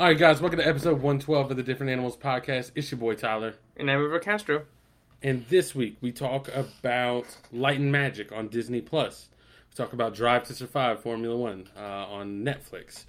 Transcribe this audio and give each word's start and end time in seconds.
All 0.00 0.06
right, 0.06 0.16
guys, 0.16 0.40
welcome 0.40 0.58
to 0.60 0.66
episode 0.66 1.02
112 1.02 1.50
of 1.50 1.56
the 1.58 1.62
Different 1.62 1.92
Animals 1.92 2.16
Podcast. 2.16 2.70
It's 2.74 2.90
your 2.90 2.98
boy 2.98 3.16
Tyler. 3.16 3.56
And 3.76 3.90
I'm 3.90 4.00
River 4.00 4.18
Castro. 4.18 4.62
And 5.22 5.44
this 5.50 5.74
week 5.74 5.98
we 6.00 6.10
talk 6.10 6.48
about 6.56 7.26
Light 7.52 7.78
and 7.78 7.92
Magic 7.92 8.32
on 8.32 8.48
Disney 8.48 8.80
Plus. 8.80 9.28
We 9.68 9.74
talk 9.76 9.92
about 9.92 10.14
Drive 10.14 10.44
to 10.44 10.54
Survive 10.54 11.02
Formula 11.02 11.36
One 11.36 11.68
uh, 11.76 11.82
on 11.82 12.42
Netflix. 12.42 13.04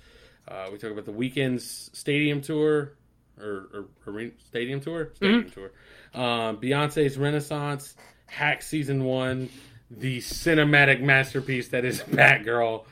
Uh, 0.46 0.68
we 0.70 0.78
talk 0.78 0.92
about 0.92 1.06
the 1.06 1.14
Weeknd's 1.14 1.92
stadium 1.94 2.42
tour 2.42 2.92
or, 3.40 3.70
or, 3.74 3.86
or 4.06 4.32
stadium 4.46 4.82
tour, 4.82 5.12
stadium 5.16 5.46
mm-hmm. 5.46 5.50
tour. 5.50 5.72
Uh, 6.14 6.56
Beyonce's 6.56 7.18
Renaissance, 7.18 7.96
Hack 8.26 8.62
season 8.62 9.06
one, 9.06 9.48
the 9.90 10.18
cinematic 10.18 11.00
masterpiece 11.00 11.70
that 11.70 11.86
is 11.86 12.02
Batgirl, 12.12 12.84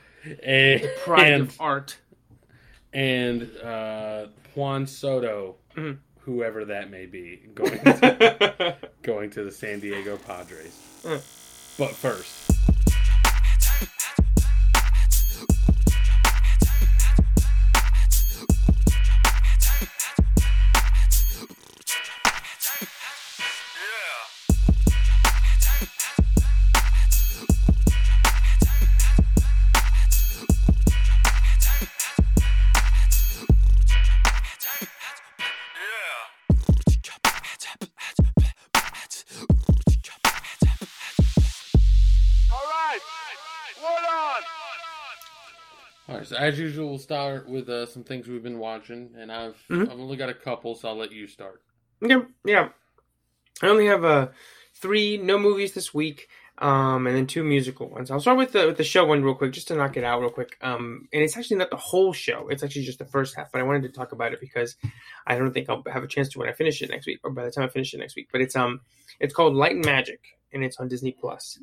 and 0.42 0.88
pride 1.04 1.38
of 1.42 1.60
art 1.60 1.98
and 2.92 3.50
uh, 3.58 4.26
Juan 4.54 4.86
Soto, 4.86 5.56
mm-hmm. 5.76 5.98
whoever 6.20 6.64
that 6.66 6.90
may 6.90 7.06
be, 7.06 7.42
going 7.54 7.78
to, 7.80 8.76
going 9.02 9.30
to 9.30 9.44
the 9.44 9.52
San 9.52 9.80
Diego 9.80 10.16
Padres. 10.16 10.78
Mm. 11.02 11.76
But 11.78 11.90
first. 11.90 12.49
As 46.50 46.58
usual, 46.58 46.90
we'll 46.90 46.98
start 46.98 47.48
with 47.48 47.68
uh, 47.68 47.86
some 47.86 48.02
things 48.02 48.26
we've 48.26 48.42
been 48.42 48.58
watching, 48.58 49.10
and 49.16 49.30
I've 49.30 49.56
mm-hmm. 49.70 49.82
I've 49.82 50.00
only 50.00 50.16
got 50.16 50.28
a 50.28 50.34
couple, 50.34 50.74
so 50.74 50.88
I'll 50.88 50.96
let 50.96 51.12
you 51.12 51.26
start. 51.26 51.62
Yeah, 52.02 52.22
yeah. 52.44 52.70
I 53.62 53.68
only 53.68 53.86
have 53.86 54.04
uh, 54.04 54.28
three 54.74 55.16
no 55.16 55.38
movies 55.38 55.72
this 55.72 55.94
week, 55.94 56.28
um, 56.58 57.06
and 57.06 57.16
then 57.16 57.26
two 57.26 57.44
musical 57.44 57.88
ones. 57.88 58.10
I'll 58.10 58.20
start 58.20 58.38
with 58.38 58.52
the 58.52 58.66
with 58.66 58.76
the 58.76 58.84
show 58.84 59.04
one 59.04 59.22
real 59.22 59.34
quick, 59.34 59.52
just 59.52 59.68
to 59.68 59.76
knock 59.76 59.96
it 59.96 60.04
out 60.04 60.20
real 60.20 60.30
quick. 60.30 60.56
Um, 60.60 61.08
and 61.12 61.22
it's 61.22 61.36
actually 61.36 61.58
not 61.58 61.70
the 61.70 61.76
whole 61.76 62.12
show; 62.12 62.48
it's 62.48 62.64
actually 62.64 62.84
just 62.84 62.98
the 62.98 63.04
first 63.04 63.36
half. 63.36 63.52
But 63.52 63.60
I 63.60 63.64
wanted 63.64 63.82
to 63.82 63.90
talk 63.90 64.12
about 64.12 64.32
it 64.32 64.40
because 64.40 64.76
I 65.26 65.36
don't 65.36 65.52
think 65.52 65.68
I'll 65.68 65.84
have 65.92 66.02
a 66.02 66.08
chance 66.08 66.28
to 66.30 66.38
when 66.40 66.48
I 66.48 66.52
finish 66.52 66.82
it 66.82 66.90
next 66.90 67.06
week, 67.06 67.20
or 67.22 67.30
by 67.30 67.44
the 67.44 67.50
time 67.50 67.64
I 67.64 67.68
finish 67.68 67.94
it 67.94 67.98
next 67.98 68.16
week. 68.16 68.28
But 68.32 68.40
it's 68.40 68.56
um, 68.56 68.80
it's 69.20 69.34
called 69.34 69.54
Light 69.54 69.76
and 69.76 69.84
Magic, 69.84 70.20
and 70.52 70.64
it's 70.64 70.78
on 70.78 70.88
Disney 70.88 71.12
Plus, 71.12 71.58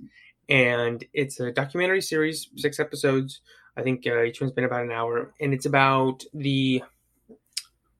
and 0.47 1.03
it's 1.13 1.39
a 1.39 1.51
documentary 1.51 2.01
series, 2.01 2.47
six 2.55 2.79
episodes 2.79 3.41
I 3.77 3.83
think 3.83 4.07
uh, 4.07 4.23
each 4.23 4.41
one's 4.41 4.53
been 4.53 4.63
about 4.63 4.83
an 4.83 4.91
hour, 4.91 5.33
and 5.39 5.53
it's 5.53 5.67
about 5.67 6.23
the 6.33 6.83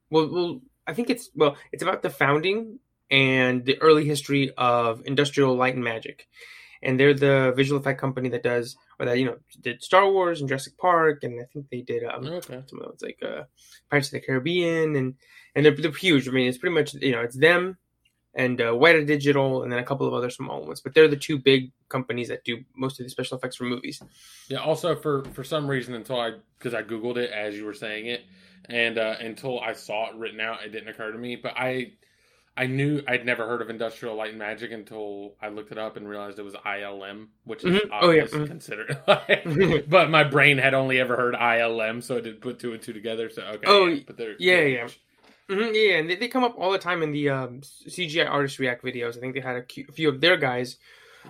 well, 0.10 0.30
well, 0.32 0.62
I 0.88 0.94
think 0.94 1.10
it's 1.10 1.30
well, 1.36 1.56
it's 1.72 1.84
about 1.84 2.02
the 2.02 2.10
founding 2.10 2.80
and 3.12 3.64
the 3.64 3.80
early 3.82 4.06
history 4.06 4.52
of 4.58 5.04
industrial 5.06 5.56
light 5.56 5.76
and 5.76 5.84
magic, 5.84 6.28
and 6.82 7.00
they're 7.00 7.14
the 7.14 7.54
visual 7.56 7.80
effect 7.80 8.02
company 8.02 8.30
that 8.30 8.42
does 8.44 8.76
or 9.00 9.06
that 9.06 9.20
you 9.20 9.26
know 9.26 9.38
did 9.62 9.84
Star 9.84 10.12
Wars 10.12 10.40
and 10.40 10.50
Jurassic 10.50 10.78
Park, 10.78 11.24
and 11.24 11.40
I 11.40 11.46
think 11.54 11.70
they 11.70 11.82
did 11.82 12.04
um, 12.04 12.26
okay. 12.26 12.64
some 12.66 12.80
of 12.82 12.88
those 12.88 13.02
like 13.04 13.20
uh, 13.22 13.44
Pirates 13.92 14.08
of 14.08 14.14
the 14.14 14.22
Caribbean, 14.22 14.96
and 14.96 15.14
and 15.56 15.64
they're, 15.64 15.76
they're 15.76 15.92
huge. 15.92 16.28
I 16.28 16.32
mean, 16.32 16.48
it's 16.48 16.58
pretty 16.58 16.76
much 16.76 16.96
you 16.96 17.12
know 17.12 17.22
it's 17.22 17.38
them 17.38 17.78
and 18.38 18.62
uh, 18.62 18.66
Weta 18.66 19.06
Digital, 19.06 19.64
and 19.64 19.72
then 19.72 19.80
a 19.80 19.84
couple 19.84 20.08
of 20.08 20.14
other 20.14 20.30
small 20.30 20.64
ones. 20.64 20.80
But 20.80 20.94
they're 20.94 21.08
the 21.08 21.18
two 21.18 21.40
big 21.40 21.72
companies 21.90 22.30
that 22.30 22.44
do 22.44 22.64
most 22.76 23.00
of 23.00 23.06
the 23.06 23.10
special 23.10 23.38
effects 23.38 23.58
for 23.58 23.66
movies. 23.66 24.02
Yeah. 24.48 24.60
Also, 24.60 24.96
for 24.96 25.26
for 25.34 25.44
some 25.44 25.68
reason, 25.68 25.96
until 25.96 26.20
I 26.20 26.34
because 26.58 26.74
I 26.74 26.84
googled 26.84 27.18
it 27.18 27.32
as 27.32 27.58
you 27.58 27.66
were 27.66 27.74
saying 27.74 28.06
it, 28.06 28.22
and 28.70 28.98
uh, 28.98 29.16
until 29.20 29.60
I 29.60 29.74
saw 29.74 30.10
it 30.10 30.16
written 30.16 30.40
out, 30.40 30.64
it 30.64 30.70
didn't 30.70 30.88
occur 30.88 31.12
to 31.12 31.18
me. 31.18 31.36
But 31.36 31.54
I 31.58 31.94
I 32.56 32.66
knew 32.68 33.02
I'd 33.08 33.26
never 33.26 33.48
heard 33.48 33.62
of 33.62 33.70
Industrial 33.70 34.16
Light 34.16 34.30
and 34.30 34.40
Magic 34.40 34.72
until 34.72 35.36
I 35.42 35.50
looked 35.50 35.72
it 35.72 35.78
up 35.78 35.98
and 35.98 36.08
realized 36.08 36.38
it 36.38 36.44
was 36.44 36.56
ILM, 36.56 37.28
which 37.44 37.64
is 37.64 37.82
mm-hmm. 37.82 37.90
oh, 37.92 38.10
yeah. 38.12 38.24
mm-hmm. 38.24 38.46
considered. 38.46 38.98
but 39.88 40.10
my 40.10 40.24
brain 40.24 40.58
had 40.58 40.76
only 40.76 41.00
ever 41.00 41.16
heard 41.16 41.36
ILM, 41.36 42.04
so 42.04 42.18
I 42.18 42.22
did 42.22 42.42
put 42.42 42.60
two 42.60 42.74
and 42.74 42.82
two 42.82 42.94
together. 42.94 43.30
So 43.30 43.42
okay. 43.44 43.66
Oh, 43.66 43.86
yeah, 43.86 44.04
but 44.06 44.18
they're 44.18 44.36
yeah, 44.40 44.62
yeah. 44.62 44.88
Mm-hmm, 45.50 45.74
yeah, 45.74 45.98
and 45.98 46.10
they, 46.10 46.16
they 46.16 46.28
come 46.28 46.44
up 46.44 46.56
all 46.58 46.72
the 46.72 46.78
time 46.78 47.02
in 47.02 47.12
the 47.12 47.30
um, 47.30 47.62
CGI 47.62 48.30
artist 48.30 48.60
react 48.60 48.84
videos. 48.84 49.18
I 49.18 49.22
think 49.22 49.34
they 49.34 49.40
had 49.40 49.56
a, 49.56 49.64
a 49.88 49.92
few 49.92 50.10
of 50.10 50.20
their 50.20 50.36
guys 50.36 50.78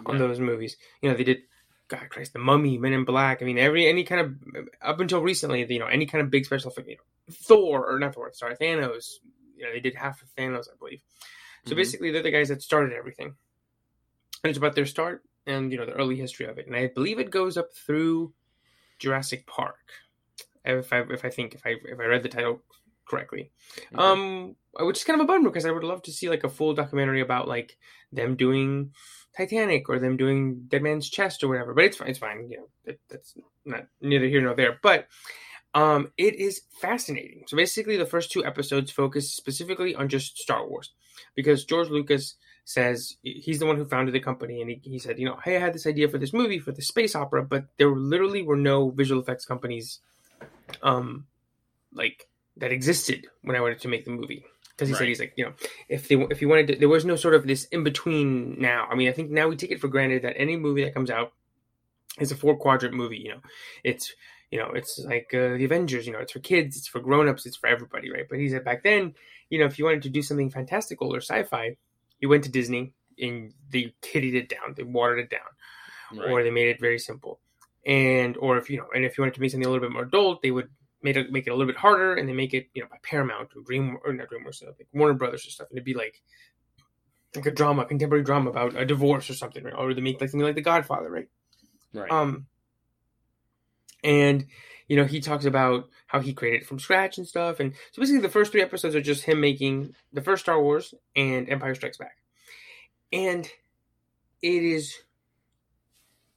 on 0.06 0.16
yeah. 0.16 0.28
those 0.28 0.40
movies. 0.40 0.76
You 1.02 1.10
know, 1.10 1.18
they 1.18 1.24
did 1.24 1.44
God 1.88 2.10
Christ, 2.10 2.34
the 2.34 2.40
Mummy, 2.40 2.78
Men 2.78 2.94
in 2.94 3.06
Black. 3.06 3.42
I 3.42 3.46
mean, 3.46 3.60
every 3.60 3.88
any 3.88 4.04
kind 4.04 4.22
of 4.22 4.68
up 4.82 5.00
until 5.00 5.22
recently, 5.22 5.72
you 5.72 5.80
know, 5.80 5.86
any 5.86 6.08
kind 6.08 6.24
of 6.24 6.32
big 6.32 6.46
special 6.46 6.72
effect, 6.72 6.88
you 6.88 6.96
know, 6.96 7.34
Thor 7.34 7.88
or 7.88 8.00
not 8.00 8.16
Thor, 8.16 8.32
sorry, 8.34 8.56
Thanos. 8.56 9.14
You 9.56 9.66
know, 9.66 9.74
they 9.74 9.80
did 9.80 9.96
half 9.96 10.22
of 10.22 10.34
Thanos, 10.36 10.68
I 10.68 10.78
believe. 10.80 11.02
So 11.66 11.72
mm-hmm. 11.72 11.78
basically, 11.78 12.12
they're 12.12 12.24
the 12.24 12.32
guys 12.32 12.50
that 12.50 12.64
started 12.64 12.94
everything, 12.94 13.36
and 14.44 14.50
it's 14.50 14.58
about 14.58 14.76
their 14.76 14.86
start 14.86 15.24
and 15.46 15.72
you 15.72 15.78
know 15.78 15.86
the 15.86 15.94
early 15.94 16.16
history 16.16 16.48
of 16.48 16.58
it. 16.58 16.66
And 16.68 16.76
I 16.76 16.88
believe 16.88 17.20
it 17.20 17.30
goes 17.30 17.56
up 17.56 17.74
through 17.74 18.34
Jurassic 18.98 19.46
Park, 19.46 19.94
if 20.66 20.92
I 20.92 21.02
if 21.10 21.24
I 21.24 21.30
think 21.30 21.56
if 21.56 21.62
I 21.66 21.76
if 21.86 22.00
I 22.00 22.06
read 22.06 22.24
the 22.24 22.30
title 22.30 22.62
correctly. 23.08 23.52
Okay. 23.94 24.04
Um, 24.04 24.56
which 24.80 24.98
is 24.98 25.04
kind 25.04 25.20
of 25.20 25.26
a 25.26 25.28
bummer 25.28 25.50
because 25.50 25.66
I 25.66 25.72
would 25.72 25.84
love 25.84 26.04
to 26.04 26.12
see 26.12 26.30
like 26.30 26.44
a 26.44 26.50
full 26.50 26.74
documentary 26.74 27.22
about 27.22 27.48
like 27.48 27.78
them 28.12 28.36
doing 28.36 28.92
Titanic 29.36 29.90
or 29.90 30.00
them 30.00 30.18
doing 30.18 30.66
Dead 30.68 30.84
Man's 30.84 31.10
Chest 31.10 31.44
or 31.44 31.48
whatever. 31.48 31.74
But 31.74 31.86
it's 31.86 31.98
fine. 31.98 32.10
It's 32.10 32.20
fine. 32.20 32.50
You 32.50 32.58
know, 32.58 32.68
it, 32.86 33.00
that's 33.10 33.34
not 33.66 33.88
neither 34.02 34.28
here 34.28 34.42
nor 34.42 34.56
there. 34.56 34.80
But 34.82 35.08
um, 35.74 36.12
it 36.18 36.36
is 36.36 36.62
fascinating. 36.82 37.44
So 37.48 37.58
basically, 37.58 37.98
the 37.98 38.06
first 38.06 38.32
two 38.32 38.46
episodes 38.46 38.92
focus 38.92 39.34
specifically 39.34 39.96
on 39.96 40.10
just 40.10 40.38
Star 40.38 40.68
Wars 40.68 40.92
because 41.36 41.66
George 41.66 41.90
Lucas 41.90 42.36
says 42.68 43.16
he's 43.24 43.60
the 43.60 43.66
one 43.66 43.78
who 43.78 43.86
founded 43.86 44.14
the 44.14 44.20
company 44.20 44.60
and 44.60 44.70
he, 44.70 44.82
he 44.84 45.00
said 45.00 45.18
you 45.18 45.26
know 45.26 45.40
hey 45.42 45.56
i 45.56 45.60
had 45.60 45.74
this 45.74 45.88
idea 45.88 46.10
for 46.10 46.18
this 46.18 46.34
movie 46.34 46.60
for 46.60 46.74
the 46.74 46.82
space 46.82 47.16
opera 47.16 47.42
but 47.42 47.64
there 47.78 47.90
literally 47.96 48.42
were 48.42 48.58
no 48.58 48.90
visual 48.90 49.22
effects 49.22 49.46
companies 49.46 50.02
um 50.84 51.26
like 51.94 52.28
that 52.60 52.72
existed 52.72 53.28
when 53.42 53.56
I 53.56 53.62
wanted 53.62 53.82
to 53.82 53.88
make 53.88 54.06
the 54.06 54.12
movie. 54.12 54.46
Because 54.70 54.90
he 54.90 54.94
right. 54.94 55.00
said 55.00 55.08
he's 55.08 55.20
like, 55.20 55.34
you 55.36 55.46
know, 55.46 55.54
if 55.90 56.08
they 56.08 56.16
if 56.30 56.42
you 56.42 56.48
wanted 56.48 56.68
to, 56.68 56.76
there 56.76 56.90
was 56.90 57.04
no 57.04 57.16
sort 57.16 57.34
of 57.34 57.48
this 57.48 57.66
in 57.66 57.84
between. 57.84 58.60
Now, 58.60 58.88
I 58.92 58.96
mean, 58.96 59.10
I 59.10 59.12
think 59.12 59.32
now 59.32 59.48
we 59.48 59.56
take 59.56 59.72
it 59.72 59.82
for 59.82 59.88
granted 59.88 60.22
that 60.22 60.36
any 60.38 60.56
movie 60.56 60.84
that 60.84 60.94
comes 60.94 61.10
out 61.10 61.34
is 62.20 62.32
a 62.32 62.36
four 62.36 62.58
quadrant 62.58 62.94
movie. 62.94 63.18
You 63.18 63.30
know, 63.30 63.42
it's 63.84 64.14
you 64.52 64.60
know, 64.60 64.70
it's 64.76 65.00
like 65.00 65.34
uh, 65.34 65.58
the 65.58 65.66
Avengers. 65.66 66.06
You 66.06 66.14
know, 66.14 66.20
it's 66.20 66.32
for 66.32 66.40
kids, 66.40 66.78
it's 66.78 66.88
for 66.88 67.00
grown 67.00 67.28
ups, 67.28 67.48
it's 67.48 67.58
for 67.58 67.68
everybody, 67.68 68.12
right? 68.12 68.28
But 68.30 68.38
he 68.38 68.50
said 68.50 68.64
back 68.64 68.84
then, 68.84 69.16
you 69.50 69.60
know, 69.60 69.66
if 69.66 69.80
you 69.80 69.86
wanted 69.86 70.04
to 70.04 70.10
do 70.10 70.22
something 70.22 70.52
fantastical 70.52 71.14
or 71.14 71.22
sci-fi, 71.22 71.76
you 72.20 72.30
went 72.30 72.44
to 72.44 72.52
Disney 72.52 72.94
and 73.20 73.54
they 73.72 73.96
kittied 74.02 74.36
it 74.36 74.48
down, 74.48 74.76
they 74.76 74.84
watered 74.84 75.20
it 75.20 75.30
down, 75.32 76.20
right. 76.20 76.30
or 76.30 76.44
they 76.44 76.52
made 76.52 76.68
it 76.68 76.80
very 76.80 77.00
simple. 77.00 77.40
And 77.86 78.38
or 78.38 78.58
if 78.58 78.70
you 78.70 78.78
know, 78.78 78.88
and 78.94 79.06
if 79.06 79.18
you 79.18 79.24
wanted 79.24 79.34
to 79.36 79.42
make 79.42 79.52
something 79.52 79.66
a 79.66 79.72
little 79.72 79.88
bit 79.88 79.94
more 79.94 80.04
adult, 80.04 80.42
they 80.42 80.52
would 80.52 80.70
made 81.02 81.18
it 81.18 81.32
make 81.32 81.48
it 81.48 81.52
a 81.52 81.54
little 81.54 81.72
bit 81.72 81.78
harder, 81.78 82.16
and 82.16 82.28
they 82.28 82.34
make 82.34 82.54
it 82.54 82.68
you 82.74 82.82
know 82.82 82.88
by 82.90 82.98
Paramount 83.04 83.50
or 83.56 83.62
Dream 83.62 83.98
or 84.04 84.14
not 84.14 84.28
DreamWorks, 84.30 84.66
like 84.66 84.88
Warner 84.94 85.14
Brothers 85.14 85.46
or 85.46 85.50
stuff, 85.50 85.68
and 85.70 85.78
it'd 85.78 85.86
be 85.86 85.94
like 85.94 86.22
like 87.36 87.46
a 87.46 87.52
drama, 87.52 87.86
contemporary 87.86 88.24
drama 88.24 88.50
about 88.50 88.76
a 88.76 88.86
divorce 88.86 89.30
or 89.30 89.34
something, 89.34 89.64
right? 89.64 89.74
Or 89.74 89.94
they 89.94 90.02
make 90.02 90.20
like 90.20 90.30
something 90.30 90.46
like 90.46 90.56
The 90.56 90.62
Godfather, 90.62 91.10
right? 91.10 91.28
Right. 91.94 92.12
Um, 92.12 92.48
and 94.04 94.46
you 94.88 94.96
know 94.98 95.06
he 95.06 95.20
talks 95.20 95.46
about 95.46 95.90
how 96.08 96.20
he 96.20 96.34
created 96.34 96.62
it 96.62 96.68
from 96.68 96.80
scratch 96.80 97.18
and 97.18 97.28
stuff, 97.28 97.60
and 97.60 97.74
so 97.92 98.02
basically 98.02 98.22
the 98.22 98.30
first 98.30 98.52
three 98.52 98.62
episodes 98.62 98.96
are 98.96 99.02
just 99.02 99.24
him 99.24 99.42
making 99.42 99.94
the 100.14 100.22
first 100.22 100.44
Star 100.44 100.62
Wars 100.62 100.94
and 101.16 101.50
Empire 101.50 101.76
Strikes 101.76 101.98
Back, 101.98 102.18
and 103.12 103.50
it 104.42 104.64
is 104.64 104.96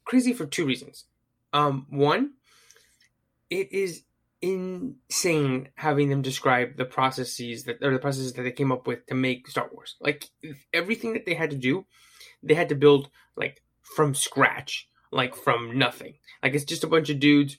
crazy 0.05 0.33
for 0.33 0.47
two 0.47 0.67
reasons. 0.67 1.05
Um, 1.53 1.87
one, 1.91 2.33
it 3.49 3.73
is 3.73 4.03
insane 4.43 5.69
having 5.75 6.09
them 6.09 6.23
describe 6.23 6.77
the 6.77 6.85
processes 6.85 7.65
that 7.65 7.83
or 7.83 7.93
the 7.93 7.99
processes 7.99 8.33
that 8.35 8.43
they 8.43 8.53
came 8.53 8.73
up 8.73 8.87
with 8.87 9.07
to 9.07 9.15
make 9.15 9.49
Star 9.49 9.69
Wars. 9.73 9.97
Like 10.01 10.29
everything 10.73 11.13
that 11.13 11.27
they 11.27 11.35
had 11.35 11.51
to 11.51 11.57
do, 11.57 11.87
they 12.43 12.55
had 12.55 12.69
to 12.71 12.75
build 12.75 13.11
like 13.37 13.63
from 13.83 14.15
scratch, 14.15 14.89
like 15.13 15.35
from 15.35 15.79
nothing. 15.79 16.15
Like 16.43 16.55
it's 16.55 16.65
just 16.65 16.85
a 16.85 16.89
bunch 16.89 17.11
of 17.11 17.21
dudes 17.21 17.59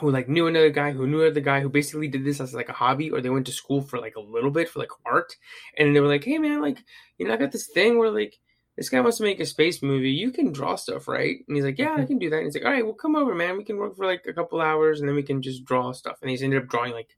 who 0.00 0.10
like 0.10 0.28
knew 0.28 0.46
another 0.46 0.70
guy 0.70 0.92
who 0.92 1.06
knew 1.06 1.22
another 1.22 1.40
guy 1.40 1.60
who 1.60 1.68
basically 1.68 2.08
did 2.08 2.24
this 2.24 2.40
as 2.40 2.54
like 2.54 2.68
a 2.68 2.74
hobby 2.74 3.10
or 3.10 3.20
they 3.20 3.30
went 3.30 3.46
to 3.46 3.52
school 3.52 3.82
for 3.82 3.98
like 3.98 4.16
a 4.16 4.20
little 4.20 4.50
bit 4.50 4.68
for 4.68 4.78
like 4.78 4.90
art 5.04 5.34
and 5.76 5.94
they 5.94 6.00
were 6.00 6.08
like 6.08 6.24
hey 6.24 6.38
man 6.38 6.62
like 6.62 6.78
you 7.18 7.26
know 7.26 7.34
i 7.34 7.36
got 7.36 7.52
this 7.52 7.66
thing 7.66 7.98
where 7.98 8.10
like 8.10 8.38
this 8.80 8.88
guy 8.88 8.98
wants 9.02 9.18
to 9.18 9.24
make 9.24 9.40
a 9.40 9.44
space 9.44 9.82
movie. 9.82 10.10
You 10.10 10.30
can 10.30 10.52
draw 10.52 10.74
stuff, 10.74 11.06
right? 11.06 11.36
And 11.46 11.54
he's 11.54 11.66
like, 11.66 11.78
yeah, 11.78 11.92
I 11.92 11.98
mm-hmm. 11.98 12.06
can 12.06 12.18
do 12.18 12.30
that. 12.30 12.36
And 12.36 12.46
he's 12.46 12.54
like, 12.54 12.64
all 12.64 12.70
right, 12.70 12.82
well, 12.82 12.94
come 12.94 13.14
over, 13.14 13.34
man. 13.34 13.58
We 13.58 13.64
can 13.64 13.76
work 13.76 13.94
for 13.94 14.06
like 14.06 14.24
a 14.26 14.32
couple 14.32 14.58
hours 14.58 15.00
and 15.00 15.06
then 15.08 15.16
we 15.16 15.22
can 15.22 15.42
just 15.42 15.66
draw 15.66 15.92
stuff. 15.92 16.16
And 16.22 16.30
he's 16.30 16.42
ended 16.42 16.62
up 16.62 16.68
drawing 16.70 16.94
like 16.94 17.10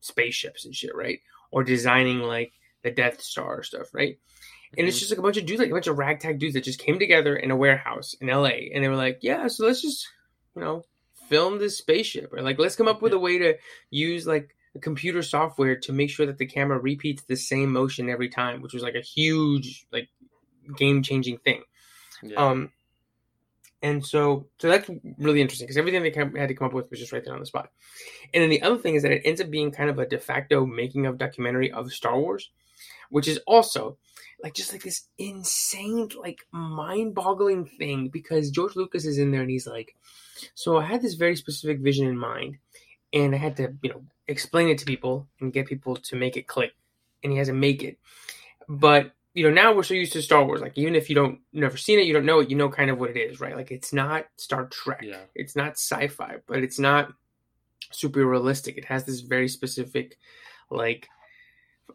spaceships 0.00 0.66
and 0.66 0.74
shit, 0.74 0.94
right? 0.94 1.20
Or 1.50 1.64
designing 1.64 2.18
like 2.18 2.52
the 2.82 2.90
Death 2.90 3.22
Star 3.22 3.62
stuff, 3.62 3.94
right? 3.94 4.18
And 4.76 4.86
it's 4.86 4.96
mm-hmm. 4.96 5.00
just 5.00 5.10
like 5.10 5.18
a 5.18 5.22
bunch 5.22 5.38
of 5.38 5.46
dudes, 5.46 5.58
like 5.58 5.70
a 5.70 5.72
bunch 5.72 5.86
of 5.86 5.96
ragtag 5.96 6.38
dudes 6.38 6.52
that 6.52 6.64
just 6.64 6.80
came 6.80 6.98
together 6.98 7.34
in 7.34 7.50
a 7.50 7.56
warehouse 7.56 8.14
in 8.20 8.26
LA, 8.26 8.68
and 8.74 8.84
they 8.84 8.88
were 8.88 8.94
like, 8.94 9.20
"Yeah, 9.22 9.46
so 9.46 9.64
let's 9.64 9.80
just, 9.80 10.06
you 10.54 10.60
know, 10.60 10.84
film 11.28 11.58
this 11.58 11.78
spaceship, 11.78 12.30
or 12.34 12.42
like 12.42 12.58
let's 12.58 12.76
come 12.76 12.88
up 12.88 13.00
with 13.00 13.14
a 13.14 13.18
way 13.18 13.38
to 13.38 13.54
use 13.90 14.26
like 14.26 14.54
a 14.76 14.78
computer 14.78 15.22
software 15.22 15.76
to 15.76 15.92
make 15.92 16.10
sure 16.10 16.26
that 16.26 16.38
the 16.38 16.46
camera 16.46 16.78
repeats 16.78 17.22
the 17.22 17.36
same 17.36 17.72
motion 17.72 18.08
every 18.08 18.28
time, 18.28 18.62
which 18.62 18.74
was 18.74 18.82
like 18.82 18.94
a 18.94 19.00
huge, 19.00 19.86
like, 19.92 20.08
game 20.76 21.02
changing 21.02 21.38
thing." 21.38 21.62
Yeah. 22.22 22.36
Um, 22.36 22.72
and 23.82 24.04
so, 24.04 24.46
so 24.58 24.68
that's 24.68 24.90
really 25.18 25.40
interesting 25.40 25.66
because 25.66 25.76
everything 25.76 26.02
they 26.02 26.10
had 26.10 26.48
to 26.48 26.54
come 26.54 26.66
up 26.66 26.72
with 26.72 26.90
was 26.90 26.98
just 26.98 27.12
right 27.12 27.22
there 27.24 27.34
on 27.34 27.40
the 27.40 27.46
spot. 27.46 27.70
And 28.32 28.42
then 28.42 28.50
the 28.50 28.62
other 28.62 28.78
thing 28.78 28.94
is 28.94 29.02
that 29.02 29.12
it 29.12 29.22
ends 29.24 29.40
up 29.40 29.50
being 29.50 29.70
kind 29.70 29.90
of 29.90 29.98
a 29.98 30.06
de 30.06 30.18
facto 30.18 30.64
making 30.64 31.06
of 31.06 31.18
documentary 31.18 31.70
of 31.70 31.92
Star 31.92 32.18
Wars, 32.18 32.50
which 33.10 33.28
is 33.28 33.38
also 33.46 33.98
like 34.42 34.54
just 34.54 34.72
like 34.72 34.82
this 34.82 35.06
insane, 35.18 36.08
like 36.18 36.46
mind 36.50 37.14
boggling 37.14 37.66
thing 37.66 38.08
because 38.08 38.50
George 38.50 38.76
Lucas 38.76 39.04
is 39.04 39.18
in 39.18 39.30
there 39.30 39.42
and 39.42 39.50
he's 39.50 39.66
like, 39.66 39.94
so 40.54 40.78
I 40.78 40.84
had 40.84 41.02
this 41.02 41.14
very 41.14 41.36
specific 41.36 41.80
vision 41.80 42.06
in 42.06 42.18
mind, 42.18 42.58
and 43.12 43.34
I 43.34 43.38
had 43.38 43.56
to, 43.56 43.74
you 43.82 43.90
know, 43.90 44.02
explain 44.28 44.68
it 44.68 44.78
to 44.78 44.84
people 44.84 45.26
and 45.40 45.52
get 45.52 45.66
people 45.66 45.96
to 45.96 46.16
make 46.16 46.36
it 46.36 46.46
click, 46.46 46.72
and 47.22 47.32
he 47.32 47.38
has 47.38 47.48
to 47.48 47.54
make 47.54 47.82
it, 47.82 47.98
but 48.68 49.12
you 49.36 49.42
know, 49.42 49.50
now 49.50 49.74
we're 49.74 49.82
so 49.82 49.92
used 49.92 50.14
to 50.14 50.22
Star 50.22 50.42
Wars. 50.46 50.62
Like, 50.62 50.78
even 50.78 50.94
if 50.94 51.10
you 51.10 51.14
don't 51.14 51.40
never 51.52 51.76
seen 51.76 51.98
it, 51.98 52.06
you 52.06 52.14
don't 52.14 52.24
know 52.24 52.40
it, 52.40 52.48
you 52.48 52.56
know 52.56 52.70
kind 52.70 52.90
of 52.90 52.98
what 52.98 53.10
it 53.10 53.18
is, 53.18 53.38
right? 53.38 53.54
Like, 53.54 53.70
it's 53.70 53.92
not 53.92 54.24
Star 54.38 54.64
Trek, 54.68 55.00
Yeah. 55.02 55.20
it's 55.34 55.54
not 55.54 55.72
sci-fi, 55.72 56.36
but 56.46 56.60
it's 56.60 56.78
not 56.78 57.12
super 57.92 58.24
realistic. 58.24 58.78
It 58.78 58.86
has 58.86 59.04
this 59.04 59.20
very 59.20 59.46
specific, 59.46 60.16
like, 60.70 61.06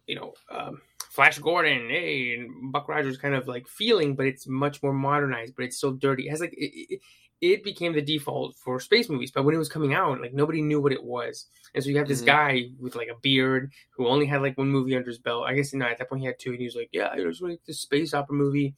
you 0.06 0.14
know, 0.14 0.34
um, 0.52 0.82
Flash 1.10 1.40
Gordon, 1.40 1.90
hey, 1.90 2.36
and 2.36 2.72
Buck 2.72 2.88
Rogers 2.88 3.18
kind 3.18 3.34
of 3.34 3.48
like 3.48 3.68
feeling, 3.68 4.16
but 4.16 4.28
it's 4.28 4.46
much 4.46 4.84
more 4.84 4.94
modernized, 4.94 5.56
but 5.56 5.66
it's 5.66 5.78
still 5.78 5.94
dirty. 5.94 6.28
It 6.28 6.30
has 6.30 6.42
like 6.42 6.54
it, 6.54 6.94
it, 6.94 7.02
it 7.42 7.64
became 7.64 7.94
the 7.94 8.02
default 8.02 8.56
for 8.56 8.80
space 8.80 9.10
movies, 9.10 9.32
but 9.32 9.44
when 9.44 9.56
it 9.56 9.58
was 9.58 9.70
coming 9.70 9.94
out, 9.94 10.22
like 10.22 10.34
nobody 10.34 10.62
knew 10.62 10.80
what 10.82 10.92
it 10.94 11.04
was, 11.04 11.48
and 11.74 11.84
so 11.84 11.90
you 11.90 11.98
have 11.98 12.08
this 12.08 12.22
Mhm. 12.22 12.26
guy 12.26 12.64
with 12.80 12.96
like 12.96 13.10
a 13.10 13.16
beard 13.22 13.72
who 13.92 14.08
only 14.08 14.26
had 14.28 14.42
like 14.42 14.58
one 14.58 14.70
movie 14.70 14.96
under 14.96 15.10
his 15.10 15.20
belt. 15.20 15.46
I 15.48 15.56
guess 15.56 15.74
no, 15.74 15.86
at 15.86 15.98
that 15.98 16.10
point 16.10 16.22
he 16.22 16.28
had 16.28 16.40
two, 16.40 16.52
and 16.52 16.60
he 16.60 16.66
was 16.66 16.76
like, 16.76 16.90
"Yeah, 16.92 17.10
I 17.12 17.18
just 17.18 17.42
want 17.42 17.52
to 17.52 17.56
make 17.56 17.66
this 17.66 17.82
space 17.82 18.14
opera 18.14 18.36
movie." 18.36 18.76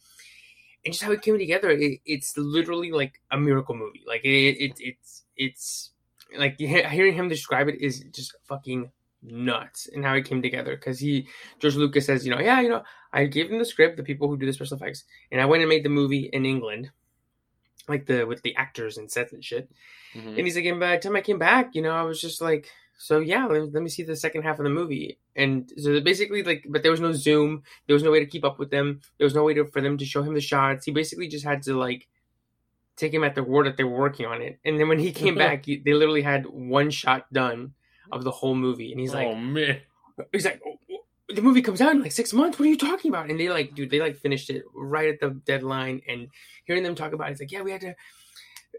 And 0.86 0.94
just 0.94 1.04
how 1.04 1.12
it 1.12 1.22
came 1.22 1.38
together, 1.38 1.70
it, 1.72 2.00
it's 2.06 2.38
literally 2.38 2.92
like 2.92 3.22
a 3.32 3.38
miracle 3.38 3.76
movie. 3.76 4.04
Like 4.06 4.26
it, 4.26 4.58
it 4.62 4.74
it's 4.80 5.24
it's 5.38 5.92
like 6.38 6.58
hearing 6.60 7.14
him 7.14 7.30
describe 7.30 7.68
it 7.70 7.80
is 7.82 8.04
just 8.12 8.36
fucking 8.46 8.92
nuts 9.22 9.88
and 9.94 10.04
how 10.04 10.14
it 10.16 10.26
came 10.26 10.42
together 10.42 10.76
because 10.76 11.00
he 11.00 11.28
George 11.60 11.76
Lucas 11.76 12.06
says, 12.06 12.26
you 12.26 12.36
know, 12.36 12.42
yeah, 12.42 12.60
you 12.60 12.70
know, 12.70 12.84
I 13.14 13.26
gave 13.26 13.50
him 13.50 13.60
the 13.60 13.66
script, 13.66 13.96
the 13.98 14.04
people 14.04 14.28
who 14.28 14.38
do 14.38 14.46
the 14.46 14.54
special 14.54 14.76
effects, 14.78 15.06
and 15.32 15.40
I 15.40 15.46
went 15.46 15.64
and 15.64 15.70
made 15.70 15.86
the 15.86 15.90
movie 15.90 16.30
in 16.34 16.46
England, 16.46 16.92
like 17.88 18.06
the 18.06 18.26
with 18.26 18.42
the 18.42 18.56
actors 18.56 18.98
and 18.98 19.12
sets 19.12 19.34
and 19.34 19.44
shit. 19.44 19.70
Mhm. 20.16 20.38
And 20.38 20.40
he's 20.40 20.56
like, 20.56 20.66
and 20.66 20.80
by 20.80 20.96
the 20.96 21.02
time 21.02 21.16
I 21.16 21.22
came 21.22 21.40
back, 21.40 21.76
you 21.76 21.82
know, 21.82 21.92
I 21.92 22.04
was 22.04 22.22
just 22.22 22.42
like, 22.42 22.70
so 22.98 23.20
yeah, 23.20 23.46
let, 23.46 23.74
let 23.74 23.84
me 23.84 23.90
see 23.90 24.04
the 24.04 24.16
second 24.16 24.44
half 24.44 24.60
of 24.60 24.64
the 24.64 24.70
movie. 24.70 25.18
And 25.36 25.72
so 25.78 26.00
basically, 26.00 26.44
like, 26.44 26.66
but 26.70 26.84
there 26.84 26.92
was 26.92 27.00
no 27.02 27.12
Zoom, 27.12 27.64
there 27.88 27.96
was 27.96 28.04
no 28.04 28.12
way 28.12 28.20
to 28.20 28.26
keep 28.26 28.46
up 28.46 28.60
with 28.60 28.70
them, 28.72 29.02
there 29.18 29.26
was 29.26 29.36
no 29.36 29.44
way 29.44 29.54
to, 29.56 29.66
for 29.66 29.82
them 29.82 29.98
to 29.98 30.06
show 30.06 30.22
him 30.22 30.34
the 30.34 30.42
shots. 30.42 30.86
He 30.86 30.92
basically 30.92 31.28
just 31.28 31.44
had 31.44 31.64
to 31.64 31.76
like 31.78 32.08
take 32.96 33.14
him 33.14 33.24
at 33.24 33.36
the 33.36 33.44
word 33.44 33.66
that 33.66 33.78
they 33.78 33.84
were 33.84 33.98
working 33.98 34.26
on 34.28 34.42
it. 34.42 34.60
And 34.64 34.80
then 34.80 34.88
when 34.88 35.00
he 35.00 35.12
came 35.12 35.36
back, 35.44 35.66
he, 35.66 35.78
they 35.78 35.94
literally 35.94 36.22
had 36.22 36.46
one 36.46 36.92
shot 36.92 37.32
done 37.34 37.74
of 38.12 38.24
the 38.24 38.32
whole 38.32 38.56
movie, 38.56 38.92
and 38.92 39.00
he's 39.02 39.14
like, 39.14 39.28
oh 39.28 39.36
man. 39.36 39.80
he's 40.32 40.46
like, 40.46 40.62
"Oh, 40.66 40.74
oh, 40.74 40.78
the 41.36 41.42
movie 41.42 41.62
comes 41.62 41.82
out 41.82 41.92
in 41.92 42.02
like 42.02 42.12
six 42.12 42.34
months. 42.34 42.60
What 42.60 42.66
are 42.66 42.70
you 42.70 42.78
talking 42.78 43.10
about? 43.10 43.30
And 43.30 43.40
they 43.40 43.50
like, 43.50 43.76
dude, 43.76 43.90
they 43.90 44.00
like 44.00 44.18
finished 44.18 44.50
it 44.50 44.64
right 44.74 45.10
at 45.10 45.20
the 45.20 45.30
deadline. 45.30 46.02
And 46.08 46.30
hearing 46.66 46.84
them 46.84 46.96
talk 46.96 47.14
about 47.14 47.30
it, 47.30 47.32
it's 47.32 47.42
like, 47.42 47.52
yeah, 47.52 47.62
we 47.62 47.72
had 47.72 47.82
to, 47.82 47.96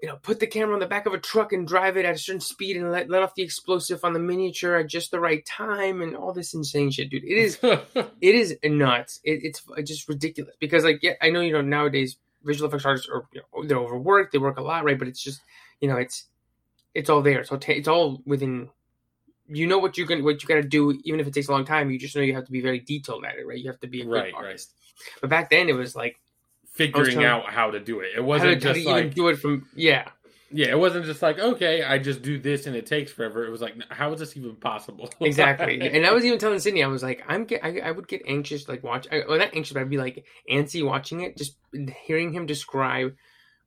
you 0.02 0.08
know, 0.08 0.16
put 0.16 0.40
the 0.40 0.46
camera 0.46 0.74
on 0.74 0.80
the 0.80 0.86
back 0.86 1.06
of 1.06 1.14
a 1.14 1.18
truck 1.18 1.52
and 1.52 1.66
drive 1.66 1.96
it 1.96 2.04
at 2.04 2.14
a 2.14 2.18
certain 2.18 2.40
speed 2.40 2.76
and 2.76 2.90
let, 2.90 3.08
let 3.08 3.22
off 3.22 3.34
the 3.34 3.42
explosive 3.42 4.04
on 4.04 4.12
the 4.12 4.18
miniature 4.18 4.76
at 4.76 4.88
just 4.88 5.10
the 5.10 5.20
right 5.20 5.44
time 5.46 6.02
and 6.02 6.16
all 6.16 6.32
this 6.32 6.54
insane 6.54 6.90
shit, 6.90 7.10
dude. 7.10 7.24
It 7.24 7.38
is, 7.38 7.58
it 7.62 8.34
is 8.34 8.56
nuts. 8.64 9.20
It, 9.24 9.40
it's 9.44 9.62
just 9.88 10.08
ridiculous 10.08 10.54
because 10.58 10.84
like, 10.84 11.02
yeah, 11.02 11.14
I 11.22 11.30
know, 11.30 11.40
you 11.40 11.52
know, 11.52 11.62
nowadays 11.62 12.16
visual 12.42 12.68
effects 12.68 12.84
artists 12.84 13.08
are, 13.08 13.26
you 13.32 13.40
know, 13.40 13.66
they're 13.66 13.78
overworked. 13.78 14.32
They 14.32 14.38
work 14.38 14.58
a 14.58 14.62
lot, 14.62 14.84
right? 14.84 14.98
But 14.98 15.08
it's 15.08 15.22
just, 15.22 15.40
you 15.80 15.88
know, 15.88 15.96
it's, 15.96 16.24
it's 16.94 17.10
all 17.10 17.22
there. 17.22 17.40
It's 17.40 17.50
all, 17.50 17.60
it's 17.66 17.88
all 17.88 18.22
within 18.26 18.68
you 19.48 19.66
know 19.66 19.78
what 19.78 19.98
you 19.98 20.06
can 20.06 20.24
what 20.24 20.42
you 20.42 20.48
got 20.48 20.54
to 20.54 20.62
do 20.62 20.98
even 21.04 21.20
if 21.20 21.26
it 21.26 21.34
takes 21.34 21.48
a 21.48 21.52
long 21.52 21.64
time 21.64 21.90
you 21.90 21.98
just 21.98 22.16
know 22.16 22.22
you 22.22 22.34
have 22.34 22.44
to 22.46 22.52
be 22.52 22.60
very 22.60 22.78
detailed 22.80 23.24
at 23.24 23.36
it 23.36 23.46
right 23.46 23.58
you 23.58 23.68
have 23.70 23.80
to 23.80 23.86
be 23.86 24.00
a 24.00 24.04
good 24.04 24.10
Right, 24.10 24.32
right. 24.32 24.34
artist 24.34 24.72
but 25.20 25.28
back 25.30 25.50
then 25.50 25.68
it 25.68 25.74
was 25.74 25.94
like 25.94 26.18
Figuring 26.72 27.12
trying- 27.12 27.26
out 27.26 27.50
how 27.52 27.70
to 27.70 27.78
do 27.78 28.00
it. 28.00 28.10
It 28.16 28.24
wasn't 28.24 28.60
to 28.60 28.68
just 28.68 28.80
even 28.80 28.92
like 28.92 29.14
do 29.14 29.28
it 29.28 29.36
from 29.36 29.66
yeah 29.76 30.08
yeah, 30.50 30.68
it 30.68 30.78
wasn't 30.78 31.04
just 31.04 31.20
like 31.20 31.38
okay, 31.38 31.82
I 31.82 31.98
just 31.98 32.22
do 32.22 32.38
this 32.38 32.66
and 32.66 32.76
it 32.76 32.86
takes 32.86 33.10
forever. 33.12 33.44
It 33.44 33.50
was 33.50 33.60
like 33.60 33.74
how 33.90 34.12
is 34.12 34.20
this 34.20 34.36
even 34.36 34.54
possible? 34.56 35.08
exactly 35.20 35.80
and 35.94 36.06
i 36.06 36.12
was 36.12 36.24
even 36.24 36.38
telling 36.38 36.58
sydney 36.58 36.82
i 36.82 36.86
was 36.86 37.02
like 37.02 37.22
i'm 37.28 37.44
get 37.44 37.64
I, 37.64 37.78
I 37.80 37.90
would 37.90 38.08
get 38.08 38.22
anxious 38.26 38.68
like 38.68 38.82
watch 38.82 39.06
I, 39.12 39.22
well 39.28 39.38
not 39.38 39.54
anxious 39.54 39.72
but 39.74 39.80
i'd 39.82 39.90
be 39.90 39.98
like 39.98 40.24
antsy 40.50 40.84
watching 40.84 41.20
it 41.22 41.36
just 41.36 41.56
hearing 42.06 42.32
him 42.32 42.46
describe 42.46 43.14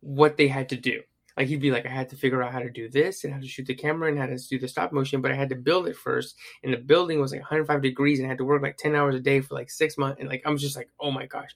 what 0.02 0.38
they 0.38 0.48
had 0.48 0.70
to 0.70 0.76
do 0.78 1.02
like 1.38 1.48
he'd 1.48 1.62
be 1.62 1.72
like 1.72 1.86
i 1.86 1.90
had 1.90 2.10
to 2.10 2.16
figure 2.16 2.42
out 2.44 2.52
how 2.52 2.60
to 2.60 2.70
do 2.70 2.90
this 2.90 3.24
and 3.24 3.34
how 3.34 3.40
to 3.40 3.48
shoot 3.48 3.68
the 3.68 3.76
camera 3.76 4.10
and 4.10 4.18
how 4.20 4.26
to 4.26 4.38
do 4.50 4.60
the 4.60 4.68
stop 4.68 4.92
motion 4.92 5.22
but 5.22 5.32
i 5.32 5.36
had 5.36 5.50
to 5.50 5.56
build 5.56 5.88
it 5.88 5.96
first 5.96 6.36
and 6.64 6.74
the 6.74 6.78
building 6.78 7.22
was 7.22 7.32
like 7.32 7.42
105 7.42 7.82
degrees 7.82 8.20
and 8.20 8.26
I 8.26 8.30
had 8.30 8.38
to 8.40 8.46
work 8.46 8.62
like 8.62 8.78
10 8.78 8.96
hours 8.96 9.16
a 9.16 9.20
day 9.20 9.40
for 9.42 9.56
like 9.56 9.70
six 9.70 9.98
months 9.98 10.20
and 10.20 10.28
like 10.30 10.42
i 10.46 10.50
was 10.50 10.62
just 10.62 10.76
like 10.76 10.90
oh 11.00 11.12
my 11.12 11.26
gosh. 11.26 11.56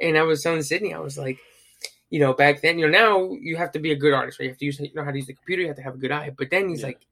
And 0.00 0.18
i 0.18 0.22
was 0.22 0.42
telling 0.42 0.62
sydney 0.62 0.94
i 0.94 0.98
was 0.98 1.16
like 1.18 1.38
you 2.10 2.20
know 2.20 2.32
back 2.34 2.60
then 2.60 2.78
you 2.78 2.86
know 2.86 2.98
now 2.98 3.32
you 3.40 3.56
have 3.56 3.72
to 3.72 3.78
be 3.78 3.92
a 3.92 3.96
good 3.96 4.12
artist 4.12 4.38
right? 4.38 4.44
You 4.44 4.50
have 4.50 4.58
to 4.58 4.64
use 4.66 4.78
you 4.80 4.90
know 4.94 5.04
how 5.04 5.10
to 5.10 5.16
use 5.16 5.26
the 5.26 5.34
computer 5.34 5.62
you 5.62 5.68
have 5.68 5.76
to 5.76 5.82
have 5.82 5.94
a 5.94 5.98
good 5.98 6.12
eye. 6.12 6.30
But 6.36 6.50
then 6.50 6.68
he's 6.68 6.80
Yeah. 6.80 6.88
like 6.88 7.06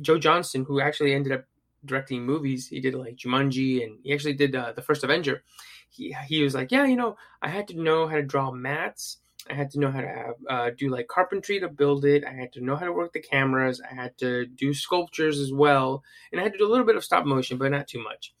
joe 0.00 0.16
johnston 0.18 0.64
who 0.64 0.80
actually 0.80 1.12
ended 1.12 1.32
up 1.32 1.44
directing 1.84 2.24
movies 2.24 2.68
he 2.68 2.80
did 2.80 2.94
like 2.94 3.16
jumanji 3.16 3.84
and 3.84 3.98
he 4.02 4.12
actually 4.14 4.32
did 4.32 4.54
uh, 4.56 4.72
the 4.72 4.80
first 4.82 5.04
avenger. 5.04 5.42
He, 5.90 6.14
he 6.26 6.42
was 6.42 6.54
like 6.54 6.70
yeah 6.72 6.84
you 6.86 6.96
know 6.96 7.16
i 7.42 7.48
had 7.48 7.68
to 7.68 7.74
know 7.80 8.06
how 8.06 8.16
to 8.16 8.22
draw 8.22 8.50
mattes 8.52 9.16
I 9.50 9.54
had 9.54 9.70
to 9.72 9.80
know 9.80 9.90
how 9.90 10.00
to 10.00 10.08
have, 10.08 10.34
uh, 10.48 10.70
do 10.76 10.88
like 10.88 11.08
carpentry 11.08 11.60
to 11.60 11.68
build 11.68 12.04
it. 12.04 12.24
I 12.24 12.32
had 12.32 12.52
to 12.54 12.60
know 12.60 12.76
how 12.76 12.86
to 12.86 12.92
work 12.92 13.12
the 13.12 13.20
cameras. 13.20 13.80
I 13.80 13.94
had 13.94 14.16
to 14.18 14.46
do 14.46 14.74
sculptures 14.74 15.38
as 15.38 15.52
well, 15.52 16.02
and 16.32 16.40
I 16.40 16.44
had 16.44 16.52
to 16.52 16.58
do 16.58 16.66
a 16.66 16.70
little 16.70 16.86
bit 16.86 16.96
of 16.96 17.04
stop 17.04 17.24
motion, 17.24 17.58
but 17.58 17.70
not 17.70 17.88
too 17.88 18.02
much. 18.02 18.34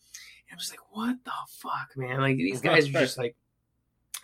And 0.48 0.56
I 0.56 0.58
was 0.58 0.70
like, 0.70 0.80
"What 0.90 1.16
the 1.24 1.32
fuck, 1.48 1.96
man!" 1.96 2.20
Like 2.20 2.36
these 2.36 2.60
guys 2.62 2.88
are 2.88 2.92
just 2.92 3.18
like 3.18 3.36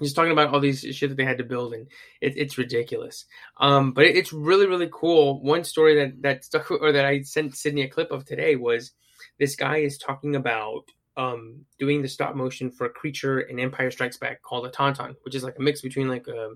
just 0.00 0.16
talking 0.16 0.32
about 0.32 0.52
all 0.52 0.60
these 0.60 0.80
shit 0.80 1.10
that 1.10 1.16
they 1.16 1.24
had 1.24 1.38
to 1.38 1.44
build, 1.44 1.74
and 1.74 1.86
it, 2.20 2.34
it's 2.36 2.58
ridiculous. 2.58 3.26
Um, 3.58 3.92
but 3.92 4.04
it, 4.04 4.16
it's 4.16 4.32
really 4.32 4.66
really 4.66 4.88
cool. 4.92 5.42
One 5.42 5.64
story 5.64 5.94
that 5.96 6.22
that 6.22 6.44
stuck 6.44 6.70
or 6.70 6.92
that 6.92 7.04
I 7.04 7.22
sent 7.22 7.56
Sydney 7.56 7.82
a 7.82 7.88
clip 7.88 8.10
of 8.10 8.24
today 8.24 8.56
was 8.56 8.92
this 9.38 9.56
guy 9.56 9.78
is 9.78 9.98
talking 9.98 10.36
about 10.36 10.84
um 11.16 11.66
doing 11.78 12.00
the 12.00 12.08
stop 12.08 12.34
motion 12.34 12.70
for 12.70 12.86
a 12.86 12.90
creature 12.90 13.40
in 13.40 13.60
Empire 13.60 13.90
Strikes 13.90 14.16
Back 14.16 14.42
called 14.42 14.66
a 14.66 14.70
tauntaun, 14.70 15.14
which 15.22 15.34
is 15.34 15.44
like 15.44 15.58
a 15.58 15.62
mix 15.62 15.80
between 15.80 16.08
like 16.08 16.26
a 16.28 16.50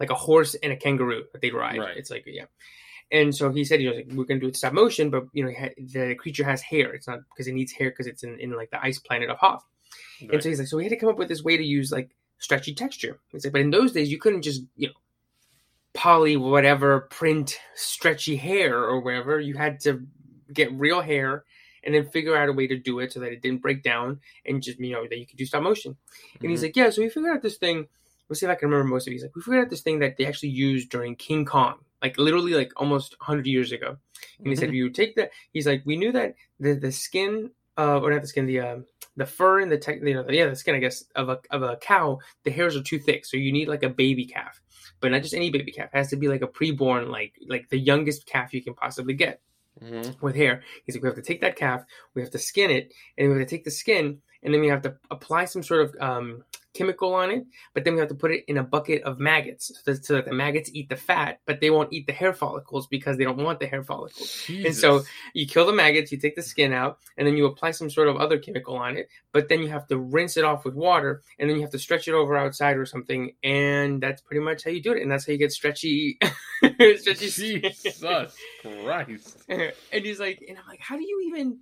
like 0.00 0.10
a 0.10 0.14
horse 0.14 0.54
and 0.54 0.72
a 0.72 0.76
kangaroo 0.76 1.24
that 1.32 1.40
they 1.42 1.50
ride. 1.50 1.78
Right. 1.78 1.96
It's 1.96 2.10
like 2.10 2.24
yeah. 2.26 2.46
And 3.12 3.34
so 3.34 3.50
he 3.52 3.64
said, 3.64 3.80
you 3.82 3.90
know, 3.90 3.96
like, 3.96 4.08
we're 4.12 4.24
gonna 4.24 4.40
do 4.40 4.48
it 4.48 4.56
stop 4.56 4.72
motion, 4.72 5.10
but 5.10 5.24
you 5.32 5.44
know, 5.44 5.50
he 5.50 5.84
the 5.84 6.14
creature 6.16 6.44
has 6.44 6.62
hair. 6.62 6.92
It's 6.92 7.06
not 7.06 7.20
because 7.30 7.46
it 7.46 7.52
needs 7.54 7.72
hair 7.72 7.90
because 7.90 8.06
it's 8.06 8.22
in, 8.24 8.38
in 8.40 8.56
like 8.56 8.70
the 8.70 8.82
ice 8.82 8.98
planet 8.98 9.30
of 9.30 9.36
Hoth. 9.38 9.64
And 10.20 10.42
so 10.42 10.48
he's 10.48 10.58
like, 10.58 10.68
so 10.68 10.76
we 10.76 10.84
had 10.84 10.90
to 10.90 10.96
come 10.96 11.08
up 11.10 11.18
with 11.18 11.28
this 11.28 11.42
way 11.44 11.56
to 11.56 11.64
use 11.64 11.92
like 11.92 12.10
stretchy 12.38 12.74
texture. 12.74 13.20
He's 13.30 13.44
like, 13.44 13.52
but 13.52 13.60
in 13.60 13.70
those 13.70 13.92
days 13.92 14.10
you 14.10 14.18
couldn't 14.18 14.42
just 14.42 14.62
you 14.76 14.88
know 14.88 14.94
poly 15.92 16.36
whatever 16.36 17.00
print 17.02 17.58
stretchy 17.74 18.36
hair 18.36 18.78
or 18.82 19.00
whatever. 19.00 19.38
You 19.38 19.54
had 19.54 19.80
to 19.80 20.06
get 20.52 20.72
real 20.72 21.00
hair 21.00 21.44
and 21.84 21.94
then 21.94 22.06
figure 22.08 22.36
out 22.36 22.48
a 22.48 22.52
way 22.52 22.66
to 22.66 22.76
do 22.78 22.98
it 23.00 23.12
so 23.12 23.20
that 23.20 23.32
it 23.32 23.42
didn't 23.42 23.62
break 23.62 23.82
down 23.82 24.20
and 24.46 24.62
just 24.62 24.80
you 24.80 24.92
know 24.92 25.06
that 25.06 25.18
you 25.18 25.26
could 25.26 25.36
do 25.38 25.44
stop 25.46 25.62
motion. 25.62 25.96
And 26.40 26.50
he's 26.50 26.60
Mhm. 26.60 26.64
like, 26.64 26.76
yeah, 26.76 26.90
so 26.90 27.02
we 27.02 27.08
figured 27.08 27.36
out 27.36 27.42
this 27.42 27.58
thing. 27.58 27.86
Let's 28.28 28.40
see 28.40 28.46
if 28.46 28.50
I 28.50 28.54
can 28.54 28.68
remember 28.70 28.88
most 28.92 29.06
of 29.06 29.10
these. 29.12 29.22
Like, 29.22 29.34
we 29.36 29.42
figured 29.42 29.64
out 29.64 29.70
this 29.70 29.82
thing 29.82 29.98
that 30.00 30.16
they 30.16 30.26
actually 30.26 30.48
used 30.50 30.88
during 30.90 31.14
King 31.16 31.44
Kong, 31.44 31.78
like 32.02 32.16
literally 32.18 32.54
like 32.54 32.72
almost 32.76 33.14
100 33.20 33.46
years 33.46 33.70
ago. 33.72 33.96
And 34.38 34.48
he 34.48 34.56
said, 34.56 34.70
Mhm. 34.70 34.74
you 34.74 34.90
take 34.90 35.16
that. 35.16 35.30
He's 35.52 35.66
like, 35.66 35.82
we 35.84 35.96
knew 35.96 36.12
that 36.12 36.34
the 36.58 36.74
the 36.74 36.90
skin, 36.92 37.50
uh, 37.76 38.00
or 38.00 38.10
not 38.12 38.22
the 38.22 38.28
skin, 38.28 38.46
the 38.46 38.60
um, 38.60 38.86
the 39.16 39.26
fur 39.26 39.60
and 39.60 39.70
the 39.70 39.78
tech, 39.78 40.00
you 40.02 40.14
know, 40.14 40.24
yeah, 40.28 40.46
the 40.48 40.56
skin, 40.56 40.74
I 40.74 40.78
guess, 40.78 41.04
of 41.14 41.28
a 41.28 41.40
of 41.50 41.62
a 41.62 41.76
cow, 41.76 42.18
the 42.44 42.50
hairs 42.50 42.76
are 42.76 42.82
too 42.82 42.98
thick, 42.98 43.24
so 43.26 43.36
you 43.36 43.52
need 43.52 43.68
like 43.68 43.82
a 43.82 43.88
baby 43.88 44.24
calf, 44.26 44.60
but 45.00 45.10
not 45.12 45.22
just 45.22 45.34
any 45.34 45.50
baby 45.50 45.70
calf. 45.72 45.90
It 45.92 45.96
has 45.98 46.10
to 46.10 46.16
be 46.16 46.28
like 46.28 46.42
a 46.42 46.48
preborn, 46.48 47.10
like 47.10 47.34
like 47.46 47.68
the 47.68 47.78
youngest 47.78 48.26
calf 48.26 48.54
you 48.54 48.62
can 48.62 48.74
possibly 48.74 49.14
get 49.14 49.40
Mhm. 49.82 50.20
with 50.22 50.34
hair. 50.36 50.62
He's 50.84 50.94
like, 50.96 51.02
we 51.02 51.08
have 51.08 51.16
to 51.16 51.22
take 51.22 51.40
that 51.42 51.56
calf, 51.56 51.84
we 52.14 52.22
have 52.22 52.30
to 52.30 52.38
skin 52.38 52.70
it, 52.70 52.92
and 53.18 53.28
we 53.30 53.38
have 53.38 53.46
to 53.46 53.56
take 53.56 53.64
the 53.64 53.70
skin, 53.70 54.22
and 54.42 54.54
then 54.54 54.60
we 54.60 54.68
have 54.68 54.82
to 54.82 54.96
apply 55.10 55.44
some 55.46 55.62
sort 55.62 55.82
of 55.82 55.96
um, 56.00 56.44
chemical 56.74 57.14
on 57.14 57.30
it, 57.30 57.46
but 57.72 57.84
then 57.84 57.94
we 57.94 58.00
have 58.00 58.08
to 58.08 58.14
put 58.14 58.32
it 58.32 58.44
in 58.48 58.58
a 58.58 58.62
bucket 58.62 59.02
of 59.04 59.18
maggots 59.18 59.72
so 59.84 59.92
that, 59.92 60.04
so 60.04 60.14
that 60.14 60.26
the 60.26 60.32
maggots 60.34 60.70
eat 60.74 60.88
the 60.88 60.96
fat, 60.96 61.40
but 61.46 61.60
they 61.60 61.70
won't 61.70 61.92
eat 61.92 62.06
the 62.06 62.12
hair 62.12 62.34
follicles 62.34 62.86
because 62.88 63.16
they 63.16 63.24
don't 63.24 63.38
want 63.38 63.60
the 63.60 63.66
hair 63.66 63.82
follicles. 63.82 64.44
And 64.66 64.74
so 64.74 65.02
you 65.32 65.46
kill 65.46 65.66
the 65.66 65.72
maggots, 65.72 66.12
you 66.12 66.18
take 66.18 66.36
the 66.36 66.42
skin 66.42 66.72
out, 66.72 66.98
and 67.16 67.26
then 67.26 67.36
you 67.36 67.46
apply 67.46 67.70
some 67.70 67.88
sort 67.88 68.08
of 68.08 68.16
other 68.16 68.38
chemical 68.38 68.76
on 68.76 68.96
it. 68.96 69.08
But 69.32 69.48
then 69.48 69.60
you 69.60 69.68
have 69.68 69.86
to 69.88 69.98
rinse 69.98 70.36
it 70.36 70.44
off 70.44 70.64
with 70.64 70.74
water, 70.74 71.22
and 71.38 71.48
then 71.48 71.56
you 71.56 71.62
have 71.62 71.72
to 71.72 71.78
stretch 71.78 72.08
it 72.08 72.12
over 72.14 72.36
outside 72.36 72.76
or 72.76 72.86
something. 72.86 73.32
And 73.42 74.02
that's 74.02 74.20
pretty 74.20 74.44
much 74.44 74.64
how 74.64 74.70
you 74.70 74.82
do 74.82 74.92
it. 74.92 75.02
And 75.02 75.10
that's 75.10 75.26
how 75.26 75.32
you 75.32 75.38
get 75.38 75.52
stretchy, 75.52 76.18
stretchy 76.98 77.28
skin. 77.28 77.62
Jesus 77.62 78.00
Christ. 78.00 78.36
and 79.48 80.04
he's 80.04 80.20
like, 80.20 80.44
and 80.48 80.58
I'm 80.58 80.66
like, 80.68 80.80
how 80.80 80.96
do 80.96 81.02
you 81.02 81.24
even, 81.28 81.60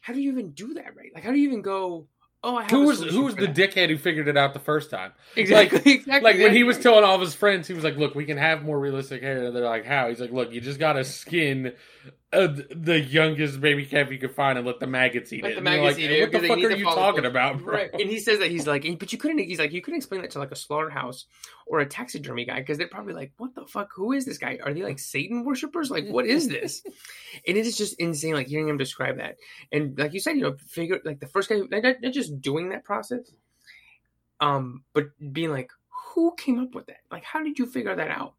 how 0.00 0.12
do 0.12 0.20
you 0.20 0.30
even 0.32 0.50
do 0.52 0.74
that 0.74 0.96
right? 0.96 1.10
Like, 1.14 1.24
how 1.24 1.30
do 1.30 1.38
you 1.38 1.48
even 1.48 1.62
go? 1.62 2.06
Oh, 2.42 2.56
I 2.56 2.64
Who 2.64 2.86
was 2.86 3.00
who 3.02 3.22
was 3.22 3.34
the 3.36 3.46
that." 3.46 3.54
dickhead 3.54 3.88
who 3.90 3.98
figured 3.98 4.26
it 4.26 4.36
out 4.36 4.54
the 4.54 4.60
first 4.60 4.90
time? 4.90 5.12
Exactly, 5.36 5.92
exactly. 5.92 6.32
Like 6.32 6.40
when 6.40 6.54
he 6.54 6.62
was 6.62 6.78
telling 6.78 7.04
all 7.04 7.14
of 7.14 7.20
his 7.20 7.34
friends, 7.34 7.68
he 7.68 7.74
was 7.74 7.84
like, 7.84 7.96
"Look, 7.96 8.14
we 8.14 8.24
can 8.24 8.38
have 8.38 8.62
more 8.62 8.78
realistic 8.78 9.22
hair." 9.22 9.44
And 9.44 9.54
they're 9.54 9.64
like, 9.64 9.84
"How?" 9.84 10.08
He's 10.08 10.20
like, 10.20 10.32
"Look, 10.32 10.50
you 10.52 10.60
just 10.60 10.78
gotta 10.78 11.04
skin 11.04 11.74
uh, 12.32 12.46
the 12.74 13.00
youngest 13.00 13.60
baby 13.60 13.84
calf 13.84 14.10
you 14.10 14.18
can 14.18 14.30
find 14.30 14.56
and 14.56 14.66
let 14.66 14.78
the 14.78 14.86
maggots 14.86 15.32
eat 15.32 15.42
Let 15.42 15.52
it." 15.52 15.54
the 15.56 15.60
maggots 15.62 15.96
like, 15.96 16.04
eat 16.04 16.10
it, 16.10 16.32
What 16.32 16.40
the 16.42 16.48
fuck 16.48 16.58
are 16.58 16.60
you 16.60 16.84
follicles." 16.84 16.94
talking 16.94 17.24
about, 17.24 17.58
bro? 17.58 17.74
Right, 17.74 17.90
and 17.92 18.08
he 18.08 18.20
says 18.20 18.38
that 18.38 18.50
he's 18.50 18.66
like, 18.66 18.86
but 18.98 19.12
you 19.12 19.18
couldn't. 19.18 19.38
He's 19.38 19.58
like, 19.58 19.72
you 19.72 19.82
couldn't 19.82 19.98
explain 19.98 20.22
that 20.22 20.30
to 20.32 20.38
like 20.38 20.52
a 20.52 20.56
slaughterhouse 20.56 21.26
or 21.66 21.80
a 21.80 21.86
taxidermy 21.86 22.44
guy 22.44 22.60
because 22.60 22.78
they're 22.78 22.88
probably 22.88 23.14
like, 23.14 23.32
what 23.38 23.54
the 23.54 23.66
fuck? 23.66 23.90
Who 23.96 24.12
is 24.12 24.24
this 24.24 24.38
guy? 24.38 24.58
Are 24.62 24.72
they 24.72 24.82
like 24.82 24.98
Satan 24.98 25.44
worshippers? 25.44 25.90
Like, 25.90 26.06
what 26.08 26.24
is 26.24 26.48
this? 26.48 26.82
and 27.46 27.56
it 27.56 27.66
is 27.66 27.76
just 27.76 27.98
insane. 27.98 28.34
Like 28.34 28.46
hearing 28.46 28.68
him 28.68 28.78
describe 28.78 29.16
that, 29.18 29.36
and 29.72 29.98
like 29.98 30.14
you 30.14 30.20
said, 30.20 30.36
you 30.36 30.42
know, 30.42 30.56
figure 30.68 31.00
like 31.04 31.20
the 31.20 31.26
first 31.26 31.48
guy, 31.48 31.56
like, 31.70 31.82
not, 31.82 31.96
not 32.00 32.12
just 32.12 32.40
doing 32.40 32.68
that 32.68 32.84
process, 32.84 33.32
um, 34.40 34.84
but 34.92 35.06
being 35.32 35.50
like, 35.50 35.70
who 36.14 36.34
came 36.36 36.60
up 36.60 36.74
with 36.74 36.86
that? 36.86 37.00
Like, 37.10 37.24
how 37.24 37.42
did 37.42 37.58
you 37.58 37.66
figure 37.66 37.94
that 37.94 38.10
out? 38.10 38.34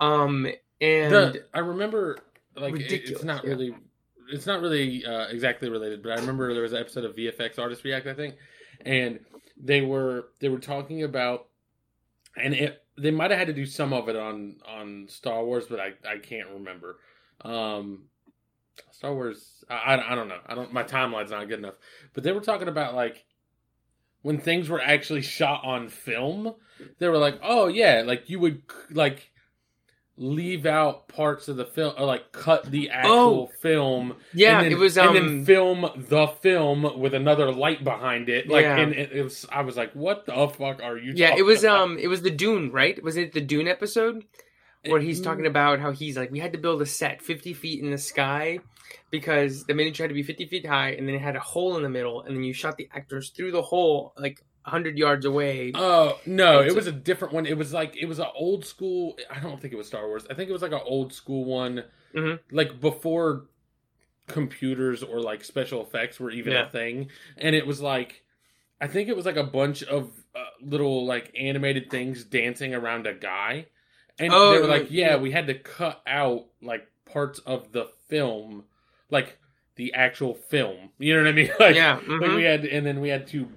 Um, 0.00 0.46
and 0.80 1.12
The, 1.12 1.44
I 1.52 1.58
remember 1.60 2.18
like 2.56 2.74
it- 2.78 3.10
it's 3.10 3.24
not 3.24 3.44
yeah. 3.44 3.50
really 3.50 3.74
it's 4.32 4.46
not 4.46 4.60
really 4.60 5.04
uh, 5.04 5.26
exactly 5.28 5.68
related, 5.68 6.02
but 6.02 6.12
I 6.12 6.16
remember 6.16 6.52
there 6.52 6.62
was 6.62 6.72
an 6.72 6.78
episode 6.78 7.04
of 7.04 7.16
VFX 7.16 7.58
Artist 7.58 7.82
React, 7.84 8.06
I 8.06 8.14
think, 8.14 8.36
and 8.84 9.18
they 9.56 9.80
were 9.80 10.28
they 10.40 10.48
were 10.48 10.58
talking 10.58 11.02
about 11.02 11.46
and 12.36 12.54
it 12.54 12.82
they 12.96 13.10
might 13.10 13.30
have 13.30 13.38
had 13.38 13.48
to 13.48 13.54
do 13.54 13.66
some 13.66 13.92
of 13.92 14.08
it 14.08 14.16
on 14.16 14.56
on 14.66 15.06
Star 15.08 15.44
Wars, 15.44 15.66
but 15.68 15.80
I 15.80 15.92
I 16.08 16.18
can't 16.18 16.48
remember. 16.50 16.98
Um 17.44 18.04
Star 18.92 19.14
Wars 19.14 19.64
I, 19.68 19.74
I 19.74 20.12
I 20.12 20.14
don't 20.14 20.28
know. 20.28 20.40
I 20.46 20.54
don't 20.54 20.72
my 20.72 20.82
timeline's 20.84 21.30
not 21.30 21.48
good 21.48 21.58
enough. 21.58 21.74
But 22.14 22.24
they 22.24 22.32
were 22.32 22.40
talking 22.40 22.68
about 22.68 22.94
like 22.94 23.24
when 24.22 24.38
things 24.38 24.68
were 24.68 24.80
actually 24.80 25.22
shot 25.22 25.64
on 25.64 25.88
film, 25.88 26.54
they 26.98 27.08
were 27.08 27.16
like, 27.18 27.40
"Oh 27.42 27.68
yeah, 27.68 28.02
like 28.04 28.28
you 28.28 28.38
would 28.38 28.62
like 28.90 29.29
leave 30.20 30.66
out 30.66 31.08
parts 31.08 31.48
of 31.48 31.56
the 31.56 31.64
film 31.64 31.94
or 31.98 32.04
like 32.04 32.30
cut 32.30 32.70
the 32.70 32.90
actual 32.90 33.50
film 33.62 34.14
yeah, 34.34 34.58
and 34.58 34.66
then, 34.66 34.72
it 34.72 34.78
was 34.78 34.98
um, 34.98 35.16
and 35.16 35.16
then 35.16 35.44
film 35.46 35.90
the 35.96 36.26
film 36.26 37.00
with 37.00 37.14
another 37.14 37.50
light 37.50 37.82
behind 37.82 38.28
it 38.28 38.46
like 38.46 38.64
Yeah. 38.64 38.76
and 38.76 38.92
it, 38.92 39.12
it 39.12 39.22
was 39.22 39.46
i 39.50 39.62
was 39.62 39.78
like 39.78 39.92
what 39.94 40.26
the 40.26 40.48
fuck 40.48 40.82
are 40.82 40.98
you 40.98 41.14
yeah, 41.16 41.34
it 41.36 41.42
was 41.42 41.64
about? 41.64 41.80
um, 41.80 41.98
it 41.98 42.08
was 42.08 42.20
the 42.20 42.30
Dune, 42.30 42.70
right? 42.70 43.02
Was 43.02 43.16
it 43.16 43.32
the 43.32 43.40
Dune 43.40 43.66
episode? 43.66 44.24
where 44.86 45.00
he's 45.00 45.20
talking 45.20 45.46
about 45.46 45.78
how 45.78 45.90
he's 45.90 46.16
like, 46.16 46.30
we 46.30 46.38
had 46.38 46.52
to 46.52 46.58
build 46.58 46.80
a 46.80 46.86
set 46.86 47.20
50 47.20 47.52
feet 47.52 47.82
in 47.82 47.90
the 47.90 47.98
sky 47.98 48.60
because 49.10 49.64
the 49.64 49.74
miniature 49.74 50.04
had 50.04 50.08
to 50.08 50.14
be 50.14 50.22
50 50.22 50.46
feet 50.46 50.66
high 50.66 50.90
and 50.92 51.06
then 51.06 51.14
it 51.14 51.20
had 51.20 51.36
a 51.36 51.40
hole 51.40 51.76
in 51.76 51.82
the 51.82 51.88
middle 51.90 52.22
and 52.22 52.34
then 52.34 52.42
you 52.42 52.52
shot 52.54 52.76
the 52.76 52.88
actors 52.94 53.30
through 53.30 53.52
the 53.52 53.62
hole 53.62 54.12
like 54.16 54.42
100 54.64 54.98
yards 54.98 55.24
away. 55.24 55.72
Oh 55.74 56.18
no! 56.26 56.60
It 56.60 56.74
was 56.74 56.86
a 56.86 56.92
different 56.92 57.32
one. 57.34 57.46
It 57.46 57.56
was 57.56 57.72
like 57.72 57.96
it 57.96 58.06
was 58.06 58.18
an 58.18 58.26
old 58.34 58.64
school. 58.66 59.16
I 59.30 59.40
don't 59.40 59.60
think 59.60 59.72
it 59.72 59.76
was 59.76 59.86
Star 59.86 60.06
Wars. 60.06 60.26
I 60.30 60.34
think 60.34 60.48
it 60.50 60.52
was 60.52 60.62
like 60.62 60.72
an 60.72 60.80
old 60.84 61.12
school 61.12 61.44
one, 61.44 61.84
Mhm. 62.14 62.38
like 62.50 62.80
before 62.80 63.46
computers 64.26 65.02
or 65.02 65.20
like 65.20 65.42
special 65.44 65.82
effects 65.82 66.20
were 66.20 66.30
even 66.30 66.52
Yeah. 66.52 66.66
a 66.66 66.70
thing. 66.70 67.10
And 67.36 67.54
it 67.56 67.66
was 67.66 67.80
like, 67.80 68.22
I 68.80 68.86
think 68.86 69.08
it 69.08 69.16
was 69.16 69.26
like 69.26 69.36
a 69.36 69.44
bunch 69.44 69.82
of 69.82 70.10
uh, 70.34 70.44
little 70.62 71.04
like 71.06 71.32
animated 71.38 71.90
things 71.90 72.24
dancing 72.24 72.74
around 72.74 73.06
a 73.06 73.14
guy. 73.14 73.66
And 74.18 74.32
Oh, 74.32 74.52
they 74.52 74.60
were 74.60 74.66
like, 74.66 74.82
like, 74.82 74.90
yeah, 74.92 75.10
yeah. 75.10 75.16
we 75.16 75.30
had 75.32 75.46
to 75.48 75.54
cut 75.54 76.00
out 76.06 76.46
like 76.62 76.86
parts 77.06 77.38
of 77.40 77.72
the 77.72 77.86
film, 78.08 78.64
like 79.10 79.38
the 79.76 79.94
actual 79.94 80.34
film. 80.34 80.90
You 80.98 81.14
know 81.16 81.22
what 81.22 81.28
I 81.28 81.32
mean? 81.32 81.50
Like, 81.58 81.74
yeah. 81.74 81.94
like 81.94 82.04
mhm. 82.04 82.36
we 82.36 82.44
had, 82.44 82.64
and 82.66 82.86
then 82.86 83.00
we 83.00 83.08
had 83.08 83.26
to 83.28 83.48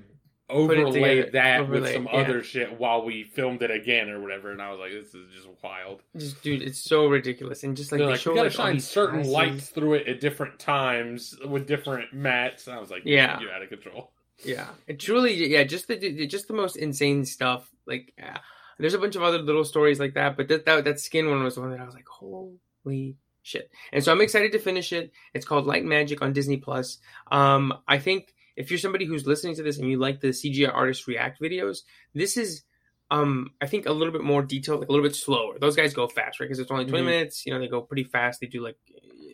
overlay 0.53 1.29
that 1.31 1.61
with 1.61 1.69
overlay, 1.69 1.93
some 1.93 2.05
yeah. 2.05 2.19
other 2.19 2.43
shit 2.43 2.79
while 2.79 3.03
we 3.03 3.23
filmed 3.23 3.61
it 3.63 3.71
again 3.71 4.09
or 4.09 4.21
whatever. 4.21 4.51
And 4.51 4.61
I 4.61 4.69
was 4.71 4.79
like, 4.79 4.91
this 4.91 5.13
is 5.13 5.27
just 5.35 5.47
wild. 5.63 6.01
Just, 6.15 6.41
dude, 6.43 6.61
it's 6.61 6.79
so 6.79 7.07
ridiculous. 7.07 7.63
And 7.63 7.75
just 7.75 7.91
like, 7.91 7.99
They're 7.99 8.07
they 8.07 8.11
like, 8.13 8.21
show 8.21 8.35
gotta 8.35 8.49
like 8.49 8.53
shine 8.53 8.79
certain 8.79 9.19
passes. 9.19 9.33
lights 9.33 9.69
through 9.69 9.95
it 9.95 10.07
at 10.07 10.19
different 10.21 10.59
times 10.59 11.35
with 11.45 11.67
different 11.67 12.13
mattes. 12.13 12.67
And 12.67 12.75
I 12.75 12.79
was 12.79 12.89
like, 12.91 13.01
Yeah. 13.05 13.39
you're 13.39 13.51
out 13.51 13.63
of 13.63 13.69
control. 13.69 14.11
Yeah, 14.43 14.67
it 14.87 14.99
truly, 14.99 15.33
yeah, 15.51 15.63
just 15.63 15.87
the 15.87 15.95
the- 15.95 16.27
just 16.27 16.47
the 16.47 16.53
most 16.53 16.75
insane 16.75 17.23
stuff. 17.23 17.69
Like, 17.85 18.13
yeah. 18.17 18.39
there's 18.79 18.93
a 18.95 18.99
bunch 18.99 19.15
of 19.15 19.23
other 19.23 19.37
little 19.39 19.63
stories 19.63 19.99
like 19.99 20.15
that, 20.15 20.35
but 20.35 20.47
that, 20.49 20.65
that 20.65 20.83
that 20.85 20.99
skin 20.99 21.29
one 21.29 21.43
was 21.43 21.55
the 21.55 21.61
one 21.61 21.71
that 21.71 21.79
I 21.79 21.85
was 21.85 21.93
like, 21.93 22.07
holy 22.07 23.15
shit! 23.43 23.69
And 23.93 24.03
so 24.03 24.11
I'm 24.11 24.21
excited 24.21 24.51
to 24.53 24.59
finish 24.59 24.91
it. 24.91 25.11
It's 25.33 25.45
called 25.45 25.65
Light 25.67 25.85
Magic 25.85 26.21
on 26.21 26.33
Disney 26.33 26.57
Plus. 26.57 26.97
Um, 27.31 27.73
I 27.87 27.99
think 27.99 28.33
if 28.55 28.69
you're 28.69 28.77
somebody 28.79 29.05
who's 29.05 29.25
listening 29.25 29.55
to 29.55 29.63
this 29.63 29.77
and 29.79 29.89
you 29.89 29.97
like 29.97 30.21
the 30.21 30.29
CGI 30.29 30.73
artist 30.73 31.07
react 31.07 31.41
videos, 31.41 31.79
this 32.13 32.37
is. 32.37 32.63
Um, 33.11 33.51
I 33.61 33.67
think 33.67 33.85
a 33.85 33.91
little 33.91 34.13
bit 34.13 34.23
more 34.23 34.41
detailed, 34.41 34.79
like 34.79 34.89
a 34.89 34.91
little 34.91 35.05
bit 35.07 35.15
slower. 35.15 35.59
Those 35.59 35.75
guys 35.75 35.93
go 35.93 36.07
fast, 36.07 36.39
right? 36.39 36.45
Because 36.47 36.57
it's 36.57 36.71
only 36.71 36.85
20 36.85 37.03
Mhm. 37.03 37.07
minutes. 37.07 37.45
You 37.45 37.53
know, 37.53 37.59
they 37.59 37.67
go 37.67 37.81
pretty 37.81 38.05
fast. 38.05 38.39
They 38.39 38.47
do 38.47 38.63
like, 38.63 38.77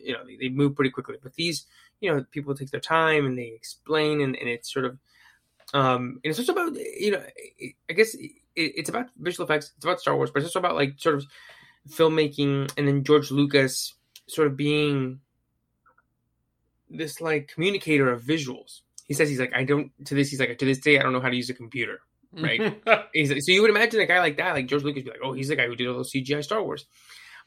you 0.04 0.12
know, 0.12 0.22
they, 0.26 0.36
they 0.36 0.48
move 0.50 0.74
pretty 0.74 0.90
quickly. 0.90 1.16
But 1.22 1.34
these, 1.34 1.66
you 2.00 2.12
know, 2.12 2.22
people 2.30 2.54
take 2.54 2.70
their 2.70 2.80
time 2.80 3.24
and 3.24 3.38
they 3.38 3.52
explain, 3.54 4.20
and, 4.20 4.36
and 4.36 4.48
it's 4.50 4.70
sort 4.70 4.84
of 4.84 4.98
um 5.72 6.20
and 6.24 6.30
it's 6.30 6.38
also 6.40 6.52
about 6.52 6.74
you 6.74 7.12
know 7.12 7.22
i 7.88 7.92
guess 7.92 8.14
it, 8.14 8.32
it's 8.56 8.88
about 8.88 9.06
visual 9.16 9.44
effects 9.44 9.72
it's 9.76 9.84
about 9.84 10.00
star 10.00 10.16
wars 10.16 10.28
but 10.32 10.40
it's 10.42 10.48
also 10.48 10.58
about 10.58 10.74
like 10.74 10.94
sort 10.98 11.14
of 11.14 11.24
filmmaking 11.88 12.68
and 12.76 12.88
then 12.88 13.04
george 13.04 13.30
lucas 13.30 13.94
sort 14.26 14.48
of 14.48 14.56
being 14.56 15.20
this 16.88 17.20
like 17.20 17.46
communicator 17.46 18.10
of 18.10 18.20
visuals 18.22 18.80
he 19.10 19.14
says 19.14 19.28
he's 19.28 19.40
like 19.44 19.52
i 19.60 19.64
don't 19.64 19.90
to 20.06 20.14
this 20.14 20.30
he's 20.30 20.40
like 20.40 20.56
to 20.62 20.64
this 20.70 20.78
day 20.78 20.94
i 20.98 21.02
don't 21.02 21.12
know 21.12 21.20
how 21.26 21.28
to 21.34 21.36
use 21.42 21.50
a 21.50 21.54
computer 21.62 21.98
Right. 22.32 22.62
He's 23.12 23.28
like, 23.32 23.40
so 23.42 23.50
you 23.50 23.60
would 23.62 23.70
imagine 23.76 23.98
a 24.00 24.06
guy 24.06 24.20
like 24.20 24.36
that, 24.36 24.54
like 24.54 24.68
George 24.68 24.84
Lucas, 24.84 25.02
be 25.02 25.10
like, 25.10 25.18
oh, 25.20 25.32
he's 25.32 25.48
the 25.48 25.56
guy 25.56 25.66
who 25.66 25.74
did 25.74 25.88
all 25.88 25.94
those 25.96 26.12
CGI 26.12 26.44
Star 26.44 26.62
Wars. 26.62 26.86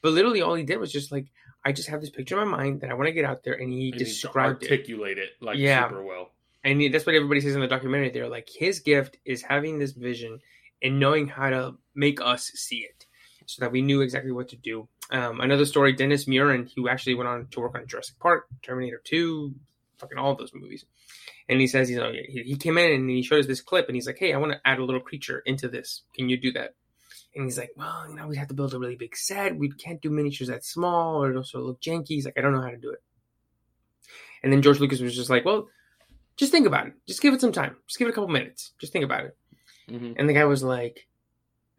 But 0.01 0.11
literally, 0.11 0.41
all 0.41 0.55
he 0.55 0.63
did 0.63 0.77
was 0.77 0.91
just 0.91 1.09
like, 1.09 1.27
I 1.63 1.71
just 1.71 1.87
have 1.87 2.01
this 2.01 2.09
picture 2.09 2.37
in 2.37 2.49
my 2.49 2.57
mind 2.57 2.81
that 2.81 2.89
I 2.89 2.93
want 2.93 3.07
to 3.07 3.13
get 3.13 3.23
out 3.23 3.45
there, 3.45 3.53
and 3.53 3.71
he 3.71 3.93
to 3.93 3.97
described 3.97 4.61
it. 4.61 4.69
articulate 4.71 5.17
it 5.17 5.29
like 5.39 5.57
Yeah. 5.57 5.87
super 5.87 6.03
well. 6.03 6.33
And 6.65 6.81
he- 6.81 6.89
that's 6.89 7.05
what 7.05 7.15
everybody 7.15 7.39
says 7.39 7.55
in 7.55 7.61
the 7.61 7.67
documentary. 7.75 8.09
They're 8.09 8.27
like, 8.27 8.49
his 8.49 8.81
gift 8.81 9.15
is 9.23 9.41
having 9.41 9.79
this 9.79 9.93
vision 9.93 10.39
and 10.81 10.99
knowing 10.99 11.29
how 11.29 11.49
to 11.49 11.75
make 11.95 12.19
us 12.19 12.51
see 12.53 12.79
it, 12.79 13.05
so 13.45 13.61
that 13.61 13.71
we 13.71 13.81
knew 13.81 14.01
exactly 14.01 14.33
what 14.33 14.49
to 14.49 14.57
do. 14.57 14.89
Um, 15.11 15.39
another 15.39 15.63
story: 15.65 15.93
Dennis 15.93 16.25
Muren, 16.25 16.69
who 16.75 16.89
actually 16.89 17.15
went 17.15 17.29
on 17.29 17.47
to 17.51 17.61
work 17.61 17.75
on 17.75 17.87
Jurassic 17.87 18.19
Park, 18.19 18.47
Terminator 18.63 19.01
Two, 19.01 19.55
fucking 19.97 20.17
all 20.17 20.33
of 20.33 20.37
those 20.39 20.51
movies. 20.53 20.83
And 21.49 21.59
he 21.59 21.67
says, 21.67 21.89
you 21.89 21.97
know, 21.97 22.11
he, 22.11 22.55
came 22.55 22.77
in 22.77 22.91
and 22.91 23.09
he 23.09 23.21
showed 23.21 23.39
us 23.39 23.47
this 23.47 23.61
clip, 23.61 23.87
and 23.87 23.95
he's 23.95 24.07
like, 24.07 24.17
"Hey, 24.17 24.33
I 24.33 24.37
want 24.37 24.53
to 24.53 24.61
add 24.65 24.79
a 24.79 24.85
little 24.85 25.01
creature 25.01 25.39
into 25.45 25.67
this. 25.67 26.03
Can 26.15 26.29
you 26.29 26.37
do 26.37 26.51
that?" 26.53 26.75
And 27.35 27.43
he's 27.43 27.57
like, 27.57 27.71
"Well, 27.75 28.05
you 28.09 28.15
know, 28.15 28.27
we 28.27 28.37
have 28.37 28.47
to 28.47 28.53
build 28.53 28.73
a 28.73 28.79
really 28.79 28.95
big 28.95 29.15
set. 29.15 29.57
We 29.57 29.69
can't 29.69 30.01
do 30.01 30.09
miniatures 30.09 30.47
that 30.47 30.63
small, 30.63 31.21
or 31.21 31.29
it'll 31.29 31.39
also 31.39 31.59
look 31.61 31.81
janky." 31.81 32.09
He's 32.09 32.25
like, 32.25 32.37
"I 32.37 32.41
don't 32.41 32.53
know 32.53 32.61
how 32.61 32.69
to 32.69 32.77
do 32.77 32.91
it." 32.91 33.03
And 34.41 34.51
then 34.51 34.61
George 34.61 34.79
Lucas 34.79 35.01
was 35.01 35.15
just 35.15 35.29
like, 35.29 35.45
"Well, 35.45 35.67
just 36.37 36.51
think 36.51 36.65
about 36.65 36.87
it. 36.87 36.93
Just 37.07 37.21
give 37.21 37.33
it 37.33 37.41
some 37.41 37.51
time. 37.51 37.75
Just 37.87 37.99
give 37.99 38.07
it 38.07 38.11
a 38.11 38.13
couple 38.13 38.29
minutes. 38.29 38.71
Just 38.79 38.93
think 38.93 39.05
about 39.05 39.25
it." 39.25 39.37
Mhm. 39.89 40.15
And 40.17 40.29
the 40.29 40.33
guy 40.33 40.45
was 40.45 40.63
like, 40.63 41.07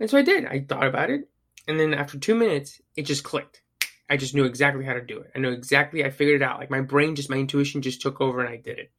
and 0.01 0.11
so 0.11 0.19
I 0.19 0.23
did. 0.23 0.45
I 0.45 0.61
thought 0.61 0.87
about 0.87 1.11
it. 1.11 1.29
And 1.67 1.81
then 1.81 1.95
after 1.95 2.19
two 2.19 2.35
minutes, 2.35 2.81
it 2.97 3.03
just 3.03 3.25
clicked. 3.25 3.63
I 4.11 4.17
just 4.17 4.35
knew 4.35 4.45
exactly 4.45 4.85
how 4.85 4.93
to 4.93 5.01
do 5.01 5.21
it. 5.21 5.31
I 5.35 5.39
knew 5.39 5.51
exactly, 5.51 6.05
I 6.05 6.11
figured 6.11 6.43
it 6.43 6.45
out. 6.45 6.59
Like 6.61 6.71
my 6.71 6.83
brain, 6.83 7.15
just 7.15 7.31
my 7.31 7.37
intuition 7.37 7.81
just 7.81 8.03
took 8.03 8.21
over 8.21 8.41
and 8.41 8.49
I 8.49 8.57
did 8.57 8.79
it. 8.79 8.91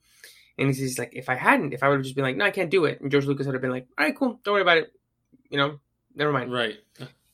And 0.58 0.74
he's 0.74 0.98
like, 0.98 1.12
if 1.14 1.30
I 1.30 1.36
hadn't, 1.36 1.74
if 1.74 1.84
I 1.84 1.90
would 1.90 1.96
have 1.96 2.04
just 2.04 2.16
been 2.16 2.24
like, 2.24 2.38
no, 2.38 2.46
I 2.46 2.52
can't 2.52 2.72
do 2.72 2.86
it. 2.86 3.02
And 3.02 3.12
George 3.12 3.26
Lucas 3.26 3.46
would 3.46 3.56
have 3.56 3.62
been 3.62 3.72
like, 3.72 3.88
all 3.98 4.06
right, 4.06 4.16
cool. 4.16 4.40
Don't 4.44 4.54
worry 4.54 4.62
about 4.62 4.78
it. 4.78 4.94
You 5.50 5.58
know, 5.58 5.80
never 6.16 6.32
mind. 6.32 6.52
Right. 6.52 6.78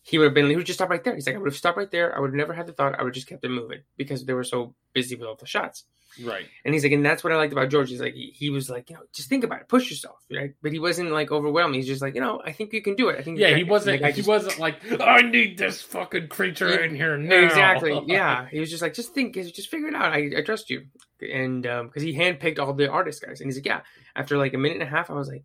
He 0.03 0.17
would 0.17 0.25
have 0.25 0.33
been, 0.33 0.49
he 0.49 0.55
would 0.55 0.65
just 0.65 0.79
stop 0.79 0.89
right 0.89 1.03
there. 1.03 1.13
He's 1.13 1.27
like, 1.27 1.35
I 1.35 1.39
would 1.39 1.47
have 1.51 1.55
stopped 1.57 1.77
right 1.77 1.91
there. 1.91 2.15
I 2.15 2.19
would 2.19 2.31
have 2.31 2.35
never 2.35 2.53
had 2.53 2.65
the 2.65 2.73
thought. 2.73 2.95
I 2.97 3.03
would 3.03 3.09
have 3.09 3.15
just 3.15 3.27
kept 3.27 3.45
it 3.45 3.49
moving 3.49 3.81
because 3.97 4.25
they 4.25 4.33
were 4.33 4.43
so 4.43 4.73
busy 4.93 5.15
with 5.15 5.27
all 5.27 5.35
the 5.35 5.45
shots. 5.45 5.83
Right. 6.23 6.45
And 6.65 6.73
he's 6.73 6.83
like, 6.83 6.91
and 6.91 7.05
that's 7.05 7.23
what 7.23 7.31
I 7.31 7.37
liked 7.37 7.53
about 7.53 7.69
George. 7.69 7.89
He's 7.89 8.01
like, 8.01 8.15
he, 8.15 8.33
he 8.35 8.49
was 8.49 8.69
like, 8.69 8.89
you 8.89 8.95
know, 8.97 9.03
just 9.13 9.29
think 9.29 9.43
about 9.45 9.61
it, 9.61 9.69
push 9.69 9.89
yourself, 9.89 10.17
right? 10.29 10.53
But 10.61 10.73
he 10.73 10.79
wasn't 10.79 11.11
like 11.11 11.31
overwhelmed. 11.31 11.75
He's 11.75 11.87
just 11.87 12.01
like, 12.01 12.15
you 12.15 12.19
know, 12.21 12.41
I 12.43 12.51
think 12.51 12.73
you 12.73 12.81
can 12.81 12.95
do 12.95 13.09
it. 13.09 13.19
I 13.19 13.21
think 13.21 13.37
Yeah, 13.37 13.55
he 13.55 13.63
wasn't. 13.63 14.01
Like, 14.01 14.09
I 14.09 14.11
he 14.11 14.17
just- 14.17 14.27
wasn't 14.27 14.57
like, 14.59 14.77
I 15.01 15.21
need 15.21 15.57
this 15.57 15.81
fucking 15.83 16.27
creature 16.29 16.67
Yeah, 16.69 16.85
in 16.85 16.95
here 16.95 17.15
now. 17.17 17.45
exactly. 17.45 18.01
Yeah, 18.07 18.47
he 18.49 18.59
was 18.59 18.69
just 18.71 18.81
like, 18.81 18.93
just 18.95 19.13
think, 19.13 19.35
just 19.35 19.69
figure 19.69 19.87
it 19.87 19.95
out. 19.95 20.11
I, 20.11 20.31
I 20.37 20.41
trust 20.41 20.69
you. 20.71 20.87
And 21.31 21.65
um, 21.67 21.87
because 21.87 22.01
he 22.03 22.13
handpicked 22.17 22.57
all 22.59 22.73
the 22.73 22.89
artist 22.89 23.23
guys, 23.23 23.39
and 23.39 23.47
he's 23.47 23.55
like, 23.57 23.67
yeah. 23.67 23.81
After 24.15 24.35
like 24.37 24.53
a 24.53 24.57
minute 24.57 24.79
and 24.81 24.83
a 24.87 24.91
half, 24.91 25.09
I 25.09 25.13
was 25.13 25.29
like, 25.29 25.43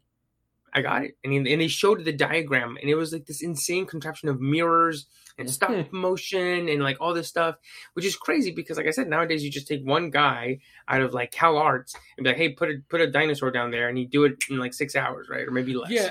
I 0.76 0.82
got 0.82 1.04
it. 1.04 1.16
And, 1.24 1.32
he, 1.32 1.38
and 1.38 1.62
they 1.62 1.68
showed 1.68 2.04
the 2.04 2.12
diagram, 2.12 2.76
and 2.78 2.90
it 2.90 2.96
was 2.96 3.10
like 3.10 3.24
this 3.24 3.42
insane 3.42 3.86
contraption 3.86 4.28
of 4.28 4.42
mirrors 4.42 5.06
and 5.38 5.50
stop 5.50 5.72
motion 5.90 6.68
and 6.68 6.82
like 6.82 6.98
all 7.00 7.14
this 7.14 7.28
stuff, 7.28 7.56
which 7.94 8.04
is 8.04 8.14
crazy 8.14 8.50
because, 8.50 8.76
like 8.76 8.86
I 8.86 8.90
said, 8.90 9.08
nowadays 9.08 9.42
you 9.42 9.50
just 9.50 9.66
take 9.66 9.82
one 9.82 10.10
guy 10.10 10.58
out 10.86 11.00
of 11.00 11.14
like 11.14 11.30
Cal 11.30 11.56
Arts 11.56 11.94
and 12.18 12.24
be 12.24 12.30
like, 12.30 12.36
"Hey, 12.36 12.50
put 12.50 12.68
a 12.68 12.74
put 12.90 13.00
a 13.00 13.10
dinosaur 13.10 13.50
down 13.50 13.70
there," 13.70 13.88
and 13.88 13.96
he 13.96 14.04
do 14.04 14.24
it 14.24 14.34
in 14.50 14.58
like 14.58 14.74
six 14.74 14.94
hours, 14.94 15.28
right, 15.30 15.48
or 15.48 15.50
maybe 15.50 15.74
less. 15.74 15.90
Yeah, 15.90 16.10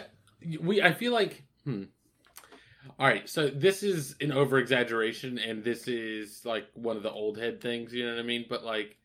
we. 0.59 0.81
I 0.81 0.93
feel 0.93 1.13
like. 1.13 1.43
Hmm. 1.63 1.83
All 2.99 3.07
right, 3.07 3.27
so 3.27 3.49
this 3.49 3.83
is 3.83 4.15
an 4.21 4.31
over 4.31 4.57
exaggeration, 4.57 5.37
and 5.37 5.63
this 5.63 5.87
is 5.87 6.43
like 6.43 6.65
one 6.73 6.97
of 6.97 7.03
the 7.03 7.11
old 7.11 7.37
head 7.37 7.61
things. 7.61 7.93
You 7.93 8.05
know 8.05 8.13
what 8.13 8.19
I 8.19 8.23
mean? 8.23 8.45
But 8.47 8.63
like, 8.63 8.97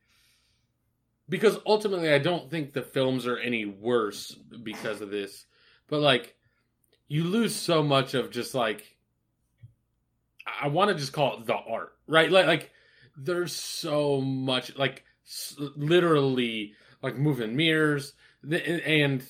because 1.29 1.59
ultimately, 1.67 2.13
I 2.13 2.19
don't 2.19 2.51
think 2.51 2.73
the 2.73 2.83
films 2.83 3.27
are 3.27 3.39
any 3.39 3.65
worse 3.67 4.37
because 4.63 5.01
of 5.01 5.11
this. 5.11 5.47
But 5.91 6.01
like, 6.01 6.37
you 7.09 7.25
lose 7.25 7.55
so 7.55 7.83
much 7.83 8.15
of 8.15 8.31
just 8.31 8.55
like, 8.55 8.97
I 10.61 10.69
want 10.69 10.91
to 10.91 10.95
just 10.95 11.13
call 11.13 11.39
it 11.39 11.47
the 11.47 11.57
art, 11.57 11.93
right? 12.07 12.31
Like, 12.31 12.47
like 12.47 12.71
there's 13.17 13.55
so 13.55 14.21
much, 14.21 14.77
like, 14.77 15.05
s- 15.27 15.57
literally, 15.59 16.75
like 17.03 17.17
moving 17.17 17.57
mirrors, 17.57 18.15
the, 18.43 18.65
and 18.87 19.23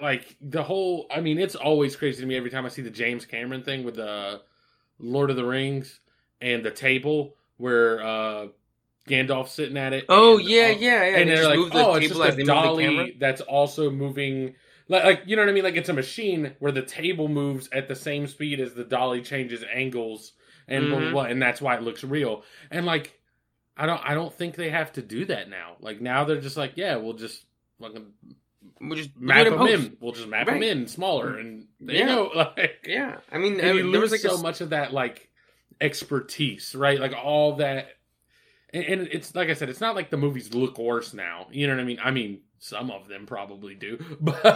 like 0.00 0.36
the 0.40 0.62
whole. 0.62 1.06
I 1.10 1.20
mean, 1.20 1.38
it's 1.38 1.54
always 1.54 1.96
crazy 1.96 2.20
to 2.20 2.26
me 2.26 2.36
every 2.36 2.50
time 2.50 2.66
I 2.66 2.68
see 2.68 2.82
the 2.82 2.90
James 2.90 3.24
Cameron 3.24 3.62
thing 3.62 3.84
with 3.84 3.96
the 3.96 4.42
Lord 4.98 5.30
of 5.30 5.36
the 5.36 5.44
Rings 5.44 6.00
and 6.40 6.64
the 6.64 6.70
table 6.70 7.34
where 7.56 8.02
uh 8.02 8.46
Gandalf's 9.08 9.52
sitting 9.52 9.76
at 9.76 9.92
it. 9.92 10.04
Oh 10.08 10.38
and, 10.38 10.48
yeah, 10.48 10.62
uh, 10.62 10.66
yeah, 10.68 10.74
yeah. 10.78 11.16
and 11.18 11.30
they 11.30 11.34
they're 11.34 11.48
like, 11.48 11.72
the 11.72 11.86
oh, 11.86 11.94
it's 11.94 12.08
just 12.08 12.20
a 12.20 12.24
move 12.24 12.36
the 12.36 12.44
camera. 12.44 12.62
dolly 12.62 13.16
that's 13.18 13.40
also 13.40 13.90
moving. 13.90 14.54
Like, 14.88 15.04
like, 15.04 15.22
you 15.26 15.36
know 15.36 15.42
what 15.42 15.48
I 15.48 15.52
mean? 15.52 15.64
Like 15.64 15.76
it's 15.76 15.88
a 15.88 15.94
machine 15.94 16.54
where 16.58 16.72
the 16.72 16.82
table 16.82 17.28
moves 17.28 17.68
at 17.72 17.88
the 17.88 17.96
same 17.96 18.26
speed 18.26 18.60
as 18.60 18.74
the 18.74 18.84
dolly 18.84 19.22
changes 19.22 19.64
angles, 19.72 20.32
and 20.66 20.88
blah, 20.88 20.96
blah, 20.96 21.04
mm-hmm. 21.04 21.12
blah, 21.14 21.22
and 21.24 21.40
that's 21.42 21.60
why 21.60 21.76
it 21.76 21.82
looks 21.82 22.02
real. 22.04 22.42
And 22.70 22.86
like, 22.86 23.18
I 23.76 23.86
don't, 23.86 24.00
I 24.04 24.14
don't 24.14 24.32
think 24.32 24.56
they 24.56 24.70
have 24.70 24.92
to 24.94 25.02
do 25.02 25.24
that 25.26 25.48
now. 25.50 25.76
Like 25.80 26.00
now 26.00 26.24
they're 26.24 26.40
just 26.40 26.56
like, 26.56 26.72
yeah, 26.76 26.96
we'll 26.96 27.12
just 27.14 27.44
fucking 27.80 28.06
We'll 28.80 28.96
just 28.96 29.16
map 29.18 29.44
them 29.44 29.58
post. 29.58 29.72
in. 29.72 29.96
We'll 30.00 30.12
just 30.12 30.28
map 30.28 30.46
them 30.46 30.62
in 30.62 30.86
smaller, 30.86 31.36
and 31.36 31.66
there 31.80 31.96
Yeah. 31.96 32.02
you 32.02 32.14
go. 32.14 32.30
Like, 32.56 32.86
Yeah, 32.86 33.16
I 33.30 33.38
mean, 33.38 33.60
I 33.60 33.72
mean, 33.72 33.90
there 33.92 34.00
lose 34.00 34.02
was 34.02 34.12
like 34.12 34.20
so 34.20 34.36
a, 34.36 34.42
much 34.42 34.60
of 34.60 34.70
that 34.70 34.92
like 34.92 35.28
expertise, 35.80 36.74
right? 36.74 37.00
Like 37.00 37.12
all 37.12 37.56
that, 37.56 37.88
and, 38.72 38.84
and 38.84 39.08
it's 39.12 39.34
like 39.34 39.48
I 39.48 39.54
said, 39.54 39.68
it's 39.68 39.80
not 39.80 39.94
like 39.96 40.10
the 40.10 40.16
movies 40.16 40.52
look 40.54 40.78
worse 40.78 41.14
now. 41.14 41.46
You 41.50 41.66
know 41.66 41.74
what 41.74 41.80
I 41.80 41.84
mean? 41.84 41.98
I 42.02 42.10
mean, 42.10 42.40
some 42.58 42.90
of 42.90 43.06
them 43.08 43.24
probably 43.26 43.74
do, 43.74 43.98
but 44.20 44.52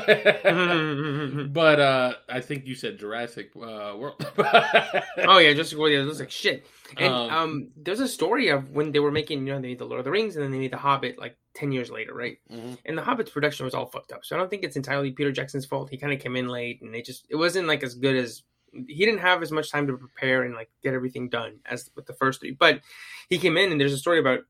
but 1.52 1.80
uh, 1.80 2.14
I 2.28 2.40
think 2.40 2.66
you 2.66 2.74
said 2.74 2.98
Jurassic 2.98 3.50
uh, 3.56 3.94
World. 3.96 4.24
oh 4.38 5.38
yeah, 5.38 5.52
Jurassic 5.52 5.78
World. 5.78 5.92
Yeah, 5.92 6.00
it 6.00 6.04
looks 6.04 6.20
like 6.20 6.30
shit. 6.30 6.66
And 6.96 7.12
Um, 7.12 7.30
um, 7.30 7.68
there's 7.76 8.00
a 8.00 8.08
story 8.08 8.48
of 8.48 8.70
when 8.70 8.92
they 8.92 8.98
were 8.98 9.10
making, 9.10 9.46
you 9.46 9.52
know, 9.54 9.60
they 9.60 9.68
made 9.68 9.78
the 9.78 9.86
Lord 9.86 10.00
of 10.00 10.04
the 10.04 10.10
Rings 10.10 10.36
and 10.36 10.44
then 10.44 10.50
they 10.52 10.58
made 10.58 10.72
the 10.72 10.76
Hobbit 10.78 11.18
like 11.18 11.36
ten 11.54 11.72
years 11.72 11.90
later, 11.90 12.12
right? 12.14 12.38
Mhm. 12.52 12.78
And 12.84 12.98
the 12.98 13.02
Hobbit's 13.02 13.30
production 13.30 13.64
was 13.64 13.74
all 13.74 13.86
fucked 13.86 14.12
up. 14.12 14.24
So 14.24 14.36
I 14.36 14.38
don't 14.38 14.50
think 14.50 14.62
it's 14.64 14.76
entirely 14.76 15.10
Peter 15.12 15.32
Jackson's 15.32 15.64
fault. 15.66 15.90
He 15.90 15.96
kind 15.96 16.12
of 16.12 16.20
came 16.20 16.36
in 16.36 16.48
late, 16.48 16.82
and 16.82 16.92
they 16.92 17.02
just 17.02 17.26
it 17.30 17.36
wasn't 17.36 17.66
like 17.68 17.82
as 17.82 17.94
good 17.94 18.16
as 18.16 18.42
he 18.72 19.04
didn't 19.04 19.20
have 19.20 19.42
as 19.42 19.52
much 19.52 19.70
time 19.70 19.86
to 19.86 19.96
prepare 19.96 20.42
and 20.42 20.54
like 20.54 20.70
get 20.82 20.94
everything 20.94 21.28
done 21.28 21.60
as 21.66 21.90
with 21.94 22.06
the 22.06 22.14
first 22.14 22.40
three. 22.40 22.52
But 22.52 22.80
he 23.28 23.38
came 23.38 23.56
in, 23.56 23.70
and 23.72 23.80
there's 23.80 23.92
a 23.92 23.98
story 23.98 24.18
about 24.18 24.40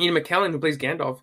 Ian 0.00 0.14
McKellen 0.14 0.50
who 0.52 0.58
plays 0.58 0.78
Gandalf. 0.78 1.20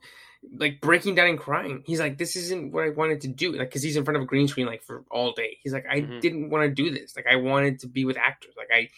Like 0.58 0.80
breaking 0.80 1.16
down 1.16 1.28
and 1.28 1.38
crying, 1.40 1.84
he's 1.86 2.00
like, 2.00 2.18
"This 2.18 2.38
isn't 2.38 2.72
what 2.72 2.86
I 2.86 2.90
wanted 2.92 3.20
to 3.22 3.28
do." 3.28 3.52
Like, 3.52 3.68
because 3.70 3.84
he's 3.84 3.98
in 3.98 4.06
front 4.06 4.16
of 4.16 4.24
a 4.24 4.26
green 4.26 4.48
screen 4.48 4.68
like 4.68 4.84
for 4.84 5.04
all 5.12 5.34
day. 5.34 5.58
He's 5.62 5.74
like, 5.74 5.86
"I 5.90 6.00
Mhm. 6.00 6.22
didn't 6.22 6.50
want 6.50 6.64
to 6.64 6.70
do 6.74 6.90
this. 6.92 7.14
Like, 7.16 7.28
I 7.28 7.36
wanted 7.36 7.80
to 7.80 7.88
be 7.88 8.06
with 8.06 8.16
actors. 8.18 8.54
Like, 8.56 8.70
I, 8.74 8.90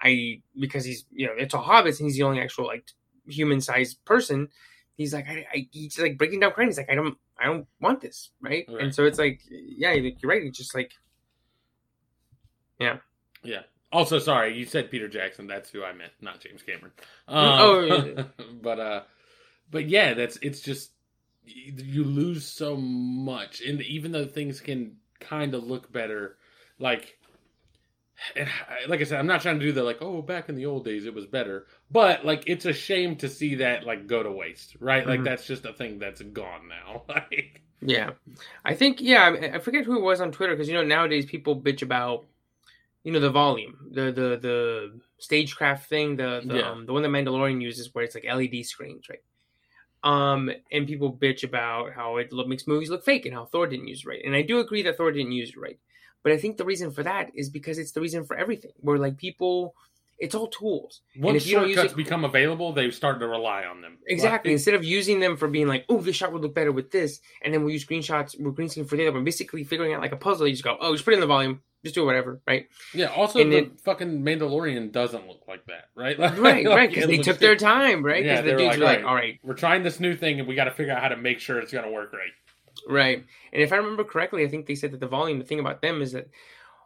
I 0.00 0.40
because 0.58 0.84
he's 0.86 1.04
you 1.12 1.26
know 1.26 1.34
it's 1.36 1.52
a 1.52 1.58
hobbit 1.58 1.98
and 2.00 2.06
he's 2.06 2.16
the 2.16 2.22
only 2.22 2.40
actual 2.40 2.66
like 2.66 2.86
human 3.26 3.60
sized 3.60 4.02
person. 4.06 4.48
He's 4.96 5.12
like 5.12 5.28
I, 5.28 5.46
I 5.52 5.68
he's 5.70 5.98
like 5.98 6.16
breaking 6.16 6.40
down 6.40 6.52
crying. 6.52 6.70
He's 6.70 6.78
like 6.78 6.90
I 6.90 6.94
don't 6.94 7.18
I 7.38 7.44
don't 7.44 7.66
want 7.80 8.00
this 8.00 8.30
right. 8.40 8.64
Right. 8.66 8.80
And 8.82 8.94
so 8.94 9.04
it's 9.04 9.18
like 9.18 9.40
yeah 9.50 9.92
you're 9.92 10.14
right. 10.24 10.42
It's 10.42 10.56
just 10.56 10.74
like 10.74 10.92
Yeah. 12.78 12.98
Yeah. 13.42 13.62
Also, 13.92 14.18
sorry, 14.18 14.56
you 14.56 14.64
said 14.66 14.90
Peter 14.90 15.08
Jackson. 15.08 15.46
That's 15.46 15.70
who 15.70 15.84
I 15.84 15.92
meant, 15.92 16.12
not 16.20 16.40
James 16.40 16.62
Cameron. 16.62 16.92
Oh, 17.28 17.90
Um, 17.90 18.06
yeah. 18.16 18.24
but 18.62 18.80
uh, 18.80 19.02
but 19.70 19.88
yeah, 19.88 20.14
that's 20.14 20.36
it's 20.42 20.60
just 20.60 20.90
you 21.44 22.04
lose 22.04 22.44
so 22.44 22.76
much, 22.76 23.60
and 23.60 23.80
even 23.82 24.10
though 24.12 24.26
things 24.26 24.60
can 24.60 24.96
kind 25.20 25.54
of 25.54 25.64
look 25.64 25.92
better, 25.92 26.36
like. 26.78 27.18
And 28.34 28.48
I- 28.48 28.86
like 28.88 29.00
I 29.00 29.04
said, 29.04 29.18
I'm 29.18 29.26
not 29.26 29.42
trying 29.42 29.58
to 29.60 29.64
do 29.64 29.72
the 29.72 29.82
like, 29.82 29.98
oh, 30.00 30.22
back 30.22 30.48
in 30.48 30.54
the 30.56 30.66
old 30.66 30.84
days 30.84 31.04
it 31.06 31.14
was 31.14 31.26
better, 31.26 31.66
but 31.90 32.24
like 32.24 32.44
it's 32.46 32.64
a 32.64 32.72
shame 32.72 33.16
to 33.16 33.28
see 33.28 33.56
that 33.56 33.84
like 33.84 34.06
go 34.06 34.22
to 34.22 34.30
waste, 34.32 34.76
right? 34.80 35.06
Like 35.06 35.20
Mhm. 35.20 35.24
that's 35.24 35.46
just 35.46 35.64
a 35.66 35.72
thing 35.74 35.98
that's 35.98 36.22
gone 36.22 36.68
now. 36.68 37.02
like, 37.08 37.60
yeah. 37.82 38.10
I 38.64 38.74
think 38.74 39.00
yeah 39.02 39.50
I 39.54 39.58
forget 39.58 39.84
who 39.84 39.96
it 39.98 40.02
was 40.02 40.20
on 40.22 40.32
Twitter 40.32 40.54
because 40.54 40.66
you 40.68 40.74
know 40.74 40.82
nowadays 40.82 41.26
people 41.26 41.60
bitch 41.60 41.82
about 41.82 42.24
you 43.06 43.12
know 43.12 43.20
the 43.20 43.30
volume 43.30 43.74
the 43.92 44.06
the 44.10 44.28
the 44.46 45.00
stagecraft 45.18 45.88
thing 45.88 46.16
the 46.16 46.42
the, 46.44 46.56
Yeah. 46.56 46.70
um, 46.72 46.86
the 46.86 46.92
one 46.92 47.02
that 47.04 47.14
Mandalorian 47.16 47.62
uses 47.62 47.94
where 47.94 48.02
it's 48.04 48.16
like 48.16 48.24
LED 48.24 48.66
screens 48.66 49.08
right. 49.08 49.22
Um, 50.02 50.50
and 50.72 50.86
people 50.86 51.12
bitch 51.24 51.42
about 51.44 51.92
how 51.92 52.16
it 52.16 52.32
makes 52.48 52.66
movies 52.66 52.90
look 52.90 53.04
fake 53.04 53.24
and 53.24 53.34
how 53.34 53.44
Thor 53.44 53.66
didn't 53.68 53.88
use 53.88 54.00
it 54.02 54.08
right. 54.08 54.24
And 54.24 54.34
I 54.34 54.42
do 54.42 54.58
agree 54.58 54.82
that 54.82 54.96
Thor 54.96 55.12
didn't 55.12 55.32
use 55.42 55.50
it 55.50 55.56
right. 55.66 55.78
But 56.22 56.32
I 56.32 56.36
think 56.38 56.56
the 56.56 56.64
reason 56.64 56.90
for 56.90 57.04
that 57.04 57.30
is 57.34 57.48
because 57.48 57.78
it's 57.78 57.92
the 57.92 58.00
reason 58.00 58.24
for 58.24 58.36
everything. 58.36 58.72
Where 58.80 58.98
like 58.98 59.16
people, 59.16 59.74
it's 60.18 60.34
all 60.34 60.46
tools. 60.48 61.02
once 61.18 61.42
shortcuts 61.44 61.92
it- 61.92 61.96
become 61.96 62.24
available, 62.24 62.72
they 62.72 62.90
start 62.90 63.20
to 63.20 63.26
rely 63.26 63.64
on 63.64 63.82
them. 63.82 63.98
Exactly. 64.06 64.50
Like, 64.50 64.54
Instead 64.54 64.74
of 64.74 64.84
using 64.84 65.20
them 65.20 65.36
for 65.36 65.48
being 65.48 65.66
like, 65.68 65.84
oh, 65.88 66.00
this 66.00 66.16
shot 66.16 66.32
would 66.32 66.42
look 66.42 66.54
better 66.54 66.72
with 66.72 66.90
this, 66.90 67.20
and 67.42 67.52
then 67.52 67.64
we 67.64 67.72
use 67.74 67.84
screenshots, 67.84 68.38
we're 68.40 68.50
green 68.52 68.68
screen 68.68 68.86
for 68.86 68.96
the 68.96 69.02
other 69.06 69.12
one. 69.16 69.24
Basically, 69.24 69.62
figuring 69.64 69.92
out 69.92 70.00
like 70.00 70.12
a 70.12 70.16
puzzle. 70.16 70.46
You 70.46 70.54
just 70.54 70.64
go, 70.64 70.76
oh, 70.80 70.92
just 70.92 71.04
put 71.04 71.14
in 71.14 71.20
the 71.20 71.26
volume, 71.26 71.60
just 71.84 71.94
do 71.94 72.04
whatever, 72.06 72.40
right? 72.46 72.66
Yeah. 72.94 73.06
Also, 73.06 73.40
And 73.40 73.52
the 73.52 73.58
it- 73.58 73.80
fucking 73.80 74.22
Mandalorian 74.22 74.90
doesn't 74.92 75.26
look 75.28 75.42
like 75.46 75.66
that, 75.66 75.88
right? 75.94 76.18
Like, 76.18 76.38
Right, 76.38 76.66
right. 76.66 76.88
Because 76.90 77.06
they 77.08 77.18
took 77.18 77.38
their 77.38 77.56
time, 77.56 78.04
right? 78.04 78.22
Because 78.22 78.44
Yeah, 78.44 78.52
the 78.52 78.56
dudes 78.58 78.62
like, 78.62 78.78
were 78.78 78.84
like, 78.84 79.04
all 79.04 79.14
right, 79.14 79.38
We're 79.42 79.54
trying 79.54 79.82
this 79.82 80.00
new 80.00 80.16
thing, 80.16 80.38
and 80.40 80.48
we 80.48 80.54
got 80.54 80.64
to 80.64 80.70
figure 80.70 80.92
out 80.94 81.02
how 81.02 81.08
to 81.08 81.16
make 81.16 81.40
sure 81.40 81.58
it's 81.58 81.72
going 81.72 81.84
to 81.84 81.90
work 81.90 82.12
right. 82.12 82.30
Right. 82.88 83.24
And 83.52 83.62
if 83.62 83.72
I 83.72 83.76
remember 83.76 84.04
correctly, 84.04 84.44
I 84.44 84.48
think 84.48 84.66
they 84.66 84.74
said 84.74 84.92
that 84.92 85.00
the 85.00 85.08
volume, 85.08 85.38
the 85.38 85.44
thing 85.44 85.58
about 85.60 85.82
them 85.82 86.02
is 86.02 86.12
that 86.12 86.28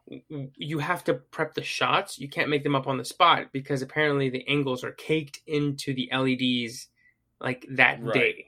you 0.09 0.79
have 0.79 1.05
to 1.05 1.15
prep 1.15 1.55
the 1.55 1.63
shots. 1.63 2.19
You 2.19 2.29
can't 2.29 2.49
make 2.51 2.65
them 2.65 2.75
up 2.75 2.87
on 2.87 2.99
the 2.99 3.05
spot 3.05 3.49
because 3.53 3.83
apparently 3.83 4.31
the 4.31 4.47
angles 4.49 4.83
are 4.85 4.93
caked 4.93 5.41
into 5.47 5.95
the 5.95 6.09
LEDs 6.13 6.89
like 7.41 7.67
that 7.71 8.03
Right. 8.03 8.15
day. 8.15 8.47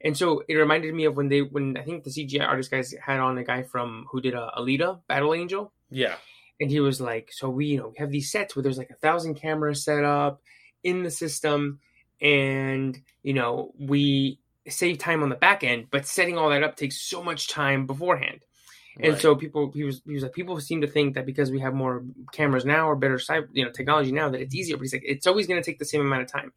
And 0.00 0.16
so 0.16 0.44
it 0.48 0.54
reminded 0.54 0.94
me 0.94 1.06
of 1.06 1.16
when 1.16 1.28
they, 1.28 1.42
when 1.42 1.76
I 1.76 1.82
think 1.82 2.04
the 2.04 2.10
CGI 2.10 2.46
artist 2.46 2.70
guys 2.70 2.94
had 3.04 3.18
on 3.18 3.36
a 3.38 3.44
guy 3.44 3.64
from 3.64 4.06
who 4.10 4.20
did 4.20 4.34
a 4.34 4.50
Alita, 4.56 5.00
Battle 5.08 5.34
Angel. 5.34 5.72
Yeah. 5.90 6.16
And 6.60 6.70
he 6.70 6.80
was 6.80 7.00
like, 7.00 7.30
so 7.32 7.48
we, 7.48 7.66
you 7.66 7.78
know, 7.78 7.88
we 7.88 7.96
have 7.98 8.10
these 8.10 8.30
sets 8.30 8.54
where 8.54 8.62
there's 8.62 8.78
like 8.78 8.90
a 8.90 8.94
thousand 8.94 9.34
cameras 9.34 9.84
set 9.84 10.04
up 10.04 10.40
in 10.84 11.02
the 11.02 11.10
system. 11.10 11.80
And, 12.20 12.98
you 13.22 13.32
know, 13.34 13.72
we 13.78 14.38
save 14.68 14.98
time 14.98 15.22
on 15.22 15.30
the 15.30 15.36
back 15.36 15.64
end, 15.64 15.86
but 15.90 16.06
setting 16.06 16.36
all 16.36 16.50
that 16.50 16.62
up 16.62 16.76
takes 16.76 17.00
so 17.00 17.22
much 17.22 17.48
time 17.48 17.86
beforehand. 17.86 18.40
And 19.00 19.12
Right. 19.12 19.22
so 19.22 19.36
people, 19.36 19.70
he 19.72 19.84
was, 19.84 20.02
he 20.06 20.14
was 20.14 20.22
like, 20.22 20.32
people 20.32 20.58
seem 20.60 20.80
to 20.80 20.86
think 20.86 21.14
that 21.14 21.26
because 21.26 21.50
we 21.50 21.60
have 21.60 21.74
more 21.74 22.04
cameras 22.32 22.64
now 22.64 22.88
or 22.88 22.96
better, 22.96 23.20
you 23.52 23.64
know, 23.64 23.70
technology 23.70 24.10
now 24.12 24.28
that 24.28 24.40
it's 24.40 24.54
easier. 24.54 24.76
But 24.76 24.82
he's 24.82 24.92
like, 24.92 25.04
it's 25.04 25.26
always 25.26 25.46
going 25.46 25.62
to 25.62 25.64
take 25.70 25.78
the 25.78 25.84
same 25.84 26.00
amount 26.00 26.22
of 26.22 26.28
time. 26.32 26.52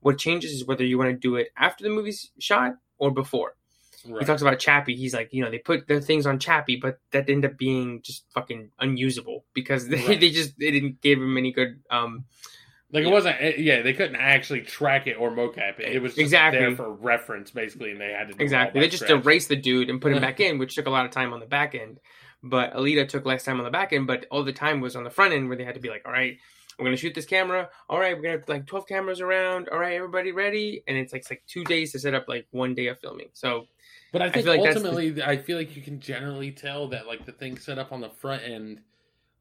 What 0.00 0.18
changes 0.18 0.52
is 0.52 0.66
whether 0.66 0.84
you 0.84 0.98
want 0.98 1.10
to 1.10 1.16
do 1.16 1.36
it 1.36 1.48
after 1.56 1.82
the 1.84 1.90
movie's 1.90 2.30
shot 2.38 2.74
or 2.98 3.10
before. 3.10 3.54
Right. 4.06 4.20
He 4.20 4.26
talks 4.26 4.42
about 4.42 4.58
Chappie. 4.58 4.94
He's 4.94 5.14
like, 5.14 5.30
you 5.32 5.42
know, 5.42 5.50
they 5.50 5.58
put 5.58 5.88
their 5.88 6.00
things 6.00 6.26
on 6.26 6.38
Chappie, 6.38 6.76
but 6.76 7.00
that 7.12 7.28
ended 7.30 7.50
up 7.52 7.58
being 7.58 8.02
just 8.02 8.24
fucking 8.34 8.70
unusable 8.78 9.44
because 9.54 9.88
they, 9.88 9.96
Right. 10.06 10.20
they 10.20 10.30
just 10.30 10.58
they 10.58 10.70
didn't 10.70 11.00
give 11.00 11.18
him 11.18 11.36
any 11.36 11.50
good. 11.52 11.80
um 11.90 12.24
like 12.92 13.02
it 13.02 13.06
yeah. 13.08 13.12
wasn't. 13.12 13.40
it- 13.40 13.58
Yeah, 13.58 13.82
they 13.82 13.92
couldn't 13.92 14.16
actually 14.16 14.60
track 14.62 15.06
it 15.06 15.14
or 15.14 15.30
mocap 15.30 15.80
it. 15.80 15.92
It 15.94 16.00
was 16.02 16.12
just 16.12 16.20
Exactly. 16.20 16.60
there 16.60 16.76
for 16.76 16.92
reference, 16.92 17.50
basically, 17.50 17.90
and 17.92 18.00
they 18.00 18.12
had 18.12 18.28
to 18.28 18.34
do 18.34 18.42
Exactly. 18.42 18.80
They 18.80 18.88
just 18.88 19.04
scratch. 19.04 19.24
erased 19.24 19.48
the 19.48 19.56
dude 19.56 19.90
and 19.90 20.00
put 20.00 20.12
him 20.12 20.20
back 20.20 20.40
in, 20.46 20.58
which 20.58 20.74
took 20.74 20.86
a 20.86 20.90
lot 20.90 21.04
of 21.04 21.10
time 21.10 21.32
on 21.32 21.40
the 21.40 21.46
back 21.46 21.74
end. 21.74 21.98
But 22.42 22.74
Alita 22.74 23.08
took 23.08 23.24
less 23.24 23.44
time 23.44 23.58
on 23.58 23.64
the 23.64 23.70
back 23.70 23.92
end, 23.92 24.06
but 24.06 24.26
all 24.30 24.44
the 24.44 24.52
time 24.52 24.80
was 24.80 24.94
on 24.94 25.04
the 25.04 25.10
front 25.10 25.32
end 25.34 25.48
where 25.48 25.56
they 25.56 25.64
had 25.64 25.74
to 25.74 25.80
be 25.80 25.88
like, 25.88 26.02
all 26.06 26.12
right, 26.12 26.38
we're 26.78 26.84
gonna 26.84 26.96
shoot 26.96 27.14
this 27.14 27.24
camera. 27.24 27.70
All 27.88 27.98
right, 27.98 28.14
we're 28.14 28.22
gonna 28.22 28.38
have 28.38 28.48
like 28.48 28.66
twelve 28.66 28.86
cameras 28.86 29.20
around. 29.22 29.68
All 29.70 29.78
right, 29.78 29.94
everybody 29.94 30.30
ready? 30.30 30.82
And 30.86 30.96
it's 30.96 31.12
like 31.12 31.20
it's 31.22 31.30
like 31.30 31.42
two 31.48 31.64
days 31.64 31.90
to 31.92 31.98
set 31.98 32.12
up 32.14 32.26
like 32.28 32.46
one 32.50 32.74
day 32.74 32.86
of 32.88 33.00
filming. 33.00 33.28
So 33.32 33.66
But 34.12 34.20
I 34.22 34.30
think 34.30 34.44
feel 34.44 34.54
like 34.54 34.62
that's 34.62 34.82
the- 34.82 34.88
ultimately, 34.90 35.22
I 35.22 35.38
feel 35.38 35.56
like 35.56 35.74
you 35.74 35.80
can 35.82 35.98
generally 36.00 36.52
tell 36.52 36.86
that 36.88 37.06
like 37.06 37.24
the 37.24 37.32
things 37.32 37.64
set 37.64 37.78
up 37.78 37.92
on 37.92 38.02
the 38.02 38.10
front 38.10 38.42
end 38.44 38.80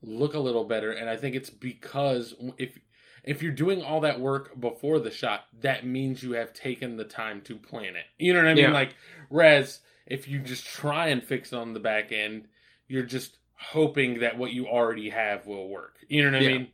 look 0.01 0.34
a 0.34 0.39
little 0.39 0.63
better, 0.63 0.91
and 0.93 1.10
I 1.10 1.17
think 1.17 1.36
it's 1.36 1.49
because 1.49 2.34
if 2.58 2.77
if 3.25 3.41
you're 3.43 3.51
doing 3.51 3.81
all 3.81 4.01
that 4.01 4.19
work 4.19 4.59
before 4.59 4.99
the 4.99 5.11
shot, 5.11 5.45
that 5.61 5.85
means 5.85 6.23
you 6.23 6.33
have 6.33 6.53
taken 6.53 6.97
the 6.97 7.03
time 7.03 7.41
to 7.41 7.55
plan 7.55 7.95
it. 7.95 8.05
You 8.17 8.33
know 8.33 8.39
what 8.39 8.47
I 8.49 8.53
mean? 8.53 8.65
Yeah. 8.65 8.73
Like, 8.73 8.95
whereas 9.29 9.79
if 10.05 10.27
you 10.27 10.39
just 10.39 10.65
try 10.65 11.07
and 11.07 11.23
fix 11.23 11.51
it 11.51 11.57
on 11.57 11.73
the 11.73 11.79
back 11.79 12.11
end, 12.11 12.47
you're 12.88 13.03
just 13.03 13.38
hoping 13.57 14.19
that 14.19 14.38
what 14.38 14.51
you 14.51 14.67
already 14.67 15.09
have 15.09 15.47
will 15.47 15.69
work. 15.69 15.97
You 16.07 16.23
know 16.23 16.31
what 16.31 16.38
I 16.38 16.41
Yeah. 16.43 16.49
mean? 16.49 16.67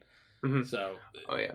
Mhm. 0.43 0.67
So, 0.67 0.95
Oh 1.29 1.37
yeah, 1.37 1.53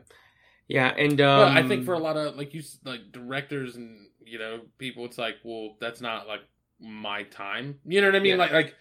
yeah, 0.68 0.88
and 0.96 1.20
um, 1.20 1.56
I 1.56 1.62
think 1.62 1.84
for 1.84 1.94
a 1.94 1.98
lot 1.98 2.16
of 2.16 2.36
like 2.36 2.54
you 2.54 2.62
like 2.84 3.12
directors 3.12 3.76
and 3.76 4.08
you 4.24 4.38
know 4.38 4.60
people, 4.78 5.04
it's 5.04 5.18
like, 5.18 5.36
well, 5.44 5.76
that's 5.80 6.00
not 6.00 6.26
like 6.26 6.40
my 6.80 7.24
time. 7.24 7.78
You 7.84 8.00
know 8.00 8.08
what 8.08 8.16
I 8.16 8.20
mean? 8.20 8.32
Yeah. 8.32 8.36
Like 8.38 8.52
like 8.52 8.74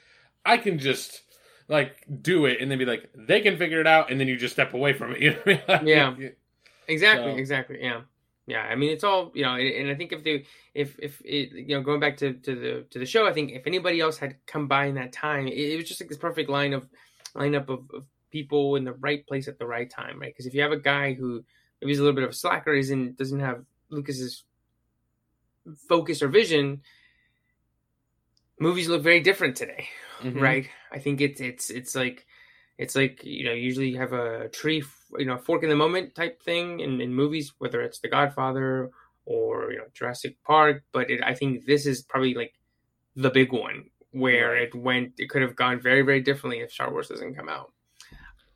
I 0.45 0.57
can 0.57 0.79
just 0.79 1.21
like 1.67 2.03
do 2.21 2.45
it 2.45 2.61
and 2.61 2.69
then 2.69 2.77
be 2.77 2.85
like 2.85 3.09
they 3.15 3.41
can 3.41 3.57
figure 3.57 3.79
it 3.81 3.87
out 3.87 4.11
and 4.11 4.19
then 4.19 4.27
you 4.27 4.37
just 4.37 4.53
step 4.53 4.73
away 4.73 4.93
from 4.93 5.11
it. 5.13 5.21
You 5.21 5.31
know 5.31 5.37
what 5.43 5.47
I 5.47 5.51
mean? 5.51 5.61
Like, 5.67 5.87
Yeah. 5.87 6.29
exactly, 6.87 7.31
So- 7.33 7.37
exactly, 7.37 7.77
yeah, 7.81 8.01
yeah. 8.47 8.61
I 8.61 8.75
mean, 8.75 8.91
it's 8.91 9.03
all 9.03 9.31
you 9.33 9.43
know, 9.43 9.55
and, 9.55 9.89
I 9.89 9.95
think 9.95 10.11
if 10.11 10.23
the 10.23 10.45
if 10.75 10.97
if 10.99 11.21
it, 11.25 11.51
you 11.53 11.75
know, 11.75 11.81
going 11.81 11.99
back 11.99 12.17
to 12.17 12.33
to 12.33 12.55
the 12.55 12.85
to 12.91 12.99
the 12.99 13.05
show, 13.05 13.25
I 13.27 13.33
think 13.33 13.51
if 13.51 13.65
anybody 13.65 13.99
else 13.99 14.17
had 14.17 14.35
come 14.45 14.67
by 14.67 14.85
in 14.85 14.95
that 14.95 15.11
time, 15.11 15.47
it, 15.47 15.53
it 15.57 15.75
was 15.77 15.87
just 15.87 15.99
like 16.01 16.09
this 16.09 16.17
perfect 16.19 16.49
line 16.49 16.73
of 16.73 16.87
lineup 17.35 17.69
of, 17.69 17.89
of 17.93 18.05
people 18.31 18.75
in 18.75 18.83
the 18.83 18.93
right 18.93 19.25
place 19.25 19.47
at 19.47 19.57
the 19.57 19.65
right 19.65 19.89
time, 19.89 20.19
right? 20.19 20.31
Because 20.33 20.45
if 20.45 20.53
you 20.53 20.61
have 20.61 20.71
a 20.71 20.77
guy 20.79 21.13
who 21.13 21.43
maybe 21.81 21.91
he's 21.91 21.99
a 21.99 22.03
little 22.03 22.15
bit 22.15 22.23
of 22.25 22.29
a 22.29 22.33
slacker, 22.33 22.73
isn't 22.73 23.17
doesn't 23.17 23.39
have 23.39 23.63
Lucas's 23.89 24.43
focus 25.89 26.21
or 26.21 26.27
vision, 26.27 26.81
movies 28.59 28.87
look 28.87 29.01
very 29.01 29.19
different 29.21 29.55
today, 29.55 29.87
Mhm. 30.21 30.39
right? 30.47 30.69
I 30.95 30.99
think 30.99 31.21
it's 31.21 31.41
it's 31.41 31.69
it's 31.69 31.93
like 31.93 32.25
it's 32.77 32.95
like 32.95 33.23
you 33.23 33.45
know 33.45 33.53
usually 33.53 33.89
you 33.89 33.99
have 33.99 34.13
a 34.13 34.49
tree 34.49 34.83
you 35.19 35.25
know 35.25 35.37
fork 35.37 35.63
in 35.63 35.69
the 35.69 35.75
moment 35.75 36.15
type 36.15 36.41
thing 36.41 36.79
in, 36.79 37.01
in 37.01 37.13
movies 37.13 37.53
whether 37.59 37.81
it's 37.81 37.99
The 37.99 38.07
Godfather 38.07 38.89
or 39.25 39.71
you 39.71 39.77
know 39.77 39.85
Jurassic 39.93 40.37
Park, 40.43 40.83
but 40.93 41.09
it, 41.09 41.21
I 41.23 41.33
think 41.33 41.65
this 41.65 41.85
is 41.85 42.01
probably 42.01 42.33
like 42.33 42.53
the 43.15 43.29
big 43.29 43.51
one 43.51 43.85
where 44.11 44.53
Right. 44.53 44.61
it 44.63 44.75
went 44.75 45.13
it 45.17 45.29
could 45.29 45.41
have 45.41 45.55
gone 45.55 45.81
very 45.81 46.01
very 46.01 46.21
differently 46.21 46.61
if 46.61 46.71
Star 46.71 46.91
Wars 46.91 47.09
doesn't 47.09 47.35
come 47.35 47.49
out. 47.49 47.73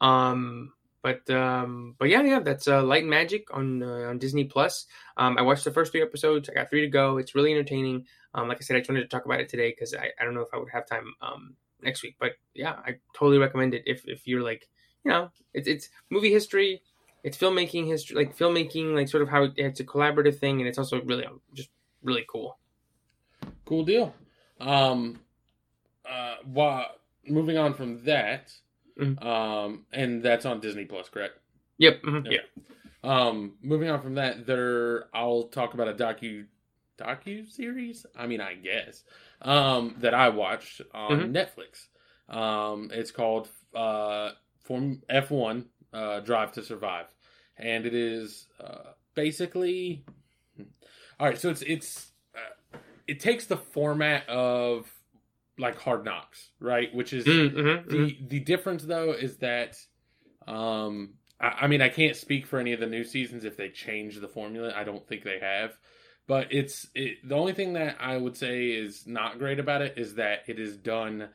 Um, 0.02 0.72
but 1.02 1.30
um, 1.30 1.96
but 1.98 2.10
yeah, 2.10 2.22
yeah, 2.22 2.40
that's 2.40 2.68
uh, 2.68 2.84
Light 2.84 3.04
and 3.04 3.10
Magic 3.10 3.54
on 3.54 3.84
uh, 3.84 4.10
on 4.10 4.18
Disney 4.20 4.46
Plus. 4.46 4.86
Um, 5.18 5.38
I 5.38 5.42
watched 5.42 5.64
the 5.64 5.72
first 5.72 5.92
three 5.92 6.02
episodes. 6.02 6.50
I 6.50 6.54
got 6.54 6.70
three 6.70 6.82
to 6.82 6.88
go. 6.88 7.18
It's 7.18 7.36
really 7.36 7.52
entertaining. 7.52 8.06
Um, 8.34 8.48
like 8.48 8.58
I 8.58 8.62
said, 8.62 8.76
I 8.76 8.80
just 8.80 8.90
wanted 8.90 9.02
to 9.02 9.08
talk 9.08 9.26
about 9.26 9.40
it 9.40 9.50
today 9.50 9.72
because 9.72 9.94
I, 9.94 10.12
I 10.20 10.24
don't 10.26 10.36
know 10.36 10.42
if 10.42 10.54
I 10.54 10.58
would 10.58 10.70
have 10.72 10.88
time 10.88 11.14
um 11.22 11.56
next 11.82 12.04
week. 12.04 12.16
But 12.20 12.34
yeah, 12.54 12.74
I 12.86 12.96
totally 13.16 13.38
recommend 13.38 13.74
it 13.74 13.84
if 13.86 14.08
if 14.08 14.28
you're 14.28 14.44
like 14.44 14.68
you 15.04 15.12
know 15.12 15.32
it's 15.54 15.68
it's 15.68 15.90
movie 16.10 16.32
history, 16.32 16.82
it's 17.24 17.38
filmmaking 17.38 17.88
history, 17.88 18.16
like 18.16 18.38
filmmaking, 18.38 18.96
like 18.96 19.08
sort 19.08 19.24
of 19.24 19.30
how 19.30 19.48
it's 19.56 19.80
a 19.80 19.84
collaborative 19.86 20.38
thing, 20.40 20.60
and 20.60 20.68
it's 20.68 20.78
also 20.78 21.02
really 21.02 21.26
um, 21.26 21.42
just 21.54 21.70
really 22.04 22.26
cool. 22.30 22.58
Cool 23.66 23.86
deal. 23.86 24.14
Um, 24.60 25.20
uh, 26.10 26.36
wha- 26.46 26.92
moving 27.28 27.58
on 27.58 27.74
from 27.74 28.04
that, 28.06 28.54
Mhm. 28.98 29.24
um, 29.24 29.86
and 29.94 30.24
that's 30.24 30.46
on 30.46 30.60
Disney 30.60 30.86
Plus, 30.86 31.08
correct? 31.10 31.40
Yep. 31.78 32.02
mhm, 32.02 32.32
Yeah. 32.32 32.40
Um, 33.04 33.58
moving 33.62 33.90
on 33.90 34.02
from 34.02 34.16
that, 34.16 34.46
there 34.46 35.08
I'll 35.16 35.44
talk 35.44 35.74
about 35.74 35.88
a 35.88 35.94
docu 35.94 36.46
docu 36.98 37.50
series. 37.50 38.06
I 38.16 38.28
mean, 38.28 38.42
I 38.42 38.56
guess 38.56 39.04
um, 39.42 39.96
that 40.00 40.14
I 40.14 40.30
watched 40.30 40.82
on 40.94 41.34
Netflix. 41.34 41.88
Um, 42.28 42.90
it's 42.94 43.12
called 43.12 43.50
uh, 43.76 44.32
Form 44.64 45.02
F 45.10 45.32
one 45.32 45.66
uh, 45.94 46.20
Drive 46.20 46.52
to 46.54 46.64
Survive, 46.64 47.08
and 47.58 47.86
it 47.86 47.94
is 47.94 48.48
uh, 48.64 48.92
basically 49.16 50.06
all 51.20 51.28
right. 51.28 51.38
So 51.38 51.50
it's 51.50 51.62
it's 51.62 52.12
uh, 52.36 52.78
it 53.08 53.20
takes 53.20 53.46
the 53.46 53.58
format 53.58 54.28
of 54.30 54.90
like 55.58 55.78
Hard 55.80 56.06
Knocks, 56.06 56.50
right? 56.60 56.94
Which 56.94 57.14
is 57.14 57.26
mhm, 57.26 57.54
mhm. 57.54 57.90
the 57.90 58.18
the 58.28 58.40
difference 58.40 58.84
though 58.84 59.12
is 59.12 59.38
that 59.38 59.78
um 60.48 61.16
I, 61.40 61.48
I 61.62 61.68
mean 61.68 61.82
I 61.82 61.90
can't 61.90 62.16
speak 62.16 62.46
for 62.48 62.60
any 62.60 62.72
of 62.74 62.80
the 62.80 62.88
new 62.88 63.04
seasons 63.04 63.44
if 63.44 63.58
they 63.58 63.70
change 63.70 64.20
the 64.20 64.28
formula. 64.28 64.74
I 64.76 64.84
don't 64.84 65.06
think 65.08 65.24
they 65.24 65.40
have. 65.40 65.78
But 66.30 66.54
it's 66.54 66.88
it, 66.94 67.28
the 67.28 67.34
only 67.36 67.54
thing 67.54 67.74
that 67.74 67.98
I 68.00 68.16
would 68.16 68.38
say 68.38 68.68
is 68.68 69.08
not 69.08 69.40
great 69.40 69.58
about 69.60 69.82
it 69.82 69.96
is 69.98 70.14
that 70.16 70.44
it 70.48 70.60
is 70.60 70.78
done 70.78 71.30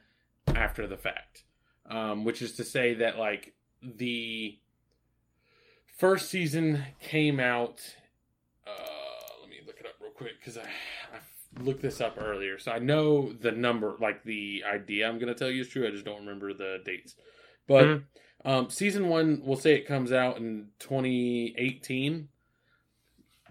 after 0.55 0.87
the 0.87 0.97
fact. 0.97 1.43
Um, 1.91 2.25
which 2.25 2.41
is 2.41 2.53
to 2.53 2.65
say 2.65 2.95
that 2.95 3.19
like 3.19 3.55
the 3.83 4.57
first 5.99 6.31
season 6.31 6.85
came 7.01 7.39
out 7.41 7.81
uh 8.67 8.71
let 9.41 9.51
me 9.51 9.57
look 9.67 9.79
it 9.81 9.87
up 9.87 9.95
real 10.01 10.11
quick 10.13 10.33
because 10.41 10.57
I, 10.57 10.63
I 10.63 11.63
looked 11.63 11.83
this 11.83 12.01
up 12.01 12.17
earlier 12.21 12.59
so 12.59 12.73
i 12.73 12.79
know 12.81 13.33
the 13.33 13.53
number 13.53 13.95
like 14.01 14.25
the 14.25 14.65
idea 14.67 15.07
i'm 15.09 15.19
going 15.19 15.29
to 15.33 15.35
tell 15.39 15.51
you 15.51 15.61
is 15.61 15.69
true 15.69 15.87
i 15.87 15.91
just 15.91 16.05
don't 16.05 16.19
remember 16.21 16.53
the 16.53 16.79
dates 16.85 17.15
but 17.69 17.85
Mhm. 17.85 18.03
um 18.45 18.71
season 18.71 19.09
one 19.09 19.43
we'll 19.45 19.57
say 19.57 19.75
it 19.75 19.87
comes 19.87 20.11
out 20.11 20.39
in 20.39 20.69
2018 20.81 22.29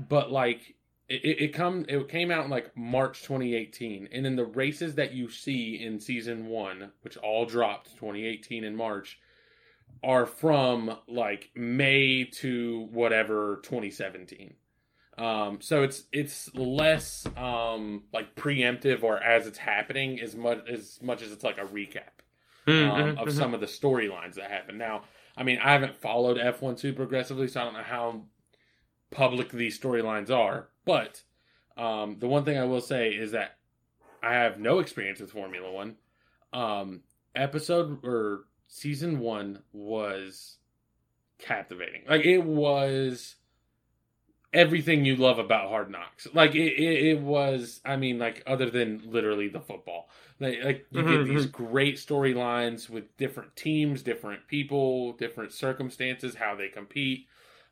but 0.10 0.32
like 0.32 0.75
it, 1.13 1.41
it, 1.41 1.54
come 1.54 1.86
it 1.88 2.08
came 2.10 2.32
out 2.32 2.45
in 2.45 2.52
like 2.52 2.76
march 2.76 3.21
2018 3.21 4.10
and 4.12 4.26
then 4.26 4.36
the 4.36 4.45
races 4.45 4.95
that 4.95 5.13
you 5.13 5.30
see 5.30 5.82
in 5.82 5.99
season 5.99 6.47
one 6.47 6.91
which 7.02 7.17
all 7.17 7.45
dropped 7.45 7.91
2018 7.95 8.63
in 8.63 8.76
march 8.76 9.19
are 10.04 10.26
from 10.26 10.97
like 11.08 11.49
May 11.56 12.26
to 12.26 12.88
whatever 12.91 13.60
2017. 13.63 14.54
Um, 15.17 15.60
so 15.62 15.84
it's 15.84 16.04
it's 16.12 16.54
less 16.56 17.26
um, 17.38 18.04
like 18.12 18.36
preemptive 18.36 19.04
or 19.04 19.21
as 19.21 19.45
it's 19.45 19.60
happening 19.60 20.19
as 20.19 20.36
much 20.36 20.67
as 20.67 20.99
much 21.02 21.21
as 21.21 21.32
it's 21.32 21.43
like 21.43 21.60
a 21.60 21.65
recap 21.65 22.23
um, 22.67 22.73
mhm, 22.73 23.21
of 23.21 23.28
mhm. 23.28 23.32
some 23.32 23.54
of 23.54 23.60
the 23.60 23.67
storylines 23.67 24.36
that 24.36 24.49
happen. 24.49 24.78
Now, 24.78 25.04
I 25.38 25.43
mean, 25.43 25.60
I 25.63 25.71
haven't 25.71 25.95
followed 25.95 26.38
F1 26.38 26.80
too 26.80 26.93
progressively, 26.93 27.47
so 27.47 27.62
I 27.62 27.63
don't 27.65 27.73
know 27.73 27.84
how 27.84 28.23
public 29.12 29.52
these 29.52 29.80
storylines 29.80 30.32
are. 30.32 30.69
But 30.85 31.23
um, 31.77 32.17
the 32.19 32.27
one 32.27 32.45
thing 32.45 32.57
I 32.57 32.65
will 32.65 32.81
say 32.81 33.09
is 33.11 33.31
that 33.31 33.57
I 34.23 34.33
have 34.35 34.59
no 34.59 34.79
experience 34.79 35.19
with 35.21 35.31
Formula 35.31 35.71
One. 35.71 35.97
Um, 36.53 37.01
episode 37.35 38.05
or 38.05 38.45
season 38.67 39.19
one 39.19 39.63
was 39.73 40.57
captivating. 41.39 42.03
Like 42.07 42.25
it 42.25 42.39
was 42.43 43.35
everything 44.53 45.03
you 45.05 45.15
love 45.15 45.39
about 45.39 45.69
Hard 45.69 45.89
Knocks. 45.89 46.27
Like 46.33 46.55
it, 46.55 46.73
it, 46.73 47.05
it 47.07 47.19
was. 47.21 47.81
I 47.85 47.95
mean, 47.95 48.19
like 48.19 48.43
other 48.45 48.69
than 48.69 49.01
literally 49.05 49.47
the 49.49 49.59
football, 49.61 50.09
like, 50.39 50.59
like 50.63 50.87
you 50.91 51.03
Mhm, 51.03 51.03
get 51.03 51.25
these 51.25 51.45
great 51.45 51.95
storylines 51.95 52.89
with 52.89 53.15
different 53.17 53.55
teams, 53.55 54.03
different 54.03 54.47
people, 54.47 55.13
different 55.13 55.51
circumstances, 55.51 56.35
how 56.35 56.55
they 56.55 56.69
compete. 56.69 57.27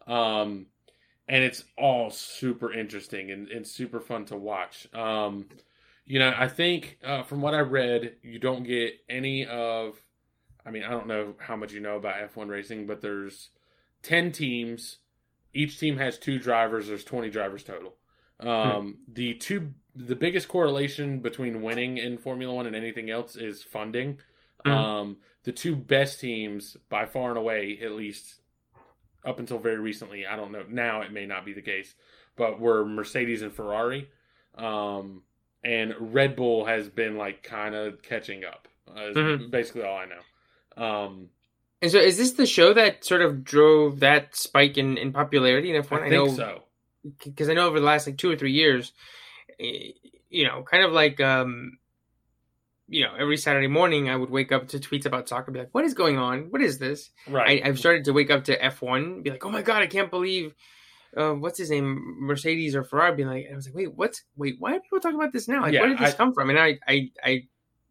Um, 0.08 0.68
and 1.28 1.44
it's 1.44 1.64
all 1.78 2.10
super 2.10 2.74
interesting 2.74 3.32
and, 3.32 3.48
and 3.50 3.66
super 3.66 4.00
fun 4.00 4.26
to 4.26 4.36
watch. 4.36 4.88
Um, 4.94 5.48
you 6.06 6.20
know, 6.20 6.34
I 6.36 6.48
think 6.48 6.98
uh, 7.06 7.24
from 7.24 7.42
what 7.42 7.54
I 7.54 7.60
read, 7.60 8.16
you 8.24 8.40
don't 8.40 8.64
get 8.64 8.96
any 9.10 9.46
of. 9.46 9.96
I 10.66 10.72
mean, 10.72 10.84
I 10.84 10.92
don't 10.92 11.08
know 11.08 11.34
how 11.40 11.56
much 11.56 11.74
you 11.74 11.80
know 11.80 11.96
about 11.96 12.16
F1 12.36 12.48
racing, 12.48 12.86
but 12.86 13.02
there's 13.02 13.50
10 14.04 14.32
teams. 14.32 14.98
Each 15.54 15.80
team 15.80 15.98
has 15.98 16.18
two 16.20 16.38
drivers. 16.38 16.88
There's 16.88 17.04
20 17.04 17.30
drivers 17.30 17.64
total. 17.64 17.96
Um, 18.40 19.00
The 19.12 19.34
two, 19.36 19.74
the 19.96 20.16
biggest 20.16 20.48
correlation 20.48 21.20
between 21.20 21.62
winning 21.62 21.98
in 21.98 22.18
Formula 22.18 22.54
One 22.54 22.68
and 22.68 22.76
anything 22.76 23.10
else 23.10 23.36
is 23.36 23.64
funding. 23.64 24.20
Mhm. 24.66 24.72
Um, 24.72 25.18
the 25.44 25.52
two 25.52 25.76
best 25.76 26.20
teams, 26.20 26.78
by 26.90 27.06
far 27.06 27.30
and 27.30 27.38
away, 27.38 27.80
at 27.82 27.92
least 27.94 28.41
up 29.26 29.40
until 29.40 29.60
very 29.60 29.78
recently, 29.80 30.26
I 30.26 30.36
don't 30.36 30.52
know. 30.52 30.64
Now 30.70 31.02
it 31.02 31.12
may 31.12 31.26
not 31.26 31.46
be 31.46 31.54
the 31.54 31.62
case, 31.62 31.94
but 32.36 32.60
were 32.60 32.86
Mercedes 32.86 33.42
and 33.42 33.54
Ferrari. 33.54 34.10
Um, 34.56 35.24
and 35.64 35.94
Red 36.00 36.36
Bull 36.36 36.66
has 36.66 36.90
been 36.90 37.18
like 37.18 37.44
kind 37.44 37.76
of 37.76 38.02
catching 38.02 38.44
up. 38.44 38.68
Uh, 38.88 39.14
Mhm. 39.14 39.52
basically 39.52 39.84
all 39.84 39.98
I 39.98 40.06
know. 40.06 40.84
Um, 40.84 41.30
And 41.82 41.92
so, 41.92 41.98
is 42.00 42.18
this 42.18 42.32
the 42.34 42.46
show 42.46 42.74
that 42.74 43.04
sort 43.06 43.22
of 43.22 43.44
drove 43.44 44.00
that 44.02 44.36
spike 44.36 44.78
in, 44.78 44.98
in 44.98 45.12
popularity 45.14 45.74
in 45.74 45.82
F1? 45.82 46.02
I 46.02 46.06
I, 46.06 46.10
think 46.10 46.14
know 46.14 46.36
so. 46.36 46.64
because 47.24 47.50
I 47.50 47.54
know 47.54 47.68
over 47.68 47.80
the 47.80 47.86
last 47.86 48.06
like 48.08 48.18
two 48.18 48.30
or 48.30 48.36
three 48.36 48.52
years, 48.52 48.92
you 49.60 50.46
know, 50.48 50.64
kind 50.64 50.84
of 50.84 50.92
like 50.92 51.20
um, 51.20 51.78
you 52.92 53.04
know, 53.06 53.14
every 53.18 53.38
Saturday 53.38 53.68
morning 53.68 54.10
I 54.10 54.16
would 54.18 54.30
wake 54.30 54.52
up 54.52 54.68
to 54.70 54.80
tweets 54.80 55.06
about 55.06 55.30
soccer, 55.30 55.52
be 55.52 55.60
like, 55.60 55.70
"What 55.74 55.86
is 55.86 55.94
going 55.94 56.18
on? 56.18 56.52
What 56.52 56.62
is 56.62 56.78
this?" 56.78 57.10
Right. 57.28 57.64
I, 57.64 57.68
I've 57.70 57.80
started 57.80 58.06
to 58.06 58.14
wake 58.14 58.30
up 58.30 58.44
to 58.46 58.58
F1, 58.60 59.24
be 59.24 59.32
like, 59.32 59.46
"Oh 59.46 59.50
my 59.50 59.62
god, 59.62 59.82
I 59.82 59.88
can't 59.88 60.12
believe." 60.12 60.54
Uh, 61.16 61.34
what's 61.34 61.58
his 61.58 61.70
name, 61.70 62.18
Mercedes 62.22 62.74
or 62.76 62.84
Ferrari? 62.84 63.16
Being 63.16 63.28
like, 63.28 63.44
and 63.46 63.54
I 63.54 63.56
was 63.58 63.66
like, 63.66 63.76
wait, 63.76 63.94
what's 63.96 64.24
wait? 64.38 64.56
Why 64.60 64.76
are 64.76 64.80
people 64.80 65.00
talking 65.02 65.20
about 65.20 65.34
this 65.34 65.48
now? 65.48 65.62
Like, 65.62 65.74
Yeah, 65.74 65.82
where 65.82 65.90
did 65.90 66.00
this 66.00 66.14
I- 66.14 66.18
come 66.18 66.34
from? 66.34 66.50
And 66.50 66.58
I, 66.60 66.80
I, 66.88 67.12
I 67.24 67.44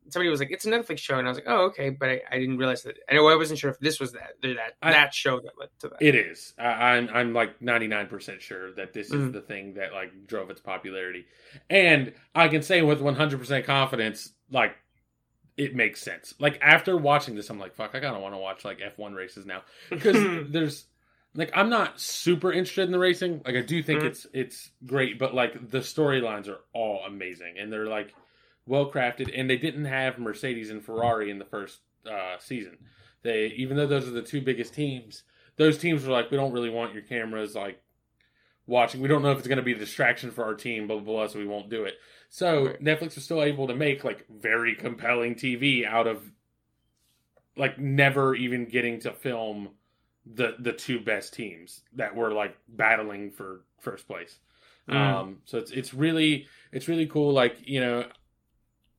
somebody 0.08 0.30
was 0.30 0.40
like, 0.40 0.50
"It's 0.50 0.64
a 0.66 0.70
Netflix 0.70 0.98
show," 0.98 1.18
and 1.18 1.26
I 1.26 1.30
was 1.30 1.36
like, 1.38 1.44
"Oh, 1.46 1.66
okay," 1.66 1.90
but 1.90 2.08
I, 2.08 2.20
I 2.30 2.38
didn't 2.38 2.56
realize 2.58 2.82
that. 2.84 2.96
I 3.08 3.14
know 3.14 3.26
I 3.28 3.36
wasn't 3.36 3.58
sure 3.58 3.70
if 3.70 3.78
this 3.78 4.00
was 4.00 4.12
that 4.12 4.32
that 4.42 4.56
I- 4.82 4.92
that 4.92 5.12
show 5.14 5.38
that 5.40 5.52
led 5.58 5.68
to 5.80 5.88
that. 5.88 5.98
It 6.02 6.14
is. 6.14 6.54
I, 6.58 6.64
I'm 6.96 7.08
I'm 7.12 7.32
like 7.34 7.60
99 7.62 8.06
percent 8.08 8.40
sure 8.42 8.72
that 8.74 8.92
this 8.94 9.08
is 9.08 9.22
Mhm. 9.28 9.32
the 9.34 9.40
thing 9.42 9.74
that 9.74 9.92
like 9.92 10.26
drove 10.26 10.48
its 10.50 10.60
popularity, 10.62 11.26
and 11.68 12.12
I 12.34 12.48
can 12.48 12.62
say 12.62 12.80
with 12.82 13.00
100 13.02 13.38
percent 13.38 13.66
confidence, 13.66 14.32
like 14.50 14.76
it 15.60 15.76
makes 15.76 16.00
sense. 16.00 16.32
Like 16.38 16.58
after 16.62 16.96
watching 16.96 17.34
this, 17.34 17.50
I'm 17.50 17.58
like, 17.58 17.74
fuck, 17.74 17.90
I 17.94 18.00
kind 18.00 18.16
of 18.16 18.22
want 18.22 18.34
to 18.34 18.38
watch 18.38 18.64
like 18.64 18.78
F1 18.80 19.14
races 19.14 19.44
now 19.44 19.62
because 19.90 20.16
there's 20.50 20.86
like 21.34 21.50
I'm 21.54 21.68
not 21.68 22.00
super 22.00 22.50
interested 22.50 22.84
in 22.86 22.92
the 22.92 22.98
racing. 22.98 23.42
Like 23.44 23.56
I 23.56 23.60
do 23.60 23.82
think 23.82 24.00
Mhm. 24.00 24.06
it's 24.06 24.26
it's 24.32 24.70
great, 24.86 25.18
but 25.18 25.34
like 25.34 25.70
the 25.70 25.78
storylines 25.80 26.48
are 26.48 26.60
all 26.72 27.02
amazing 27.06 27.56
and 27.58 27.70
they're 27.72 27.86
like 27.86 28.14
well 28.66 28.90
crafted. 28.90 29.30
And 29.38 29.50
they 29.50 29.58
didn't 29.58 29.84
have 29.84 30.18
Mercedes 30.18 30.70
and 30.70 30.82
Ferrari 30.84 31.30
in 31.30 31.38
the 31.38 31.44
first 31.44 31.80
uh, 32.10 32.36
season. 32.38 32.78
They 33.22 33.46
even 33.56 33.76
though 33.76 33.86
those 33.86 34.08
are 34.08 34.12
the 34.12 34.22
two 34.22 34.40
biggest 34.40 34.72
teams, 34.74 35.24
those 35.56 35.76
teams 35.76 36.04
were 36.06 36.12
like, 36.12 36.30
we 36.30 36.38
don't 36.38 36.52
really 36.52 36.70
want 36.70 36.94
your 36.94 37.02
cameras 37.02 37.54
like 37.54 37.82
watching. 38.66 39.00
We 39.00 39.08
don't 39.08 39.22
know 39.22 39.32
if 39.32 39.38
it's 39.38 39.46
going 39.48 39.58
to 39.58 39.62
be 39.62 39.72
a 39.72 39.78
distraction 39.78 40.30
for 40.30 40.44
our 40.44 40.54
team, 40.54 40.86
blah 40.86 40.96
blah 40.98 41.04
blah. 41.14 41.26
So 41.26 41.38
we 41.38 41.46
won't 41.46 41.68
do 41.70 41.84
it. 41.84 41.94
So 42.30 42.68
Right. 42.68 42.82
Netflix 42.82 43.16
was 43.16 43.24
still 43.24 43.42
able 43.42 43.66
to 43.66 43.74
make 43.74 44.04
like 44.04 44.24
very 44.30 44.74
compelling 44.74 45.34
TV 45.34 45.84
out 45.84 46.06
of 46.06 46.30
like 47.56 47.78
never 47.78 48.34
even 48.34 48.64
getting 48.64 49.00
to 49.00 49.12
film 49.12 49.70
the 50.24 50.54
the 50.60 50.72
two 50.72 51.00
best 51.00 51.34
teams 51.34 51.82
that 51.94 52.14
were 52.14 52.32
like 52.32 52.56
battling 52.68 53.32
for 53.32 53.64
first 53.80 54.06
place. 54.06 54.38
Mm. 54.88 54.94
Um, 54.94 55.38
so 55.44 55.58
it's 55.58 55.72
it's 55.72 55.92
really 55.92 56.46
it's 56.72 56.86
really 56.88 57.06
cool. 57.06 57.32
Like 57.32 57.56
you 57.66 57.80
know, 57.80 58.06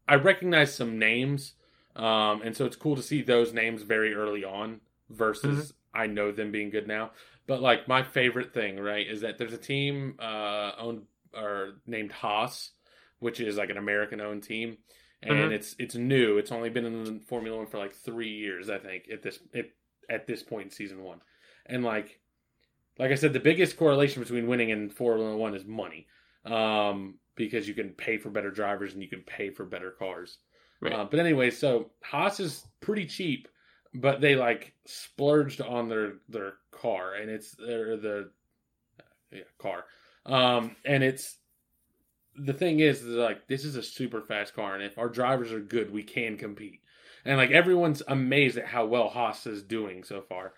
I 0.08 0.16
recognize 0.16 0.76
some 0.76 1.00
names, 1.00 1.54
um, 1.96 2.42
and 2.44 2.56
so 2.56 2.66
it's 2.66 2.76
cool 2.76 2.98
to 2.98 3.02
see 3.02 3.22
those 3.22 3.54
names 3.54 3.82
very 3.84 4.14
early 4.14 4.44
on 4.44 4.82
versus 5.10 5.74
I 5.94 6.08
know 6.08 6.34
them 6.34 6.52
being 6.52 6.70
good 6.70 6.88
now. 6.88 7.12
But 7.48 7.62
like 7.62 7.88
my 7.88 8.04
favorite 8.04 8.54
thing, 8.54 8.78
right, 8.78 9.08
is 9.08 9.22
that 9.22 9.38
there's 9.38 9.54
a 9.54 9.58
team 9.58 10.16
uh, 10.20 10.74
owned 10.78 11.04
or 11.34 11.76
named 11.88 12.12
Haas, 12.12 12.72
which 13.22 13.40
is 13.40 13.56
like 13.56 13.70
an 13.70 13.78
American 13.78 14.20
owned 14.20 14.44
team, 14.44 14.78
and 15.24 15.38
Mhm. 15.38 15.52
it's 15.54 15.76
it's 15.80 15.96
new. 15.96 16.38
It's 16.38 16.52
only 16.52 16.70
been 16.70 16.86
in 16.86 17.04
the 17.06 17.20
Formula 17.22 17.58
One 17.58 17.68
for 17.68 17.78
like 17.78 17.94
three 17.94 18.30
years, 18.30 18.70
I 18.70 18.78
think, 18.80 19.10
at 19.10 19.22
this 19.22 19.40
it, 19.54 19.72
at 20.10 20.28
this 20.28 20.44
point 20.44 20.66
in 20.66 20.72
season 20.72 21.02
one, 21.04 21.22
and 21.68 21.84
like 21.86 22.20
like 22.98 23.12
I 23.12 23.16
said, 23.16 23.32
the 23.34 23.40
biggest 23.40 23.78
correlation 23.78 24.22
between 24.22 24.48
winning 24.48 24.72
and 24.72 24.94
Formula 24.94 25.38
One 25.38 25.56
is 25.56 25.64
money, 25.64 26.08
um, 26.46 27.20
because 27.36 27.68
you 27.68 27.74
can 27.74 27.92
pay 27.92 28.18
for 28.18 28.30
better 28.30 28.52
drivers 28.52 28.94
and 28.94 29.02
you 29.02 29.08
can 29.10 29.22
pay 29.24 29.50
for 29.50 29.66
better 29.66 29.92
cars. 29.92 30.38
Right. 30.82 30.94
Uh, 30.94 31.06
but 31.06 31.20
anyway, 31.20 31.52
so 31.52 31.92
Haas 32.04 32.40
is 32.40 32.66
pretty 32.82 33.06
cheap, 33.06 33.48
but 33.94 34.20
they 34.20 34.36
like 34.36 34.74
splurged 34.86 35.62
on 35.62 35.88
their 35.90 36.14
their 36.28 36.54
car, 36.72 37.14
and 37.14 37.30
it's 37.30 37.52
their 37.56 37.98
the 37.98 38.32
yeah 39.32 39.44
car, 39.60 39.86
um, 40.26 40.76
and 40.84 41.04
it's 41.04 41.38
the 42.36 42.54
thing 42.54 42.80
is, 42.80 43.02
is 43.02 43.16
like 43.16 43.48
this 43.48 43.66
is 43.66 43.76
a 43.76 43.84
super 43.84 44.22
fast 44.22 44.54
car, 44.54 44.76
and 44.76 44.84
if 44.84 44.98
our 44.98 45.10
drivers 45.10 45.52
are 45.52 45.60
good, 45.60 45.92
we 45.92 46.04
can 46.04 46.38
compete. 46.38 46.82
And 47.26 47.38
like 47.38 47.52
everyone's 47.52 48.02
amazed 48.08 48.58
at 48.58 48.68
how 48.68 48.86
well 48.86 49.10
Haas 49.10 49.46
is 49.46 49.64
doing 49.64 50.04
so 50.04 50.22
far, 50.22 50.54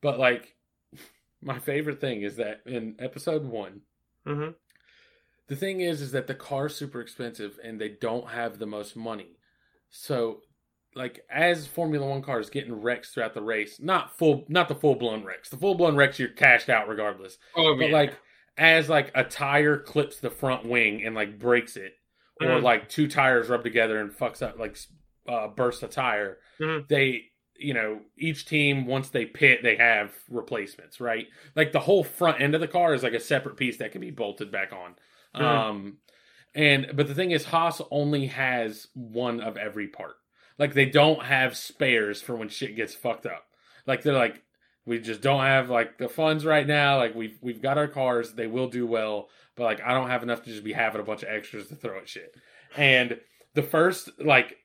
but 0.00 0.18
like 0.18 0.54
my 1.42 1.58
favorite 1.58 2.00
thing 2.00 2.22
is 2.22 2.36
that 2.36 2.60
in 2.66 2.96
episode 2.98 3.44
one, 3.44 3.82
hmm 4.26 4.50
the 5.48 5.56
thing 5.56 5.80
is 5.80 6.00
is 6.00 6.12
that 6.12 6.26
the 6.26 6.34
car's 6.34 6.76
super 6.76 7.00
expensive 7.00 7.58
and 7.64 7.80
they 7.80 7.88
don't 7.88 8.28
have 8.28 8.58
the 8.58 8.66
most 8.66 8.94
money. 8.94 9.38
So 9.90 10.42
like 10.94 11.24
as 11.30 11.66
formula 11.66 12.06
one 12.06 12.22
cars 12.22 12.50
getting 12.50 12.80
wrecks 12.80 13.10
throughout 13.10 13.34
the 13.34 13.42
race 13.42 13.78
not 13.80 14.16
full 14.16 14.44
not 14.48 14.68
the 14.68 14.74
full-blown 14.74 15.24
wrecks. 15.24 15.48
The 15.48 15.56
full-blown 15.56 15.96
wrecks 15.96 16.18
you're 16.18 16.28
cashed 16.28 16.68
out 16.68 16.88
regardless. 16.88 17.38
Oh, 17.56 17.74
but 17.76 17.88
yeah. 17.88 17.96
like 17.96 18.18
as 18.58 18.88
like 18.88 19.10
a 19.14 19.24
tire 19.24 19.78
clips 19.78 20.18
the 20.20 20.30
front 20.30 20.66
wing 20.66 21.02
and 21.04 21.14
like 21.14 21.38
breaks 21.38 21.76
it 21.76 21.94
or 22.40 22.48
Mhm. 22.48 22.62
like 22.62 22.88
two 22.88 23.08
tires 23.08 23.48
rub 23.48 23.62
together 23.62 23.98
and 24.00 24.10
fucks 24.10 24.42
up 24.42 24.58
like 24.58 24.76
uh 25.28 25.48
burst 25.48 25.82
a 25.82 25.88
tire 25.88 26.38
Mhm. 26.60 26.88
they 26.88 27.24
you 27.56 27.72
know 27.74 28.00
each 28.16 28.46
team 28.46 28.86
once 28.86 29.10
they 29.10 29.24
pit 29.26 29.62
they 29.62 29.76
have 29.76 30.12
replacements 30.28 31.00
right 31.00 31.26
like 31.56 31.72
the 31.72 31.80
whole 31.80 32.04
front 32.04 32.40
end 32.40 32.54
of 32.54 32.60
the 32.60 32.68
car 32.68 32.94
is 32.94 33.02
like 33.02 33.14
a 33.14 33.20
separate 33.20 33.56
piece 33.56 33.78
that 33.78 33.92
can 33.92 34.00
be 34.00 34.10
bolted 34.10 34.50
back 34.50 34.72
on 34.72 34.94
Mhm. 35.34 35.40
um 35.42 35.98
and 36.54 36.90
but 36.94 37.06
the 37.08 37.14
thing 37.14 37.30
is 37.30 37.44
haas 37.46 37.80
only 37.90 38.26
has 38.26 38.88
one 38.94 39.40
of 39.40 39.56
every 39.56 39.86
part 39.88 40.16
like 40.58 40.74
they 40.74 40.86
don't 40.86 41.24
have 41.24 41.56
spares 41.56 42.20
for 42.22 42.34
when 42.36 42.48
shit 42.48 42.74
gets 42.76 42.94
fucked 42.94 43.26
up 43.26 43.46
like 43.86 44.02
they're 44.02 44.14
like 44.14 44.42
we 44.88 44.98
just 44.98 45.20
don't 45.20 45.42
have 45.42 45.68
like 45.68 45.98
the 45.98 46.08
funds 46.08 46.46
right 46.46 46.66
now. 46.66 46.96
Like 46.96 47.14
we've 47.14 47.38
we've 47.42 47.60
got 47.60 47.76
our 47.76 47.88
cars. 47.88 48.32
They 48.32 48.46
will 48.46 48.68
do 48.68 48.86
well. 48.86 49.28
But 49.54 49.64
like 49.64 49.80
i 49.84 49.92
don't 49.92 50.08
have 50.08 50.22
enough 50.22 50.42
to 50.44 50.50
just 50.50 50.64
be 50.64 50.72
having 50.72 51.00
a 51.00 51.04
bunch 51.04 51.22
of 51.22 51.28
extras 51.28 51.68
to 51.68 51.76
throw 51.76 51.98
at 51.98 52.08
shit. 52.08 52.34
And 52.74 53.20
the 53.54 53.62
first 53.62 54.08
like 54.18 54.56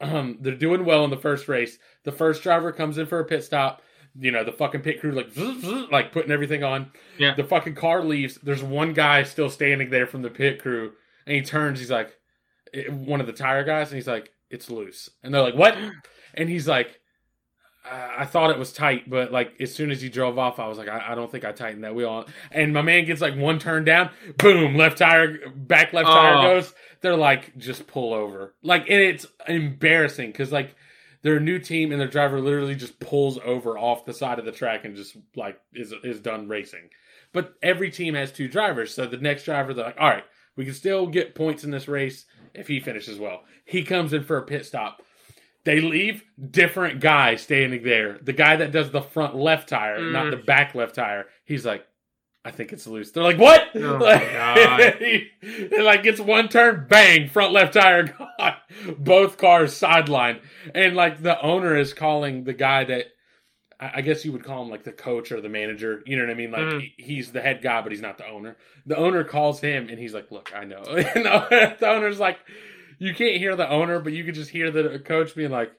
um 0.00 0.38
they're 0.40 0.56
doing 0.56 0.84
well 0.84 1.04
in 1.04 1.10
the 1.10 1.16
first 1.16 1.46
race. 1.46 1.78
The 2.02 2.10
first 2.10 2.42
driver 2.42 2.72
comes 2.72 2.98
in 2.98 3.06
for 3.06 3.20
a 3.20 3.24
pit 3.24 3.44
stop. 3.44 3.82
You 4.18 4.32
know 4.32 4.42
the 4.42 4.50
fucking 4.50 4.80
pit 4.80 5.00
crew 5.00 5.12
like 5.12 5.30
zzz, 5.30 5.60
zzz, 5.60 5.90
like 5.92 6.10
putting 6.10 6.32
everything 6.32 6.64
on. 6.64 6.90
Yeah. 7.16 7.34
the 7.36 7.44
fucking 7.44 7.76
car 7.76 8.02
leaves. 8.02 8.36
There's 8.42 8.64
one 8.64 8.94
guy 8.94 9.22
still 9.22 9.48
standing 9.48 9.90
there 9.90 10.08
from 10.08 10.22
the 10.22 10.30
pit 10.30 10.60
crew. 10.60 10.92
And 11.24 11.36
he 11.36 11.42
turns. 11.42 11.78
He's 11.78 11.90
like 11.90 12.16
eh, 12.74 12.88
one 12.88 13.20
of 13.20 13.28
the 13.28 13.32
tire 13.32 13.62
guys. 13.62 13.90
And 13.90 13.96
he's 13.96 14.08
like 14.08 14.32
it's 14.50 14.70
loose. 14.70 15.08
And 15.22 15.32
they're 15.32 15.42
like 15.42 15.54
what? 15.54 15.78
And 16.34 16.48
he's 16.48 16.68
like 16.68 17.00
I 17.90 18.24
thought 18.26 18.50
it 18.50 18.58
was 18.58 18.72
tight, 18.72 19.08
but 19.08 19.32
like 19.32 19.54
as 19.60 19.74
soon 19.74 19.90
as 19.90 20.02
he 20.02 20.08
drove 20.08 20.38
off, 20.38 20.58
I 20.58 20.66
was 20.68 20.78
like, 20.78 20.88
I, 20.88 21.12
I 21.12 21.14
don't 21.14 21.30
think 21.30 21.44
I 21.44 21.52
tightened 21.52 21.84
that 21.84 21.94
wheel. 21.94 22.26
And 22.50 22.72
my 22.74 22.82
man 22.82 23.04
gets 23.04 23.20
like 23.20 23.36
one 23.36 23.58
turn 23.58 23.84
down, 23.84 24.10
boom, 24.38 24.76
left 24.76 24.98
tire, 24.98 25.48
back 25.54 25.92
left 25.92 26.08
tire 26.08 26.36
Oh. 26.36 26.42
goes. 26.42 26.74
They're 27.00 27.16
like, 27.16 27.56
just 27.56 27.86
pull 27.86 28.12
over. 28.12 28.54
Like, 28.62 28.82
and 28.82 29.00
it's 29.00 29.26
embarrassing 29.46 30.30
because 30.32 30.50
like 30.52 30.74
they're 31.22 31.36
a 31.36 31.40
new 31.40 31.58
team 31.58 31.92
and 31.92 32.00
their 32.00 32.08
driver 32.08 32.40
literally 32.40 32.74
just 32.74 32.98
pulls 33.00 33.38
over 33.44 33.78
off 33.78 34.04
the 34.04 34.14
side 34.14 34.38
of 34.38 34.44
the 34.44 34.52
track 34.52 34.84
and 34.84 34.96
just 34.96 35.16
like 35.36 35.60
is 35.74 35.94
is 36.04 36.20
done 36.20 36.48
racing. 36.48 36.90
But 37.32 37.54
every 37.62 37.90
team 37.90 38.14
has 38.14 38.32
two 38.32 38.48
drivers, 38.48 38.94
so 38.94 39.06
the 39.06 39.16
next 39.18 39.44
driver 39.44 39.74
they're 39.74 39.84
like, 39.86 39.96
all 40.00 40.08
right, 40.08 40.24
we 40.56 40.64
can 40.64 40.74
still 40.74 41.06
get 41.06 41.34
points 41.34 41.62
in 41.64 41.70
this 41.70 41.86
race 41.88 42.24
if 42.54 42.66
he 42.68 42.80
finishes 42.80 43.18
well. 43.18 43.42
He 43.64 43.84
comes 43.84 44.12
in 44.12 44.24
for 44.24 44.38
a 44.38 44.42
pit 44.42 44.64
stop. 44.64 45.02
They 45.64 45.80
leave 45.80 46.22
different 46.50 47.00
guy 47.00 47.36
standing 47.36 47.82
there. 47.82 48.18
The 48.22 48.32
guy 48.32 48.56
that 48.56 48.72
does 48.72 48.90
the 48.90 49.02
front 49.02 49.36
left 49.36 49.68
tire, 49.68 49.98
Mm. 50.00 50.12
not 50.12 50.30
the 50.30 50.36
back 50.36 50.74
left 50.74 50.94
tire. 50.94 51.26
He's 51.44 51.66
like, 51.66 51.84
I 52.44 52.50
think 52.52 52.72
it's 52.72 52.86
loose. 52.86 53.10
They're 53.10 53.22
like, 53.24 53.36
what? 53.38 53.68
Oh, 53.74 53.78
like, 54.00 54.22
my 54.22 54.32
God. 54.32 54.94
he, 54.98 55.28
it 55.42 55.82
like 55.84 56.02
gets 56.02 56.20
one 56.20 56.48
turn, 56.48 56.86
bang, 56.88 57.28
front 57.28 57.52
left 57.52 57.74
tire 57.74 58.04
gone. 58.38 58.54
Both 58.98 59.36
cars 59.36 59.74
sidelined, 59.78 60.40
and 60.74 60.94
like 60.96 61.22
the 61.22 61.38
owner 61.42 61.76
is 61.76 61.92
calling 61.92 62.44
the 62.44 62.54
guy 62.54 62.84
that 62.84 63.06
I 63.80 63.90
I 63.96 64.00
guess 64.00 64.24
you 64.24 64.32
would 64.32 64.44
call 64.44 64.62
him 64.62 64.70
like 64.70 64.84
the 64.84 64.92
coach 64.92 65.32
or 65.32 65.40
the 65.40 65.48
manager. 65.48 66.02
You 66.06 66.16
know 66.16 66.22
what 66.24 66.30
I 66.30 66.34
mean? 66.34 66.50
Like 66.52 66.62
Mm. 66.62 66.80
he, 66.96 67.02
he's 67.02 67.32
the 67.32 67.40
head 67.42 67.60
guy, 67.60 67.82
but 67.82 67.92
he's 67.92 68.00
not 68.00 68.16
the 68.18 68.26
owner. 68.28 68.56
The 68.86 68.96
owner 68.96 69.24
calls 69.24 69.60
him, 69.60 69.88
and 69.90 69.98
he's 69.98 70.14
like, 70.14 70.30
"Look, 70.30 70.52
I 70.54 70.64
know." 70.64 70.82
And 70.84 71.24
the 71.78 71.88
owner's 71.88 72.20
like, 72.20 72.38
"You 72.98 73.14
can't 73.14 73.36
hear 73.36 73.56
the 73.56 73.68
owner, 73.68 74.00
but 74.00 74.12
you 74.12 74.24
can 74.24 74.34
just 74.34 74.50
hear 74.50 74.70
the 74.70 74.98
coach 74.98 75.34
being 75.34 75.50
like." 75.50 75.72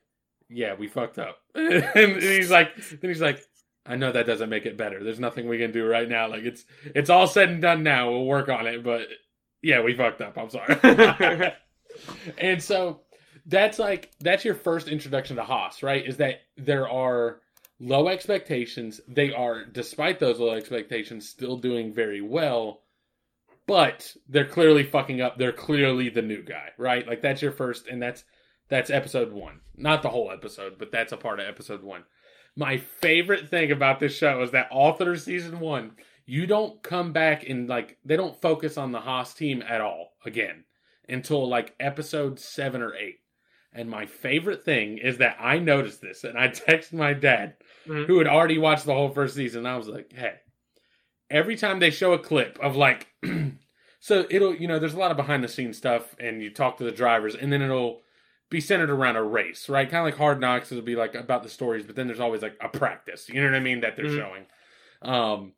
Yeah, 0.51 0.73
we 0.73 0.88
fucked 0.88 1.19
up. 1.19 1.38
and 1.53 2.15
he's 2.23 2.49
like, 2.49 2.75
then 2.75 3.12
he's 3.12 3.21
like, 3.21 3.39
I 3.86 3.95
know 3.95 4.12
that 4.12 4.25
doesn't 4.25 4.49
make 4.49 4.65
it 4.65 4.77
better. 4.77 5.03
There's 5.03 5.19
nothing 5.19 5.47
we 5.47 5.58
can 5.58 5.71
do 5.71 5.86
right 5.86 6.08
now. 6.08 6.27
Like 6.27 6.43
it's 6.43 6.65
it's 6.84 7.10
all 7.10 7.27
said 7.27 7.49
and 7.49 7.62
done 7.62 7.84
now. 7.84 8.12
We'll 8.12 8.25
work 8.25 8.49
on 8.49 8.67
it, 8.67 8.84
but 8.84 9.08
yeah, 9.62 9.82
we 9.82 9.95
fucked 9.95 10.21
up. 10.21 10.38
I'm 10.38 10.49
sorry. 10.49 11.53
and 12.38 12.62
so 12.62 13.01
that's 13.45 13.79
like 13.79 14.12
that's 14.19 14.45
your 14.45 14.55
first 14.55 14.88
introduction 14.88 15.38
to 15.38 15.43
Haas, 15.43 15.82
right? 15.82 16.05
Is 16.05 16.17
that 16.17 16.41
there 16.55 16.88
are 16.88 17.41
low 17.79 18.10
expectations. 18.10 19.01
They 19.08 19.34
are, 19.34 19.65
despite 19.65 20.19
those 20.19 20.39
low 20.39 20.51
expectations, 20.51 21.27
still 21.27 21.58
doing 21.58 21.93
very 21.93 22.21
well. 22.21 22.82
But 23.69 24.15
they're 24.27 24.45
clearly 24.45 24.84
fucking 24.84 25.21
up. 25.21 25.38
They're 25.38 25.51
clearly 25.53 26.10
the 26.10 26.21
new 26.21 26.43
guy, 26.43 26.69
right? 26.77 27.08
Like 27.08 27.21
that's 27.21 27.41
your 27.41 27.51
first, 27.53 27.88
and 27.88 28.01
that's 28.01 28.25
that's 28.67 28.89
episode 28.89 29.32
one. 29.32 29.62
Not 29.77 30.01
the 30.01 30.10
whole 30.10 30.32
episode, 30.32 30.77
but 30.77 30.91
that's 30.91 31.12
a 31.13 31.17
part 31.17 31.39
of 31.39 31.47
episode 31.47 31.84
one. 31.84 32.03
My 32.55 32.77
favorite 32.77 33.47
thing 33.49 33.71
about 33.71 33.99
this 33.99 34.17
show 34.17 34.41
is 34.41 34.51
that 34.51 34.69
all 34.71 34.93
through 34.93 35.17
season 35.17 35.60
one, 35.60 35.91
you 36.25 36.45
don't 36.45 36.82
come 36.84 37.13
back 37.13 37.47
and 37.47 37.69
like 37.69 37.97
they 38.03 38.17
don't 38.17 38.39
focus 38.41 38.77
on 38.77 38.91
the 38.91 38.99
Haas 39.01 39.34
team 39.34 39.62
at 39.67 39.82
all 39.82 40.13
again 40.25 40.65
until 41.08 41.47
like 41.47 41.73
episode 41.79 42.39
seven 42.39 42.82
or 42.82 42.93
eight. 42.95 43.19
And 43.71 43.88
my 43.89 44.08
favorite 44.08 44.63
thing 44.63 44.97
is 44.97 45.19
that 45.19 45.38
I 45.39 45.60
noticed 45.60 46.01
this 46.01 46.23
and 46.23 46.38
I 46.38 46.47
texted 46.49 46.93
my 46.93 47.13
dad, 47.13 47.53
Mhm. 47.88 48.08
who 48.08 48.17
had 48.17 48.27
already 48.27 48.58
watched 48.58 48.86
the 48.86 48.93
whole 48.95 49.10
first 49.10 49.36
season. 49.36 49.65
I 49.65 49.77
was 49.77 49.88
like, 49.88 50.12
hey, 50.12 50.36
every 51.29 51.55
time 51.55 51.79
they 51.79 51.89
show 51.91 52.13
a 52.13 52.19
clip 52.19 52.57
of 52.61 52.75
like, 52.75 53.07
so 53.99 54.25
it'll, 54.29 54.55
you 54.55 54.67
know, 54.67 54.79
there's 54.79 54.93
a 54.93 54.99
lot 54.99 55.11
of 55.11 55.17
behind 55.17 55.43
the 55.43 55.47
scenes 55.47 55.77
stuff 55.77 56.15
and 56.19 56.41
you 56.41 56.49
talk 56.49 56.77
to 56.77 56.83
the 56.83 56.91
drivers 56.91 57.35
and 57.35 57.51
then 57.51 57.61
it'll 57.61 58.01
be 58.49 58.59
centered 58.59 58.89
around 58.89 59.15
a 59.15 59.23
race, 59.23 59.69
right? 59.69 59.89
Kind 59.89 59.99
of 59.99 60.05
like 60.05 60.17
Hard 60.17 60.39
Knocks, 60.39 60.71
it'll 60.71 60.83
be 60.83 60.95
like 60.95 61.13
about 61.13 61.43
the 61.43 61.49
stories, 61.49 61.85
but 61.85 61.95
then 61.95 62.07
there's 62.07 62.19
always 62.19 62.41
like 62.41 62.57
a 62.61 62.67
practice. 62.67 63.29
You 63.29 63.41
know 63.41 63.47
what 63.47 63.55
I 63.55 63.59
mean? 63.59 63.81
That 63.81 63.95
they're 63.95 64.05
Mhm. 64.05 64.17
showing. 64.17 64.45
Um, 65.01 65.53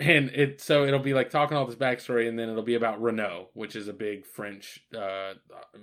and 0.00 0.30
it 0.30 0.60
so 0.60 0.84
it'll 0.84 1.00
be 1.00 1.14
like 1.14 1.30
talking 1.30 1.56
all 1.56 1.66
this 1.66 1.74
backstory, 1.74 2.28
and 2.28 2.38
then 2.38 2.48
it'll 2.48 2.62
be 2.62 2.76
about 2.76 3.02
Renault, 3.02 3.48
which 3.54 3.74
is 3.74 3.88
a 3.88 3.92
big 3.92 4.24
French 4.24 4.78
uh, 4.96 5.34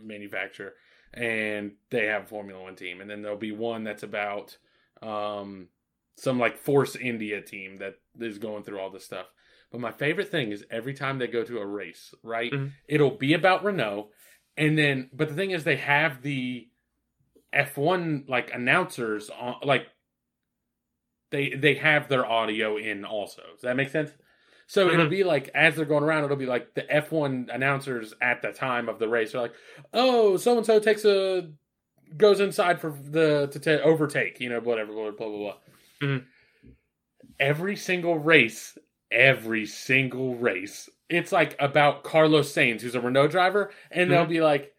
manufacturer, 0.02 0.74
and 1.14 1.74
they 1.90 2.06
have 2.06 2.24
a 2.24 2.28
Formula 2.28 2.62
One 2.62 2.78
team, 2.78 3.02
and 3.02 3.10
then 3.10 3.22
there'll 3.22 3.38
be 3.38 3.52
one 3.52 3.84
that's 3.84 4.04
about 4.04 4.58
um, 5.02 5.68
some 6.16 6.40
like 6.40 6.58
Force 6.58 6.96
India 6.96 7.42
team 7.42 7.78
that 7.78 7.96
is 8.20 8.38
going 8.38 8.64
through 8.64 8.80
all 8.80 8.90
this 8.90 9.06
stuff. 9.06 9.28
But 9.72 9.82
my 9.82 9.92
favorite 9.92 10.30
thing 10.30 10.52
is 10.52 10.66
every 10.72 10.94
time 10.94 11.20
they 11.20 11.28
go 11.28 11.44
to 11.44 11.60
a 11.60 11.66
race, 11.66 12.14
right? 12.24 12.52
Mhm. 12.52 12.72
It'll 12.88 13.12
be 13.18 13.34
about 13.34 13.64
Renault, 13.64 14.12
and 14.58 14.78
then 14.78 15.10
but 15.14 15.30
the 15.30 15.36
thing 15.36 15.52
is 15.52 15.64
they 15.64 15.76
have 15.78 16.22
the 16.22 16.70
F1 17.54 18.26
like 18.28 18.54
announcers 18.54 19.30
on 19.30 19.56
like 19.64 19.88
they 21.32 21.50
they 21.50 21.76
have 21.76 22.08
their 22.08 22.26
audio 22.26 22.78
in 22.78 23.04
also. 23.06 23.42
Does 23.54 23.62
that 23.62 23.76
make 23.76 23.90
sense? 23.90 24.12
So 24.68 24.90
it'll 24.90 25.06
Mhm. 25.06 25.10
be 25.10 25.24
like 25.24 25.50
as 25.54 25.76
they're 25.76 25.86
going 25.86 26.04
around, 26.04 26.24
it'll 26.24 26.38
be 26.38 26.46
like 26.46 26.74
the 26.74 26.90
F1 26.92 27.50
announcers 27.52 28.14
at 28.22 28.42
the 28.42 28.52
time 28.52 28.90
of 28.90 29.00
the 29.00 29.08
race 29.08 29.36
are 29.36 29.42
like, 29.42 29.54
"Oh, 29.94 30.38
so 30.38 30.58
and 30.58 30.66
so 30.66 30.80
takes 30.80 31.06
a 31.06 31.52
goes 32.18 32.40
inside 32.42 32.82
for 32.82 32.92
the 32.92 33.48
to 33.52 33.60
ta 33.60 33.72
overtake, 33.84 34.40
you 34.40 34.50
know, 34.50 34.60
whatever, 34.62 34.94
blah 34.94 35.12
blah 35.14 35.28
blah." 35.30 35.38
blah. 35.38 35.58
Mhm. 36.06 36.26
Every 37.40 37.76
single 37.76 38.18
race, 38.18 38.78
every 39.12 39.66
single 39.66 40.36
race, 40.36 40.90
it's 41.10 41.32
like 41.32 41.56
about 41.60 42.04
Carlos 42.04 42.52
Sainz, 42.54 42.82
who's 42.82 42.96
a 42.96 43.02
Renault 43.02 43.28
driver, 43.28 43.72
and 43.92 44.10
they'll 44.10 44.26
Mhm. 44.26 44.30
be 44.30 44.42
like, 44.42 44.74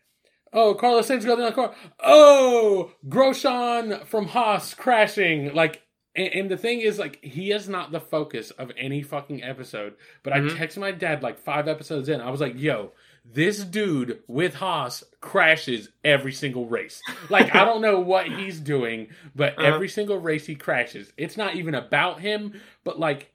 "Oh, 0.53 0.75
Carlos 0.75 1.09
Sainz 1.09 1.27
got 1.27 1.39
in 1.39 1.45
the 1.45 1.53
car. 1.53 1.75
Oh, 2.01 2.93
Grosjean 3.07 4.07
from 4.07 4.27
Haas 4.29 4.75
crashing." 4.75 5.53
Like, 5.55 5.83
and, 6.15 6.29
and 6.35 6.51
the 6.51 6.57
thing 6.57 6.81
is, 6.81 6.99
like, 6.99 7.23
he 7.23 7.53
is 7.53 7.69
not 7.69 7.93
the 7.93 8.01
focus 8.01 8.51
of 8.53 8.73
any 8.79 9.03
fucking 9.03 9.43
episode. 9.43 9.95
But 10.23 10.33
I 10.33 10.41
Mhm. 10.41 10.51
texted 10.57 10.79
my 10.79 10.93
dad 10.93 11.23
like 11.23 11.39
five 11.39 11.69
episodes 11.69 12.09
in. 12.09 12.21
I 12.23 12.31
was 12.31 12.41
like, 12.41 12.55
"Yo." 12.59 12.93
This 13.33 13.65
dude 13.65 14.21
with 14.29 14.55
Haas 14.55 15.03
crashes 15.21 15.89
every 16.05 16.33
single 16.33 16.67
race. 16.67 17.03
Like 17.29 17.55
I 17.55 17.65
don't 17.65 17.83
know 17.83 18.01
what 18.01 18.27
he's 18.29 18.61
doing, 18.61 19.09
but 19.35 19.59
Uh-huh. 19.59 19.67
every 19.75 19.89
single 19.89 20.19
race 20.19 20.47
he 20.47 20.55
crashes. 20.55 21.13
It's 21.17 21.37
not 21.37 21.55
even 21.57 21.75
about 21.75 22.21
him, 22.21 22.61
but 22.85 22.99
like 22.99 23.33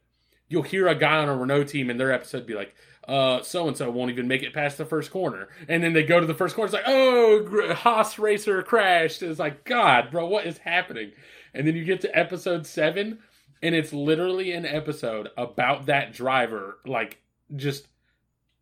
you'll 0.48 0.64
hear 0.64 0.88
a 0.88 0.96
guy 0.96 1.18
on 1.18 1.30
a 1.30 1.36
Renault 1.36 1.66
team 1.66 1.90
in 1.90 1.98
their 1.98 2.12
episode 2.12 2.46
be 2.46 2.54
like, 2.56 2.74
uh, 3.08 3.42
so 3.42 3.68
and 3.68 3.76
so 3.78 3.90
won't 3.90 4.12
even 4.12 4.28
make 4.28 4.44
it 4.44 4.54
past 4.54 4.78
the 4.78 4.86
first 4.86 5.12
corner. 5.12 5.50
And 5.68 5.84
then 5.84 5.94
they 5.94 6.04
go 6.04 6.20
to 6.20 6.26
the 6.26 6.34
first 6.34 6.56
corner, 6.56 6.66
it's 6.68 6.74
like, 6.74 6.84
oh, 6.88 7.74
Haas 7.74 8.20
racer 8.20 8.62
crashed. 8.64 9.24
It's 9.24 9.40
like, 9.40 9.64
God, 9.66 10.12
bro, 10.12 10.28
what 10.28 10.46
is 10.46 10.58
happening? 10.60 11.12
And 11.54 11.66
then 11.68 11.76
you 11.76 11.84
get 11.84 12.02
to 12.02 12.18
episode 12.18 12.66
seven, 12.68 13.20
and 13.64 13.74
it's 13.76 13.92
literally 13.94 14.52
an 14.52 14.66
episode 14.66 15.30
about 15.38 15.88
that 15.88 16.14
driver, 16.14 16.78
like, 16.86 17.18
just 17.56 17.88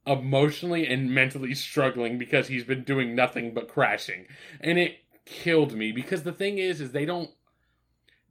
emotionally 0.10 0.88
and 0.88 1.12
mentally 1.13 1.54
struggling 1.54 2.17
because 2.17 2.48
he's 2.48 2.63
been 2.63 2.84
doing 2.84 3.15
nothing 3.15 3.54
but 3.54 3.67
crashing. 3.67 4.26
And 4.60 4.78
it 4.80 4.98
killed 5.26 5.74
me 5.74 5.91
because 5.91 6.24
the 6.24 6.34
thing 6.34 6.58
is, 6.58 6.82
is 6.82 6.91
they 6.91 7.06
don't 7.06 7.30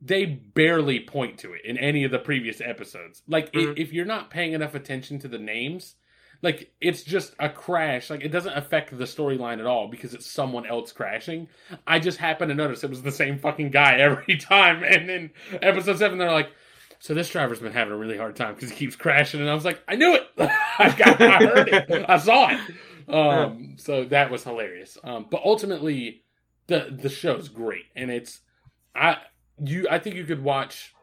they 0.00 0.24
barely 0.24 1.00
point 1.00 1.38
to 1.38 1.52
it 1.54 1.62
in 1.64 1.76
any 1.76 2.04
of 2.04 2.10
the 2.12 2.18
previous 2.20 2.60
episodes. 2.60 3.22
Like 3.26 3.48
i- 3.54 3.58
Mhm. 3.58 3.78
if 3.78 3.92
you're 3.92 4.04
not 4.04 4.30
paying 4.30 4.52
enough 4.52 4.74
attention 4.76 5.18
to 5.20 5.28
the 5.28 5.38
names, 5.40 5.96
like 6.40 6.70
it's 6.80 7.02
just 7.02 7.34
a 7.40 7.48
crash. 7.48 8.08
Like 8.08 8.22
it 8.24 8.28
doesn't 8.28 8.56
affect 8.56 8.96
the 8.96 9.04
storyline 9.06 9.58
at 9.58 9.66
all 9.66 9.88
because 9.88 10.14
it's 10.14 10.26
someone 10.30 10.66
else 10.66 10.92
crashing. 10.92 11.48
I 11.84 11.98
just 11.98 12.18
happened 12.18 12.50
to 12.50 12.54
notice 12.54 12.84
it 12.84 12.90
was 12.90 13.02
the 13.02 13.10
same 13.10 13.38
fucking 13.40 13.70
guy 13.70 13.96
every 13.98 14.36
time. 14.36 14.84
And 14.84 15.08
then 15.08 15.30
episode 15.60 15.98
seven, 15.98 16.18
they're 16.18 16.30
like, 16.30 16.50
"So 17.00 17.14
this 17.14 17.28
driver's 17.30 17.60
been 17.60 17.72
having 17.72 17.92
a 17.92 17.96
really 17.96 18.16
hard 18.18 18.36
time 18.36 18.54
because 18.54 18.70
he 18.70 18.76
keeps 18.76 18.96
crashing." 18.96 19.40
And 19.40 19.48
I 19.50 19.54
was 19.54 19.64
like, 19.64 19.80
"I 19.88 19.96
knew 19.96 20.14
it. 20.14 20.26
I, 20.38 20.94
got, 20.96 21.20
I 21.20 21.38
heard 21.46 21.68
it. 21.68 22.04
I 22.08 22.18
saw 22.18 22.50
it." 22.50 22.60
Um, 23.12 23.74
so 23.78 24.04
that 24.04 24.30
was 24.30 24.44
hilarious. 24.44 24.98
Um, 25.02 25.26
but 25.30 25.42
ultimately, 25.44 26.22
the 26.66 26.88
the 26.90 27.08
show's 27.08 27.48
great, 27.48 27.86
and 27.96 28.10
it's 28.10 28.40
I 28.94 29.18
you 29.64 29.86
I 29.90 29.98
think 29.98 30.16
you 30.16 30.24
could 30.24 30.42
watch 30.44 30.94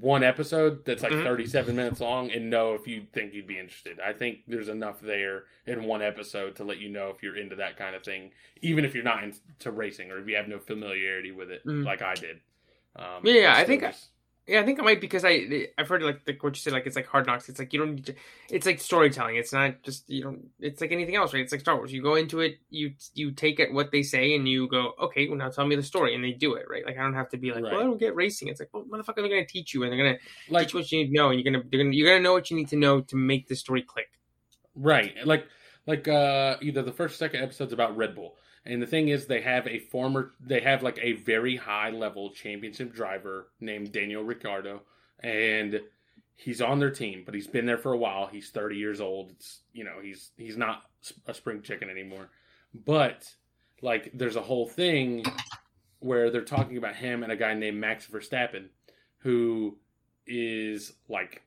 one 0.00 0.22
episode 0.24 0.82
that's 0.86 1.02
like 1.02 1.12
Mhm. 1.12 1.24
37 1.24 1.76
minutes 1.76 2.00
long 2.00 2.30
and 2.30 2.48
know 2.48 2.72
if 2.72 2.86
you 2.86 3.06
think 3.12 3.34
you'd 3.34 3.46
be 3.46 3.58
interested. 3.58 4.00
I 4.00 4.14
think 4.14 4.38
there's 4.48 4.68
enough 4.70 4.98
there 5.02 5.44
in 5.66 5.84
one 5.84 6.00
episode 6.00 6.56
to 6.56 6.64
let 6.64 6.78
you 6.78 6.88
know 6.88 7.10
if 7.10 7.22
you're 7.22 7.36
into 7.36 7.56
that 7.56 7.76
kind 7.76 7.94
of 7.94 8.02
thing, 8.02 8.30
even 8.62 8.86
if 8.86 8.94
you're 8.94 9.04
not 9.04 9.22
into 9.22 9.70
racing 9.70 10.10
or 10.10 10.18
if 10.18 10.26
you 10.26 10.36
have 10.36 10.48
no 10.48 10.58
familiarity 10.58 11.32
with 11.32 11.50
it, 11.50 11.66
Mm. 11.66 11.84
like 11.84 12.00
I 12.00 12.14
did. 12.14 12.40
Um, 12.96 13.20
Yeah, 13.24 13.34
yeah, 13.34 13.54
I 13.56 13.64
think 13.64 13.82
just- 13.82 14.08
Yeah, 14.46 14.60
I 14.60 14.64
think 14.64 14.78
I 14.78 14.82
might 14.82 15.00
because 15.00 15.24
I 15.24 15.68
I've 15.78 15.88
heard 15.88 16.02
like 16.02 16.26
the, 16.26 16.36
what 16.40 16.54
you 16.54 16.60
said 16.60 16.74
like 16.74 16.86
it's 16.86 16.96
like 16.96 17.06
hard 17.06 17.26
knocks. 17.26 17.48
It's 17.48 17.58
like 17.58 17.72
you 17.72 17.78
don't 17.78 17.94
need 17.94 18.06
to, 18.06 18.14
it's 18.50 18.66
like 18.66 18.78
storytelling. 18.78 19.36
It's 19.36 19.54
not 19.54 19.82
just 19.82 20.08
you 20.10 20.22
don't. 20.22 20.50
It's 20.60 20.82
like 20.82 20.92
anything 20.92 21.16
else, 21.16 21.32
right? 21.32 21.42
It's 21.42 21.50
like 21.50 21.62
Star 21.62 21.76
Wars. 21.76 21.92
You 21.94 22.02
go 22.02 22.16
into 22.16 22.40
it, 22.40 22.58
you 22.68 22.92
you 23.14 23.32
take 23.32 23.58
it 23.58 23.72
what 23.72 23.90
they 23.90 24.02
say, 24.02 24.34
and 24.34 24.46
you 24.46 24.68
go, 24.68 24.92
okay, 25.00 25.26
well 25.28 25.38
now 25.38 25.48
tell 25.48 25.66
me 25.66 25.76
the 25.76 25.82
story, 25.82 26.14
and 26.14 26.22
they 26.22 26.32
do 26.32 26.54
it, 26.54 26.66
right? 26.68 26.84
Like 26.84 26.98
I 26.98 27.02
don't 27.02 27.14
have 27.14 27.30
to 27.30 27.38
be 27.38 27.52
like, 27.52 27.64
Right. 27.64 27.72
well, 27.72 27.80
I 27.80 27.84
don't 27.84 27.98
get 27.98 28.14
racing. 28.14 28.48
It's 28.48 28.60
like, 28.60 28.68
well, 28.74 28.84
motherfucker, 28.84 29.16
they're 29.16 29.28
gonna 29.28 29.46
teach 29.46 29.72
you, 29.72 29.82
and 29.82 29.90
they're 29.90 29.98
gonna 30.04 30.18
like 30.50 30.66
teach 30.66 30.74
what 30.74 30.92
you 30.92 30.98
need 30.98 31.06
to 31.06 31.14
know, 31.14 31.30
and 31.30 31.40
you're 31.40 31.50
gonna 31.50 31.64
they're 31.70 31.82
gonna 31.82 31.94
you're 31.94 32.10
gonna 32.10 32.22
know 32.22 32.34
what 32.34 32.50
you 32.50 32.56
need 32.58 32.68
to 32.68 32.76
know 32.76 33.00
to 33.00 33.16
make 33.16 33.48
the 33.48 33.56
story 33.56 33.80
click. 33.80 34.08
Right. 34.74 35.14
Like 35.24 35.46
like 35.86 36.06
uh 36.06 36.56
either 36.60 36.82
the 36.82 36.92
first 36.92 37.14
or 37.14 37.16
second 37.18 37.42
episode's 37.42 37.72
about 37.72 37.96
Red 37.96 38.14
Bull. 38.14 38.36
And 38.66 38.80
the 38.80 38.86
thing 38.86 39.08
is 39.08 39.26
they 39.26 39.42
have 39.42 39.66
a 39.66 39.78
former 39.78 40.32
they 40.40 40.60
have 40.60 40.82
like 40.82 40.98
a 41.02 41.12
very 41.12 41.56
high 41.56 41.90
level 41.90 42.30
championship 42.30 42.94
driver 42.94 43.48
named 43.60 43.92
Daniel 43.92 44.22
Ricciardo 44.22 44.82
and 45.20 45.80
he's 46.34 46.60
on 46.60 46.78
their 46.78 46.90
team, 46.90 47.22
but 47.24 47.34
he's 47.34 47.46
been 47.46 47.66
there 47.66 47.78
for 47.78 47.92
a 47.92 47.98
while. 47.98 48.26
He's 48.26 48.50
30 48.50 48.76
years 48.76 49.00
old. 49.00 49.30
It's 49.32 49.60
you 49.72 49.84
know, 49.84 50.00
he's 50.02 50.30
he's 50.36 50.56
not 50.56 50.84
a 51.26 51.34
spring 51.34 51.62
chicken 51.62 51.90
anymore. 51.90 52.30
But 52.72 53.32
like 53.82 54.10
there's 54.14 54.36
a 54.36 54.42
whole 54.42 54.66
thing 54.66 55.24
where 55.98 56.30
they're 56.30 56.42
talking 56.42 56.76
about 56.76 56.96
him 56.96 57.22
and 57.22 57.32
a 57.32 57.36
guy 57.36 57.54
named 57.54 57.78
Max 57.78 58.06
Verstappen 58.06 58.68
who 59.18 59.78
is 60.26 60.92
like 61.08 61.42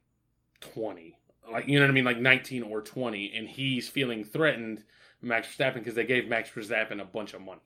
20 0.61 1.17
like 1.51 1.67
you 1.67 1.79
know 1.79 1.85
what 1.85 1.91
I 1.91 1.93
mean, 1.93 2.05
like 2.05 2.19
19 2.19 2.63
or 2.63 2.81
20, 2.81 3.33
and 3.35 3.47
he's 3.47 3.87
feeling 3.87 4.23
threatened, 4.23 4.83
Max 5.27 5.47
Verstappen, 5.47 5.75
because 5.75 5.95
they 5.95 6.05
gave 6.05 6.27
Max 6.27 6.49
Verstappen 6.49 7.01
a 7.01 7.05
bunch 7.05 7.33
of 7.33 7.41
money. 7.41 7.61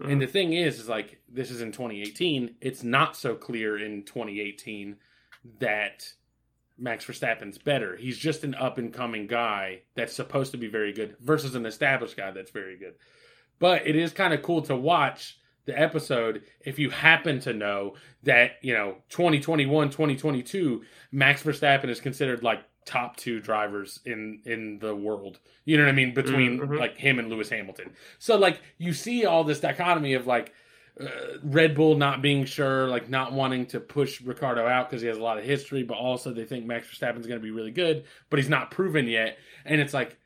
And 0.00 0.08
mm-hmm. 0.10 0.20
the 0.20 0.26
thing 0.26 0.52
is, 0.52 0.78
is 0.78 0.88
like 0.88 1.20
this 1.28 1.50
is 1.50 1.60
in 1.60 1.72
2018. 1.72 2.56
It's 2.60 2.84
not 2.84 3.16
so 3.16 3.34
clear 3.34 3.76
in 3.76 4.04
2018 4.04 4.96
that 5.58 6.12
Max 6.78 7.04
Verstappen's 7.04 7.58
better. 7.58 7.96
He's 7.96 8.16
just 8.16 8.44
an 8.44 8.54
up 8.54 8.78
and 8.78 8.92
coming 8.92 9.26
guy 9.26 9.82
that's 9.94 10.14
supposed 10.14 10.52
to 10.52 10.58
be 10.58 10.68
very 10.68 10.92
good 10.92 11.16
versus 11.20 11.54
an 11.54 11.66
established 11.66 12.16
guy 12.16 12.30
that's 12.30 12.52
very 12.52 12.76
good. 12.76 12.94
But 13.58 13.86
it 13.86 13.96
is 13.96 14.12
kind 14.12 14.32
of 14.32 14.42
cool 14.42 14.62
to 14.62 14.76
watch 14.76 15.38
the 15.64 15.78
episode 15.78 16.44
if 16.60 16.78
you 16.78 16.90
happen 16.90 17.40
to 17.40 17.52
know 17.52 17.94
that, 18.22 18.52
you 18.62 18.72
know, 18.72 18.96
2021, 19.10 19.90
2022, 19.90 20.82
Max 21.10 21.42
Verstappen 21.42 21.88
is 21.88 22.00
considered 22.00 22.42
like 22.42 22.60
top 22.88 23.16
two 23.16 23.38
drivers 23.40 24.00
in 24.06 24.40
in 24.46 24.78
the 24.78 24.94
world. 24.96 25.38
You 25.66 25.76
know 25.76 25.84
what 25.84 25.90
I 25.90 25.92
mean? 25.92 26.14
Between 26.14 26.58
Mhm. 26.58 26.78
like 26.78 26.96
him 26.96 27.18
and 27.18 27.28
Lewis 27.28 27.50
Hamilton. 27.50 27.90
So 28.18 28.36
like 28.36 28.60
you 28.78 28.92
see 28.94 29.26
all 29.26 29.44
this 29.44 29.60
dichotomy 29.60 30.14
of 30.14 30.26
like 30.26 30.52
uh, 31.00 31.06
Red 31.44 31.74
Bull 31.76 31.96
not 31.96 32.22
being 32.22 32.44
sure, 32.44 32.88
like 32.88 33.08
not 33.08 33.32
wanting 33.32 33.66
to 33.66 33.78
push 33.78 34.20
Ricciardo 34.20 34.66
out 34.66 34.88
because 34.88 35.02
he 35.02 35.06
has 35.08 35.18
a 35.18 35.22
lot 35.22 35.38
of 35.38 35.44
history, 35.44 35.82
but 35.84 35.96
also 35.98 36.32
they 36.32 36.44
think 36.44 36.64
Max 36.66 36.88
Verstappen's 36.88 37.26
going 37.26 37.38
to 37.38 37.44
be 37.44 37.52
really 37.52 37.70
good, 37.70 38.04
but 38.30 38.38
he's 38.40 38.48
not 38.48 38.70
proven 38.72 39.06
yet. 39.06 39.38
And 39.64 39.80
it's 39.80 39.94
like, 39.94 40.16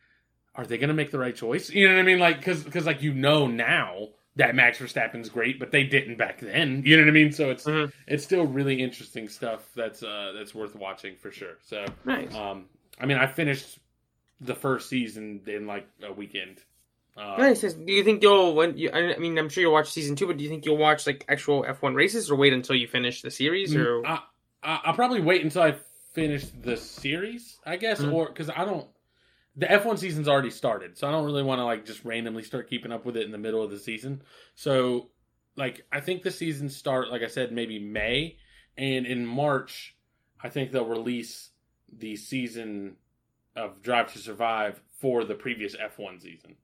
are 0.55 0.65
they 0.65 0.79
going 0.79 0.89
to 0.89 0.95
make 0.95 1.11
the 1.11 1.19
right 1.19 1.35
choice? 1.37 1.69
You 1.69 1.89
know 1.89 1.95
what 1.95 2.01
I 2.01 2.05
mean? 2.05 2.19
Like, 2.21 2.39
because 2.39 2.63
because 2.65 2.87
like 2.87 3.03
you 3.03 3.13
know 3.13 3.47
now 3.49 4.09
that 4.37 4.55
Max 4.55 4.79
Verstappen's 4.79 5.29
great, 5.29 5.59
but 5.61 5.71
they 5.71 5.85
didn't 5.85 6.17
back 6.17 6.41
then. 6.41 6.83
You 6.87 6.97
know 6.97 7.03
what 7.05 7.09
I 7.11 7.13
mean? 7.13 7.33
So 7.33 7.51
it's 7.51 7.65
Mhm. 7.65 7.93
it's 8.07 8.25
still 8.25 8.45
really 8.47 8.81
interesting 8.83 9.29
stuff 9.29 9.69
that's 9.75 10.03
uh 10.03 10.33
that's 10.37 10.55
worth 10.55 10.75
watching 10.75 11.17
for 11.17 11.31
sure. 11.31 11.59
So 11.63 11.85
nice. 12.05 12.35
um, 12.35 12.67
I 12.99 13.07
mean, 13.07 13.19
I 13.19 13.27
finished 13.27 13.79
the 14.41 14.55
first 14.55 14.89
season 14.89 15.41
in 15.47 15.67
like 15.67 15.87
a 16.03 16.13
weekend. 16.13 16.63
Um, 17.17 17.39
Nice. 17.39 17.61
Do 17.61 17.93
you 17.93 18.03
think 18.05 18.23
you'll? 18.23 18.55
When 18.55 18.79
you, 18.79 18.91
I 18.91 19.19
mean, 19.19 19.37
I'm 19.39 19.51
sure 19.51 19.61
you'll 19.61 19.73
watch 19.75 19.91
season 19.91 20.17
two, 20.17 20.27
but 20.27 20.39
do 20.39 20.45
you 20.45 20.49
think 20.49 20.65
you'll 20.65 20.79
watch 20.79 21.07
like 21.07 21.27
actual 21.29 21.63
F1 21.65 21.95
races, 21.95 22.31
or 22.31 22.37
wait 22.37 22.55
until 22.55 22.75
you 22.75 22.89
finish 22.89 23.21
the 23.21 23.31
series? 23.31 23.77
Or 23.77 24.07
I, 24.07 24.21
I, 24.63 24.81
I'll 24.85 24.95
probably 24.95 25.21
wait 25.21 25.43
until 25.45 25.61
I 25.63 25.75
finish 26.15 26.45
the 26.63 26.77
series, 26.79 27.59
I 27.67 27.77
guess, 27.77 28.01
Mhm. 28.01 28.13
or 28.15 28.29
because 28.29 28.49
I 28.49 28.65
don't. 28.65 28.87
The 29.57 29.67
F1 29.67 29.99
season's 29.99 30.29
already 30.29 30.51
started, 30.51 30.97
so 30.97 31.07
I 31.07 31.11
don't 31.11 31.25
really 31.27 31.43
want 31.43 31.59
to 31.59 31.65
like 31.65 31.85
just 31.85 32.05
randomly 32.05 32.43
start 32.43 32.71
keeping 32.71 32.91
up 32.93 33.05
with 33.05 33.17
it 33.17 33.25
in 33.25 33.33
the 33.33 33.39
middle 33.39 33.63
of 33.63 33.71
the 33.71 33.79
season. 33.79 34.23
So, 34.55 35.11
like, 35.57 35.85
I 35.93 36.01
think 36.01 36.23
the 36.23 36.31
season 36.31 36.71
start, 36.71 37.11
like 37.11 37.23
I 37.23 37.27
said, 37.27 37.53
maybe 37.53 37.79
May, 37.79 38.39
and 38.79 39.05
in 39.07 39.27
March, 39.27 39.95
I 40.43 40.49
think 40.49 40.73
they'll 40.73 40.87
release 40.87 41.51
the 41.99 42.17
season 42.17 42.97
of 43.55 43.83
Drive 43.83 44.11
to 44.15 44.19
Survive 44.19 44.81
for 44.99 45.25
the 45.25 45.35
previous 45.35 45.77
F1 45.77 46.23
season. 46.23 46.57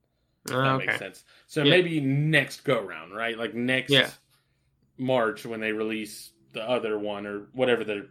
If 0.47 0.53
that 0.53 0.57
ah, 0.57 0.75
Okay. 0.77 0.87
makes 0.87 0.99
sense. 0.99 1.25
So 1.47 1.63
Yeah. 1.65 1.71
maybe 1.71 2.01
next 2.01 2.65
go 2.65 2.81
round, 2.81 3.15
right? 3.15 3.37
Like 3.37 3.55
next 3.55 3.91
Yeah. 3.91 4.11
March 4.97 5.45
when 5.45 5.61
they 5.61 5.73
release 5.73 6.33
the 6.53 6.63
other 6.63 6.99
one 6.99 7.27
or 7.27 7.49
whatever 7.53 7.85
the 7.85 8.09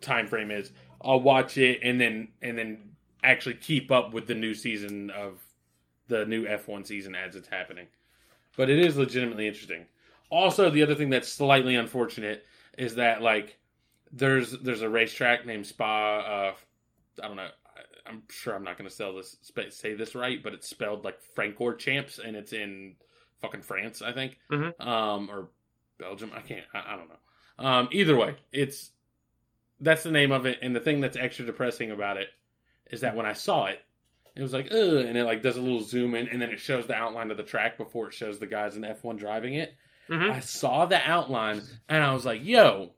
time 0.00 0.28
frame 0.28 0.52
is, 0.52 0.70
I'll 1.02 1.20
watch 1.20 1.58
it 1.58 1.80
and 1.82 2.00
then 2.00 2.28
and 2.42 2.56
then 2.56 2.95
actually 3.22 3.54
keep 3.54 3.90
up 3.90 4.12
with 4.12 4.26
the 4.26 4.34
new 4.34 4.54
season 4.54 5.10
of 5.10 5.40
the 6.08 6.24
new 6.26 6.44
F1 6.46 6.86
season 6.86 7.14
as 7.14 7.34
it's 7.34 7.48
happening. 7.48 7.86
But 8.56 8.70
it 8.70 8.78
is 8.78 8.96
legitimately 8.96 9.46
interesting. 9.46 9.86
Also, 10.30 10.70
the 10.70 10.82
other 10.82 10.94
thing 10.94 11.10
that's 11.10 11.32
slightly 11.32 11.76
unfortunate 11.76 12.44
is 12.78 12.94
that 12.96 13.22
like 13.22 13.58
there's 14.12 14.52
there's 14.58 14.82
a 14.82 14.88
racetrack 14.88 15.46
named 15.46 15.66
Spa. 15.66 16.18
Uh, 16.20 16.54
I 17.22 17.28
don't 17.28 17.36
know. 17.36 17.48
I'm 18.06 18.22
sure 18.30 18.54
I'm 18.54 18.62
not 18.64 18.78
going 18.78 18.88
to 18.88 18.94
sell 18.94 19.14
this 19.14 19.36
say 19.70 19.94
this 19.94 20.14
right, 20.14 20.42
but 20.42 20.54
it's 20.54 20.68
spelled 20.68 21.04
like 21.04 21.18
Francorchamps, 21.36 22.18
and 22.24 22.36
it's 22.36 22.52
in 22.52 22.94
fucking 23.40 23.62
France, 23.62 24.00
I 24.00 24.12
think, 24.12 24.38
Mhm. 24.50 24.80
um, 24.80 25.28
or 25.28 25.48
Belgium. 25.98 26.30
I 26.34 26.40
can't. 26.40 26.64
I, 26.72 26.94
I 26.94 26.96
don't 26.96 27.08
know. 27.08 27.64
Um, 27.66 27.88
either 27.92 28.16
way, 28.16 28.36
it's 28.52 28.92
that's 29.80 30.02
the 30.04 30.10
name 30.12 30.30
of 30.32 30.46
it. 30.46 30.58
And 30.62 30.74
the 30.74 30.80
thing 30.80 31.00
that's 31.00 31.16
extra 31.16 31.44
depressing 31.44 31.90
about 31.90 32.16
it 32.16 32.28
is 32.90 33.00
that 33.02 33.16
when 33.16 33.26
I 33.26 33.32
saw 33.32 33.66
it, 33.66 33.80
it 34.34 34.42
was 34.42 34.52
like, 34.52 34.66
ugh, 34.70 34.76
and 35.06 35.16
it 35.16 35.24
like 35.24 35.42
does 35.42 35.56
a 35.56 35.62
little 35.62 35.82
zoom 35.82 36.14
in, 36.14 36.28
and 36.28 36.40
then 36.42 36.50
it 36.50 36.60
shows 36.60 36.86
the 36.86 36.94
outline 36.94 37.30
of 37.30 37.36
the 37.36 37.42
track 37.42 37.78
before 37.78 38.08
it 38.08 38.14
shows 38.14 38.38
the 38.38 38.46
guys 38.46 38.76
in 38.76 38.82
F1 38.82 39.18
driving 39.18 39.54
it. 39.54 39.74
Mhm. 40.10 40.30
I 40.30 40.40
saw 40.40 40.86
the 40.86 41.00
outline, 41.08 41.62
and 41.88 42.02
I 42.02 42.12
was 42.12 42.24
like, 42.24 42.44
yo. 42.44 42.92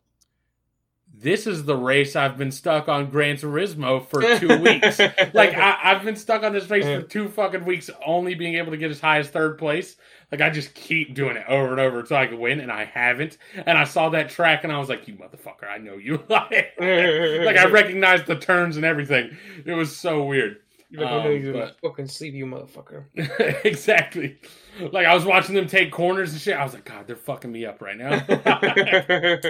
This 1.21 1.49
is 1.49 1.65
the 1.65 1.75
race 1.77 2.15
I've 2.15 2.37
been 2.39 2.53
stuck 2.53 2.87
on 2.89 3.11
Gran 3.11 3.37
Turismo 3.37 4.07
for 4.07 4.21
two 4.39 4.59
weeks. 4.63 5.01
Like 5.33 5.55
I, 5.55 5.77
I've 5.83 6.05
been 6.05 6.15
stuck 6.17 6.45
on 6.45 6.53
this 6.53 6.69
race 6.71 6.85
for 6.85 7.03
two 7.03 7.29
fucking 7.29 7.65
weeks, 7.65 7.91
only 8.07 8.35
being 8.37 8.55
able 8.55 8.71
to 8.71 8.77
get 8.77 8.91
as 8.91 9.01
high 9.01 9.19
as 9.19 9.29
third 9.29 9.59
place. 9.59 9.97
Like 10.31 10.41
I 10.43 10.51
just 10.51 10.75
keep 10.75 11.15
doing 11.15 11.37
it 11.37 11.45
over 11.49 11.71
and 11.71 11.81
over 11.81 12.01
until 12.01 12.19
I 12.19 12.27
can 12.27 12.39
win, 12.39 12.61
and 12.61 12.71
I 12.71 12.85
haven't. 12.85 13.39
And 13.55 13.79
I 13.79 13.85
saw 13.85 14.11
that 14.11 14.29
track, 14.29 14.63
and 14.65 14.73
I 14.73 14.79
was 14.79 14.89
like, 14.89 15.09
"You 15.09 15.15
motherfucker! 15.15 15.69
I 15.69 15.79
know 15.79 15.95
you." 15.97 16.23
like 16.29 16.75
Like 16.79 17.57
I 17.57 17.67
recognized 17.71 18.27
the 18.27 18.37
turns 18.37 18.77
and 18.77 18.85
everything. 18.85 19.37
It 19.65 19.73
was 19.75 19.97
so 19.97 20.25
weird. 20.25 20.59
You're 20.91 21.05
like, 21.05 21.45
Um, 21.45 21.53
but- 21.53 21.77
fucking 21.83 22.09
sleep, 22.09 22.35
you 22.35 22.47
motherfucker. 22.47 23.05
exactly. 23.65 24.39
Like 24.81 25.07
I 25.07 25.15
was 25.15 25.25
watching 25.25 25.55
them 25.55 25.67
take 25.67 25.91
corners 25.93 26.33
and 26.33 26.41
shit. 26.41 26.57
I 26.57 26.65
was 26.65 26.73
like, 26.75 26.85
God, 26.85 27.07
they're 27.07 27.17
fucking 27.17 27.51
me 27.53 27.67
up 27.67 27.81
right 27.83 27.97
now. 27.97 28.25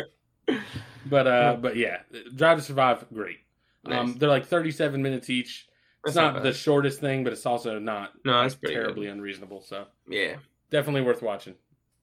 but 1.06 1.26
uh, 1.26 1.56
but 1.60 1.76
yeah, 1.76 1.98
Drive 2.34 2.58
to 2.58 2.64
Survive, 2.64 3.04
great. 3.12 3.38
Um, 3.86 4.16
they're 4.18 4.28
like 4.28 4.46
37 4.46 5.02
minutes 5.02 5.30
each. 5.30 5.66
It's 6.04 6.14
That's 6.14 6.16
not, 6.16 6.34
not 6.34 6.42
the 6.42 6.52
shortest 6.52 7.00
thing, 7.00 7.24
but 7.24 7.32
it's 7.32 7.46
also 7.46 7.78
not 7.78 8.12
no, 8.24 8.42
it's 8.42 8.56
terribly 8.56 9.08
unreasonable. 9.08 9.62
So 9.62 9.86
Yeah, 10.08 10.36
definitely 10.70 11.02
worth 11.02 11.22
watching. 11.22 11.54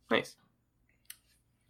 nice. 0.09 0.35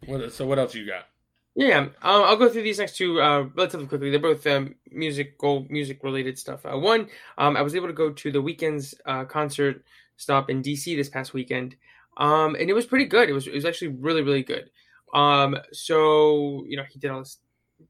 What, 0.06 0.32
so 0.32 0.46
what 0.46 0.58
else 0.58 0.74
you 0.74 0.86
got? 0.86 1.06
Yeah, 1.54 1.78
um, 1.78 1.92
I'll 2.02 2.36
go 2.36 2.50
through 2.50 2.62
these 2.62 2.78
next 2.78 2.96
two 2.96 3.20
uh, 3.20 3.48
relatively 3.54 3.86
quickly. 3.86 4.10
They're 4.10 4.20
both 4.20 4.46
um, 4.46 4.74
musical, 4.90 5.66
music 5.70 6.04
related 6.04 6.38
stuff. 6.38 6.66
Uh, 6.66 6.76
one, 6.76 7.08
um, 7.38 7.56
I 7.56 7.62
was 7.62 7.74
able 7.74 7.86
to 7.86 7.94
go 7.94 8.10
to 8.10 8.30
the 8.30 8.42
Weeknd's 8.42 8.94
uh, 9.06 9.24
concert 9.24 9.82
stop 10.18 10.50
in 10.50 10.62
DC 10.62 10.94
this 10.94 11.08
past 11.08 11.32
weekend, 11.32 11.76
um, 12.18 12.56
and 12.56 12.68
it 12.68 12.74
was 12.74 12.84
pretty 12.84 13.06
good. 13.06 13.30
It 13.30 13.32
was 13.32 13.46
it 13.46 13.54
was 13.54 13.64
actually 13.64 13.88
really 13.88 14.20
really 14.20 14.42
good. 14.42 14.68
Um, 15.14 15.56
so 15.72 16.62
you 16.68 16.76
know 16.76 16.84
he 16.90 16.98
did 16.98 17.10
all 17.10 17.20
his 17.20 17.38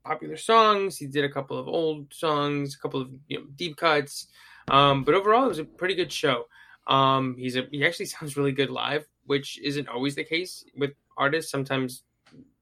popular 0.05 0.37
songs. 0.37 0.97
He 0.97 1.07
did 1.07 1.25
a 1.25 1.29
couple 1.29 1.59
of 1.59 1.67
old 1.67 2.15
songs, 2.15 2.77
a 2.77 2.79
couple 2.79 3.01
of 3.01 3.11
you 3.27 3.39
know 3.39 3.47
deep 3.57 3.77
cuts. 3.77 4.29
Um, 4.69 5.03
but 5.03 5.15
overall, 5.15 5.45
it 5.45 5.49
was 5.49 5.59
a 5.59 5.65
pretty 5.65 5.97
good 5.97 6.13
show. 6.13 6.47
Um, 6.87 7.37
he's 7.39 7.57
a 7.57 7.66
he 7.70 7.84
actually 7.84 8.07
sounds 8.14 8.37
really 8.37 8.53
good 8.53 8.70
live, 8.70 9.07
which 9.24 9.59
isn't 9.62 9.89
always 9.89 10.14
the 10.14 10.24
case 10.24 10.64
with 10.76 10.93
artists. 11.16 11.51
Sometimes 11.51 12.03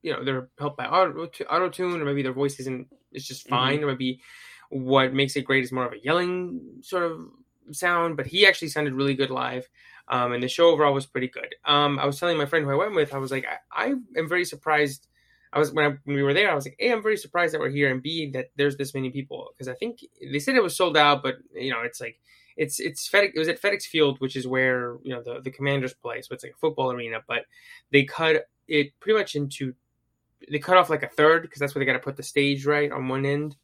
you 0.03 0.13
know 0.13 0.25
they're 0.25 0.49
helped 0.59 0.77
by 0.77 0.87
auto 0.87 1.29
auto 1.51 1.69
tune, 1.69 2.01
or 2.01 2.05
maybe 2.05 2.23
their 2.23 2.33
voice 2.33 2.59
isn't 2.61 2.89
is 3.13 3.27
just 3.27 3.49
fine, 3.49 3.83
or 3.83 3.89
maybe 3.89 4.21
what 4.71 5.13
makes 5.13 5.37
it 5.37 5.45
great 5.45 5.65
is 5.65 5.73
more 5.73 5.87
of 5.87 5.93
a 5.93 6.03
yelling 6.03 6.61
sort 6.83 7.05
of 7.05 7.21
sound. 7.73 8.17
But 8.17 8.27
he 8.27 8.47
actually 8.47 8.69
sounded 8.69 8.95
really 8.95 9.15
good 9.15 9.31
live. 9.31 9.69
Um, 10.09 10.33
and 10.33 10.43
the 10.43 10.49
show 10.49 10.69
overall 10.69 10.93
was 10.93 11.07
pretty 11.07 11.29
good. 11.29 11.55
Um, 11.65 11.99
I 11.99 12.05
was 12.05 12.21
telling 12.21 12.37
my 12.37 12.45
friend 12.45 12.65
who 12.65 12.71
I 12.71 12.75
went 12.75 12.95
with, 12.95 13.15
I 13.15 13.19
was 13.19 13.31
like, 13.31 13.47
I, 13.47 13.87
I 13.87 13.95
am 14.19 14.29
very 14.29 14.45
surprised. 14.45 15.07
I 15.51 15.59
was 15.59 15.73
when, 15.73 15.87
I, 15.87 15.97
when 16.05 16.17
we 16.17 16.23
were 16.23 16.35
there, 16.35 16.51
I 16.51 16.55
was 16.55 16.67
like, 16.67 16.77
A, 16.79 16.93
I'm 16.93 17.03
very 17.03 17.17
surprised 17.17 17.55
that 17.55 17.61
we're 17.61 17.71
here, 17.71 17.91
and 17.91 18.03
B, 18.03 18.31
that 18.33 18.51
there's 18.57 18.77
this 18.77 18.93
many 18.93 19.11
people 19.11 19.49
because 19.57 19.69
I 19.69 19.75
think 19.75 20.01
they 20.21 20.41
said 20.41 20.57
it 20.57 20.63
was 20.63 20.77
sold 20.77 20.97
out, 20.97 21.23
but 21.23 21.37
you 21.55 21.71
know, 21.71 21.81
it's 21.83 22.01
like 22.01 22.21
it's 22.57 22.81
it's 22.81 23.09
FedEx. 23.09 23.33
It 23.35 23.39
was 23.39 23.49
at 23.49 23.61
FedEx 23.61 23.85
Field, 23.85 24.21
which 24.21 24.37
is 24.37 24.47
where 24.47 24.99
you 25.03 25.15
know 25.15 25.23
the 25.23 25.41
the 25.41 25.51
Commanders 25.51 25.95
play, 25.95 26.21
so 26.23 26.35
it's 26.35 26.45
like 26.45 26.53
a 26.53 26.59
football 26.59 26.93
arena. 26.93 27.21
But 27.27 27.45
they 27.91 28.05
cut 28.05 28.47
it 28.69 28.93
pretty 29.01 29.19
much 29.19 29.35
into 29.35 29.75
they 30.51 30.59
cut 30.59 30.77
off 30.77 30.91
like 30.91 31.03
a 31.03 31.09
third 31.09 31.43
because 31.43 31.59
that's 31.59 31.75
where 31.75 31.81
they 31.81 31.87
got 31.87 31.95
to 31.95 32.05
put 32.05 32.17
the 32.17 32.23
stage 32.23 32.67
right 32.67 32.93
on 32.93 33.09
one 33.09 33.27
end, 33.27 33.57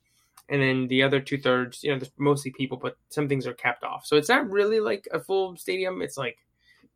and 0.49 0.61
then 0.61 0.89
the 0.89 1.03
other 1.03 1.21
two 1.21 1.39
thirds, 1.39 1.85
you 1.85 1.93
know, 1.93 1.99
there's 1.99 2.13
mostly 2.19 2.51
people, 2.51 2.77
but 2.77 2.97
some 3.09 3.29
things 3.29 3.47
are 3.47 3.55
capped 3.55 3.85
off. 3.85 4.05
So 4.05 4.17
it's 4.17 4.29
not 4.29 4.51
really 4.51 4.81
like 4.81 5.07
a 5.13 5.21
full 5.21 5.57
stadium. 5.57 6.03
It's 6.03 6.17
like 6.17 6.39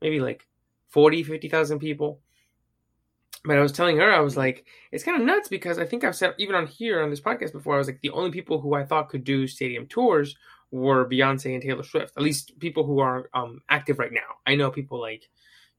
maybe 0.02 0.20
like 0.20 0.46
40, 0.88 1.22
50,000 1.22 1.78
people. 1.78 2.20
But 3.44 3.58
I 3.58 3.62
was 3.62 3.72
telling 3.72 3.98
her, 3.98 4.10
I 4.10 4.20
was 4.20 4.36
like, 4.36 4.66
it's 4.90 5.04
kind 5.04 5.20
of 5.20 5.26
nuts 5.26 5.48
because 5.48 5.78
I 5.78 5.84
think 5.84 6.02
I've 6.02 6.16
said 6.16 6.34
even 6.38 6.56
on 6.56 6.66
here 6.66 7.02
on 7.02 7.10
this 7.10 7.20
podcast 7.20 7.52
before, 7.52 7.74
I 7.74 7.78
was 7.78 7.86
like, 7.86 8.00
the 8.00 8.10
only 8.10 8.30
people 8.30 8.60
who 8.60 8.74
I 8.74 8.84
thought 8.84 9.10
could 9.10 9.22
do 9.22 9.46
stadium 9.46 9.86
tours 9.86 10.34
were 10.74 11.08
Beyonce 11.08 11.54
and 11.54 11.62
Taylor 11.62 11.84
Swift. 11.84 12.14
At 12.16 12.22
least 12.22 12.58
people 12.58 12.84
who 12.84 12.98
are 12.98 13.30
um, 13.32 13.62
active 13.68 13.98
right 13.98 14.12
now. 14.12 14.38
I 14.46 14.56
know 14.56 14.70
people 14.70 15.00
like, 15.00 15.28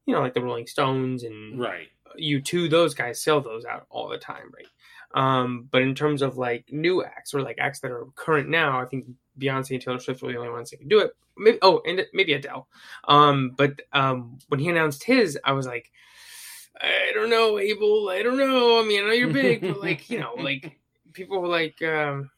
you 0.06 0.14
know, 0.14 0.20
like 0.20 0.34
the 0.34 0.42
Rolling 0.42 0.66
Stones 0.66 1.22
and 1.22 1.60
Right. 1.60 1.88
U2 2.18 2.70
those 2.70 2.94
guys 2.94 3.22
sell 3.22 3.40
those 3.42 3.64
out 3.66 3.86
all 3.90 4.08
the 4.08 4.16
time 4.16 4.50
right 4.56 4.66
um 5.14 5.68
but 5.70 5.82
in 5.82 5.94
terms 5.94 6.22
of 6.22 6.38
like 6.38 6.64
new 6.72 7.04
acts 7.04 7.34
or 7.34 7.42
like 7.42 7.58
acts 7.60 7.80
that 7.80 7.90
are 7.90 8.06
current 8.14 8.48
now 8.48 8.80
i 8.80 8.84
think 8.86 9.04
beyonce 9.38 9.72
and 9.72 9.82
taylor 9.82 9.98
swift 9.98 10.22
were 10.22 10.32
the 10.32 10.38
only 10.38 10.50
ones 10.50 10.70
that 10.70 10.78
could 10.78 10.88
do 10.88 10.98
it 11.00 11.10
maybe 11.36 11.58
oh 11.62 11.80
and 11.86 12.04
maybe 12.14 12.32
adele 12.32 12.66
um 13.06 13.52
but 13.56 13.82
um 13.92 14.38
when 14.48 14.58
he 14.60 14.68
announced 14.68 15.04
his 15.04 15.38
i 15.44 15.52
was 15.52 15.66
like 15.66 15.92
i 16.80 17.12
don't 17.14 17.30
know 17.30 17.58
abel 17.58 18.08
i 18.08 18.22
don't 18.22 18.38
know 18.38 18.80
i 18.80 18.84
mean 18.86 19.04
i 19.04 19.06
know 19.06 19.12
you're 19.12 19.32
big 19.32 19.60
but 19.60 19.80
like 19.80 20.08
you 20.10 20.18
know 20.18 20.34
like 20.38 20.78
people 21.12 21.46
like 21.46 21.80
um 21.82 22.30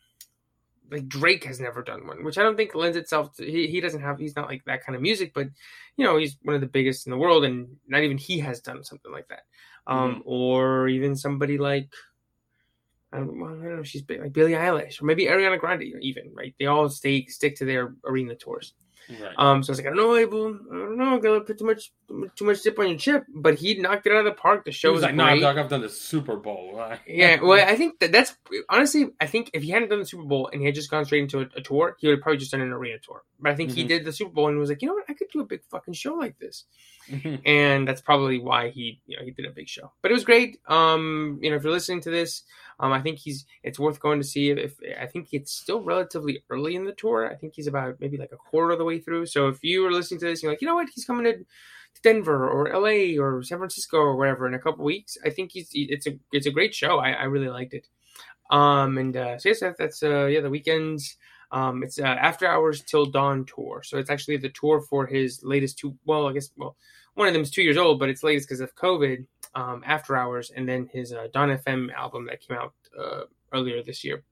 like 0.91 1.09
Drake 1.09 1.45
has 1.45 1.61
never 1.61 1.83
done 1.83 2.07
one, 2.07 2.25
which 2.25 2.39
I 2.39 2.43
don't 2.43 2.57
think 2.57 2.75
lends 2.75 2.97
itself 2.97 3.35
to. 3.37 3.45
He, 3.45 3.67
he 3.69 3.81
doesn't 3.81 4.01
have. 4.01 4.19
He's 4.19 4.37
not 4.37 4.49
like 4.49 4.65
that 4.65 4.85
kind 4.85 4.97
of 4.97 5.03
music, 5.03 5.33
but 5.35 5.49
you 5.97 6.05
know, 6.05 6.17
he's 6.17 6.37
one 6.43 6.55
of 6.55 6.61
the 6.61 6.67
biggest 6.67 7.07
in 7.07 7.11
the 7.11 7.19
world, 7.19 7.45
and 7.45 7.77
not 7.87 8.03
even 8.03 8.19
he 8.19 8.39
has 8.41 8.61
done 8.61 8.83
something 8.85 9.13
like 9.13 9.29
that. 9.29 9.43
Um, 9.87 10.23
or 10.27 10.89
even 10.89 11.17
somebody 11.17 11.57
like 11.57 11.89
I 13.13 13.19
don't, 13.19 13.41
well, 13.41 13.51
I 13.51 13.65
don't 13.65 13.77
know, 13.77 13.83
she's 13.83 14.03
big, 14.03 14.21
like 14.21 14.33
Billie 14.33 14.53
Eilish, 14.53 15.01
or 15.01 15.07
maybe 15.07 15.27
Ariana 15.27 15.59
Grande, 15.59 15.85
even 16.01 16.31
right? 16.35 16.55
They 16.59 16.67
all 16.67 16.89
stay 16.89 17.25
stick 17.27 17.57
to 17.57 17.65
their 17.65 17.95
arena 18.05 18.35
tours. 18.35 18.75
Right. 19.11 19.33
Um, 19.39 19.63
so 19.63 19.71
I 19.71 19.73
was 19.73 19.79
like, 19.79 19.87
I 19.87 19.91
don't 19.91 19.97
know, 19.97 20.17
Abel, 20.17 20.49
I 20.71 20.75
don't 20.75 20.99
know, 20.99 21.15
I'm 21.15 21.21
gonna 21.21 21.41
put 21.41 21.59
too 21.59 21.65
much 21.65 21.91
too 22.37 22.45
much 22.45 22.63
dip 22.63 22.79
on 22.79 22.89
your 22.89 22.99
chip, 22.99 23.25
but 23.35 23.55
he 23.55 23.75
knocked 23.75 24.07
it 24.07 24.13
out 24.13 24.19
of 24.19 24.25
the 24.27 24.33
park. 24.33 24.65
The 24.65 24.73
show 24.73 24.91
was 24.91 24.97
was 24.97 25.03
like, 25.05 25.15
"No, 25.15 25.25
great. 25.25 25.41
dog, 25.41 25.57
I've 25.59 25.69
done 25.71 25.81
the 25.81 25.89
Super 25.89 26.37
Bowl." 26.37 26.75
Yeah, 27.07 27.41
well, 27.43 27.67
I 27.67 27.75
think 27.77 27.99
that 28.01 28.13
that's 28.13 28.37
honestly, 28.69 29.11
I 29.21 29.27
think 29.27 29.51
if 29.55 29.63
he 29.63 29.71
hadn't 29.71 29.89
done 29.89 29.99
the 30.01 30.05
Super 30.07 30.25
Bowl 30.25 30.49
and 30.53 30.61
he 30.61 30.67
had 30.67 30.75
just 30.75 30.91
gone 30.91 31.05
straight 31.07 31.23
into 31.23 31.41
a, 31.41 31.47
a 31.57 31.61
tour, 31.63 31.97
he 31.99 32.07
would 32.07 32.17
have 32.17 32.23
probably 32.23 32.39
just 32.39 32.51
done 32.53 32.61
an 32.61 32.73
arena 32.73 32.99
tour. 32.99 33.23
But 33.41 33.53
I 33.53 33.55
think 33.55 33.71
he 33.71 33.85
Mhm. 33.85 33.89
did 33.89 34.05
the 34.05 34.13
Super 34.13 34.33
Bowl 34.33 34.49
and 34.49 34.59
was 34.59 34.69
like, 34.69 34.83
you 34.83 34.89
know 34.89 34.95
what, 34.95 35.05
I 35.09 35.15
could 35.15 35.29
do 35.33 35.41
a 35.41 35.45
big 35.47 35.63
fucking 35.71 35.95
show 35.95 36.15
like 36.15 36.39
this, 36.39 36.65
Mhm. 37.09 37.41
and 37.47 37.89
that's 37.89 38.03
probably 38.03 38.39
why 38.39 38.69
he, 38.71 39.01
you 39.07 39.17
know, 39.17 39.25
he 39.25 39.31
did 39.31 39.47
a 39.47 39.51
big 39.51 39.69
show. 39.69 39.93
But 40.03 40.11
it 40.11 40.15
was 40.15 40.25
great. 40.25 40.59
Um, 40.69 41.39
you 41.43 41.51
know, 41.51 41.57
if 41.57 41.63
you're 41.63 41.73
listening 41.73 42.03
to 42.03 42.11
this, 42.11 42.43
um, 42.81 42.93
I 42.93 43.01
think 43.01 43.19
he's 43.19 43.47
it's 43.63 43.79
worth 43.79 43.99
going 44.01 44.21
to 44.21 44.27
see. 44.27 44.51
If, 44.51 44.77
if 44.83 44.99
I 45.01 45.07
think 45.07 45.29
it's 45.33 45.53
still 45.53 45.81
relatively 45.83 46.43
early 46.51 46.77
in 46.77 46.85
the 46.85 46.93
tour, 46.93 47.31
I 47.31 47.35
think 47.35 47.55
he's 47.55 47.67
about 47.67 47.99
maybe 48.01 48.19
like 48.19 48.33
a 48.33 48.37
quarter 48.37 48.73
of 48.73 48.79
the 48.79 48.85
way 48.85 48.99
through. 49.01 49.27
So 49.27 49.49
if 49.49 49.65
you 49.65 49.87
are 49.87 49.93
listening 49.93 50.21
to 50.21 50.27
this, 50.27 50.43
you're 50.43 50.53
like, 50.53 50.61
you 50.61 50.67
know 50.69 50.75
what, 50.75 50.89
he's 50.95 51.05
coming 51.07 51.25
to 51.25 51.45
Denver 52.03 52.49
or 52.49 52.69
LA 52.69 53.19
or 53.21 53.43
San 53.43 53.59
Francisco 53.59 53.97
or 53.99 54.17
wherever 54.17 54.47
in 54.47 54.55
a 54.55 54.59
couple 54.59 54.85
weeks. 54.85 55.17
I 55.25 55.31
think 55.31 55.53
he's 55.53 55.71
it's 55.73 56.07
a 56.07 56.19
it's 56.33 56.47
a 56.47 56.51
great 56.53 56.75
show. 56.75 56.99
I, 56.99 57.11
I 57.13 57.25
really 57.25 57.49
liked 57.49 57.75
it. 57.75 57.89
Um 58.51 58.99
and 58.99 59.17
uh, 59.17 59.39
so 59.39 59.49
yes, 59.51 59.61
that, 59.61 59.77
that's 59.79 60.03
uh 60.03 60.27
yeah 60.27 60.41
the 60.41 60.51
Weeknd's. 60.51 61.17
Um, 61.51 61.83
it's 61.83 61.99
uh, 61.99 62.03
after 62.03 62.47
hours 62.47 62.83
till 62.83 63.07
dawn 63.07 63.47
tour. 63.47 63.83
So 63.83 63.97
it's 63.97 64.11
actually 64.11 64.37
the 64.37 64.51
tour 64.51 64.83
for 64.83 65.07
his 65.07 65.41
latest 65.43 65.79
two. 65.79 65.97
Well, 66.05 66.29
I 66.29 66.35
guess 66.35 66.51
well 66.59 66.77
one 67.19 67.29
of 67.29 67.35
them 67.35 67.43
is 67.43 67.51
two 67.51 67.63
years 67.63 67.77
old, 67.77 67.99
but 67.99 68.09
it's 68.09 68.23
latest 68.23 68.49
because 68.49 68.61
of 68.61 68.75
COVID. 68.75 69.27
Um, 69.55 69.83
after 69.87 70.15
hours 70.15 70.53
and 70.55 70.69
then 70.69 70.89
his 70.93 71.13
uh, 71.13 71.27
Dawn 71.33 71.49
FM 71.49 71.93
album 71.93 72.27
that 72.27 72.41
came 72.47 72.57
out 72.57 72.75
uh, 72.97 73.23
earlier 73.53 73.83
this 73.83 74.05
year. 74.05 74.23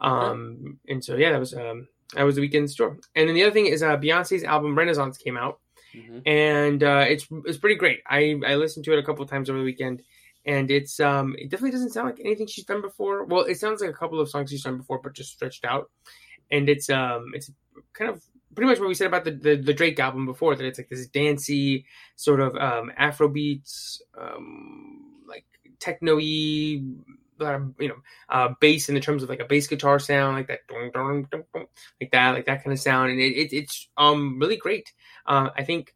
Um, 0.00 0.78
and 0.88 1.04
so 1.04 1.16
yeah, 1.16 1.32
that 1.32 1.40
was 1.40 1.54
um 1.54 1.88
that 2.14 2.22
was 2.22 2.36
the 2.36 2.40
Weeknd's 2.48 2.74
tour. 2.74 2.96
And 3.14 3.28
then 3.28 3.34
the 3.34 3.42
other 3.42 3.52
thing 3.52 3.66
is 3.66 3.82
uh 3.82 3.96
Beyonce's 3.96 4.44
album 4.44 4.78
Renaissance 4.78 5.18
came 5.18 5.36
out 5.36 5.58
Mhm. 5.94 6.22
and 6.26 6.82
uh, 6.82 7.04
it's 7.08 7.26
it's 7.46 7.58
pretty 7.58 7.74
great. 7.76 8.00
I 8.06 8.38
I 8.46 8.54
listened 8.54 8.84
to 8.84 8.92
it 8.92 8.98
a 8.98 9.02
couple 9.02 9.24
of 9.24 9.30
times 9.30 9.48
over 9.50 9.58
the 9.58 9.64
weekend, 9.64 10.02
and 10.46 10.70
it's 10.70 11.00
um 11.00 11.34
it 11.38 11.48
definitely 11.50 11.72
doesn't 11.72 11.90
sound 11.90 12.06
like 12.08 12.20
anything 12.20 12.46
she's 12.46 12.64
done 12.64 12.80
before. 12.82 13.24
Well, 13.24 13.44
it 13.44 13.58
sounds 13.58 13.80
like 13.80 13.90
a 13.90 13.94
couple 13.94 14.20
of 14.20 14.30
songs 14.30 14.50
she's 14.50 14.62
done 14.62 14.76
before, 14.78 15.00
but 15.02 15.14
just 15.14 15.32
stretched 15.32 15.64
out. 15.64 15.90
And 16.50 16.68
it's 16.68 16.88
um 16.90 17.32
it's 17.34 17.50
kind 17.92 18.10
of 18.10 18.22
pretty 18.58 18.70
much 18.70 18.80
what 18.80 18.88
we 18.88 18.94
said 18.94 19.06
about 19.06 19.24
the, 19.24 19.30
the, 19.30 19.54
the 19.54 19.72
Drake 19.72 20.00
album 20.00 20.26
before 20.26 20.56
that 20.56 20.66
it's 20.66 20.80
like 20.80 20.88
this 20.88 21.06
dancey 21.06 21.86
sort 22.16 22.40
of 22.40 22.56
um, 22.56 22.90
Afro 22.96 23.28
beats, 23.28 24.02
um, 24.20 25.22
like 25.28 25.44
techno-y, 25.78 26.24
you 26.24 26.82
know, 27.38 27.94
uh, 28.28 28.48
bass 28.60 28.88
in 28.88 28.96
the 28.96 29.00
terms 29.00 29.22
of 29.22 29.28
like 29.28 29.38
a 29.38 29.44
bass 29.44 29.68
guitar 29.68 30.00
sound, 30.00 30.36
like 30.36 30.48
that, 30.48 30.58
like 32.00 32.10
that, 32.10 32.30
like 32.30 32.46
that 32.46 32.64
kind 32.64 32.72
of 32.72 32.80
sound, 32.80 33.12
and 33.12 33.20
it, 33.20 33.32
it 33.32 33.52
it's 33.52 33.88
um 33.96 34.40
really 34.40 34.56
great. 34.56 34.92
Uh, 35.24 35.50
I 35.56 35.62
think 35.62 35.94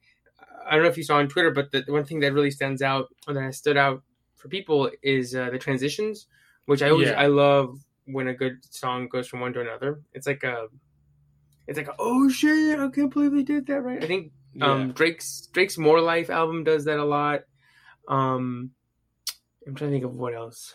I 0.65 0.77
don't 0.77 0.85
know 0.85 0.89
if 0.89 0.97
you 0.97 1.03
saw 1.03 1.17
on 1.17 1.27
Twitter, 1.27 1.51
but 1.51 1.73
the, 1.73 1.83
the 1.83 1.93
one 1.93 2.05
thing 2.05 2.21
that 2.21 2.33
really 2.33 2.53
stands 2.53 2.81
out 2.81 3.09
or 3.27 3.35
that 3.35 3.43
has 3.43 3.59
stood 3.59 3.77
out 3.77 4.05
for 4.37 4.47
people 4.47 4.89
is 5.03 5.35
uh, 5.35 5.51
the 5.51 5.59
transitions, 5.59 6.29
which 6.67 6.81
I 6.81 6.91
always 6.91 7.09
yeah. 7.09 7.21
I 7.21 7.27
love 7.27 7.77
when 8.05 8.29
a 8.29 8.35
good 8.35 8.59
song 8.71 9.09
goes 9.09 9.27
from 9.27 9.41
one 9.41 9.53
to 9.55 9.61
another. 9.61 10.01
It's 10.13 10.29
like 10.29 10.45
a, 10.45 10.69
it's 11.67 11.77
like 11.77 11.89
oh 11.99 12.29
shit, 12.29 12.79
I 12.79 12.89
can't 12.89 13.13
believe 13.13 13.33
they 13.33 13.43
did 13.43 13.67
that 13.67 13.83
right. 13.83 14.03
I 14.03 14.07
think 14.07 14.33
um, 14.61 14.89
yeah. 14.89 14.93
Drake's 14.95 15.49
Drake's 15.53 15.79
More 15.79 16.01
Life 16.01 16.31
album 16.31 16.65
does 16.65 16.85
that 16.85 16.99
a 16.99 17.05
lot. 17.05 17.45
Um, 18.09 18.71
I'm 19.67 19.75
trying 19.75 19.91
to 19.91 19.95
think 19.95 20.05
of 20.05 20.15
what 20.15 20.35
else 20.35 20.75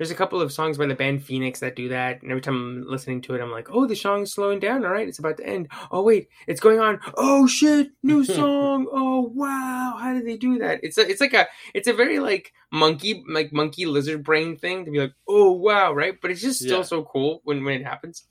there's 0.00 0.10
a 0.10 0.14
couple 0.14 0.40
of 0.40 0.50
songs 0.50 0.78
by 0.78 0.86
the 0.86 0.94
band 0.94 1.22
Phoenix 1.22 1.60
that 1.60 1.76
do 1.76 1.90
that, 1.90 2.22
and 2.22 2.30
every 2.30 2.40
time 2.40 2.54
I'm 2.54 2.90
listening 2.90 3.20
to 3.20 3.34
it, 3.34 3.42
I'm 3.42 3.50
like, 3.50 3.68
"Oh, 3.70 3.84
the 3.84 3.94
song's 3.94 4.32
slowing 4.32 4.58
down. 4.58 4.82
All 4.82 4.92
right, 4.92 5.06
it's 5.06 5.18
about 5.18 5.36
to 5.36 5.46
end. 5.46 5.68
Oh 5.90 6.02
wait, 6.02 6.30
it's 6.46 6.58
going 6.58 6.80
on. 6.80 7.00
Oh 7.18 7.46
shit, 7.46 7.90
new 8.02 8.24
song. 8.38 8.88
oh 8.90 9.30
wow, 9.34 9.98
how 10.00 10.14
did 10.14 10.26
they 10.26 10.38
do 10.38 10.58
that? 10.60 10.80
It's 10.82 10.96
a, 10.96 11.06
it's 11.06 11.20
like 11.20 11.34
a, 11.34 11.46
it's 11.74 11.86
a 11.86 11.92
very 11.92 12.18
like 12.18 12.54
monkey, 12.72 13.22
like 13.28 13.52
monkey 13.52 13.84
lizard 13.84 14.24
brain 14.24 14.56
thing 14.56 14.86
to 14.86 14.90
be 14.90 15.00
like, 15.00 15.12
oh 15.28 15.52
wow, 15.52 15.92
right? 15.92 16.18
But 16.18 16.30
it's 16.30 16.40
just 16.40 16.60
still 16.60 16.78
yeah. 16.78 16.84
so 16.84 17.02
cool 17.02 17.42
when 17.44 17.62
when 17.62 17.78
it 17.78 17.84
happens. 17.84 18.24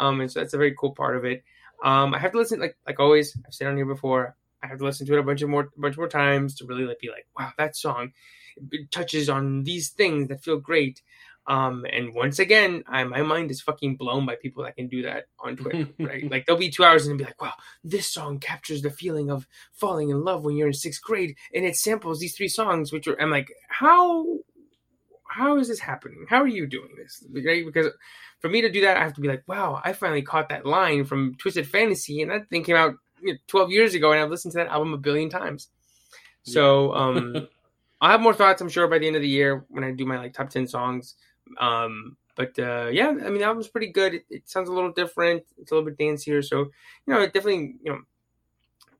Um, 0.00 0.20
and 0.20 0.32
so 0.32 0.40
that's 0.40 0.54
a 0.54 0.58
very 0.58 0.74
cool 0.76 0.92
part 0.92 1.16
of 1.16 1.24
it. 1.24 1.44
Um, 1.84 2.14
I 2.14 2.18
have 2.18 2.32
to 2.32 2.38
listen 2.38 2.58
like 2.58 2.76
like 2.86 2.98
always. 2.98 3.36
I've 3.46 3.54
said 3.54 3.68
on 3.68 3.76
here 3.76 3.86
before. 3.86 4.36
I 4.62 4.66
have 4.66 4.78
to 4.78 4.84
listen 4.84 5.06
to 5.06 5.14
it 5.14 5.20
a 5.20 5.22
bunch 5.22 5.40
of 5.40 5.48
more, 5.48 5.70
bunch 5.76 5.96
more 5.96 6.08
times 6.08 6.56
to 6.56 6.66
really 6.66 6.84
like 6.84 6.98
be 6.98 7.08
like, 7.08 7.26
wow, 7.38 7.50
that 7.56 7.76
song 7.76 8.12
touches 8.90 9.28
on 9.30 9.62
these 9.62 9.90
things 9.90 10.28
that 10.28 10.42
feel 10.42 10.58
great. 10.58 11.00
Um, 11.46 11.86
and 11.90 12.14
once 12.14 12.38
again, 12.38 12.84
I, 12.86 13.02
my 13.04 13.22
mind 13.22 13.50
is 13.50 13.62
fucking 13.62 13.96
blown 13.96 14.26
by 14.26 14.36
people 14.36 14.62
that 14.64 14.76
can 14.76 14.88
do 14.88 15.02
that 15.02 15.24
on 15.38 15.56
Twitter, 15.56 15.88
right? 15.98 16.30
like 16.30 16.46
they'll 16.46 16.56
be 16.56 16.70
two 16.70 16.84
hours 16.84 17.06
and 17.06 17.18
be 17.18 17.24
like, 17.24 17.40
wow, 17.40 17.54
this 17.82 18.06
song 18.06 18.38
captures 18.38 18.82
the 18.82 18.90
feeling 18.90 19.30
of 19.30 19.48
falling 19.72 20.10
in 20.10 20.22
love 20.22 20.44
when 20.44 20.56
you're 20.56 20.68
in 20.68 20.74
sixth 20.74 21.02
grade 21.02 21.36
and 21.54 21.64
it 21.64 21.76
samples 21.76 22.20
these 22.20 22.36
three 22.36 22.48
songs, 22.48 22.92
which 22.92 23.08
are, 23.08 23.20
I'm 23.20 23.30
like, 23.30 23.50
how, 23.68 24.26
how 25.30 25.58
is 25.58 25.68
this 25.68 25.78
happening? 25.78 26.26
How 26.28 26.42
are 26.42 26.48
you 26.48 26.66
doing 26.66 26.90
this? 26.96 27.24
Right? 27.32 27.64
Because 27.64 27.92
for 28.40 28.48
me 28.48 28.60
to 28.62 28.70
do 28.70 28.80
that, 28.82 28.96
I 28.96 29.02
have 29.04 29.14
to 29.14 29.20
be 29.20 29.28
like, 29.28 29.44
wow, 29.46 29.80
I 29.82 29.92
finally 29.92 30.22
caught 30.22 30.48
that 30.48 30.66
line 30.66 31.04
from 31.04 31.36
Twisted 31.36 31.68
Fantasy 31.68 32.20
and 32.20 32.30
that 32.30 32.50
thing 32.50 32.64
came 32.64 32.76
out 32.76 32.96
you 33.20 33.34
know, 33.34 33.38
12 33.46 33.70
years 33.70 33.94
ago 33.94 34.12
and 34.12 34.20
I've 34.20 34.30
listened 34.30 34.52
to 34.52 34.58
that 34.58 34.68
album 34.68 34.92
a 34.92 34.98
billion 34.98 35.30
times. 35.30 35.68
So, 36.42 36.92
um, 36.94 37.48
I'll 38.00 38.10
have 38.10 38.20
more 38.20 38.34
thoughts, 38.34 38.60
I'm 38.60 38.68
sure, 38.68 38.88
by 38.88 38.98
the 38.98 39.06
end 39.06 39.16
of 39.16 39.22
the 39.22 39.28
year 39.28 39.64
when 39.68 39.84
I 39.84 39.92
do 39.92 40.06
my 40.06 40.18
like 40.18 40.32
top 40.32 40.50
ten 40.50 40.66
songs. 40.66 41.14
Um, 41.58 42.16
but 42.34 42.58
uh, 42.58 42.88
yeah, 42.90 43.08
I 43.08 43.28
mean, 43.28 43.38
the 43.38 43.44
album's 43.44 43.68
pretty 43.68 43.88
good. 43.88 44.14
It, 44.14 44.24
it, 44.30 44.48
sounds 44.48 44.70
a 44.70 44.72
little 44.72 44.92
different. 44.92 45.44
It's 45.58 45.70
a 45.70 45.74
little 45.74 45.90
bit 45.90 45.98
dancier, 45.98 46.42
so 46.42 46.60
you 46.60 47.14
know, 47.14 47.20
it 47.20 47.34
definitely 47.34 47.74
you 47.82 47.92
know, 47.92 48.00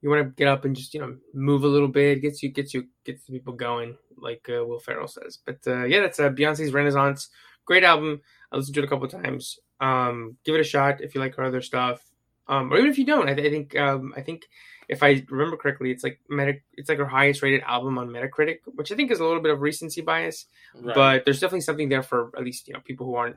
you 0.03 0.09
want 0.09 0.24
to 0.24 0.34
get 0.34 0.48
up 0.48 0.64
and 0.64 0.74
just 0.74 0.94
you 0.94 1.01
know 1.01 1.16
move 1.34 1.64
a 1.64 1.68
little 1.68 1.88
bit. 1.88 2.22
Gets 2.22 2.42
you 2.42 2.51
gets 2.51 2.74
you 2.74 2.86
gets 3.05 3.24
the 3.24 3.32
people 3.32 3.53
going, 3.53 3.96
like 4.16 4.48
uh, 4.48 4.64
Will 4.64 4.80
Ferrell 4.80 5.09
says. 5.09 5.38
But 5.44 5.59
uh, 5.66 5.84
yeah, 5.84 6.01
that's 6.01 6.20
uh, 6.20 6.30
Beyonce's 6.30 6.72
Renaissance. 6.72 7.28
Great 7.64 7.84
album. 7.84 8.20
I 8.51 8.57
listened 8.57 8.74
to 8.74 8.80
it 8.80 8.84
a 8.84 8.88
couple 8.88 9.09
times. 9.09 9.59
Um, 9.80 10.36
give 10.44 10.55
it 10.55 10.61
a 10.61 10.64
shot 10.64 11.01
if 11.01 11.14
you 11.14 11.20
like 11.20 11.34
her 11.36 11.44
other 11.44 11.62
stuff, 11.62 12.03
um, 12.48 12.72
or 12.72 12.78
even 12.78 12.90
if 12.90 12.98
you 12.98 13.05
don't. 13.05 13.28
I, 13.28 13.34
th- 13.34 13.46
I 13.46 13.51
think 13.51 13.76
um, 13.76 14.14
I 14.16 14.22
think 14.22 14.46
if 14.88 15.03
I 15.03 15.24
remember 15.28 15.57
correctly, 15.57 15.90
it's 15.90 16.03
like 16.03 16.18
Meta, 16.28 16.55
it's 16.74 16.88
like 16.88 16.98
her 16.98 17.07
highest 17.07 17.42
rated 17.42 17.62
album 17.62 17.96
on 17.96 18.09
Metacritic, 18.09 18.59
which 18.64 18.90
I 18.90 18.96
think 18.96 19.11
is 19.11 19.20
a 19.20 19.24
little 19.24 19.40
bit 19.40 19.53
of 19.53 19.61
recency 19.61 20.01
bias, 20.01 20.46
right. 20.74 20.94
but 20.94 21.24
there's 21.24 21.38
definitely 21.38 21.61
something 21.61 21.88
there 21.88 22.03
for 22.03 22.30
at 22.36 22.44
least 22.44 22.66
you 22.66 22.74
know 22.74 22.80
people 22.80 23.07
who 23.07 23.14
aren't 23.14 23.36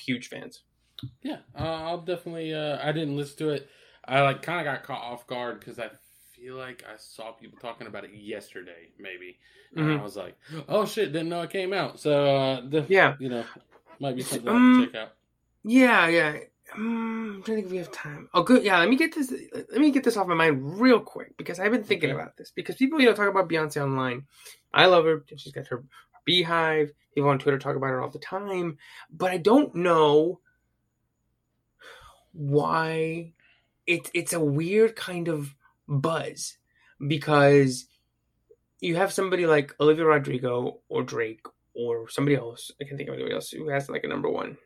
huge 0.00 0.28
fans. 0.28 0.62
Yeah, 1.22 1.38
uh, 1.58 1.62
I'll 1.62 2.00
definitely. 2.00 2.54
Uh, 2.54 2.78
I 2.82 2.92
didn't 2.92 3.16
listen 3.16 3.36
to 3.38 3.50
it. 3.50 3.68
I 4.06 4.22
like 4.22 4.42
kind 4.42 4.60
of 4.60 4.64
got 4.64 4.84
caught 4.84 5.02
off 5.02 5.26
guard 5.26 5.60
because 5.60 5.78
I 5.78 5.90
feel 6.44 6.56
like 6.56 6.84
I 6.86 6.96
saw 6.98 7.32
people 7.32 7.58
talking 7.58 7.86
about 7.86 8.04
it 8.04 8.10
yesterday, 8.14 8.90
maybe, 8.98 9.38
and 9.74 9.86
mm-hmm. 9.86 10.00
I 10.00 10.02
was 10.02 10.16
like, 10.16 10.36
"Oh 10.68 10.84
shit!" 10.84 11.12
Didn't 11.12 11.30
know 11.30 11.42
it 11.42 11.50
came 11.50 11.72
out. 11.72 11.98
So 11.98 12.36
uh, 12.36 12.60
the, 12.68 12.84
yeah, 12.88 13.14
you 13.18 13.30
know, 13.30 13.44
might 13.98 14.16
be 14.16 14.22
something 14.22 14.48
um, 14.48 14.80
to 14.80 14.86
check 14.86 15.02
out. 15.02 15.12
Yeah, 15.64 16.08
yeah. 16.08 16.36
Um, 16.74 17.36
I'm 17.36 17.42
trying 17.42 17.56
to 17.56 17.62
think 17.62 17.66
if 17.66 17.72
we 17.72 17.78
have 17.78 17.92
time. 17.92 18.28
Oh, 18.34 18.42
good. 18.42 18.62
Yeah, 18.62 18.78
let 18.78 18.90
me 18.90 18.96
get 18.96 19.14
this. 19.14 19.32
Let 19.54 19.80
me 19.80 19.90
get 19.90 20.04
this 20.04 20.16
off 20.16 20.26
my 20.26 20.34
mind 20.34 20.80
real 20.80 21.00
quick 21.00 21.36
because 21.38 21.58
I've 21.58 21.72
been 21.72 21.84
thinking 21.84 22.10
okay. 22.10 22.20
about 22.20 22.36
this. 22.36 22.50
Because 22.50 22.76
people, 22.76 23.00
you 23.00 23.06
know, 23.06 23.14
talk 23.14 23.28
about 23.28 23.48
Beyonce 23.48 23.82
online. 23.82 24.26
I 24.72 24.86
love 24.86 25.04
her. 25.04 25.24
She's 25.36 25.52
got 25.52 25.68
her 25.68 25.84
BeyHive. 26.28 26.90
People 27.14 27.30
on 27.30 27.38
Twitter 27.38 27.58
talk 27.58 27.76
about 27.76 27.88
her 27.88 28.02
all 28.02 28.10
the 28.10 28.18
time. 28.18 28.76
But 29.10 29.30
I 29.30 29.38
don't 29.38 29.74
know 29.74 30.40
why. 32.32 33.32
It's 33.86 34.10
it's 34.14 34.32
a 34.32 34.40
weird 34.40 34.96
kind 34.96 35.28
of 35.28 35.54
buzz 35.88 36.56
because 37.06 37.86
you 38.80 38.96
have 38.96 39.12
somebody 39.12 39.46
like 39.46 39.74
Olivia 39.80 40.04
Rodrigo 40.04 40.80
or 40.88 41.02
Drake 41.02 41.46
or 41.74 42.08
somebody 42.08 42.36
else. 42.36 42.70
I 42.80 42.84
can't 42.84 42.96
think 42.96 43.08
of 43.08 43.14
anybody 43.14 43.34
else 43.34 43.50
who 43.50 43.68
has 43.68 43.88
like 43.88 44.04
a 44.04 44.08
number 44.08 44.28
one. 44.28 44.56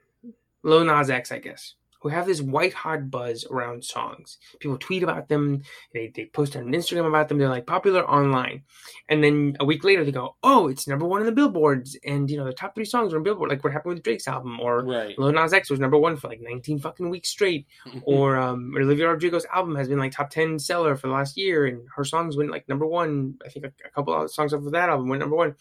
Lil 0.63 0.85
Nas 0.85 1.11
X, 1.11 1.31
I 1.33 1.39
guess 1.39 1.75
who 2.01 2.09
have 2.09 2.27
this 2.27 2.41
white 2.41 2.73
hot 2.73 3.11
buzz 3.11 3.45
around 3.51 3.85
songs. 3.85 4.39
People 4.61 4.79
tweet 4.79 5.03
about 5.03 5.29
them, 5.29 5.63
they, 5.93 6.13
they 6.15 6.27
post 6.27 6.57
on 6.57 6.65
Instagram 6.67 7.07
about 7.07 7.29
them, 7.29 7.39
they're 7.39 7.49
like 7.49 7.67
popular 7.67 8.09
online. 8.09 8.63
And 9.09 9.23
then 9.23 9.57
a 9.61 9.65
week 9.65 9.85
later 9.85 10.05
they 10.05 10.13
go, 10.13 10.37
Oh, 10.43 10.69
it's 10.69 10.87
number 10.87 11.07
one 11.07 11.21
in 11.21 11.27
the 11.27 11.33
billboards 11.33 11.97
and 12.05 12.31
you 12.31 12.37
know 12.37 12.45
the 12.45 12.53
top 12.53 12.75
three 12.75 12.85
songs 12.85 13.13
are 13.13 13.17
on 13.17 13.23
Billboard, 13.23 13.51
like 13.51 13.63
what 13.65 13.73
happened 13.73 13.95
with 13.95 14.03
Drake's 14.03 14.29
album, 14.29 14.59
or 14.61 14.85
right. 14.85 15.19
Lil 15.19 15.33
Nas 15.33 15.53
X 15.53 15.71
was 15.71 15.81
number 15.81 15.99
one 15.99 16.17
for 16.17 16.29
like 16.29 16.41
nineteen 16.41 16.79
fucking 16.79 17.11
weeks 17.11 17.29
straight. 17.29 17.67
or 18.03 18.37
um 18.37 18.73
Olivia 18.77 19.09
Rodrigo's 19.09 19.47
album 19.53 19.75
has 19.77 19.89
been 19.89 19.99
like 19.99 20.13
top 20.13 20.31
ten 20.31 20.59
seller 20.59 20.97
for 20.97 21.09
the 21.09 21.13
last 21.13 21.37
year 21.37 21.67
and 21.67 21.87
her 21.95 22.05
songs 22.05 22.37
went 22.37 22.51
like 22.51 22.69
number 22.69 22.87
one. 22.87 23.35
I 23.45 23.49
think 23.49 23.67
a, 23.67 23.73
a 23.87 23.91
couple 23.91 24.15
of 24.15 24.31
songs 24.31 24.53
off 24.53 24.65
of 24.65 24.73
that 24.73 24.89
album 24.89 25.09
went 25.09 25.21
number 25.21 25.37
one. 25.37 25.55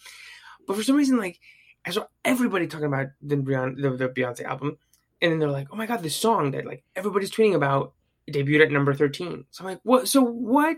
But 0.68 0.76
for 0.76 0.84
some 0.84 0.96
reason, 0.96 1.18
like 1.18 1.40
I 1.86 1.92
saw 1.92 2.06
everybody 2.26 2.68
talking 2.68 2.88
about 2.88 3.08
the 3.22 3.38
Beyonce, 3.38 3.82
the, 3.82 3.90
the 3.92 4.10
Beyonce 4.10 4.44
album 4.44 4.78
and 5.22 5.32
then 5.32 5.40
they're 5.40 5.52
like, 5.52 5.68
"Oh 5.72 5.76
my 5.76 5.86
god, 5.86 6.04
this 6.04 6.16
song 6.16 6.52
that 6.52 6.66
like 6.66 6.84
everybody's 6.96 7.32
tweeting 7.32 7.56
about 7.56 7.94
debuted 8.30 8.66
at 8.66 8.72
number 8.72 8.94
13." 8.94 9.46
So 9.52 9.64
I'm 9.64 9.72
like, 9.72 9.80
"What? 9.84 10.08
So 10.08 10.22
what? 10.22 10.78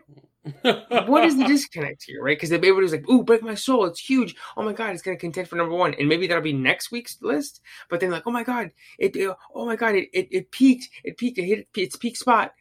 what 1.08 1.26
is 1.26 1.38
the 1.38 1.44
disconnect 1.48 2.04
here, 2.04 2.24
right? 2.24 2.38
Because 2.38 2.52
everybody's 2.52 2.92
like, 2.92 3.10
"Ooh, 3.10 3.24
break 3.24 3.44
my 3.44 3.56
soul, 3.56 3.86
it's 3.86 4.00
huge. 4.00 4.36
Oh 4.56 4.64
my 4.64 4.74
god, 4.74 4.92
it's 4.92 5.02
gonna 5.02 5.18
contend 5.18 5.48
for 5.48 5.56
number 5.56 5.76
one, 5.76 5.94
and 5.96 6.08
maybe 6.08 6.28
that'll 6.28 6.44
be 6.44 6.54
next 6.54 6.92
week's 6.92 7.22
list." 7.22 7.62
But 7.90 8.00
then 8.00 8.12
like, 8.12 8.24
"Oh 8.26 8.32
my 8.32 8.44
god, 8.44 8.72
it, 8.98 9.16
it 9.16 9.36
oh 9.54 9.66
my 9.66 9.76
god, 9.76 9.96
it, 9.96 10.10
it, 10.14 10.28
it 10.32 10.52
peaked, 10.52 10.90
it 11.04 11.18
peaked, 11.18 11.38
it 11.38 11.44
hit 11.44 11.68
its 11.76 11.96
peak 11.96 12.18
spot 12.18 12.54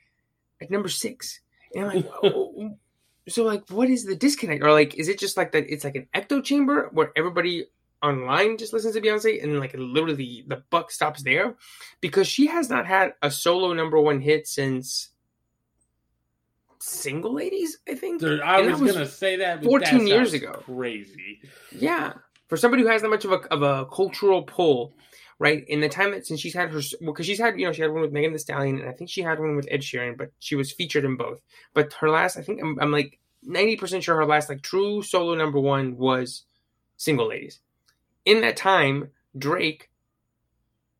at 0.60 0.70
number 0.70 0.88
six. 0.88 1.40
And 1.74 1.84
I'm 1.84 1.96
like, 1.96 2.10
oh, 2.22 2.76
so 3.28 3.44
like, 3.44 3.68
what 3.70 3.90
is 3.90 4.04
the 4.04 4.16
disconnect? 4.16 4.62
Or 4.62 4.72
like, 4.72 4.94
is 4.96 5.08
it 5.08 5.18
just 5.18 5.36
like 5.36 5.52
that? 5.52 5.70
It's 5.72 5.84
like 5.84 5.96
an 5.96 6.08
echo 6.14 6.40
chamber 6.40 6.88
where 6.92 7.12
everybody 7.16 7.66
online 8.02 8.56
just 8.56 8.72
listens 8.72 8.94
to 8.94 9.00
Beyonce 9.00 9.42
and 9.42 9.58
like 9.58 9.74
literally 9.76 10.44
the 10.46 10.62
buck 10.70 10.90
stops 10.90 11.22
there 11.22 11.56
because 12.00 12.26
she 12.28 12.46
has 12.46 12.70
not 12.70 12.86
had 12.86 13.14
a 13.22 13.30
solo 13.30 13.72
number 13.72 13.98
one 14.00 14.20
hit 14.20 14.46
since 14.46 15.10
single 16.80 17.34
ladies 17.34 17.78
i 17.88 17.94
think? 17.94 18.20
Dude, 18.20 18.40
i 18.40 18.60
was, 18.60 18.80
was, 18.80 18.92
gonna 18.92 19.06
say 19.06 19.36
that 19.36 19.64
14 19.64 19.98
that 19.98 20.06
years 20.06 20.32
ago. 20.32 20.62
crazy. 20.64 21.40
Yeah. 21.72 22.14
For 22.48 22.56
somebody 22.56 22.82
who 22.82 22.88
has 22.88 23.02
that 23.02 23.08
much 23.08 23.24
of 23.24 23.32
a, 23.32 23.40
of 23.52 23.62
a 23.62 23.86
cultural 23.86 24.42
pull 24.42 24.94
right 25.38 25.64
in 25.68 25.80
the 25.80 25.88
time 25.88 26.12
that 26.12 26.26
since 26.26 26.40
she's 26.40 26.54
had 26.54 26.70
her 26.70 26.80
well 27.00 27.12
because 27.12 27.26
she's 27.26 27.38
had 27.38 27.58
you 27.58 27.66
know 27.66 27.72
she 27.72 27.82
had 27.82 27.92
one 27.92 28.00
with 28.00 28.12
megan 28.12 28.32
thee 28.32 28.38
stallion 28.38 28.78
and 28.78 28.88
i 28.88 28.92
think 28.92 29.10
she 29.10 29.22
had 29.22 29.38
one 29.38 29.56
with 29.56 29.68
ed 29.70 29.80
sheeran 29.80 30.16
but 30.16 30.30
she 30.38 30.54
was 30.54 30.72
featured 30.72 31.04
in 31.04 31.16
both. 31.16 31.40
But 31.74 31.92
her 31.94 32.10
last 32.10 32.36
i 32.36 32.42
think 32.42 32.60
i'm, 32.60 32.78
I'm 32.80 32.92
like 32.92 33.18
90% 33.46 34.02
sure 34.02 34.16
her 34.16 34.26
last 34.26 34.48
like 34.48 34.62
true 34.62 35.02
solo 35.02 35.34
number 35.34 35.60
one 35.60 35.96
was 35.96 36.44
single 36.96 37.28
ladies 37.28 37.60
in 38.28 38.42
that 38.42 38.58
time, 38.58 39.08
Drake, 39.36 39.88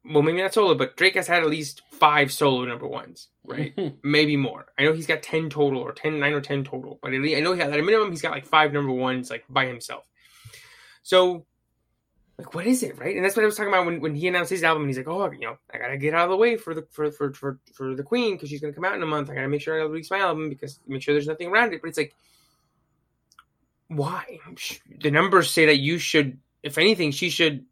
well, 0.03 0.22
maybe 0.22 0.41
not 0.41 0.55
solo, 0.55 0.74
but 0.74 0.97
Drake 0.97 1.14
has 1.14 1.26
had 1.26 1.43
at 1.43 1.51
least 1.51 1.83
five 1.91 2.33
solo 2.33 2.64
number 2.64 2.87
ones, 2.87 3.29
right? 3.45 3.79
maybe 4.03 4.37
more. 4.39 4.64
I 4.79 4.85
know 4.85 4.95
he's 4.95 5.07
got 5.07 5.22
10 5.22 5.51
total 5.51 5.81
or 5.81 5.93
10, 5.93 6.18
9 6.18 6.33
or 6.33 6.41
10 6.41 6.64
total, 6.64 6.99
but 7.03 7.12
I 7.12 7.18
know 7.18 7.53
he 7.53 7.61
has, 7.61 7.70
at 7.70 7.79
a 7.79 7.83
minimum, 7.83 8.11
he's 8.11 8.22
got 8.22 8.33
like 8.33 8.47
five 8.47 8.72
number 8.72 8.93
ones, 8.93 9.29
like 9.29 9.45
by 9.51 9.66
himself. 9.66 10.09
So, 11.03 11.45
like, 12.39 12.55
what 12.55 12.66
is 12.66 12.83
it, 12.83 12.99
right? 12.99 13.14
And 13.14 13.22
that's 13.22 13.37
what 13.37 13.43
I 13.43 13.47
was 13.47 13.57
talking 13.57 13.72
about 13.72 13.85
when, 13.85 14.01
when 14.01 14.14
he 14.14 14.26
announced 14.26 14.51
his 14.51 14.64
album. 14.64 14.85
And 14.85 14.91
he's 14.91 14.97
like, 14.97 15.09
oh, 15.09 15.31
you 15.31 15.41
know, 15.41 15.59
I 15.70 15.76
gotta 15.76 15.99
get 15.99 16.14
out 16.14 16.24
of 16.24 16.31
the 16.31 16.37
way 16.37 16.57
for 16.57 16.72
the 16.72 16.87
for 16.91 17.11
for 17.11 17.35
for, 17.35 17.59
for 17.74 17.95
the 17.95 18.05
Queen 18.05 18.37
because 18.37 18.49
she's 18.49 18.62
gonna 18.62 18.72
come 18.72 18.85
out 18.87 18.95
in 18.95 19.03
a 19.03 19.07
month. 19.07 19.29
I 19.29 19.35
gotta 19.35 19.49
make 19.49 19.61
sure 19.61 19.79
I 19.79 19.85
release 19.85 20.11
my 20.11 20.20
album 20.20 20.49
because 20.49 20.81
make 20.87 21.03
sure 21.03 21.14
there's 21.14 21.26
nothing 21.26 21.49
around 21.49 21.74
it. 21.74 21.83
But 21.83 21.89
it's 21.89 21.99
like, 21.99 22.14
why? 23.89 24.39
The 25.01 25.11
numbers 25.11 25.51
say 25.51 25.66
that 25.66 25.79
you 25.79 25.99
should 25.99 26.39
if 26.68 26.78
anything, 26.78 27.10
she 27.10 27.30
should 27.30 27.64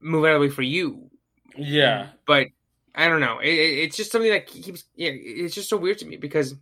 move 0.00 0.24
out 0.24 0.34
of 0.34 0.40
the 0.40 0.46
way 0.48 0.50
for 0.50 0.62
you. 0.62 1.10
Yeah. 1.56 2.08
But 2.26 2.48
I 2.94 3.08
don't 3.08 3.20
know. 3.20 3.38
It, 3.38 3.48
it, 3.48 3.78
it's 3.84 3.96
just 3.96 4.12
something 4.12 4.30
that 4.30 4.46
keeps. 4.46 4.84
Yeah, 4.96 5.10
it's 5.12 5.54
just 5.54 5.68
so 5.68 5.76
weird 5.76 5.98
to 5.98 6.06
me 6.06 6.16
because, 6.16 6.54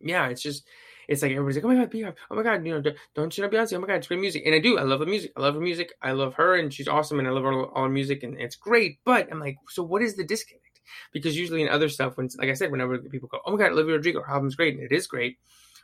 yeah, 0.00 0.28
it's 0.28 0.42
just. 0.42 0.66
It's 1.06 1.20
like 1.20 1.32
everybody's 1.32 1.56
like, 1.56 1.66
oh 1.66 1.68
my 1.68 1.74
god, 1.74 1.90
Beyonce, 1.90 2.14
oh 2.30 2.34
my 2.34 2.42
god, 2.42 2.66
you 2.66 2.72
know, 2.72 2.92
don't 3.14 3.36
you 3.36 3.44
know 3.44 3.50
Beyonce? 3.50 3.74
Oh 3.74 3.78
my 3.78 3.86
god, 3.86 3.96
it's 3.96 4.06
great 4.06 4.20
music, 4.20 4.42
and 4.46 4.54
I 4.54 4.58
do. 4.58 4.78
I 4.78 4.84
love 4.84 5.00
the 5.00 5.06
music. 5.06 5.32
I 5.36 5.40
love 5.40 5.52
her 5.52 5.60
music. 5.60 5.92
I 6.00 6.12
love 6.12 6.32
her, 6.34 6.54
and 6.54 6.72
she's 6.72 6.88
awesome, 6.88 7.18
and 7.18 7.28
I 7.28 7.30
love 7.30 7.44
all, 7.44 7.64
all 7.74 7.82
her 7.82 7.90
music, 7.90 8.22
and 8.22 8.40
it's 8.40 8.56
great. 8.56 9.00
But 9.04 9.30
I'm 9.30 9.38
like, 9.38 9.58
so 9.68 9.82
what 9.82 10.00
is 10.00 10.16
the 10.16 10.24
disconnect? 10.24 10.80
Because 11.12 11.36
usually 11.36 11.60
in 11.60 11.68
other 11.68 11.90
stuff, 11.90 12.16
when 12.16 12.30
like 12.38 12.48
I 12.48 12.54
said, 12.54 12.70
whenever 12.70 12.96
people 12.96 13.28
go, 13.28 13.40
oh 13.44 13.52
my 13.52 13.58
god, 13.58 13.72
Olivia 13.72 13.96
Rodrigo, 13.96 14.22
her 14.22 14.32
album's 14.32 14.54
great, 14.54 14.76
and 14.76 14.82
it 14.82 14.92
is 14.92 15.06
great. 15.06 15.36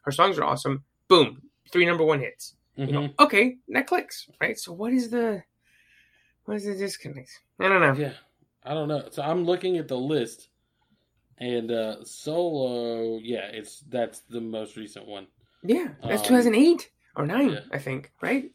Her 0.04 0.10
songs 0.10 0.38
are 0.38 0.44
awesome. 0.44 0.84
Boom, 1.06 1.42
three 1.70 1.84
number 1.84 2.04
one 2.04 2.20
hits. 2.20 2.54
Mhm. 2.80 2.86
You 2.86 2.92
know, 2.92 3.08
okay, 3.18 3.58
that 3.68 3.86
clicks, 3.86 4.28
right? 4.40 4.58
So 4.58 4.72
what 4.72 4.92
is 4.92 5.10
the 5.10 5.42
what 6.44 6.56
is 6.56 6.64
the 6.64 6.74
disconnect? 6.74 7.30
I 7.60 7.68
don't 7.68 7.80
know. 7.80 7.92
Yeah, 7.92 8.14
I 8.64 8.72
don't 8.74 8.88
know. 8.88 9.08
So 9.10 9.22
I'm 9.22 9.44
looking 9.44 9.76
at 9.76 9.86
the 9.88 9.98
list, 9.98 10.48
and 11.38 11.70
uh 11.70 12.02
solo, 12.04 13.18
yeah, 13.18 13.46
it's 13.52 13.80
that's 13.88 14.20
the 14.20 14.40
most 14.40 14.76
recent 14.76 15.06
one. 15.06 15.26
Yeah, 15.62 15.88
that's 16.02 16.22
Um, 16.22 16.28
2008 16.28 16.90
or 17.16 17.26
nine, 17.26 17.50
yeah. 17.50 17.60
I 17.70 17.78
think, 17.78 18.12
right? 18.22 18.50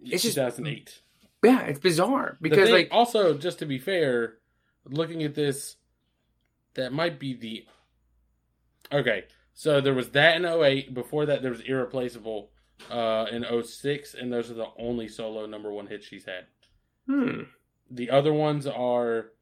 It's 0.00 0.22
just- 0.22 0.36
2008. 0.36 1.02
Yeah, 1.44 1.60
it's 1.66 1.78
bizarre 1.80 2.38
because 2.40 2.68
thing- 2.68 2.74
like 2.74 2.88
also 2.90 3.36
just 3.36 3.58
to 3.58 3.66
be 3.66 3.78
fair, 3.78 4.38
looking 4.86 5.22
at 5.24 5.34
this, 5.34 5.76
that 6.74 6.92
might 6.92 7.18
be 7.18 7.34
the. 7.34 7.66
Okay, 8.90 9.24
so 9.52 9.80
there 9.82 9.92
was 9.94 10.10
that 10.12 10.36
in 10.36 10.44
08. 10.46 10.94
Before 10.94 11.26
that, 11.26 11.42
there 11.42 11.50
was 11.50 11.60
Irreplaceable 11.60 12.50
uh, 12.90 13.26
in 13.30 13.44
06, 13.62 14.14
and 14.14 14.32
those 14.32 14.50
are 14.50 14.54
the 14.54 14.68
only 14.78 15.08
solo 15.08 15.46
number 15.46 15.72
one 15.72 15.86
hits 15.86 16.06
she's 16.06 16.24
had. 16.24 16.46
hmm, 17.06 17.42
The 17.90 18.10
other 18.10 18.32
ones 18.32 18.66
are. 18.66 19.32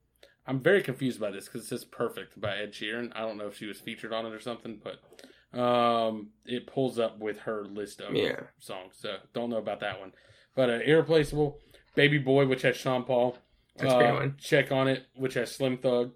I'm 0.49 0.61
very 0.61 0.81
confused 0.83 1.19
by 1.21 1.33
this 1.33 1.47
because 1.47 1.63
it 1.65 1.67
says 1.69 1.85
"Perfect" 1.85 2.41
by 2.41 2.57
Ed 2.57 2.73
Sheeran. 2.73 3.11
I 3.17 3.21
don't 3.21 3.37
know 3.37 3.49
if 3.49 3.57
she 3.57 3.67
was 3.67 3.81
featured 3.81 4.13
on 4.13 4.27
it 4.27 4.33
or 4.33 4.39
something, 4.41 4.81
but 4.83 5.59
um, 5.59 6.29
it 6.45 6.67
pulls 6.69 6.99
up 6.99 7.19
with 7.19 7.39
her 7.41 7.65
list 7.65 8.01
of 8.01 8.15
Yeah. 8.15 8.41
songs. 8.61 8.95
So 8.99 9.17
don't 9.33 9.51
know 9.51 9.57
about 9.57 9.81
that 9.81 9.99
one. 9.99 10.13
But 10.55 10.71
uh, 10.71 10.79
"Irreplaceable," 10.85 11.59
"Baby 11.97 12.19
Boy," 12.19 12.47
which 12.47 12.63
has 12.63 12.77
Sean 12.77 13.03
Paul. 13.05 13.37
That's 13.77 13.93
uh, 13.93 14.13
one. 14.15 14.37
Check 14.39 14.71
on 14.71 14.87
it, 14.89 15.07
which 15.17 15.35
has 15.35 15.51
Slim 15.53 15.79
Thug. 15.79 16.13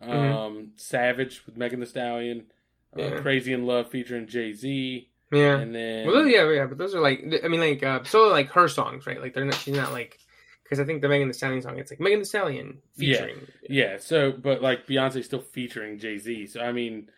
Um, 0.00 0.10
Mhm. 0.10 0.80
Savage 0.80 1.44
with 1.46 1.56
Megan 1.56 1.80
Thee 1.80 1.86
Stallion. 1.86 2.46
Uh, 2.96 3.20
Crazy 3.20 3.52
in 3.52 3.66
Love 3.66 3.90
featuring 3.90 4.26
Jay 4.28 4.52
Z. 4.52 5.10
yeah. 5.32 5.56
And 5.58 5.74
then 5.74 6.06
Well, 6.06 6.26
yeah, 6.26 6.48
yeah, 6.50 6.66
but 6.66 6.78
those 6.78 6.94
are 6.94 7.00
like 7.00 7.24
I 7.44 7.48
mean, 7.48 7.60
like 7.60 7.82
uh, 7.82 8.04
solo 8.04 8.30
like 8.30 8.50
her 8.50 8.68
songs, 8.68 9.06
right? 9.06 9.20
Like 9.20 9.34
they're 9.34 9.44
not. 9.44 9.54
She's 9.56 9.76
not 9.76 9.92
like 9.92 10.18
because 10.62 10.80
I 10.80 10.84
think 10.84 11.02
the 11.02 11.08
Megan 11.08 11.28
Thee 11.28 11.34
Stallion 11.34 11.62
song, 11.62 11.78
it's 11.78 11.90
like 11.90 12.00
Megan 12.00 12.20
Thee 12.20 12.24
Stallion 12.24 12.78
Yeah. 12.96 13.16
featuring. 13.18 13.46
Yeah, 13.68 13.96
so 13.98 14.32
but 14.32 14.62
like 14.62 14.86
Beyonce's 14.86 15.26
still 15.26 15.40
featuring 15.40 15.98
Jay 15.98 16.18
Z. 16.18 16.46
So 16.46 16.60
I 16.60 16.72
mean, 16.72 17.08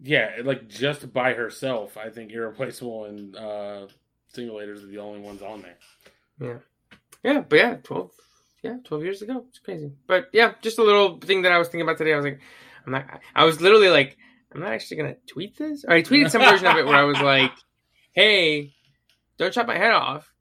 yeah, 0.00 0.36
like 0.44 0.68
just 0.68 1.12
by 1.12 1.34
herself, 1.34 1.96
I 1.96 2.10
think 2.10 2.30
Irreplaceable 2.32 3.06
and 3.06 3.34
uh 3.36 3.86
Single 4.28 4.56
Ladies 4.58 4.82
are 4.84 4.86
the 4.86 4.98
only 4.98 5.20
ones 5.20 5.42
on 5.42 5.62
there. 5.62 5.78
Yeah. 6.40 6.58
Yeah, 7.24 7.40
but 7.48 7.56
yeah, 7.56 7.76
twelve, 7.82 8.10
yeah, 8.62 8.76
twelve 8.84 9.02
years 9.02 9.22
ago. 9.22 9.44
It's 9.48 9.58
crazy. 9.58 9.90
But 10.06 10.28
yeah, 10.32 10.52
just 10.62 10.78
a 10.78 10.82
little 10.84 11.18
thing 11.18 11.42
that 11.42 11.52
I 11.52 11.58
was 11.58 11.68
thinking 11.68 11.82
about 11.82 11.98
today. 11.98 12.12
I 12.12 12.16
was 12.16 12.24
like, 12.24 12.40
I'm 12.86 12.92
not. 12.92 13.20
I 13.34 13.44
was 13.44 13.60
literally 13.60 13.88
like, 13.88 14.16
I'm 14.56 14.62
not 14.62 14.72
actually 14.72 14.96
gonna 14.96 15.16
tweet 15.26 15.56
this. 15.58 15.84
Or 15.84 15.92
I 15.92 16.02
tweeted 16.02 16.30
some 16.30 16.40
version 16.40 16.66
of 16.66 16.76
it 16.76 16.86
where 16.86 16.96
I 16.96 17.04
was 17.04 17.20
like, 17.20 17.52
Hey, 18.12 18.72
don't 19.36 19.52
chop 19.52 19.66
my 19.66 19.76
head 19.76 19.92
off, 19.92 20.32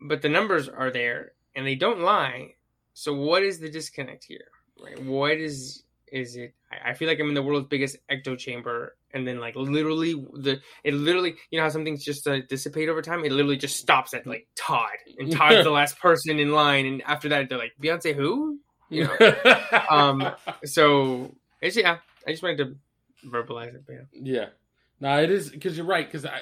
but 0.00 0.20
the 0.20 0.28
numbers 0.28 0.68
are 0.68 0.90
there 0.90 1.32
and 1.54 1.64
they 1.64 1.76
don't 1.76 2.00
lie. 2.00 2.54
So 2.94 3.14
what 3.14 3.44
is 3.44 3.60
the 3.60 3.70
disconnect 3.70 4.24
here? 4.24 4.48
Right? 4.82 5.00
What 5.04 5.36
is 5.36 5.84
is 6.08 6.34
it? 6.36 6.54
I 6.84 6.92
feel 6.94 7.06
like 7.06 7.20
I'm 7.20 7.28
in 7.28 7.34
the 7.34 7.42
world's 7.42 7.68
biggest 7.68 7.96
echo 8.08 8.34
chamber, 8.34 8.96
and 9.14 9.26
then 9.26 9.38
like 9.38 9.54
literally 9.54 10.14
the 10.14 10.60
it 10.82 10.94
literally 10.94 11.36
you 11.50 11.58
know 11.58 11.64
how 11.64 11.70
some 11.70 11.84
things 11.84 12.04
just 12.04 12.26
uh, 12.26 12.40
dissipate 12.48 12.88
over 12.88 13.00
time. 13.00 13.24
It 13.24 13.30
literally 13.30 13.56
just 13.56 13.76
stops 13.76 14.12
at 14.12 14.26
like 14.26 14.48
Todd, 14.56 14.90
and 15.18 15.30
Todd's 15.30 15.62
the 15.62 15.70
last 15.80 16.00
person 16.00 16.40
in 16.40 16.50
line, 16.50 16.86
and 16.86 17.02
after 17.02 17.28
that 17.28 17.48
they're 17.48 17.58
like 17.58 17.72
Beyonce 17.80 18.14
who? 18.14 18.58
You 18.90 19.04
know. 19.04 19.80
um, 19.90 20.34
So 20.64 21.34
it's 21.60 21.76
yeah. 21.76 21.98
I 22.26 22.30
just 22.30 22.42
wanted 22.42 22.58
to 22.58 22.76
verbalize 23.26 23.74
it, 23.74 23.82
yeah. 23.88 24.00
Yeah. 24.12 24.46
No, 25.00 25.22
it 25.22 25.30
is 25.30 25.50
because 25.50 25.76
you're 25.76 25.86
right. 25.86 26.06
Because 26.06 26.24
I, 26.26 26.40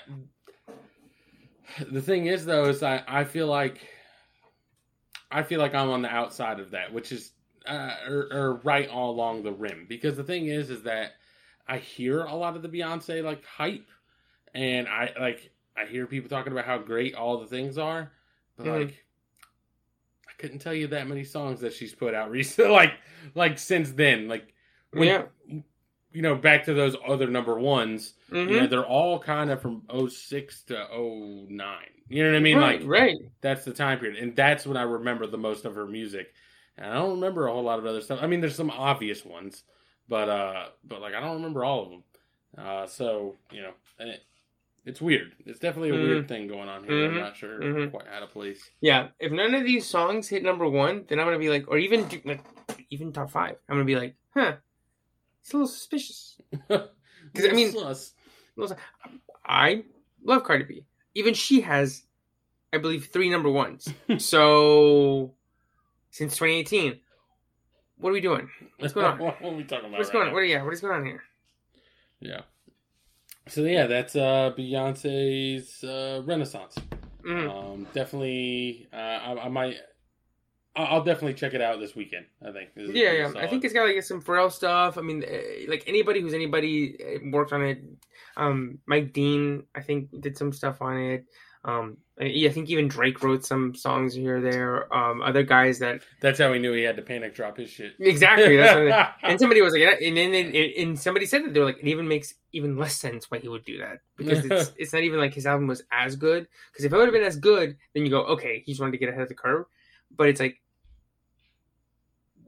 the 1.90 2.02
thing 2.02 2.26
is 2.26 2.44
though, 2.44 2.66
is 2.66 2.82
I 2.82 3.02
I 3.06 3.24
feel 3.24 3.46
like 3.46 3.80
I 5.30 5.42
feel 5.42 5.60
like 5.60 5.74
I'm 5.74 5.90
on 5.90 6.02
the 6.02 6.08
outside 6.10 6.60
of 6.60 6.72
that, 6.72 6.92
which 6.92 7.12
is 7.12 7.32
uh, 7.66 7.94
or, 8.08 8.28
or 8.32 8.54
right 8.64 8.88
all 8.88 9.10
along 9.10 9.42
the 9.42 9.52
rim. 9.52 9.86
Because 9.88 10.16
the 10.16 10.24
thing 10.24 10.46
is, 10.48 10.70
is 10.70 10.82
that 10.82 11.12
I 11.68 11.78
hear 11.78 12.22
a 12.24 12.34
lot 12.34 12.56
of 12.56 12.62
the 12.62 12.68
Beyonce 12.68 13.22
like 13.22 13.44
hype, 13.44 13.86
and 14.54 14.88
I 14.88 15.12
like 15.18 15.50
I 15.76 15.86
hear 15.86 16.06
people 16.06 16.28
talking 16.28 16.52
about 16.52 16.64
how 16.64 16.78
great 16.78 17.14
all 17.14 17.38
the 17.40 17.46
things 17.46 17.78
are, 17.78 18.10
but 18.56 18.66
Mhm. 18.66 18.78
like. 18.80 19.04
I 20.28 20.42
couldn't 20.42 20.60
tell 20.60 20.72
you 20.72 20.86
that 20.86 21.06
many 21.06 21.22
songs 21.24 21.60
that 21.60 21.74
she's 21.74 21.94
put 21.94 22.14
out 22.14 22.30
recently, 22.30 22.70
like 22.72 22.92
like 23.34 23.58
since 23.58 23.92
then. 23.92 24.26
Like 24.26 24.54
when, 24.90 25.06
Yeah. 25.08 25.24
You 26.12 26.22
know, 26.22 26.34
back 26.34 26.64
to 26.64 26.74
those 26.74 26.96
other 27.06 27.26
number 27.28 27.58
ones, 27.58 28.14
Mhm. 28.30 28.50
you 28.50 28.60
know, 28.60 28.66
they're 28.66 28.84
all 28.86 29.18
kind 29.18 29.50
of 29.50 29.60
from 29.62 29.82
06 29.88 30.62
to 30.64 30.86
09. 31.48 31.76
You 32.08 32.24
know 32.24 32.30
what 32.30 32.36
I 32.36 32.40
mean? 32.40 32.58
right, 32.58 32.80
like, 32.80 32.88
right. 32.88 33.16
that's 33.40 33.64
the 33.64 33.72
time 33.72 33.98
period. 34.00 34.18
And 34.20 34.34
that's 34.34 34.66
when 34.66 34.76
I 34.76 34.82
remember 34.82 35.26
the 35.26 35.38
most 35.38 35.64
of 35.64 35.74
her 35.76 35.86
music. 35.86 36.34
And 36.76 36.86
I 36.90 36.94
don't 36.94 37.12
remember 37.12 37.46
a 37.46 37.52
whole 37.52 37.62
lot 37.62 37.78
of 37.78 37.86
other 37.86 38.00
stuff. 38.00 38.18
I 38.22 38.26
mean, 38.26 38.40
there's 38.40 38.56
some 38.56 38.70
obvious 38.70 39.24
ones, 39.24 39.62
but, 40.08 40.28
uh, 40.28 40.68
but 40.84 41.00
like, 41.00 41.14
I 41.14 41.20
don't 41.20 41.36
remember 41.36 41.64
all 41.64 41.82
of 41.84 41.90
them. 41.90 42.02
Uh, 42.58 42.86
so, 42.86 43.36
you 43.52 43.62
know, 43.62 43.72
it, 44.00 44.24
it's 44.84 45.00
weird. 45.00 45.34
It's 45.46 45.60
definitely 45.60 45.90
a 45.90 45.94
Mhm. 45.94 46.02
weird 46.02 46.28
thing 46.28 46.48
going 46.48 46.68
on 46.68 46.82
here. 46.82 47.06
I'm 47.06 47.12
Mhm. 47.14 47.20
not 47.20 47.36
sure 47.36 47.60
Mhm. 47.60 47.90
quite 47.92 48.06
how 48.08 48.18
to 48.20 48.26
place. 48.26 48.68
Yeah, 48.80 49.08
if 49.20 49.30
none 49.30 49.54
of 49.54 49.64
these 49.64 49.86
songs 49.86 50.28
hit 50.28 50.42
number 50.42 50.68
one, 50.68 51.04
then 51.08 51.20
I'm 51.20 51.26
gonna 51.26 51.38
be 51.38 51.50
like, 51.50 51.68
or 51.68 51.78
even 51.78 52.08
like, 52.24 52.40
even 52.90 53.12
top 53.12 53.30
five, 53.30 53.56
I'm 53.68 53.76
gonna 53.76 53.84
be 53.84 53.94
like, 53.96 54.16
huh, 54.34 54.56
it's 55.40 55.52
a 55.52 55.56
little 55.56 55.68
suspicious. 55.68 56.40
Because 57.32 57.50
I 57.50 57.52
mean- 57.52 57.74
I 59.44 59.84
love 60.24 60.42
Cardi 60.44 60.64
B. 60.64 60.84
Even 61.14 61.34
she 61.34 61.60
has, 61.60 62.02
I 62.72 62.78
believe, 62.78 63.06
three 63.12 63.28
number 63.30 63.50
ones. 63.50 63.92
so 64.18 65.34
since 66.10 66.34
2018, 66.36 66.98
what 67.98 68.10
are 68.10 68.12
we 68.12 68.20
doing? 68.20 68.48
What's 68.78 68.94
going 68.94 69.06
on? 69.06 69.18
what 69.18 69.36
are 69.42 69.50
we 69.50 69.64
talking 69.64 69.86
about? 69.90 69.98
What's 69.98 70.08
right 70.08 70.12
going 70.14 70.22
on? 70.22 70.28
now? 70.28 70.34
What 70.34 70.40
are, 70.40 70.44
yeah, 70.44 70.62
what 70.62 70.72
is 70.72 70.80
going 70.80 70.94
on 70.94 71.04
here? 71.06 71.22
Yeah. 72.20 72.40
So 73.48 73.62
yeah, 73.64 73.86
that's 73.86 74.16
uh 74.16 74.52
Beyonce's 74.56 75.82
uh, 75.84 76.22
Renaissance. 76.24 76.76
Mhm. 77.22 77.50
Um, 77.50 77.86
definitely, 77.92 78.88
uh, 78.92 78.96
I, 78.96 79.44
I 79.44 79.48
might, 79.48 79.74
I- 79.74 79.78
I'll 80.84 81.04
definitely 81.04 81.34
check 81.34 81.54
it 81.54 81.60
out 81.60 81.80
this 81.80 81.94
weekend. 81.94 82.26
I 82.46 82.52
think. 82.52 82.74
This 82.74 82.90
Yeah, 82.90 83.12
yeah. 83.12 83.32
I 83.36 83.46
think 83.46 83.64
it's 83.64 83.74
got 83.74 83.86
like 83.86 84.02
some 84.02 84.22
Pharrell 84.22 84.52
stuff. 84.52 84.98
I 84.98 85.02
mean, 85.02 85.24
eh, 85.26 85.66
like 85.68 85.84
anybody 85.86 86.20
who's 86.20 86.34
anybody 86.34 86.96
eh, 87.00 87.18
worked 87.30 87.52
on 87.52 87.62
it. 87.62 87.82
Um, 88.36 88.78
Mike 88.86 89.12
Dean, 89.12 89.64
I 89.74 89.80
think, 89.80 90.08
did 90.20 90.36
some 90.36 90.52
stuff 90.52 90.80
on 90.80 90.98
it. 90.98 91.26
Um, 91.62 91.98
I 92.18 92.24
I 92.46 92.48
think 92.50 92.70
even 92.70 92.88
Drake 92.88 93.22
wrote 93.22 93.44
some 93.44 93.74
songs 93.74 94.14
here 94.14 94.38
or 94.38 94.40
there. 94.40 94.94
Um, 94.94 95.20
other 95.20 95.42
guys 95.42 95.78
that 95.80 96.02
that's 96.20 96.38
how 96.38 96.52
he 96.52 96.58
knew 96.58 96.72
he 96.72 96.82
had 96.82 96.96
to 96.96 97.02
panic 97.02 97.34
drop 97.34 97.58
his 97.58 97.70
shit. 97.70 97.94
exactly. 97.98 98.90
And 99.22 99.38
somebody 99.38 99.60
was 99.60 99.74
like, 99.74 100.00
and 100.02 100.16
then 100.16 100.32
it, 100.34 100.76
and 100.78 100.98
somebody 100.98 101.26
said 101.26 101.44
that 101.44 101.54
they're 101.54 101.64
like, 101.64 101.78
it 101.78 101.88
even 101.88 102.08
makes 102.08 102.34
even 102.52 102.76
less 102.76 102.96
sense 102.96 103.30
why 103.30 103.38
he 103.38 103.48
would 103.48 103.64
do 103.64 103.78
that 103.78 104.00
because 104.16 104.44
it's 104.44 104.72
it's 104.78 104.92
not 104.92 105.02
even 105.02 105.20
like 105.20 105.34
his 105.34 105.46
album 105.46 105.66
was 105.66 105.82
as 105.92 106.16
good. 106.16 106.46
Because 106.72 106.84
if 106.84 106.92
it 106.92 106.96
would 106.96 107.06
have 107.06 107.14
been 107.14 107.22
as 107.22 107.36
good, 107.36 107.76
then 107.94 108.04
you 108.04 108.10
go, 108.10 108.22
okay, 108.24 108.62
he 108.64 108.72
just 108.72 108.80
wanted 108.80 108.92
to 108.92 108.98
get 108.98 109.10
ahead 109.10 109.22
of 109.22 109.28
the 109.28 109.34
curve. 109.34 109.66
But 110.14 110.28
it's 110.28 110.40
like, 110.40 110.60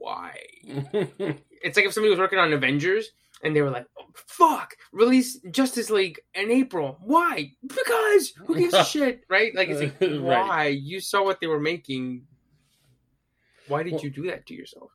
why? 0.03 0.37
it's 0.65 1.77
like 1.77 1.85
if 1.85 1.93
somebody 1.93 2.09
was 2.09 2.19
working 2.19 2.39
on 2.39 2.51
Avengers 2.51 3.09
and 3.41 3.55
they 3.55 3.61
were 3.61 3.69
like, 3.69 3.85
oh, 3.97 4.05
"Fuck, 4.15 4.75
release 4.91 5.39
Justice 5.51 5.89
League 5.89 6.19
in 6.33 6.51
April." 6.51 6.97
Why? 7.01 7.51
Because 7.65 8.33
who 8.45 8.55
gives 8.57 8.73
a 8.73 8.83
shit, 8.93 9.23
right? 9.29 9.55
Like 9.55 9.69
it's 9.69 9.79
like 9.81 9.95
Right. 10.01 10.19
why 10.21 10.65
you 10.67 10.99
saw 10.99 11.23
what 11.23 11.39
they 11.39 11.47
were 11.47 11.59
making. 11.59 12.23
Why 13.69 13.83
did 13.83 13.93
Well- 13.93 14.01
you 14.03 14.09
do 14.09 14.23
that 14.27 14.45
to 14.47 14.53
yourself? 14.53 14.91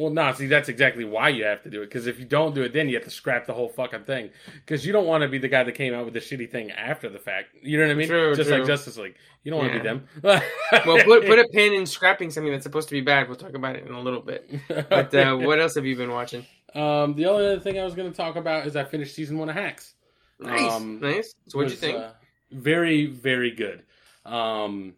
Well, 0.00 0.10
no, 0.10 0.32
see, 0.32 0.46
that's 0.46 0.68
exactly 0.68 1.04
why 1.04 1.28
you 1.28 1.44
have 1.44 1.62
to 1.62 1.70
do 1.70 1.82
it. 1.82 1.86
Because 1.86 2.06
if 2.06 2.18
you 2.18 2.24
don't 2.24 2.54
do 2.54 2.62
it, 2.62 2.72
then 2.72 2.88
you 2.88 2.94
have 2.96 3.04
to 3.04 3.10
scrap 3.10 3.46
the 3.46 3.52
whole 3.52 3.68
fucking 3.68 4.04
thing. 4.04 4.30
Because 4.54 4.86
you 4.86 4.92
don't 4.92 5.06
want 5.06 5.22
to 5.22 5.28
be 5.28 5.38
the 5.38 5.48
guy 5.48 5.62
that 5.62 5.72
came 5.72 5.92
out 5.94 6.04
with 6.04 6.14
the 6.14 6.20
shitty 6.20 6.50
thing 6.50 6.70
after 6.70 7.08
the 7.08 7.18
fact. 7.18 7.48
You 7.62 7.78
know 7.78 7.86
what 7.86 7.92
I 7.92 7.94
mean? 7.94 8.08
True, 8.08 8.34
Just 8.34 8.48
true. 8.48 8.58
like 8.58 8.66
Justice 8.66 8.96
League. 8.96 9.16
You 9.44 9.50
don't 9.50 9.60
want 9.60 9.72
to 9.72 9.78
be 9.78 9.84
them. 9.84 10.06
Well, 10.22 10.42
put 11.04 11.26
put 11.26 11.38
a 11.38 11.48
pin 11.52 11.72
in 11.74 11.86
scrapping 11.86 12.30
something 12.30 12.52
that's 12.52 12.64
supposed 12.64 12.88
to 12.88 12.94
be 12.94 13.00
bad. 13.00 13.28
We'll 13.28 13.36
talk 13.36 13.54
about 13.54 13.76
it 13.76 13.86
in 13.86 13.92
a 13.92 14.00
little 14.00 14.20
bit. 14.20 14.50
But 14.68 15.14
uh, 15.14 15.36
what 15.38 15.60
else 15.60 15.74
have 15.74 15.84
you 15.86 15.96
been 15.96 16.10
watching? 16.10 16.46
Um, 16.74 17.14
the 17.14 17.26
only 17.26 17.46
other 17.46 17.60
thing 17.60 17.78
I 17.78 17.84
was 17.84 17.94
going 17.94 18.10
to 18.10 18.16
talk 18.16 18.36
about 18.36 18.66
is 18.66 18.76
I 18.76 18.84
finished 18.84 19.14
season 19.14 19.38
one 19.38 19.48
of 19.48 19.54
Hacks. 19.54 19.94
Nice, 20.38 20.72
Um, 20.72 21.00
nice. 21.00 21.34
So 21.48 21.58
what'd 21.58 21.70
you 21.72 21.76
think? 21.76 21.98
uh, 21.98 22.12
very, 22.52 23.06
very 23.06 23.50
good. 23.50 23.82
Um, 24.24 24.94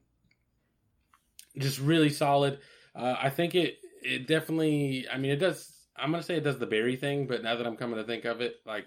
just 1.58 1.80
really 1.80 2.10
solid. 2.10 2.58
Uh, 2.94 3.16
I 3.20 3.30
think 3.30 3.54
it 3.54 3.78
it 4.02 4.26
definitely. 4.26 5.06
I 5.12 5.18
mean, 5.18 5.30
it 5.30 5.36
does 5.36 5.72
I'm 5.96 6.10
gonna 6.10 6.22
say 6.22 6.36
it 6.36 6.44
does 6.44 6.58
the 6.58 6.66
Barry 6.66 6.96
thing, 6.96 7.26
but 7.26 7.42
now 7.42 7.56
that 7.56 7.66
I'm 7.66 7.76
coming 7.76 7.96
to 7.96 8.04
think 8.04 8.24
of 8.24 8.40
it, 8.40 8.56
like 8.66 8.86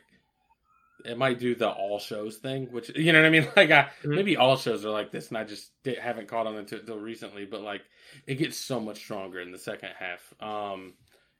it 1.03 1.18
might 1.18 1.39
do 1.39 1.53
the 1.55 1.70
all 1.70 1.99
shows 1.99 2.38
thing, 2.38 2.72
which 2.72 2.89
you 2.95 3.11
know 3.13 3.20
what 3.22 3.28
I 3.28 3.30
mean. 3.30 3.47
Like, 3.55 3.70
I, 3.72 3.89
Mhm. 4.03 4.16
maybe 4.16 4.38
all 4.38 4.57
shows 4.57 4.86
are 4.86 4.89
like 4.91 5.11
this, 5.11 5.28
and 5.30 5.38
I 5.38 5.43
just 5.43 5.72
haven't 6.01 6.28
caught 6.28 6.47
on 6.47 6.55
until, 6.55 6.80
until 6.80 6.97
recently. 6.97 7.45
But 7.45 7.61
like, 7.61 7.82
it 8.26 8.36
gets 8.36 8.57
so 8.57 8.80
much 8.80 8.97
stronger 8.97 9.39
in 9.41 9.51
the 9.51 9.57
second 9.57 9.89
half. 9.99 10.34
Um, 10.39 10.93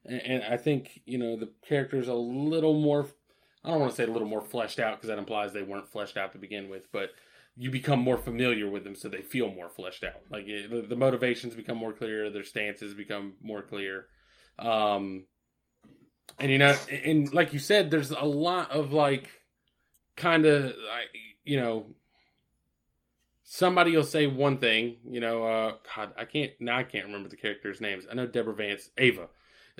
and, 0.04 0.20
and 0.22 0.44
I 0.44 0.56
think 0.56 1.00
you 1.06 1.18
know 1.18 1.36
the 1.36 1.50
characters 1.66 2.08
a 2.08 2.14
little 2.14 2.80
more. 2.80 3.06
I 3.64 3.70
don't 3.70 3.80
want 3.80 3.90
to 3.90 3.96
say 3.96 4.04
a 4.04 4.12
little 4.12 4.28
more 4.28 4.42
fleshed 4.42 4.78
out 4.78 4.96
because 4.96 5.08
that 5.08 5.18
implies 5.18 5.52
they 5.52 5.62
weren't 5.62 5.88
fleshed 5.88 6.16
out 6.16 6.32
to 6.32 6.38
begin 6.38 6.68
with, 6.68 6.86
but 6.92 7.10
you 7.56 7.70
become 7.70 8.00
more 8.00 8.18
familiar 8.18 8.68
with 8.68 8.84
them, 8.84 8.94
so 8.94 9.08
they 9.08 9.22
feel 9.22 9.50
more 9.50 9.70
fleshed 9.70 10.04
out. 10.04 10.20
Like 10.30 10.46
it, 10.46 10.70
the, 10.70 10.82
the 10.82 10.96
motivations 10.96 11.54
become 11.54 11.78
more 11.78 11.92
clear, 11.92 12.30
their 12.30 12.44
stances 12.44 12.94
become 12.94 13.34
more 13.42 13.62
clear. 13.62 14.06
Um, 14.58 15.24
and 16.38 16.50
you 16.50 16.58
know, 16.58 16.76
and 16.90 17.32
like 17.32 17.52
you 17.52 17.58
said, 17.58 17.90
there's 17.90 18.10
a 18.10 18.24
lot 18.24 18.70
of 18.70 18.92
like 18.92 19.30
kind 20.16 20.46
of 20.46 20.74
you 21.44 21.60
know 21.60 21.86
somebody 23.44 23.94
will 23.94 24.02
say 24.02 24.26
one 24.26 24.58
thing 24.58 24.96
you 25.08 25.20
know 25.20 25.44
uh 25.44 25.72
god 25.94 26.12
i 26.18 26.24
can't 26.24 26.52
now 26.58 26.76
i 26.76 26.82
can't 26.82 27.06
remember 27.06 27.28
the 27.28 27.36
characters 27.36 27.80
names 27.80 28.04
i 28.10 28.14
know 28.14 28.26
deborah 28.26 28.54
vance 28.54 28.90
ava 28.98 29.28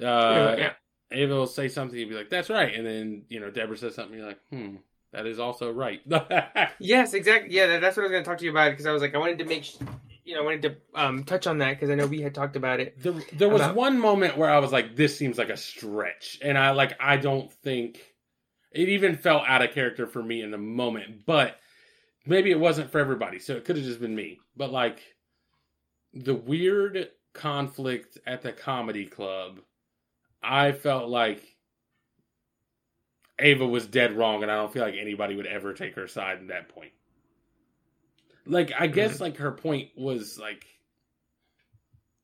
uh 0.03 0.55
yeah. 0.57 0.73
ava 1.11 1.35
will 1.35 1.47
say 1.47 1.69
something 1.69 1.99
you'll 1.99 2.09
be 2.09 2.15
like 2.15 2.31
that's 2.31 2.51
right 2.51 2.75
and 2.75 2.87
then 2.87 3.25
you 3.29 3.41
know 3.41 3.51
deborah 3.51 3.77
says 3.77 3.95
something 3.95 4.17
you're 4.17 4.29
like 4.29 4.41
hmm 4.51 4.77
that 5.17 5.27
is 5.27 5.39
also 5.39 5.73
right 5.73 6.01
Yes, 6.79 7.15
exactly. 7.15 7.55
Yeah, 7.55 7.67
that, 7.67 7.81
that's 7.81 7.97
what 7.97 8.03
I 8.03 8.07
was 8.07 8.13
going 8.13 8.23
to 8.25 8.29
talk 8.29 8.39
to 8.39 8.45
you 8.45 8.51
about 8.51 8.71
because 8.71 8.87
I 8.87 8.93
was 8.93 9.01
like, 9.03 9.15
I 9.15 9.19
wanted 9.19 9.39
to 9.39 9.45
make, 9.47 9.65
sh- 9.65 9.77
you 10.25 10.35
know, 10.35 10.43
I 10.43 10.45
wanted 10.45 10.63
to 10.63 10.77
um, 10.95 11.25
touch 11.25 11.47
on 11.47 11.59
that 11.59 11.71
because 11.75 11.89
I 11.91 11.95
know 11.95 12.07
we 12.07 12.21
had 12.21 12.35
talked 12.35 12.57
about 12.57 12.81
it. 12.81 13.01
there, 13.03 13.15
there 13.33 13.49
was 13.49 13.63
About- 13.63 13.75
one 13.77 13.99
moment 13.99 14.37
where 14.37 14.51
i 14.51 14.59
was 14.59 14.73
like 14.73 14.95
this 14.97 15.17
seems 15.17 15.39
like 15.39 15.49
a 15.51 15.57
stretch 15.57 16.39
and 16.43 16.59
i 16.59 16.71
like 16.73 16.95
i 17.01 17.17
don't 17.17 17.51
think 17.53 18.01
it 18.73 18.89
even 18.91 19.17
felt 19.17 19.45
out 19.49 19.63
of 19.63 19.71
character 19.73 20.07
for 20.07 20.23
me 20.23 20.43
in 20.43 20.51
the 20.51 20.59
moment 20.59 21.25
but 21.27 21.59
maybe 22.27 22.51
it 22.51 22.59
wasn't 22.61 22.91
for 22.91 22.99
everybody 22.99 23.39
so 23.39 23.55
it 23.55 23.65
could 23.65 23.77
have 23.77 23.85
just 23.85 24.01
been 24.01 24.15
me 24.15 24.39
but 24.57 24.71
like 24.71 25.01
the 26.13 26.35
weird 26.35 27.09
conflict 27.33 28.19
at 28.27 28.43
the 28.43 28.53
comedy 28.53 29.07
club 29.07 29.61
i 30.43 30.73
felt 30.73 31.09
like 31.09 31.56
ava 33.39 33.67
was 33.67 33.87
dead 33.87 34.17
wrong 34.17 34.43
and 34.43 34.51
i 34.51 34.57
don't 34.57 34.73
feel 34.73 34.83
like 34.83 34.95
anybody 34.99 35.37
would 35.37 35.47
ever 35.47 35.73
take 35.75 35.95
her 35.95 36.09
side 36.09 36.39
in 36.39 36.47
that 36.49 36.69
point. 36.69 36.93
Like 38.47 38.73
i 38.79 38.87
guess 38.87 39.21
like 39.21 39.37
her 39.39 39.53
point 39.53 39.91
was 39.97 40.39
like 40.39 40.65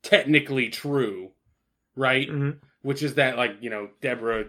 technically 0.03 0.69
true 0.69 1.31
right? 1.95 2.29
Mhm. 2.29 2.59
which 2.83 3.03
is 3.03 3.15
that 3.15 3.37
like 3.37 3.57
you 3.61 3.71
know 3.71 3.91
deborah 4.01 4.47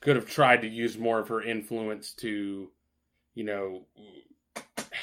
could 0.00 0.16
have 0.16 0.30
tried 0.30 0.62
to 0.62 0.68
use 0.68 0.96
more 0.96 1.18
of 1.18 1.28
her 1.28 1.42
influence 1.42 2.12
to 2.14 2.70
you 3.34 3.44
know 3.44 3.86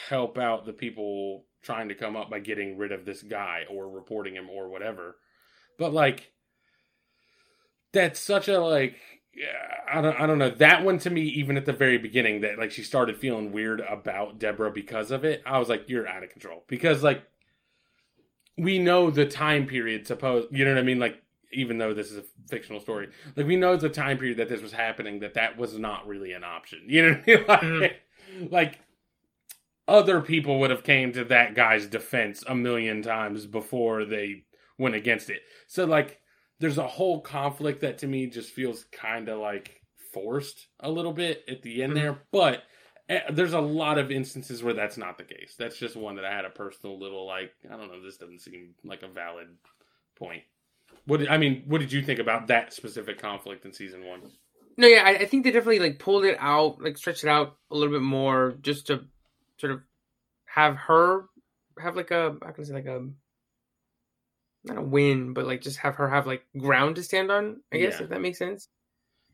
help 0.08 0.38
out 0.38 0.66
the 0.66 0.74
people 0.74 1.45
trying 1.62 1.89
to 1.89 1.95
come 1.95 2.16
up 2.16 2.30
by 2.30 2.39
getting 2.39 2.78
rid 2.78 2.91
of 2.91 3.06
this 3.06 3.24
guy 3.24 3.64
or 3.70 3.89
reporting 3.89 4.36
him 4.36 4.49
or 4.49 4.68
whatever. 4.70 5.16
But 5.78 5.93
like 5.93 6.32
that's 7.93 8.20
such 8.20 8.47
a 8.47 8.60
like 8.60 8.97
I 9.91 10.01
don't 10.01 10.19
I 10.19 10.27
don't 10.27 10.38
know. 10.38 10.49
That 10.49 10.84
one 10.84 10.99
to 10.99 11.09
me 11.09 11.21
even 11.21 11.57
at 11.57 11.65
the 11.65 11.73
very 11.73 11.97
beginning 11.97 12.41
that 12.41 12.57
like 12.57 12.71
she 12.71 12.84
started 12.84 13.17
feeling 13.17 13.51
weird 13.51 13.81
about 13.81 14.39
Deborah 14.39 14.71
because 14.71 15.11
of 15.11 15.25
it 15.25 15.41
I 15.45 15.59
was 15.59 15.69
like 15.69 15.89
you're 15.89 16.07
out 16.07 16.23
of 16.23 16.29
control. 16.29 16.63
Because 16.67 17.03
like 17.03 17.23
we 18.57 18.79
know 18.79 19.09
the 19.09 19.25
time 19.25 19.65
period 19.65 20.05
suppose 20.07 20.45
you 20.51 20.65
know 20.65 20.71
what 20.73 20.79
I 20.79 20.84
mean? 20.84 20.99
Like 20.99 21.21
even 21.51 21.77
though 21.77 21.93
this 21.93 22.11
is 22.11 22.17
a 22.17 22.23
fictional 22.47 22.79
story 22.79 23.09
like 23.36 23.45
we 23.45 23.55
know 23.55 23.75
the 23.77 23.89
time 23.89 24.17
period 24.17 24.38
that 24.38 24.49
this 24.49 24.61
was 24.61 24.71
happening 24.71 25.19
that 25.19 25.36
that 25.36 25.57
was 25.57 25.77
not 25.77 26.07
really 26.07 26.34
an 26.34 26.43
option. 26.43 26.81
You 26.88 27.11
know 27.11 27.43
what 27.45 27.63
I 27.63 27.65
mean? 27.65 27.79
Like, 27.81 28.01
mm-hmm. 28.31 28.53
like 28.53 28.79
other 29.88 30.21
people 30.21 30.59
would 30.59 30.69
have 30.69 30.84
came 30.84 31.11
to 31.13 31.25
that 31.25 31.55
guy's 31.55 31.88
defense 31.88 32.43
a 32.47 32.55
million 32.55 33.01
times 33.01 33.45
before 33.45 34.05
they 34.05 34.43
went 34.77 34.95
against 34.95 35.29
it. 35.29 35.41
So 35.67 35.86
like 35.86 36.19
there's 36.64 36.78
a 36.78 36.88
whole 36.88 37.20
conflict 37.20 37.82
that 37.82 37.97
to 37.97 38.07
me 38.07 38.26
just 38.26 38.51
feels 38.51 38.86
kind 38.86 39.28
of 39.28 39.39
like 39.39 39.82
forced 40.14 40.68
a 40.80 40.89
little 40.89 41.11
bit 41.11 41.43
at 41.49 41.61
the 41.61 41.84
end 41.84 41.95
there 41.95 42.20
but 42.32 42.64
eh, 43.09 43.20
there's 43.32 43.51
a 43.51 43.59
lot 43.59 43.97
of 43.97 44.11
instances 44.11 44.64
where 44.64 44.74
that's 44.74 44.97
not 44.97 45.18
the 45.18 45.24
case. 45.26 45.55
That's 45.59 45.78
just 45.78 45.97
one 45.97 46.16
that 46.16 46.26
i 46.26 46.34
had 46.34 46.45
a 46.45 46.49
personal 46.49 46.97
little 46.97 47.28
like 47.28 47.51
i 47.70 47.76
don't 47.76 47.91
know 47.91 48.01
this 48.01 48.16
doesn't 48.16 48.39
seem 48.39 48.76
like 48.86 49.03
a 49.03 49.09
valid 49.09 49.47
point. 50.18 50.43
What 51.05 51.20
did, 51.20 51.28
i 51.28 51.38
mean 51.38 51.64
what 51.68 51.82
did 51.82 51.91
you 51.91 52.01
think 52.01 52.20
about 52.20 52.47
that 52.47 52.74
specific 52.74 53.20
conflict 53.20 53.66
in 53.66 53.74
season 53.74 54.05
one? 54.05 54.22
No, 54.78 54.88
yeah, 54.88 55.03
I, 55.05 55.11
I 55.11 55.26
think 55.26 55.43
they 55.43 55.51
definitely 55.51 55.80
like 55.80 55.99
pulled 55.99 56.26
it 56.26 56.38
out, 56.39 56.82
like 56.82 56.97
stretched 56.97 57.24
it 57.24 57.30
out 57.30 57.57
a 57.70 57.76
little 57.76 57.93
bit 57.93 58.01
more, 58.01 58.55
just 58.61 58.88
to 58.88 59.05
sort 59.57 59.74
of 59.74 59.82
have 60.45 60.76
her 60.76 61.26
have 61.80 61.95
like 61.95 62.11
a 62.11 62.38
I 62.41 62.51
can 62.51 62.66
say 62.66 62.74
like 62.74 62.86
a 62.86 63.07
not 64.64 64.78
a 64.78 64.82
win, 64.82 65.34
but 65.34 65.45
like 65.45 65.61
just 65.61 65.78
have 65.80 65.95
her 65.95 66.09
have 66.09 66.26
like 66.28 66.43
ground 66.57 66.95
to 66.97 67.03
stand 67.03 67.32
on. 67.32 67.61
I 67.72 67.78
guess 67.78 67.97
Yeah. 67.97 68.03
if 68.03 68.09
that 68.09 68.22
makes 68.22 68.38
sense. 68.39 68.70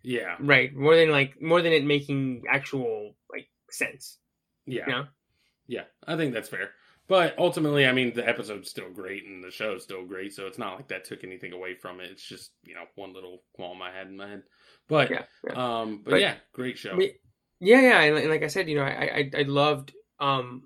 yeah 0.03 0.35
Right, 0.39 0.73
more 0.73 0.95
than 0.95 1.11
like 1.11 1.41
more 1.41 1.61
than 1.61 1.73
it 1.73 1.83
making 1.85 2.43
actual 2.49 3.15
like 3.31 3.47
sense. 3.69 4.17
yeah 4.65 4.85
You 4.87 4.91
know? 4.93 5.05
yeah 5.67 5.83
i 6.07 6.15
think 6.17 6.33
that's 6.33 6.49
fair 6.49 6.71
but 7.07 7.35
ultimately 7.37 7.85
i 7.85 7.91
mean 7.91 8.13
the 8.13 8.27
episode's 8.27 8.69
still 8.69 8.89
great 8.89 9.25
and 9.25 9.43
the 9.43 9.51
show's 9.51 9.83
still 9.83 10.05
great 10.05 10.33
so 10.33 10.47
it's 10.47 10.57
not 10.57 10.75
like 10.77 10.87
that 10.87 11.05
took 11.05 11.23
anything 11.23 11.53
away 11.53 11.75
from 11.75 11.99
it 11.99 12.09
it's 12.11 12.23
just 12.27 12.51
you 12.63 12.73
know 12.75 12.85
one 12.95 13.13
little 13.13 13.43
qualm 13.55 13.81
i 13.83 13.91
had 13.91 14.07
in 14.07 14.17
my 14.17 14.27
head 14.29 14.43
but 14.87 15.11
Yeah, 15.11 15.23
yeah. 15.47 15.53
um 15.81 16.01
but, 16.03 16.11
But- 16.11 16.21
yeah 16.21 16.35
great 16.53 16.77
show 16.79 16.97
yeah, 17.61 17.81
yeah, 17.81 18.01
and, 18.01 18.17
and 18.17 18.29
like 18.29 18.43
I 18.43 18.47
said, 18.47 18.69
you 18.69 18.75
know, 18.77 18.83
I 18.83 19.05
I, 19.19 19.31
I 19.39 19.41
loved 19.43 19.91
um 20.17 20.63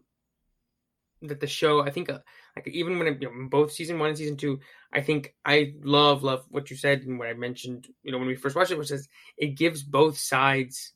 that 1.23 1.39
the 1.39 1.47
show. 1.47 1.81
I 1.81 1.89
think 1.89 2.09
uh, 2.11 2.19
like 2.55 2.67
even 2.67 2.97
when 2.99 3.07
it, 3.07 3.21
you 3.21 3.29
know, 3.29 3.47
both 3.49 3.71
season 3.71 3.99
one 3.99 4.09
and 4.09 4.17
season 4.17 4.37
two, 4.37 4.59
I 4.91 5.01
think 5.01 5.33
I 5.45 5.73
love 5.81 6.23
love 6.23 6.45
what 6.49 6.69
you 6.69 6.77
said 6.77 7.01
and 7.01 7.17
what 7.17 7.27
I 7.27 7.33
mentioned. 7.33 7.87
You 8.03 8.11
know, 8.11 8.17
when 8.19 8.27
we 8.27 8.35
first 8.35 8.55
watched 8.55 8.71
it, 8.71 8.77
which 8.77 8.91
is 8.91 9.07
it 9.37 9.57
gives 9.57 9.83
both 9.83 10.17
sides 10.17 10.93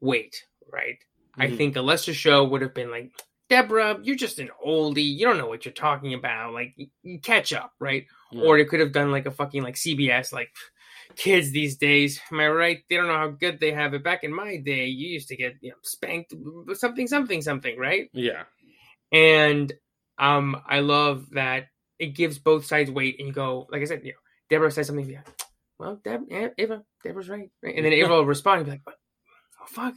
weight, 0.00 0.44
right? 0.72 0.98
I 1.38 1.48
Mhm. 1.48 1.56
think 1.56 1.76
a 1.76 1.82
lesser 1.82 2.14
show 2.14 2.44
would 2.44 2.62
have 2.62 2.74
been 2.74 2.90
like. 2.90 3.12
Deborah, 3.50 3.98
you're 4.02 4.16
just 4.16 4.38
an 4.38 4.48
oldie. 4.64 5.04
You 5.04 5.26
don't 5.26 5.36
know 5.36 5.46
what 5.46 5.66
you're 5.66 5.74
talking 5.74 6.14
about. 6.14 6.54
Like, 6.54 6.74
catch 7.22 7.52
up, 7.52 7.74
right? 7.78 8.06
Yeah. 8.30 8.44
Or 8.44 8.56
it 8.56 8.66
could 8.70 8.80
have 8.80 8.92
done 8.92 9.10
like 9.10 9.26
a 9.26 9.30
fucking 9.30 9.62
like 9.62 9.74
CBS, 9.76 10.32
like 10.32 10.48
kids 11.16 11.50
these 11.52 11.76
days. 11.76 12.18
Am 12.30 12.40
I 12.40 12.48
right? 12.48 12.78
They 12.88 12.96
don't 12.96 13.08
know 13.08 13.16
how 13.18 13.28
good 13.28 13.60
they 13.60 13.72
have 13.72 13.92
it. 13.92 14.02
Back 14.02 14.24
in 14.24 14.32
my 14.32 14.56
day, 14.56 14.86
you 14.86 15.08
used 15.08 15.28
to 15.28 15.36
get 15.36 15.56
you 15.60 15.70
know 15.70 15.76
spanked 15.82 16.32
something, 16.74 17.06
something, 17.06 17.42
something, 17.42 17.78
right? 17.78 18.08
yeah 18.14 18.44
And 19.12 19.72
um, 20.18 20.60
I 20.66 20.80
love 20.80 21.26
that 21.32 21.66
it 21.98 22.08
gives 22.08 22.38
both 22.38 22.66
sides 22.66 22.90
weight, 22.90 23.16
and 23.18 23.28
you 23.28 23.34
go, 23.34 23.66
like 23.70 23.82
I 23.82 23.84
said, 23.84 24.02
you 24.04 24.12
know, 24.12 24.18
Deborah 24.50 24.70
says 24.70 24.86
something, 24.86 25.08
yeah, 25.08 25.20
well, 25.78 26.00
Deb, 26.04 26.22
Ava, 26.58 26.82
Deborah's 27.02 27.28
right, 27.28 27.50
right? 27.62 27.74
and 27.74 27.84
then 27.84 27.92
Ava 27.92 28.10
will 28.10 28.26
respond 28.26 28.58
and 28.58 28.66
be 28.66 28.70
like, 28.72 28.82
oh 28.86 29.66
fuck, 29.66 29.94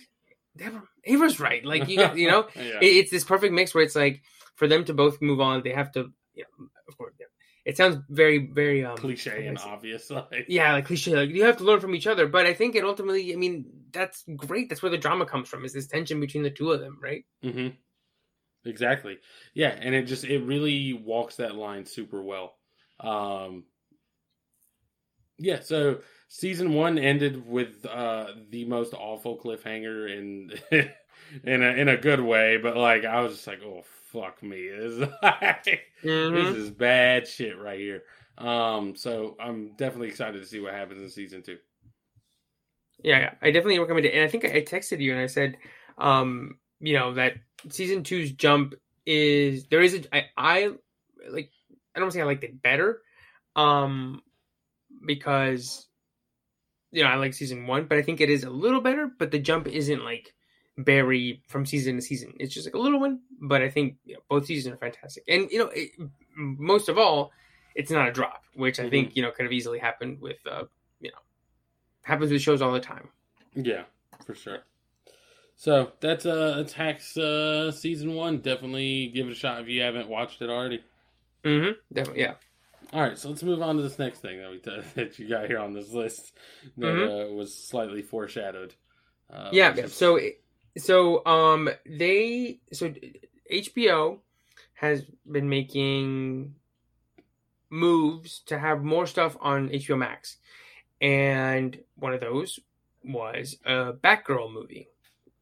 Deborah, 0.58 0.84
Ava's 1.06 1.40
right. 1.40 1.64
Like 1.64 1.88
you, 1.88 1.98
got, 1.98 2.18
you 2.18 2.28
know, 2.28 2.48
yeah 2.56 2.80
it, 2.82 2.86
it's 2.86 3.12
this 3.12 3.24
perfect 3.24 3.54
mix 3.54 3.76
where 3.76 3.84
it's 3.84 3.96
like 3.96 4.22
for 4.56 4.68
them 4.68 4.86
to 4.86 4.94
both 4.94 5.22
move 5.22 5.42
on, 5.42 5.62
they 5.64 5.72
have 5.72 5.92
to, 5.94 6.12
you 6.34 6.44
know, 6.44 6.68
of 6.88 6.98
course, 6.98 7.14
yeah. 7.20 7.28
it 7.66 7.78
sounds 7.78 7.98
very, 8.10 8.48
very 8.48 8.84
um, 8.84 8.98
cliche 8.98 9.48
and 9.48 9.58
obvious 9.60 10.10
like 10.12 10.46
yeah, 10.48 10.74
like 10.74 10.86
cliche. 10.86 11.16
Like 11.16 11.30
you 11.30 11.44
have 11.44 11.58
to 11.58 11.64
learn 11.64 11.80
from 11.80 11.94
each 11.94 12.08
other, 12.08 12.28
but 12.28 12.46
I 12.46 12.54
think 12.54 12.76
it 12.76 12.84
ultimately, 12.84 13.34
I 13.34 13.36
mean, 13.36 13.66
that's 13.92 14.24
great. 14.36 14.70
That's 14.70 14.82
where 14.82 14.92
the 14.92 14.98
drama 14.98 15.26
comes 15.26 15.50
from. 15.50 15.66
Is 15.66 15.74
this 15.74 15.88
tension 15.88 16.20
between 16.20 16.44
the 16.44 16.50
two 16.50 16.72
of 16.72 16.80
them, 16.80 16.98
right? 17.02 17.26
hmm 17.44 17.70
Exactly. 18.66 19.20
Yeah, 19.54 19.70
and 19.80 19.94
it 19.94 20.04
just 20.04 20.24
it 20.24 20.40
really 20.40 20.94
walks 20.94 21.36
that 21.38 21.56
line 21.56 21.86
super 21.86 22.22
well. 22.22 22.56
Um 23.00 23.66
Yeah, 25.38 25.60
so 25.60 26.02
season 26.30 26.74
1 26.74 26.98
ended 26.98 27.46
with 27.48 27.86
uh 27.86 28.28
the 28.50 28.66
most 28.66 28.94
awful 28.94 29.38
cliffhanger 29.38 30.10
in 30.18 30.52
in 31.44 31.62
a 31.64 31.68
in 31.74 31.90
a 31.90 31.98
good 31.98 32.22
way, 32.22 32.58
but 32.58 32.78
like 32.78 33.04
I 33.06 33.20
was 33.22 33.34
just 33.36 33.48
like, 33.48 33.62
"Oh 33.64 33.84
fuck 34.12 34.42
me. 34.42 34.70
This 34.78 34.94
is 34.94 35.00
like, 35.22 35.82
Mm-hmm. 36.04 36.54
this 36.54 36.54
is 36.54 36.72
bad 36.72 37.28
shit 37.28 37.58
right 37.58 37.80
here." 37.80 38.04
Um 38.38 38.96
so 38.96 39.36
I'm 39.40 39.76
definitely 39.76 40.08
excited 40.10 40.40
to 40.42 40.48
see 40.48 40.60
what 40.60 40.74
happens 40.74 41.02
in 41.02 41.10
season 41.10 41.42
2. 41.44 41.58
Yeah, 43.04 43.20
yeah, 43.20 43.34
I 43.42 43.52
definitely 43.52 43.80
recommend 43.80 44.06
it. 44.06 44.14
And 44.14 44.24
I 44.24 44.28
think 44.28 44.46
I 44.46 44.62
texted 44.62 45.00
you 45.02 45.12
and 45.12 45.22
I 45.22 45.28
said, 45.28 45.58
um, 45.98 46.58
you 46.80 46.94
know, 46.94 47.14
that 47.16 47.34
season 47.70 48.04
two's 48.04 48.32
jump 48.32 48.76
is 49.06 49.66
there 49.68 49.82
is 49.82 49.94
a 49.94 50.16
I, 50.16 50.26
I 50.38 50.72
like 51.30 51.52
I 51.96 52.00
don't 52.00 52.12
say 52.12 52.22
I 52.22 52.26
liked 52.26 52.44
it 52.44 52.62
better, 52.62 53.02
um, 53.56 54.22
because 55.06 55.88
you 56.92 57.04
know 57.04 57.10
I 57.10 57.16
like 57.16 57.34
season 57.34 57.68
one, 57.68 57.86
but 57.86 57.98
I 57.98 58.02
think 58.02 58.22
it 58.22 58.30
is 58.30 58.44
a 58.44 58.50
little 58.50 58.82
better. 58.82 59.10
But 59.18 59.32
the 59.32 59.40
jump 59.40 59.68
isn't 59.68 60.04
like 60.04 60.34
very 60.78 61.42
from 61.48 61.66
season 61.66 61.96
to 61.96 62.02
season. 62.02 62.34
It's 62.40 62.54
just 62.54 62.68
like 62.68 62.76
a 62.76 62.80
little 62.80 63.00
one, 63.00 63.22
but 63.42 63.62
I 63.62 63.70
think 63.70 63.96
you 64.06 64.16
know, 64.16 64.22
both 64.30 64.46
seasons 64.46 64.74
are 64.74 64.78
fantastic. 64.78 65.24
And 65.28 65.50
you 65.52 65.60
know, 65.60 65.70
it, 65.74 65.92
most 66.36 66.90
of 66.90 66.98
all, 66.98 67.32
it's 67.76 67.92
not 67.92 68.08
a 68.08 68.12
drop, 68.12 68.44
which 68.56 68.80
I 68.80 68.90
think 68.90 69.16
you 69.16 69.22
know 69.22 69.32
could 69.32 69.46
have 69.46 69.54
easily 69.54 69.80
happened 69.80 70.20
with 70.22 70.38
uh, 70.50 70.64
you 71.00 71.12
know 71.12 71.20
happens 72.04 72.32
with 72.32 72.42
shows 72.42 72.62
all 72.62 72.72
the 72.72 72.80
time. 72.80 73.10
Yeah, 73.54 73.84
for 74.26 74.36
sure. 74.36 74.60
So 75.56 75.92
that's 76.02 76.26
uh 76.26 76.68
Hacks 76.76 77.18
uh 77.18 77.72
season 77.72 78.14
one. 78.14 78.40
Definitely 78.40 79.08
give 79.08 79.28
it 79.28 79.32
a 79.32 79.36
shot 79.36 79.62
if 79.62 79.68
you 79.70 79.82
haven't 79.82 80.10
watched 80.10 80.42
it 80.42 80.50
already. 80.50 80.84
Mm-hmm. 81.44 81.72
Definitely, 81.94 82.22
yeah. 82.22 82.34
All 82.94 83.02
right, 83.02 83.18
so 83.18 83.30
let's 83.30 83.42
move 83.44 83.62
on 83.62 83.78
to 83.78 83.82
this 83.82 83.98
next 83.98 84.20
thing 84.20 84.40
that 84.40 84.52
we 84.52 84.58
t- 84.60 84.82
that 84.96 85.18
you 85.20 85.28
got 85.30 85.48
here 85.48 85.60
on 85.60 85.74
this 85.74 85.92
list 85.92 86.34
that 86.78 86.86
Mhm. 86.88 87.30
uh, 87.30 87.34
was 87.34 87.54
slightly 87.56 88.02
foreshadowed. 88.02 88.74
Uh, 89.30 89.50
yeah, 89.52 89.74
yeah. 89.76 89.84
is- 89.86 89.94
So, 89.94 90.20
so 90.78 91.26
um, 91.26 91.70
they 91.86 92.60
so 92.74 92.94
HBO 93.52 94.20
has 94.74 95.04
been 95.30 95.48
making 95.50 96.54
moves 97.70 98.40
to 98.48 98.60
have 98.60 98.84
more 98.84 99.08
stuff 99.08 99.36
on 99.40 99.70
HBO 99.70 99.98
Max, 99.98 100.38
and 101.02 101.78
one 101.96 102.14
of 102.14 102.22
those 102.22 102.60
was 103.04 103.58
a 103.66 103.94
Batgirl 103.94 104.52
movie, 104.52 104.90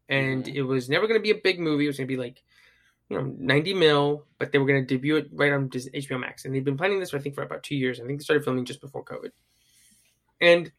and 0.10 0.48
it 0.48 0.64
was 0.64 0.90
never 0.90 1.08
going 1.08 1.20
to 1.20 1.24
be 1.24 1.32
a 1.32 1.42
big 1.42 1.60
movie. 1.60 1.86
It 1.86 1.88
was 1.88 1.98
going 1.98 2.08
to 2.08 2.14
be 2.14 2.22
like 2.22 2.44
you 3.10 3.18
know 3.18 3.34
ninety 3.38 3.74
mil, 3.74 4.26
but 4.38 4.52
they 4.52 4.58
were 4.58 4.66
going 4.66 4.86
to 4.86 4.96
debut 4.96 5.18
it 5.18 5.30
right 5.34 5.52
on 5.52 5.70
Dis- 5.70 5.90
HBO 5.90 6.20
Max, 6.20 6.46
and 6.46 6.54
they've 6.54 6.64
been 6.64 6.78
planning 6.78 7.00
this 7.00 7.12
for, 7.12 7.18
I 7.18 7.22
think 7.22 7.36
for 7.36 7.44
about 7.44 7.64
two 7.64 7.76
years. 7.76 8.00
I 8.00 8.06
think 8.06 8.20
they 8.20 8.24
started 8.24 8.44
filming 8.44 8.66
just 8.66 8.82
before 8.82 9.04
COVID, 9.04 9.32
and 10.42 10.72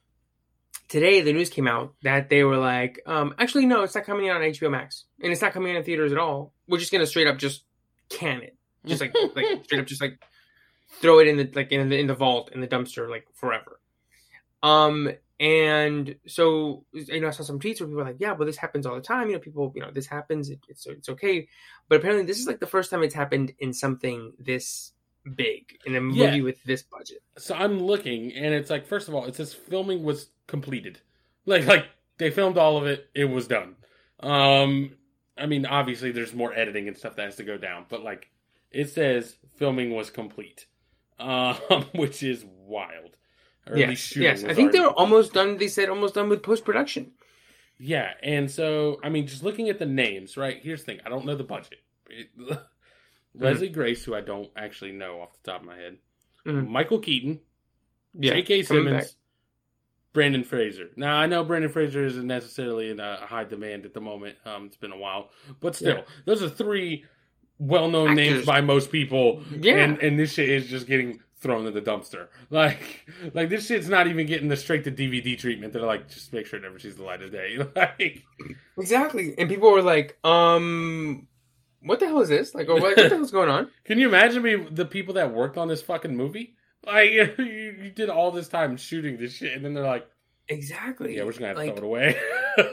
today 0.89 1.21
the 1.21 1.33
news 1.33 1.51
came 1.51 1.67
out 1.67 1.95
that 2.03 2.29
they 2.29 2.45
were 2.45 2.59
like, 2.59 3.01
um, 3.07 3.35
actually 3.39 3.67
no, 3.67 3.83
it's 3.83 3.95
not 3.95 4.05
coming 4.05 4.29
out 4.29 4.37
on 4.37 4.43
HBO 4.43 4.71
Max, 4.71 5.05
and 5.23 5.33
it's 5.33 5.43
not 5.43 5.53
coming 5.53 5.73
out 5.73 5.79
in 5.79 5.85
theaters 5.85 6.13
at 6.13 6.19
all. 6.19 6.53
We're 6.69 6.79
just 6.79 6.93
gonna 6.93 7.07
straight 7.07 7.27
up 7.27 7.39
just 7.39 7.65
can 8.09 8.43
it, 8.43 8.57
just 8.85 9.01
like 9.01 9.15
like 9.35 9.65
straight 9.65 9.81
up 9.81 9.87
just 9.87 10.01
like 10.01 10.19
throw 11.01 11.19
it 11.19 11.29
in 11.29 11.37
the 11.37 11.51
like 11.55 11.73
in 11.73 11.89
the 11.89 11.99
in 11.99 12.07
the 12.07 12.15
vault 12.15 12.51
in 12.53 12.61
the 12.61 12.69
dumpster 12.69 13.09
like 13.09 13.27
forever. 13.35 13.81
Um, 14.63 15.11
and 15.41 16.15
so 16.27 16.85
you 16.93 17.21
know 17.21 17.29
I 17.29 17.31
saw 17.33 17.43
some 17.43 17.59
tweets 17.59 17.81
where 17.81 17.89
people 17.89 17.95
were 17.97 18.05
like, 18.05 18.17
yeah, 18.21 18.35
but 18.35 18.45
this 18.47 18.57
happens 18.57 18.87
all 18.87 18.95
the 18.95 19.01
time. 19.01 19.29
You 19.29 19.35
know, 19.35 19.41
people, 19.41 19.73
you 19.75 19.83
know, 19.83 19.91
this 19.91 20.07
happens. 20.07 20.51
It, 20.51 20.61
it's 20.69 20.87
it's 20.87 21.09
okay, 21.09 21.49
but 21.89 21.97
apparently 21.97 22.25
this 22.27 22.39
is 22.39 22.47
like 22.47 22.61
the 22.61 22.67
first 22.67 22.91
time 22.91 23.03
it's 23.03 23.15
happened 23.15 23.53
in 23.59 23.73
something 23.73 24.33
this 24.39 24.93
big 25.37 25.79
in 25.87 25.97
a 25.97 26.01
movie 26.01 26.21
Yeah. 26.21 26.41
with 26.43 26.63
this 26.65 26.83
budget. 26.83 27.23
so 27.39 27.55
I'm 27.55 27.83
looking, 27.83 28.33
and 28.35 28.55
it's 28.55 28.71
like 28.71 28.87
first 28.87 29.09
of 29.09 29.15
all, 29.15 29.25
it 29.25 29.35
says 29.35 29.53
filming 29.55 30.03
was 30.05 30.29
completed. 30.47 31.01
Like 31.47 31.67
like 31.67 31.87
they 32.19 32.31
filmed 32.31 32.57
all 32.59 32.77
of 32.77 32.87
it. 32.87 33.09
It 33.15 33.25
was 33.27 33.47
done. 33.49 33.77
Um, 34.21 34.93
I 35.37 35.47
mean, 35.47 35.67
obviously 35.67 36.13
there's 36.13 36.33
more 36.33 36.55
editing 36.55 36.87
and 36.89 36.97
stuff 36.97 37.17
that 37.17 37.25
has 37.25 37.37
to 37.37 37.45
go 37.45 37.59
down, 37.59 37.87
but 37.89 38.03
like 38.05 38.31
it 38.71 38.89
says 38.91 39.37
filming 39.57 39.95
was 39.95 40.11
complete, 40.11 40.67
um, 41.19 41.57
which 41.95 42.23
is 42.23 42.45
wild. 42.47 43.17
Or 43.69 43.77
Yes, 43.79 44.15
yes. 44.17 44.45
I 44.45 44.53
think 44.55 44.73
they 44.73 44.81
were 44.81 44.91
almost 44.93 45.33
done. 45.33 45.57
They 45.57 45.69
said 45.69 45.89
almost 45.89 46.15
done 46.15 46.29
with 46.29 46.43
post 46.43 46.65
production. 46.65 47.13
Yeah, 47.79 48.13
and 48.23 48.51
so 48.51 49.01
I 49.03 49.09
mean, 49.09 49.27
just 49.27 49.43
looking 49.43 49.69
at 49.69 49.79
the 49.79 49.87
names, 49.87 50.37
right? 50.37 50.61
Here's 50.63 50.81
the 50.81 50.87
thing: 50.87 51.01
I 51.05 51.09
don't 51.09 51.25
know 51.27 51.35
the 51.35 51.45
budget. 51.45 51.79
It- 52.11 52.31
Leslie 53.35 53.69
Grace, 53.69 54.05
who 54.05 54.15
I 54.15 54.21
don't 54.21 54.49
actually 54.57 54.93
know 54.93 55.21
off 55.21 55.31
the 55.43 55.51
top 55.51 55.63
of 55.63 55.67
my 55.67 55.77
head, 55.77 55.97
Mhm. 56.47 56.69
Michael 56.69 57.01
Keaton, 57.01 57.41
Yeah, 58.17 58.35
J.K. 58.35 58.63
Simmons, 58.63 59.05
back. 59.07 59.13
Brandon 60.13 60.45
Fraser. 60.45 60.91
Now 60.95 61.17
I 61.17 61.27
know 61.27 61.43
Brandon 61.43 61.71
Fraser 61.73 62.05
isn't 62.05 62.27
necessarily 62.29 62.91
in 62.91 63.01
a 63.01 63.17
high 63.17 63.43
demand 63.43 63.87
at 63.87 63.93
the 63.95 64.01
moment. 64.01 64.37
Um, 64.45 64.67
it's 64.67 64.77
been 64.77 64.93
a 64.93 64.97
while, 64.97 65.31
but 65.61 65.75
still, 65.75 65.97
Yeah. 65.97 66.03
those 66.27 66.45
are 66.45 66.49
three 66.49 67.07
well-known 67.59 68.15
names 68.15 68.47
by 68.47 68.61
most 68.61 68.93
people. 68.93 69.43
Yeah. 69.59 69.79
and 69.79 69.99
and 69.99 70.17
this 70.17 70.35
shit 70.35 70.49
is 70.49 70.69
just 70.69 70.87
getting 70.87 71.21
thrown 71.45 71.67
in 71.67 71.75
the 71.75 71.81
dumpster. 71.81 72.27
Like, 72.51 73.07
like 73.33 73.49
this 73.49 73.67
shit's 73.67 73.89
not 73.89 74.07
even 74.07 74.27
getting 74.27 74.49
the 74.49 74.57
straight 74.57 74.85
to 74.85 74.91
DVD 74.91 75.39
treatment. 75.39 75.73
They're 75.73 75.83
like, 75.83 76.09
just 76.09 76.33
make 76.33 76.47
sure 76.47 76.59
it 76.59 76.63
never 76.63 76.79
sees 76.79 76.97
the 76.97 77.05
light 77.05 77.23
of 77.23 77.31
day. 77.31 77.59
Like. 77.77 78.25
Exactly. 78.79 79.35
And 79.39 79.49
people 79.49 79.71
were 79.71 79.83
like, 79.83 80.19
um, 80.25 81.29
what 81.83 82.01
the 82.01 82.07
hell 82.07 82.21
is 82.21 82.29
this? 82.29 82.55
Like, 82.55 82.69
or 82.69 82.75
what, 82.75 82.97
what 82.97 82.97
the 82.97 83.09
hell's 83.17 83.31
going 83.31 83.49
on? 83.49 83.71
Can 83.85 83.99
you 83.99 84.09
imagine 84.09 84.43
me 84.43 84.57
the 84.57 84.85
people 84.87 85.15
that 85.15 85.33
worked 85.33 85.59
on 85.59 85.69
this 85.69 85.83
fucking 85.83 86.17
movie? 86.17 86.57
Like 86.87 87.13
you, 87.13 87.35
you 87.39 87.91
did 87.91 88.11
all 88.11 88.31
this 88.31 88.49
time 88.49 88.77
shooting 88.77 89.17
this 89.17 89.33
shit, 89.33 89.55
and 89.55 89.65
then 89.65 89.73
they're 89.75 89.87
like, 89.87 90.07
Exactly. 90.49 91.17
"Yeah, 91.17 91.25
we're 91.25 91.31
just 91.31 91.41
gonna 91.41 91.59
have 91.59 91.75
to 91.75 91.81
throw 91.81 91.97
it 91.97 92.13
away." 92.13 92.21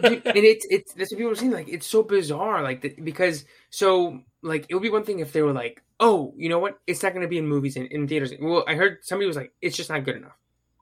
dude, 0.01 0.25
and 0.25 0.37
it's 0.37 0.65
it's 0.69 0.93
that's 0.93 1.11
what 1.11 1.17
people 1.17 1.31
are 1.31 1.35
saying. 1.35 1.51
Like, 1.51 1.69
it's 1.69 1.87
so 1.87 2.03
bizarre. 2.03 2.61
Like, 2.61 2.81
the, 2.81 2.89
because 3.01 3.45
so 3.69 4.19
like 4.41 4.65
it 4.67 4.73
would 4.73 4.83
be 4.83 4.89
one 4.89 5.05
thing 5.05 5.19
if 5.19 5.31
they 5.31 5.41
were 5.41 5.53
like, 5.53 5.81
oh, 6.01 6.33
you 6.35 6.49
know 6.49 6.59
what? 6.59 6.79
It's 6.87 7.01
not 7.03 7.13
going 7.13 7.21
to 7.21 7.29
be 7.29 7.37
in 7.37 7.47
movies 7.47 7.77
and 7.77 7.85
in 7.87 8.07
theaters. 8.07 8.33
Well, 8.41 8.65
I 8.67 8.73
heard 8.73 8.97
somebody 9.03 9.27
was 9.27 9.37
like, 9.37 9.53
it's 9.61 9.77
just 9.77 9.89
not 9.89 10.03
good 10.03 10.15
enough. 10.17 10.35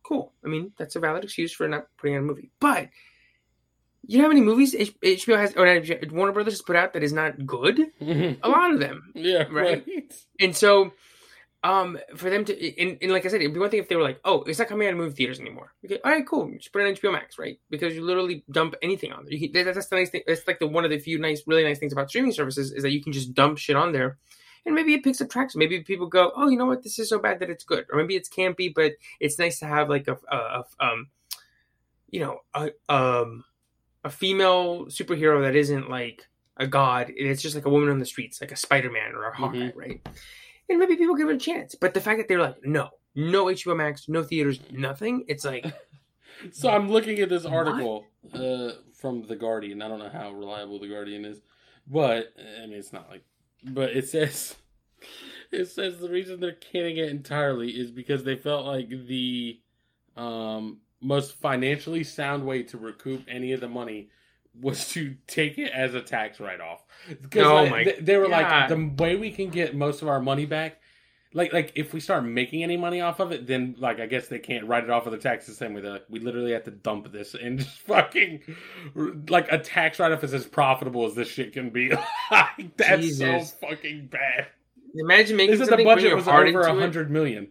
Cool. 0.04 0.34
I 0.44 0.48
mean, 0.48 0.72
that's 0.80 0.96
a 0.96 1.00
valid 1.00 1.24
excuse 1.26 1.54
for 1.54 1.68
not 1.68 1.86
putting 1.98 2.16
on 2.16 2.24
a 2.24 2.26
movie. 2.26 2.50
But 2.60 2.90
you 4.08 4.18
know 4.18 4.24
how 4.24 4.30
many 4.30 4.42
movies 4.42 4.74
HBO 4.74 5.38
has 5.38 5.54
or 5.56 5.66
HBO, 5.66 6.12
Warner 6.12 6.32
Brothers 6.32 6.54
has 6.54 6.62
put 6.62 6.76
out 6.78 6.94
that 6.94 7.04
is 7.04 7.14
not 7.14 7.46
good? 7.46 7.80
A 8.02 8.50
lot 8.50 8.72
of 8.74 8.80
them. 8.80 9.12
yeah, 9.14 9.44
Right. 9.52 9.86
right. 9.86 10.14
And 10.40 10.56
so, 10.56 10.94
um, 11.62 12.00
for 12.16 12.30
them 12.30 12.46
to, 12.46 12.82
and, 12.82 12.98
and 13.02 13.12
like 13.12 13.26
I 13.26 13.28
said, 13.28 13.42
it'd 13.42 13.54
be 13.54 13.60
one 13.60 13.70
thing 13.70 13.82
if 13.82 13.90
they 13.90 13.98
were 13.98 14.02
like, 14.02 14.22
"Oh, 14.24 14.44
it's 14.44 14.58
not 14.60 14.70
coming 14.70 14.88
out 14.88 14.94
of 14.94 14.98
movie 14.98 15.14
theaters 15.14 15.42
anymore." 15.42 15.74
Okay, 15.84 16.00
all 16.06 16.12
right, 16.12 16.26
cool. 16.26 16.50
Just 16.58 16.72
put 16.72 16.82
it 16.82 16.88
on 16.88 16.94
HBO 16.96 17.12
Max, 17.12 17.38
right? 17.38 17.60
Because 17.70 17.94
you 17.94 18.02
literally 18.06 18.46
dump 18.50 18.76
anything 18.82 19.12
on 19.12 19.26
there. 19.26 19.34
You 19.34 19.50
can, 19.50 19.66
that's 19.66 19.88
the 19.88 19.96
nice 19.98 20.10
thing. 20.10 20.22
That's 20.26 20.48
like 20.48 20.60
the 20.60 20.68
one 20.68 20.86
of 20.86 20.90
the 20.92 20.98
few 21.00 21.20
nice, 21.20 21.44
really 21.46 21.66
nice 21.66 21.78
things 21.78 21.92
about 21.92 22.08
streaming 22.10 22.32
services 22.32 22.72
is 22.72 22.84
that 22.84 22.92
you 22.92 23.04
can 23.04 23.12
just 23.12 23.34
dump 23.34 23.58
shit 23.58 23.76
on 23.76 23.92
there, 23.92 24.18
and 24.66 24.76
maybe 24.76 24.94
it 24.94 25.04
picks 25.04 25.22
up 25.22 25.30
traction. 25.30 25.60
Maybe 25.60 25.82
people 25.82 26.08
go, 26.08 26.32
"Oh, 26.36 26.50
you 26.50 26.58
know 26.58 26.66
what? 26.66 26.84
This 26.84 27.00
is 27.00 27.10
so 27.10 27.20
bad 27.20 27.40
that 27.40 27.50
it's 27.50 27.64
good," 27.64 27.86
or 27.92 27.98
maybe 27.98 28.16
it's 28.16 28.30
campy, 28.30 28.74
but 28.74 28.94
it's 29.20 29.40
nice 29.40 29.60
to 29.60 29.66
have 29.66 29.90
like 29.90 30.08
a, 30.08 30.18
a, 30.32 30.36
a 30.36 30.64
um, 30.80 31.08
you 32.10 32.20
know, 32.20 32.40
a 32.54 32.72
um, 32.94 33.44
a 34.04 34.10
female 34.10 34.86
superhero 34.86 35.42
that 35.44 35.56
isn't 35.56 35.90
like 35.90 36.28
a 36.58 36.68
god. 36.68 37.12
It's 37.16 37.42
just 37.42 37.56
like 37.56 37.66
a 37.66 37.70
woman 37.70 37.90
on 37.90 38.00
the 38.00 38.06
streets, 38.06 38.42
like 38.42 38.52
a 38.52 38.56
Spider 38.56 38.92
Man 38.92 39.16
or 39.16 39.26
a 39.26 39.36
Hawkeye, 39.36 39.72
right? 39.76 40.08
And 40.70 40.80
maybe 40.80 40.96
people 40.96 41.16
give 41.16 41.30
it 41.30 41.36
a 41.36 41.40
chance. 41.40 41.76
But 41.76 41.94
the 41.94 42.02
fact 42.02 42.20
that 42.20 42.28
they're 42.28 42.42
like, 42.42 42.64
no, 42.64 42.90
no 43.16 43.46
HBO 43.46 43.76
Max, 43.76 44.08
no 44.08 44.22
theaters, 44.22 44.60
nothing. 44.72 45.26
It's 45.28 45.44
like, 45.44 45.66
So 46.52 46.70
I'm 46.70 46.90
looking 46.90 47.20
at 47.20 47.30
this 47.30 47.46
article 47.46 48.06
uh, 48.34 48.72
from 48.94 49.26
the 49.28 49.36
Guardian. 49.36 49.82
I 49.82 49.88
don't 49.88 50.00
know 50.00 50.10
how 50.10 50.32
reliable 50.32 50.80
the 50.80 50.88
Guardian 50.88 51.26
is, 51.26 51.42
but 51.88 52.34
I 52.38 52.66
mean 52.66 52.78
it's 52.78 52.94
not 52.94 53.10
like. 53.10 53.24
But 53.64 53.92
it 53.92 54.08
says 54.08 54.56
it 55.52 55.66
says 55.66 56.00
the 56.00 56.10
reason 56.10 56.40
they're 56.40 56.54
canning 56.54 56.98
it 56.98 57.10
entirely 57.10 57.70
is 57.70 57.92
because 57.92 58.24
they 58.24 58.36
felt 58.36 58.66
like 58.66 58.90
the 58.90 59.60
um, 60.16 60.80
most 61.02 61.36
financially 61.36 62.04
sound 62.04 62.46
way 62.46 62.64
to 62.64 62.78
recoup 62.78 63.24
any 63.28 63.52
of 63.54 63.62
the 63.62 63.68
money 63.68 64.10
was 64.60 64.90
to 64.90 65.16
take 65.28 65.58
it 65.58 65.72
as 65.72 65.94
a 65.94 66.02
tax 66.02 66.40
write 66.40 66.62
off. 66.62 66.84
Because 67.22 67.46
Oh 67.46 67.56
like, 67.56 67.72
my 67.72 67.84
they, 67.84 67.98
they 68.00 68.18
were 68.18 68.28
like 68.28 68.70
the 68.70 68.92
way 68.98 69.16
we 69.16 69.32
can 69.32 69.50
get 69.50 69.76
most 69.76 70.02
of 70.02 70.08
our 70.08 70.20
money 70.20 70.46
back. 70.46 70.79
Like, 71.34 71.54
like 71.54 71.74
if 71.76 71.94
we 71.94 72.00
start 72.00 72.26
making 72.26 72.64
any 72.64 72.76
money 72.76 73.02
off 73.02 73.20
of 73.20 73.32
it, 73.32 73.46
then 73.46 73.76
like 73.78 74.00
I 74.00 74.08
guess 74.08 74.28
they 74.28 74.40
can't 74.40 74.66
write 74.66 74.84
it 74.84 74.90
off 74.90 75.06
of 75.06 75.12
the 75.12 75.18
tax 75.20 75.46
the 75.46 75.54
same 75.54 75.74
way. 75.74 75.82
They're 75.82 75.92
like, 75.92 76.06
we 76.10 76.20
literally 76.20 76.54
have 76.54 76.64
to 76.64 76.72
dump 76.72 77.12
this 77.12 77.36
and 77.36 77.60
just 77.60 77.80
fucking 77.88 78.42
like 79.28 79.52
a 79.52 79.60
tax 79.60 80.00
write 80.00 80.12
off 80.12 80.24
is 80.24 80.34
as 80.34 80.48
profitable 80.48 81.06
as 81.06 81.14
this 81.14 81.28
shit 81.28 81.54
can 81.54 81.70
be. 81.70 81.90
like, 82.32 82.78
that's 82.78 83.02
Jesus. 83.02 83.52
so 83.52 83.68
fucking 83.68 84.08
bad. 84.08 84.48
imagine 84.96 85.38
making 85.38 85.60
They 85.60 85.66
said 85.66 85.78
the 85.78 85.84
budget 85.84 86.16
was 86.16 86.28
over 86.28 86.62
a 86.62 86.74
hundred 86.74 87.12
million. 87.12 87.50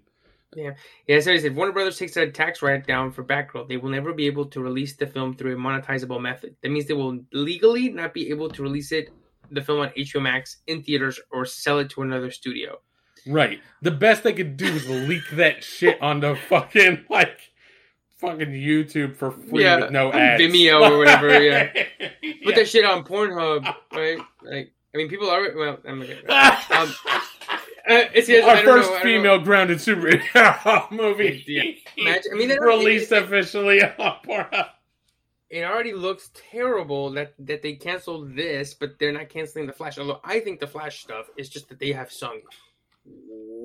Yeah, 0.56 0.72
Yeah, 1.06 1.20
so 1.20 1.32
he 1.32 1.40
said, 1.40 1.54
Warner 1.54 1.72
Brothers 1.72 1.98
takes 1.98 2.16
a 2.16 2.30
tax 2.30 2.62
write 2.62 2.86
down 2.86 3.12
for 3.12 3.22
Batgirl. 3.22 3.68
They 3.68 3.76
will 3.76 3.90
never 3.90 4.14
be 4.14 4.26
able 4.26 4.46
to 4.46 4.60
release 4.60 4.96
the 4.96 5.06
film 5.06 5.34
through 5.34 5.54
a 5.54 5.58
monetizable 5.58 6.20
method. 6.20 6.56
That 6.62 6.70
means 6.70 6.86
they 6.86 6.94
will 6.94 7.20
legally 7.32 7.90
not 7.90 8.14
be 8.14 8.30
able 8.30 8.48
to 8.50 8.62
release 8.62 8.90
it, 8.90 9.10
the 9.50 9.60
film 9.60 9.80
on 9.80 9.90
HBO 9.90 10.22
Max 10.22 10.58
in 10.66 10.82
theaters 10.82 11.20
or 11.30 11.44
sell 11.44 11.78
it 11.80 11.90
to 11.90 12.02
another 12.02 12.30
studio. 12.30 12.80
Right. 13.26 13.60
The 13.82 13.90
best 13.90 14.22
they 14.22 14.32
could 14.32 14.56
do 14.56 14.66
is 14.66 14.88
leak 14.88 15.28
that 15.32 15.62
shit 15.64 16.00
onto 16.02 16.34
fucking 16.48 17.04
like 17.10 17.38
fucking 18.16 18.50
YouTube 18.50 19.16
for 19.16 19.30
free 19.30 19.62
Yeah, 19.64 19.80
with 19.80 19.90
no 19.90 20.12
ads. 20.12 20.42
Vimeo 20.42 20.90
or 20.90 20.98
whatever, 20.98 21.40
yeah. 21.42 21.72
Put 22.44 22.54
that 22.56 22.68
shit 22.68 22.84
on 22.84 23.04
Pornhub, 23.04 23.62
right? 23.92 24.18
Like, 24.42 24.72
I 24.94 24.96
mean, 24.96 25.08
people 25.08 25.30
are 25.30 25.54
well. 25.56 25.78
I'm 25.86 26.00
gonna 26.00 26.14
um, 26.70 26.94
uh, 27.90 28.04
it's, 28.14 28.28
it's, 28.28 28.46
Our 28.46 28.56
first 28.56 28.66
know, 28.66 28.72
I 28.72 28.76
don't 28.82 28.92
know. 28.94 29.00
female 29.02 29.38
grounded 29.38 29.78
superhero 29.78 30.90
movie. 30.90 31.44
Yeah. 31.46 31.62
Imagine- 31.96 32.32
I 32.32 32.36
mean, 32.36 32.48
they 32.48 32.58
released 32.58 33.12
it- 33.12 33.22
officially 33.22 33.82
on 33.82 34.16
Pornhub. 34.26 34.68
it 35.50 35.62
already 35.64 35.92
looks 35.94 36.30
terrible 36.50 37.10
that 37.12 37.32
that 37.38 37.62
they 37.62 37.74
canceled 37.74 38.34
this, 38.34 38.74
but 38.74 38.98
they're 38.98 39.12
not 39.12 39.28
canceling 39.28 39.66
the 39.66 39.72
Flash. 39.72 39.98
Although 39.98 40.20
I 40.24 40.40
think 40.40 40.58
the 40.60 40.66
Flash 40.66 41.00
stuff 41.02 41.26
is 41.36 41.48
just 41.48 41.68
that 41.68 41.78
they 41.78 41.92
have 41.92 42.10
sunk 42.12 42.42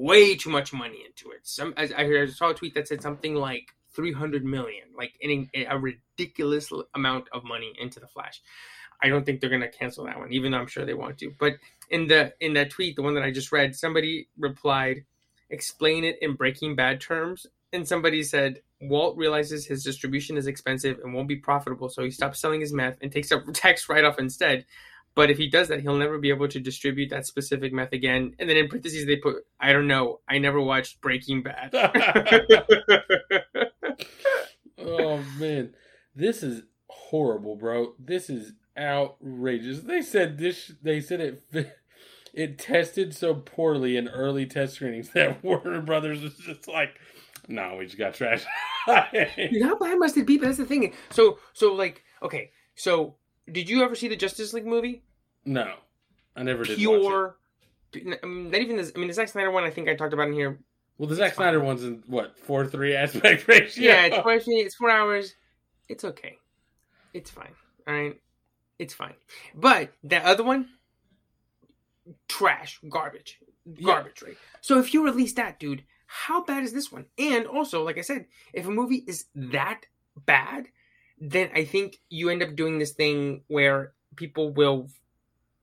way 0.04 0.36
too 0.36 0.50
much 0.50 0.74
money 0.74 1.04
into 1.06 1.32
it. 1.32 1.42
Some 1.44 1.74
I 1.78 1.90
I 1.98 2.26
saw 2.28 2.50
a 2.50 2.54
tweet 2.54 2.76
that 2.76 2.88
said 2.88 3.02
something 3.02 3.36
like 3.36 3.68
three 3.96 4.12
hundred 4.12 4.44
million, 4.44 4.86
like 4.98 5.14
in 5.22 5.50
a 5.70 5.78
ridiculous 5.78 6.70
amount 6.94 7.28
of 7.32 7.44
money 7.44 7.74
into 7.80 8.00
the 8.00 8.08
Flash. 8.08 8.42
I 9.02 9.10
don't 9.10 9.26
think 9.26 9.40
they're 9.40 9.50
gonna 9.50 9.70
cancel 9.70 10.06
that 10.06 10.20
one, 10.20 10.32
even 10.34 10.52
though 10.52 10.60
I'm 10.60 10.68
sure 10.68 10.86
they 10.86 10.94
want 10.94 11.18
to. 11.20 11.32
But 11.40 11.54
in 11.90 12.08
the 12.08 12.34
in 12.40 12.54
that 12.54 12.70
tweet, 12.70 12.96
the 12.96 13.02
one 13.02 13.14
that 13.16 13.24
I 13.24 13.32
just 13.32 13.52
read, 13.52 13.76
somebody 13.76 14.28
replied, 14.38 15.06
"Explain 15.50 16.04
it 16.04 16.18
in 16.22 16.36
Breaking 16.36 16.76
Bad 16.76 17.00
terms," 17.00 17.48
and 17.72 17.88
somebody 17.88 18.24
said, 18.24 18.62
Walt 18.82 19.18
realizes 19.18 19.66
his 19.66 19.84
distribution 19.84 20.38
is 20.38 20.48
expensive 20.48 21.00
and 21.00 21.14
won't 21.14 21.28
be 21.28 21.36
profitable, 21.36 21.90
so 21.90 22.04
he 22.04 22.12
stops 22.12 22.40
selling 22.40 22.62
his 22.62 22.74
meth 22.74 22.98
and 23.02 23.12
takes 23.12 23.32
a 23.32 23.40
tax 23.54 23.90
write 23.90 24.04
off 24.04 24.20
instead. 24.20 24.66
But 25.16 25.30
if 25.30 25.38
he 25.38 25.48
does 25.48 25.68
that, 25.68 25.82
he'll 25.82 25.98
never 25.98 26.18
be 26.18 26.30
able 26.30 26.48
to 26.48 26.60
distribute 26.60 27.10
that 27.10 27.28
specific 27.28 27.72
meth 27.72 27.94
again. 27.94 28.34
And 28.40 28.50
then 28.50 28.58
in 28.58 28.68
parentheses, 28.68 29.06
they 29.06 29.18
put, 29.18 29.46
I 29.60 29.72
don't 29.72 29.88
know, 29.88 30.22
I 30.28 30.40
never 30.40 30.60
watched 30.60 31.02
Breaking 31.02 31.44
Bad. 31.44 31.74
oh 34.80 35.24
man, 35.38 35.74
this 36.16 36.42
is 36.42 36.64
horrible, 36.90 37.56
bro. 37.56 37.94
This 38.00 38.30
is 38.30 38.54
outrageous. 38.78 39.82
They 39.82 40.02
said 40.02 40.38
this. 40.38 40.72
They 40.82 41.02
said 41.02 41.22
it. 41.22 41.78
It 42.36 42.58
tested 42.58 43.14
so 43.14 43.36
poorly 43.36 43.96
in 43.96 44.08
early 44.08 44.48
test 44.48 44.74
screenings 44.74 45.10
that 45.10 45.44
Warner 45.44 45.82
Brothers 45.82 46.24
was 46.24 46.36
just 46.36 46.68
like, 46.68 47.00
"No, 47.48 47.76
we 47.78 47.86
just 47.86 48.00
got 48.00 48.16
trash." 48.16 48.44
Dude, 48.88 49.62
how 49.62 49.78
bad 49.78 50.00
must 50.00 50.18
it 50.18 50.26
be? 50.26 50.40
But 50.40 50.48
that's 50.48 50.58
the 50.58 50.66
thing. 50.66 50.96
So, 51.12 51.38
so 51.54 51.74
like, 51.74 52.02
okay, 52.24 52.50
so 52.74 53.18
did 53.52 53.70
you 53.70 53.84
ever 53.84 53.96
see 53.96 54.08
the 54.08 54.16
Justice 54.16 54.54
League 54.54 54.66
movie? 54.66 55.04
no, 55.46 55.74
I 56.36 56.44
never 56.44 56.64
did. 56.64 56.78
Pure. 56.78 57.36
I 57.96 58.26
mean, 58.26 58.50
not 58.50 58.62
even 58.62 58.78
this. 58.78 58.92
I 58.96 59.00
mean, 59.00 59.08
the 59.08 59.14
Zack 59.14 59.28
Snyder 59.28 59.52
one. 59.52 59.64
I 59.64 59.70
think 59.70 59.88
I 59.88 59.96
talked 59.96 60.14
about 60.14 60.28
in 60.28 60.34
here. 60.34 60.60
Well, 60.98 61.10
the 61.10 61.16
Zack 61.16 61.36
Snyder 61.36 61.60
one's 61.60 61.84
in 61.84 62.04
what 62.08 62.38
four 62.40 62.66
three 62.66 62.96
aspect 62.96 63.48
ratio. 63.48 63.84
Yeah, 63.84 64.06
it's 64.06 64.18
four, 64.18 64.34
it's 64.34 64.76
four 64.76 64.90
hours. 64.90 65.36
It's 65.90 66.04
okay. 66.04 66.38
It's 67.14 67.30
fine. 67.30 67.54
All 67.88 67.94
right, 67.94 68.20
it's 68.80 68.94
fine. 68.94 69.14
But 69.54 69.94
that 70.06 70.24
other 70.24 70.44
one, 70.44 70.70
trash, 72.28 72.80
garbage, 72.90 73.40
garbage. 73.84 74.22
Right. 74.22 74.38
So 74.62 74.80
if 74.80 74.94
you 74.94 75.04
release 75.04 75.34
that, 75.34 75.60
dude, 75.60 75.84
how 76.06 76.44
bad 76.44 76.64
is 76.64 76.74
this 76.74 76.92
one? 76.92 77.06
And 77.18 77.46
also, 77.46 77.84
like 77.84 77.98
I 77.98 78.02
said, 78.02 78.26
if 78.54 78.66
a 78.66 78.72
movie 78.72 79.04
is 79.08 79.26
that 79.36 79.82
bad, 80.16 80.68
then 81.32 81.50
I 81.56 81.64
think 81.66 81.98
you 82.10 82.30
end 82.30 82.44
up 82.44 82.56
doing 82.56 82.80
this 82.80 82.92
thing 82.92 83.44
where 83.48 83.94
people 84.16 84.52
will 84.52 84.90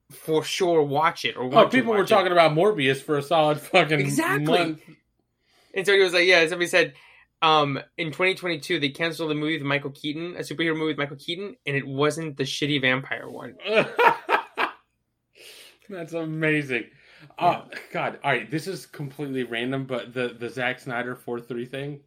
for 0.09 0.43
sure 0.43 0.81
watch 0.81 1.23
it 1.23 1.37
or 1.37 1.43
Oh, 1.53 1.67
people 1.67 1.93
were 1.93 2.01
it. 2.01 2.07
talking 2.07 2.31
about 2.31 2.51
Morbius 2.51 3.01
for 3.01 3.17
a 3.17 3.21
solid 3.21 3.59
fucking 3.59 3.99
Exactly. 3.99 4.45
month. 4.45 4.81
And 5.73 5.85
so 5.85 5.93
he 5.93 5.99
was 6.01 6.13
like, 6.13 6.25
yeah, 6.27 6.45
somebody 6.47 6.67
said, 6.67 6.93
um, 7.41 7.79
in 7.97 8.07
2022, 8.07 8.79
they 8.79 8.89
canceled 8.89 9.29
the 9.31 9.35
movie 9.35 9.57
with 9.57 9.65
Michael 9.65 9.91
Keaton, 9.91 10.35
a 10.35 10.39
superhero 10.39 10.73
movie 10.73 10.87
with 10.87 10.97
Michael 10.97 11.15
Keaton, 11.17 11.55
and 11.65 11.75
it 11.75 11.87
wasn't 11.87 12.37
the 12.37 12.43
shitty 12.43 12.81
vampire 12.81 13.29
one. 13.29 13.55
That's 15.89 16.13
amazing. 16.13 16.85
Oh 17.37 17.65
God! 17.91 18.19
All 18.23 18.31
right, 18.31 18.49
this 18.49 18.65
is 18.67 18.85
completely 18.85 19.43
random, 19.43 19.85
but 19.85 20.13
the 20.13 20.29
the 20.37 20.49
Zack 20.49 20.79
Snyder 20.79 21.15
four 21.15 21.39
three 21.39 21.65
thing, 21.65 21.99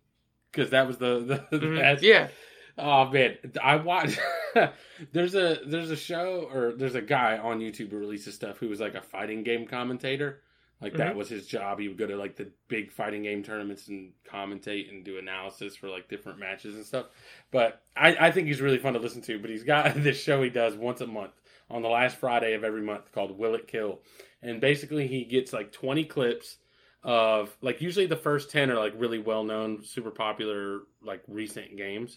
because 0.51 0.71
that 0.71 0.87
was 0.87 0.97
the 0.99 1.45
the, 1.51 1.59
the 1.59 1.67
Mhm. 1.67 2.03
Yeah. 2.03 2.29
Oh 2.77 3.09
man, 3.11 3.37
I 3.63 3.77
watched. 3.77 4.19
there's 5.13 5.35
a 5.35 5.59
there's 5.67 5.91
a 5.91 5.97
show 5.97 6.49
or 6.53 6.73
there's 6.73 6.97
a 6.97 7.03
guy 7.03 7.39
on 7.39 7.61
YouTube 7.61 7.91
who 7.91 7.99
releases 7.99 8.35
stuff 8.35 8.59
who 8.59 8.69
was 8.69 8.81
like 8.81 8.95
a 8.95 9.03
fighting 9.03 9.45
game 9.45 9.67
commentator. 9.67 10.41
Like 10.81 10.95
that 10.95 11.11
mm-hmm. 11.11 11.19
was 11.19 11.29
his 11.29 11.47
job. 11.47 11.79
He 11.79 11.89
would 11.89 11.97
go 11.97 12.07
to 12.07 12.17
like 12.17 12.37
the 12.37 12.51
big 12.69 12.91
fighting 12.91 13.23
game 13.23 13.43
tournaments 13.43 13.89
and 13.89 14.13
commentate 14.29 14.91
and 14.91 15.05
do 15.05 15.19
analysis 15.19 15.77
for 15.77 15.89
like 15.89 16.09
different 16.09 16.41
matches 16.41 16.75
and 16.75 16.85
stuff. 16.85 17.07
But 17.53 17.81
I, 17.97 18.17
I 18.27 18.31
think 18.33 18.49
he's 18.49 18.61
really 18.61 18.79
fun 18.79 18.95
to 18.95 18.99
listen 18.99 19.23
to. 19.23 19.39
But 19.39 19.51
he's 19.51 19.63
got 19.63 19.95
this 20.03 20.21
show 20.21 20.43
he 20.43 20.51
does 20.51 20.75
once 20.75 21.01
a 21.01 21.07
month 21.07 21.33
on 21.71 21.83
the 21.83 21.89
last 21.89 22.17
Friday 22.17 22.55
of 22.55 22.65
every 22.65 22.83
month 22.83 23.13
called 23.13 23.39
Will 23.39 23.55
It 23.55 23.69
Kill, 23.69 24.01
and 24.43 24.61
basically 24.61 25.07
he 25.07 25.25
gets 25.25 25.53
like 25.53 25.73
20 25.73 26.05
clips 26.05 26.59
of 27.05 27.57
like 27.63 27.81
usually 27.81 28.07
the 28.07 28.17
first 28.17 28.51
10 28.51 28.71
are 28.71 28.79
like 28.79 28.95
really 28.97 29.19
well 29.19 29.45
known, 29.45 29.85
super 29.85 30.11
popular 30.11 30.81
like 31.03 31.23
recent 31.29 31.77
games 31.77 32.17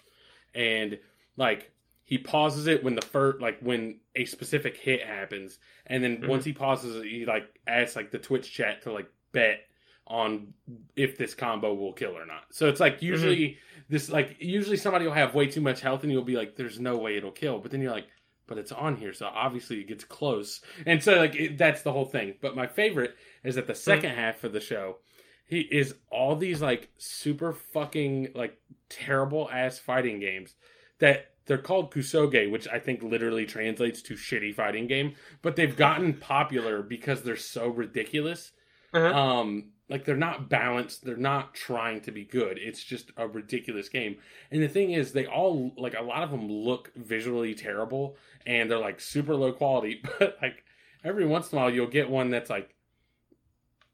and 0.58 0.99
like 1.38 1.72
he 2.03 2.18
pauses 2.18 2.68
it 2.68 2.84
when 2.84 2.95
the 2.95 3.01
first 3.01 3.39
like 3.41 3.60
when 3.62 3.99
a 4.16 4.26
specific 4.26 4.76
hit 4.78 5.03
happens. 5.03 5.60
And 5.86 6.03
then 6.03 6.18
Mhm. 6.18 6.28
once 6.28 6.43
he 6.45 6.53
pauses 6.53 6.95
it 6.97 7.05
he 7.08 7.26
like 7.26 7.47
asks 7.68 7.95
like 7.95 8.12
the 8.12 8.18
twitch 8.18 8.51
chat 8.51 8.82
to 8.82 8.91
like 8.91 9.08
bet 9.32 9.62
on 10.08 10.53
if 10.95 11.18
this 11.18 11.36
combo 11.36 11.74
will 11.74 11.93
kill 11.93 12.18
or 12.18 12.26
not. 12.26 12.45
So 12.51 12.70
it's 12.70 12.80
like 12.80 13.01
usually 13.01 13.58
this 13.89 14.10
like 14.10 14.38
usually 14.39 14.78
somebody 14.78 15.05
will 15.05 15.14
have 15.14 15.36
way 15.36 15.47
too 15.47 15.62
much 15.62 15.82
health 15.82 16.03
and 16.03 16.12
you'll 16.12 16.24
be 16.24 16.36
like 16.38 16.55
there's 16.55 16.80
no 16.80 16.97
way 16.97 17.18
it'll 17.18 17.32
kill. 17.32 17.60
But 17.60 17.72
then 17.72 17.82
you're 17.82 17.91
like 17.91 18.08
but 18.47 18.58
it's 18.58 18.72
on 18.72 18.95
here 18.95 19.12
so 19.12 19.26
obviously 19.28 19.82
it 19.82 19.88
gets 19.88 20.05
close. 20.05 20.62
And 20.86 21.03
so 21.03 21.16
like 21.18 21.36
it, 21.36 21.58
that's 21.58 21.82
the 21.84 21.91
whole 21.91 22.05
thing. 22.05 22.36
But 22.41 22.55
my 22.55 22.68
favorite 22.68 23.16
is 23.43 23.55
that 23.55 23.68
the 23.68 23.74
2nd 23.74 24.16
half 24.16 24.43
of 24.45 24.53
the 24.53 24.62
show 24.62 24.99
he 25.48 25.62
is 25.62 25.95
all 26.12 26.36
these 26.36 26.62
like 26.62 26.89
super 26.98 27.54
fucking 27.54 28.30
like 28.36 28.58
terrible 28.89 29.50
ass 29.52 29.80
fighting 29.80 30.20
games 30.20 30.56
that 31.00 31.32
they're 31.45 31.58
called 31.58 31.91
kusoge 31.91 32.52
which 32.52 32.68
i 32.68 32.80
think 32.80 33.02
literally 33.02 33.45
translates 33.45 34.02
to 34.02 34.14
shitty 34.14 34.54
fighting 34.54 34.88
game 34.88 35.14
but 35.41 35.56
they've 35.56 35.76
gotten 35.76 36.14
popular 36.14 36.82
because 36.82 37.24
they're 37.24 37.36
so 37.36 37.68
ridiculous. 37.68 38.52
Uh-huh. 38.93 39.14
um 39.14 39.72
like 39.89 40.04
they're 40.04 40.18
not 40.18 40.50
balanced. 40.50 41.06
They're 41.06 41.16
not 41.16 41.54
trying 41.54 42.02
to 42.02 42.12
be 42.12 42.26
good. 42.26 42.58
It's 42.58 42.84
just 42.84 43.12
a 43.16 43.28
ridiculous 43.28 43.88
game. 43.89 44.18
And 44.52 44.62
the 44.62 44.68
thing 44.68 44.91
is 44.91 45.12
they 45.14 45.26
all 45.26 45.72
like 45.78 45.95
a 45.98 46.04
lot 46.04 46.24
of 46.24 46.32
them 46.32 46.50
look 46.50 46.91
visually 46.95 47.56
terrible 47.56 48.18
and 48.45 48.70
they're 48.70 48.80
like 48.80 49.00
super 49.00 49.36
low 49.36 49.54
quality 49.54 50.02
but 50.20 50.38
like 50.41 50.64
every 51.04 51.26
once 51.26 51.52
in 51.52 51.58
a 51.58 51.62
while 51.62 51.70
you'll 51.70 51.88
get 51.88 52.10
one 52.10 52.30
that's 52.30 52.50
like 52.50 52.76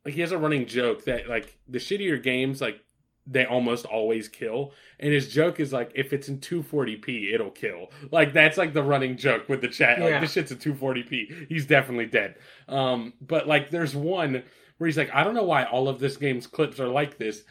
like 0.05 0.13
he 0.15 0.21
has 0.21 0.31
a 0.31 0.37
running 0.37 0.65
joke 0.65 1.05
that 1.05 1.27
like 1.29 1.57
the 1.67 1.79
shittier 1.79 2.21
games 2.21 2.61
like 2.61 2.79
they 3.25 3.45
almost 3.45 3.85
always 3.85 4.27
kill. 4.27 4.73
And 4.99 5.13
his 5.13 5.29
joke 5.33 5.59
is 5.61 5.71
like 5.71 5.91
if 5.95 6.11
it's 6.11 6.27
in 6.27 6.39
240p 6.39 7.33
it'll 7.33 7.51
kill. 7.51 7.89
Like 8.11 8.33
that's 8.33 8.57
like 8.57 8.73
the 8.73 8.83
running 8.83 9.15
joke 9.15 9.47
with 9.47 9.61
the 9.61 9.69
chat. 9.69 9.99
Like 9.99 10.09
Yeah. 10.09 10.19
this 10.19 10.33
shit's 10.33 10.51
at 10.51 10.59
240p 10.59 11.47
he's 11.47 11.65
definitely 11.65 12.07
dead. 12.07 12.35
Um 12.67 13.13
but 13.21 13.47
like 13.47 13.69
there's 13.69 13.95
one 13.95 14.43
where 14.77 14.87
he's 14.87 14.97
like 14.97 15.11
i 15.13 15.23
don't 15.23 15.35
know 15.35 15.43
why 15.43 15.63
all 15.65 15.87
of 15.87 15.99
this 15.99 16.17
game's 16.17 16.47
clips 16.47 16.79
are 16.79 16.87
like 16.89 17.17
this 17.17 17.43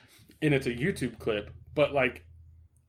and 0.43 0.53
it's 0.53 0.67
a 0.67 0.75
youtube 0.75 1.19
clip 1.19 1.51
but 1.75 1.95
like 1.95 2.25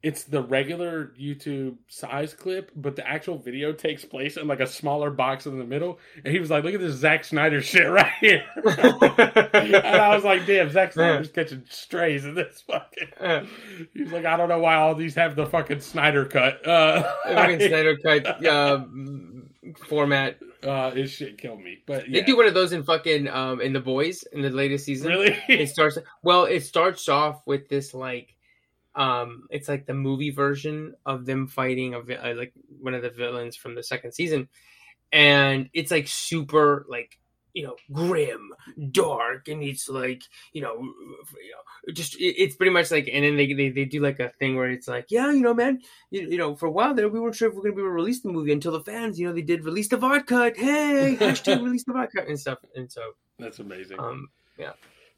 it's 0.03 0.25
the 0.25 0.43
regular 0.43 1.13
YouTube 1.19 1.77
size 1.87 2.33
clip, 2.33 2.71
but 2.75 2.95
the 2.97 3.07
actual 3.07 3.37
video 3.37 3.71
takes 3.71 4.03
place 4.03 4.35
in 4.35 4.47
like 4.47 4.59
a 4.59 4.67
smaller 4.67 5.09
box 5.09 5.45
in 5.45 5.57
the 5.57 5.63
middle. 5.65 5.97
And 6.23 6.33
he 6.33 6.39
was 6.39 6.49
like, 6.49 6.63
"Look 6.65 6.73
at 6.73 6.81
this 6.81 6.95
Zack 6.95 7.23
Snyder 7.23 7.61
shit 7.61 7.89
right 7.89 8.11
here." 8.19 8.43
and 8.55 9.75
I 9.75 10.13
was 10.13 10.23
like, 10.23 10.45
"Damn, 10.45 10.69
Zack 10.69 10.93
Snyder's 10.93 11.29
catching 11.29 11.63
strays 11.69 12.25
in 12.25 12.35
this 12.35 12.61
fucking." 12.67 13.07
Uh, 13.19 13.45
He 13.93 14.03
was 14.03 14.11
like, 14.11 14.25
"I 14.25 14.35
don't 14.37 14.49
know 14.49 14.59
why 14.59 14.75
all 14.75 14.93
these 14.93 15.15
have 15.15 15.35
the 15.35 15.45
fucking 15.45 15.79
Snyder 15.79 16.25
cut." 16.25 16.67
Uh, 16.67 17.03
fucking 17.25 17.59
Snyder 17.61 17.97
cut 17.97 18.45
uh, 18.45 18.83
format. 19.87 20.37
uh, 20.63 20.91
his 20.91 21.11
shit 21.11 21.37
killed 21.37 21.61
me. 21.61 21.79
But 21.85 22.05
They 22.11 22.21
do 22.21 22.35
one 22.37 22.45
of 22.47 22.53
those 22.53 22.73
in 22.73 22.83
fucking 22.83 23.27
um 23.27 23.61
in 23.61 23.73
the 23.73 23.79
boys 23.79 24.23
in 24.33 24.41
the 24.41 24.49
latest 24.49 24.85
season. 24.85 25.09
really. 25.11 25.37
It 25.47 25.69
starts 25.69 25.97
well. 26.23 26.45
It 26.45 26.61
starts 26.63 27.07
off 27.09 27.41
with 27.45 27.69
this 27.69 27.93
like, 27.93 28.35
um, 28.95 29.47
it's 29.49 29.67
like 29.67 29.85
the 29.85 29.93
movie 29.93 30.31
version 30.31 30.95
of 31.05 31.25
them 31.25 31.47
fighting 31.47 31.93
of 31.93 32.09
uh, 32.09 32.33
like 32.35 32.53
one 32.79 32.93
of 32.93 33.01
the 33.01 33.09
villains 33.09 33.55
from 33.55 33.75
the 33.75 33.83
second 33.83 34.13
season, 34.13 34.47
and 35.11 35.69
it's 35.73 35.91
like 35.91 36.07
super 36.07 36.85
like 36.87 37.17
you 37.53 37.63
know 37.63 37.75
grim, 37.91 38.51
dark, 38.91 39.47
and 39.47 39.63
it's 39.63 39.89
like 39.89 40.21
you 40.53 40.61
know, 40.61 40.75
you 40.75 41.51
know, 41.51 41.93
just 41.93 42.15
it, 42.15 42.35
it's 42.37 42.55
pretty 42.55 42.71
much 42.71 42.91
like, 42.91 43.09
and 43.11 43.23
then 43.25 43.35
they, 43.35 43.51
they 43.53 43.69
they 43.69 43.85
do 43.85 43.99
like 43.99 44.19
a 44.19 44.29
thing 44.39 44.55
where 44.55 44.69
it's 44.69 44.87
like, 44.87 45.07
yeah, 45.09 45.31
you 45.31 45.41
know, 45.41 45.53
man, 45.53 45.79
you, 46.11 46.29
you 46.29 46.37
know, 46.37 46.55
for 46.55 46.67
a 46.67 46.71
while 46.71 46.93
there 46.93 47.09
we 47.09 47.19
weren't 47.19 47.35
sure 47.35 47.49
if 47.49 47.55
we 47.55 47.61
are 47.61 47.63
gonna 47.63 47.75
be 47.75 47.81
able 47.81 47.89
to 47.89 47.93
release 47.93 48.21
the 48.21 48.31
movie 48.31 48.51
until 48.51 48.73
the 48.73 48.83
fans, 48.83 49.19
you 49.19 49.27
know, 49.27 49.33
they 49.33 49.41
did 49.41 49.65
release 49.65 49.87
the 49.87 49.97
Vought 49.97 50.27
cut, 50.27 50.55
hey, 50.57 51.17
hashtag 51.19 51.61
release 51.63 51.83
the 51.83 51.93
Vought 51.93 52.09
cut 52.15 52.27
and 52.27 52.39
stuff, 52.39 52.59
and 52.75 52.91
so 52.91 53.01
That's 53.39 53.59
amazing. 53.59 53.99
um. 53.99 54.29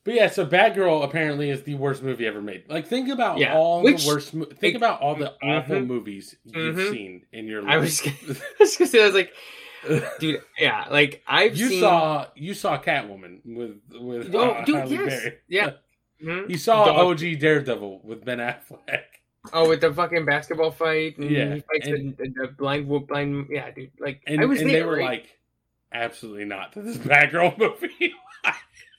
But 0.05 0.13
yeah, 0.13 0.29
so 0.29 0.45
Batgirl 0.45 1.03
apparently 1.03 1.49
is 1.49 1.63
the 1.63 1.73
worst 1.75 2.03
movie 2.03 2.25
ever 2.27 2.39
made. 2.41 2.63
Like, 2.69 2.87
think 2.87 3.09
about 3.09 3.39
Yeah, 3.39 3.55
all 3.55 3.81
which- 3.83 4.03
the 4.05 4.07
worst. 4.13 4.33
Mo- 4.35 4.45
think 4.45 4.75
about 4.77 5.01
all 5.01 5.15
the 5.15 5.33
awful 5.43 5.77
Mhm. 5.77 5.87
movies 5.87 6.35
you've 6.45 6.75
Mhm. 6.75 6.91
seen 6.91 7.25
in 7.33 7.47
your 7.47 7.63
life. 7.63 7.71
I 7.71 7.77
was, 7.77 7.99
gonna, 8.01 8.15
I 8.39 8.55
was 8.59 8.77
gonna 8.77 8.89
say, 8.89 9.01
I 9.01 9.05
was 9.07 9.15
like, 9.15 9.33
dude, 10.19 10.41
yeah, 10.59 10.85
like 10.91 11.23
I've 11.27 11.57
you 11.57 11.69
seen. 11.69 11.79
saw 11.81 12.27
you 12.35 12.53
saw 12.53 12.79
Catwoman 12.81 13.39
with 13.45 13.81
with 13.99 14.33
Oh, 14.35 14.51
uh, 14.51 14.63
dude, 14.65 14.75
Halle 14.75 14.89
yes. 14.91 15.05
Berry. 15.23 15.37
Yeah. 15.47 15.71
Mhm. 16.23 16.49
You 16.49 16.57
saw 16.57 16.85
Dog- 16.85 16.97
OG 17.21 17.35
Daredevil 17.35 18.01
with 18.05 18.23
Ben 18.23 18.37
Affleck. 18.37 19.03
Oh, 19.51 19.67
with 19.67 19.81
the 19.81 19.93
fucking 19.93 20.23
basketball 20.25 20.71
fight, 20.71 21.17
and 21.17 21.29
Yeah, 21.29 21.55
he 21.55 21.59
fights 21.59 21.87
and- 21.87 22.15
the, 22.15 22.29
the 22.29 22.47
blind, 22.57 22.87
blind, 23.07 23.47
yeah, 23.51 23.69
dude. 23.71 23.91
Like 23.99 24.21
And, 24.25 24.39
I 24.39 24.45
was 24.45 24.61
and 24.61 24.69
there, 24.69 24.79
they 24.79 24.85
were 24.85 24.95
right? 24.95 25.03
like, 25.23 25.37
absolutely 25.91 26.45
not 26.45 26.71
this 26.73 26.95
Batgirl 26.97 27.57
movie. 27.57 28.13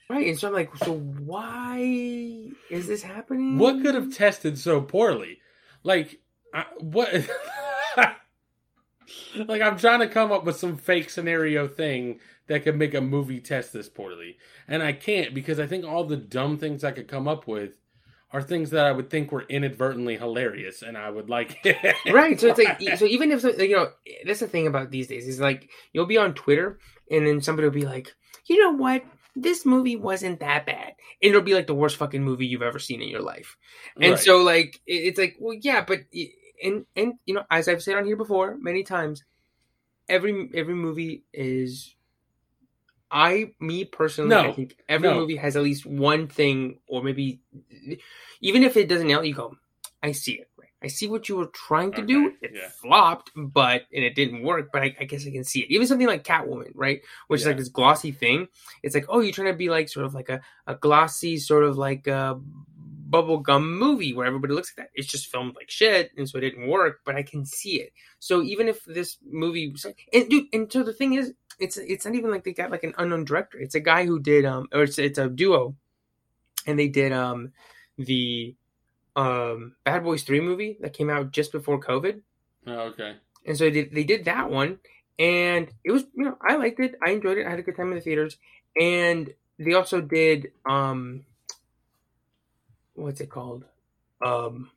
Right, 0.09 0.27
and 0.27 0.39
so 0.39 0.47
I'm 0.47 0.53
like, 0.53 0.75
so 0.77 0.97
why 0.97 2.51
is 2.69 2.87
this 2.87 3.03
happening? 3.03 3.57
what 3.57 3.81
could 3.81 3.95
have 3.95 4.15
tested 4.15 4.57
so 4.57 4.81
poorly? 4.81 5.39
Like, 5.83 6.19
I, 6.53 6.65
what? 6.79 7.13
like, 9.35 9.61
I'm 9.61 9.77
trying 9.77 9.99
to 9.99 10.07
come 10.07 10.31
up 10.31 10.45
with 10.45 10.57
some 10.57 10.77
fake 10.77 11.09
scenario 11.09 11.67
thing 11.67 12.19
that 12.47 12.63
could 12.63 12.77
make 12.77 12.93
a 12.93 13.01
movie 13.01 13.41
test 13.41 13.73
this 13.73 13.89
poorly, 13.89 14.37
and 14.67 14.81
I 14.81 14.93
can't 14.93 15.33
because 15.33 15.59
I 15.59 15.67
think 15.67 15.85
all 15.85 16.05
the 16.05 16.17
dumb 16.17 16.57
things 16.57 16.83
I 16.83 16.91
could 16.91 17.07
come 17.07 17.27
up 17.27 17.47
with 17.47 17.73
are 18.31 18.41
things 18.41 18.71
that 18.71 18.85
I 18.85 18.91
would 18.91 19.09
think 19.09 19.31
were 19.31 19.45
inadvertently 19.47 20.17
hilarious, 20.17 20.81
and 20.81 20.97
I 20.97 21.09
would 21.09 21.29
like 21.29 21.57
right. 22.09 22.39
So 22.39 22.47
it's 22.47 22.59
like, 22.59 22.81
so 22.97 23.05
even 23.05 23.31
if 23.31 23.43
you 23.43 23.75
know, 23.75 23.89
that's 24.25 24.41
the 24.41 24.47
thing 24.47 24.67
about 24.67 24.91
these 24.91 25.07
days 25.07 25.27
is 25.27 25.39
like 25.39 25.69
you'll 25.93 26.05
be 26.05 26.17
on 26.17 26.33
Twitter, 26.33 26.79
and 27.09 27.25
then 27.25 27.41
somebody 27.41 27.67
will 27.67 27.73
be 27.73 27.85
like, 27.85 28.13
you 28.45 28.61
know 28.61 28.71
what, 28.71 29.03
this 29.41 29.65
movie 29.65 29.95
wasn't 29.95 30.39
that 30.39 30.65
bad, 30.65 30.93
and 31.21 31.29
it'll 31.29 31.41
be 31.41 31.53
like 31.53 31.67
the 31.67 31.75
worst 31.75 31.97
fucking 31.97 32.23
movie 32.23 32.45
you've 32.47 32.61
ever 32.61 32.79
seen 32.79 33.01
in 33.01 33.09
your 33.09 33.21
life, 33.21 33.57
and 34.01 34.13
Right. 34.13 34.19
so 34.19 34.37
like 34.41 34.81
it's 34.85 35.19
like, 35.19 35.35
well, 35.39 35.57
yeah, 35.61 35.83
but 35.85 35.99
and 36.63 36.85
and 36.95 37.13
you 37.25 37.33
know, 37.33 37.43
as 37.51 37.67
I've 37.67 37.83
said 37.83 37.95
on 37.95 38.05
here 38.05 38.15
before 38.15 38.57
many 38.59 38.83
times, 38.83 39.23
every 40.09 40.49
every 40.53 40.75
movie 40.75 41.23
is. 41.33 41.93
I, 43.09 43.51
me 43.61 43.85
personally, 43.85 44.35
No. 44.35 44.49
I 44.49 44.51
think 44.51 44.75
every 44.89 45.07
No. 45.07 45.15
movie 45.15 45.37
has 45.37 45.55
at 45.55 45.63
least 45.63 45.85
one 45.85 46.27
thing, 46.27 46.79
or 46.87 47.01
maybe, 47.01 47.39
even 48.41 48.63
if 48.63 48.75
it 48.75 48.89
doesn't 48.89 49.07
nail 49.07 49.21
it, 49.21 49.27
you 49.27 49.33
go, 49.33 49.55
I 50.03 50.11
see 50.11 50.33
it. 50.33 50.49
I 50.87 50.89
see 50.89 51.07
what 51.07 51.27
you 51.27 51.35
were 51.35 51.47
trying 51.47 51.91
to 51.93 52.01
do. 52.01 52.31
It 52.41 52.51
yeah. 52.55 52.69
flopped, 52.69 53.31
but 53.35 53.83
and 53.93 54.05
it 54.05 54.15
didn't 54.15 54.41
work. 54.41 54.69
But 54.71 54.83
I, 54.83 54.95
I 55.01 55.03
guess 55.03 55.27
I 55.27 55.31
can 55.31 55.43
see 55.43 55.59
it. 55.59 55.69
Even 55.69 55.85
something 55.85 56.07
like 56.07 56.23
Catwoman, 56.23 56.71
right, 56.75 57.01
which 57.27 57.41
is 57.41 57.47
like 57.47 57.57
this 57.57 57.67
glossy 57.67 58.13
thing. 58.13 58.47
It's 58.83 58.95
like, 58.95 59.07
oh, 59.09 59.19
you're 59.19 59.33
trying 59.33 59.51
to 59.51 59.57
be 59.57 59.69
like 59.69 59.89
sort 59.89 60.05
of 60.05 60.13
like 60.13 60.29
a, 60.29 60.39
a 60.65 60.75
glossy 60.75 61.39
sort 61.39 61.65
of 61.65 61.77
like 61.77 62.07
a 62.07 62.39
bubblegum 63.09 63.65
movie 63.65 64.13
where 64.13 64.25
everybody 64.25 64.53
looks 64.53 64.71
like 64.71 64.85
that. 64.85 64.91
It's 64.95 65.09
just 65.09 65.27
filmed 65.27 65.55
like 65.55 65.69
shit, 65.69 66.11
and 66.17 66.29
so 66.29 66.37
it 66.37 66.41
didn't 66.41 66.69
work. 66.69 67.01
But 67.05 67.15
I 67.15 67.23
can 67.23 67.45
see 67.45 67.81
it. 67.81 67.91
So 68.19 68.41
even 68.43 68.69
if 68.69 68.85
this 68.85 69.17
movie, 69.29 69.75
and 70.13 70.29
dude, 70.29 70.45
and 70.53 70.71
so 70.71 70.83
the 70.83 70.93
thing 70.93 71.15
is, 71.15 71.33
it's 71.59 71.75
it's 71.75 72.05
not 72.05 72.15
even 72.15 72.31
like 72.31 72.45
they 72.45 72.53
got 72.53 72.71
like 72.71 72.85
an 72.85 72.93
unknown 72.97 73.25
director. 73.25 73.57
It's 73.57 73.75
a 73.75 73.81
guy 73.81 74.05
who 74.05 74.21
did 74.21 74.45
um, 74.45 74.69
or 74.71 74.83
it's 74.83 74.97
it's 74.97 75.19
a 75.19 75.27
duo, 75.27 75.75
and 76.65 76.79
they 76.79 76.87
did 76.87 77.11
um 77.11 77.51
the 77.97 78.55
um 79.17 79.75
Bad 79.83 80.03
Boys 80.03 80.23
Three 80.23 80.39
movie 80.39 80.77
that 80.81 80.93
came 80.93 81.09
out 81.09 81.31
just 81.31 81.51
before 81.51 81.79
COVID, 81.81 82.21
Oh, 82.67 82.79
okay. 82.91 83.17
and 83.45 83.57
so 83.57 83.65
they 83.65 83.71
did, 83.71 83.91
they 83.93 84.03
did 84.05 84.25
that 84.25 84.49
one, 84.49 84.79
and 85.19 85.67
it 85.83 85.91
was 85.91 86.03
you 86.15 86.23
know 86.23 86.37
I 86.41 86.55
liked 86.55 86.79
it, 86.79 86.95
I 87.05 87.11
enjoyed 87.11 87.37
it, 87.39 87.45
I 87.45 87.49
had 87.49 87.59
a 87.59 87.63
good 87.63 87.75
time 87.75 87.89
in 87.89 87.95
the 87.95 88.01
theaters, 88.01 88.37
and 88.79 89.33
they 89.59 89.73
also 89.73 89.99
did 89.99 90.51
um 90.69 91.25
what's 92.93 93.19
it 93.19 93.29
called 93.29 93.65
um. 94.25 94.71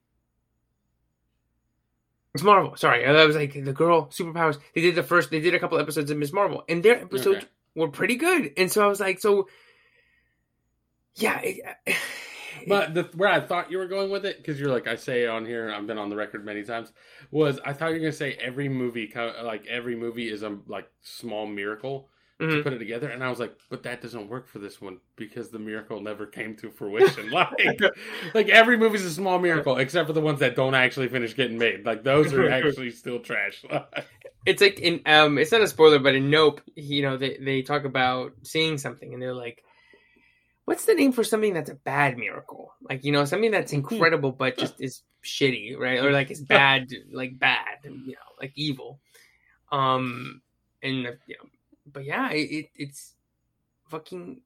Miss 2.32 2.44
Marvel. 2.44 2.76
Sorry, 2.76 3.04
that 3.04 3.26
was 3.26 3.34
like 3.34 3.54
the 3.54 3.72
girl 3.72 4.06
superpowers. 4.06 4.58
They 4.72 4.82
did 4.82 4.94
the 4.94 5.02
first. 5.02 5.30
They 5.30 5.40
did 5.40 5.54
a 5.54 5.58
couple 5.58 5.78
episodes 5.78 6.12
of 6.12 6.16
Miss 6.16 6.32
Marvel, 6.32 6.62
and 6.68 6.80
their 6.80 7.00
episodes 7.00 7.44
Okay. 7.44 7.48
were 7.74 7.88
pretty 7.88 8.14
good. 8.14 8.52
And 8.56 8.70
so 8.70 8.84
I 8.84 8.86
was 8.86 9.00
like, 9.00 9.20
so 9.20 9.48
yeah. 11.16 11.40
It, 11.42 11.96
But 12.66 12.94
the, 12.94 13.02
where 13.14 13.28
I 13.28 13.40
thought 13.40 13.70
you 13.70 13.78
were 13.78 13.86
going 13.86 14.10
with 14.10 14.24
it, 14.24 14.38
because 14.38 14.58
you're 14.60 14.70
like 14.70 14.86
I 14.86 14.96
say 14.96 15.26
on 15.26 15.44
here, 15.46 15.70
I've 15.70 15.86
been 15.86 15.98
on 15.98 16.10
the 16.10 16.16
record 16.16 16.44
many 16.44 16.62
times, 16.62 16.92
was 17.30 17.60
I 17.64 17.72
thought 17.72 17.88
you 17.88 17.94
were 17.94 18.00
gonna 18.00 18.12
say 18.12 18.34
every 18.40 18.68
movie, 18.68 19.12
like 19.42 19.66
every 19.66 19.96
movie 19.96 20.30
is 20.30 20.42
a 20.42 20.58
like 20.66 20.88
small 21.02 21.46
miracle 21.46 22.08
to 22.38 22.46
Mhm. 22.46 22.62
put 22.62 22.72
it 22.72 22.78
together, 22.78 23.08
and 23.10 23.22
I 23.22 23.28
was 23.28 23.38
like, 23.38 23.54
but 23.68 23.82
that 23.82 24.00
doesn't 24.00 24.28
work 24.28 24.48
for 24.48 24.60
this 24.60 24.80
one 24.80 25.00
because 25.16 25.50
the 25.50 25.58
miracle 25.58 26.00
never 26.00 26.24
came 26.24 26.56
to 26.56 26.70
fruition. 26.70 27.30
like, 27.30 27.50
like 28.32 28.48
every 28.48 28.78
movie's 28.78 29.04
a 29.04 29.10
small 29.10 29.38
miracle 29.38 29.76
except 29.76 30.06
for 30.06 30.14
the 30.14 30.22
ones 30.22 30.40
that 30.40 30.56
don't 30.56 30.74
actually 30.74 31.08
finish 31.08 31.36
getting 31.36 31.58
made. 31.58 31.84
Like 31.84 32.02
those 32.02 32.32
are 32.32 32.48
actually 32.50 32.92
still 32.92 33.20
trash. 33.20 33.62
it's 34.46 34.62
like 34.62 34.78
in 34.80 35.02
um, 35.06 35.36
it's 35.38 35.52
not 35.52 35.60
a 35.60 35.68
spoiler, 35.68 35.98
but 35.98 36.14
in 36.14 36.30
Nope, 36.30 36.62
you 36.74 37.02
know, 37.02 37.16
they 37.16 37.36
they 37.36 37.62
talk 37.62 37.84
about 37.84 38.32
seeing 38.42 38.78
something, 38.78 39.12
and 39.12 39.22
they're 39.22 39.34
like, 39.34 39.62
"What's 40.70 40.84
the 40.86 40.94
name 40.94 41.10
for 41.10 41.24
something 41.24 41.52
that's 41.52 41.68
a 41.68 41.74
bad 41.74 42.16
miracle? 42.16 42.72
Like 42.88 43.04
you 43.04 43.10
know, 43.10 43.24
something 43.24 43.50
that's 43.50 43.72
incredible 43.72 44.30
but 44.30 44.56
just 44.56 44.80
is 44.80 45.02
shitty, 45.24 45.76
right? 45.76 45.98
Or 45.98 46.12
like 46.12 46.30
it's 46.30 46.40
bad, 46.58 46.88
like 47.10 47.38
bad, 47.38 47.82
you 47.82 48.12
know, 48.12 48.30
like 48.40 48.52
evil." 48.54 49.00
Um, 49.72 50.40
and 50.82 51.06
uh, 51.06 51.12
you 51.26 51.36
know, 51.38 51.48
but 51.92 52.04
yeah, 52.04 52.30
it, 52.30 52.50
it 52.50 52.70
it's 52.76 53.14
fucking, 53.88 54.40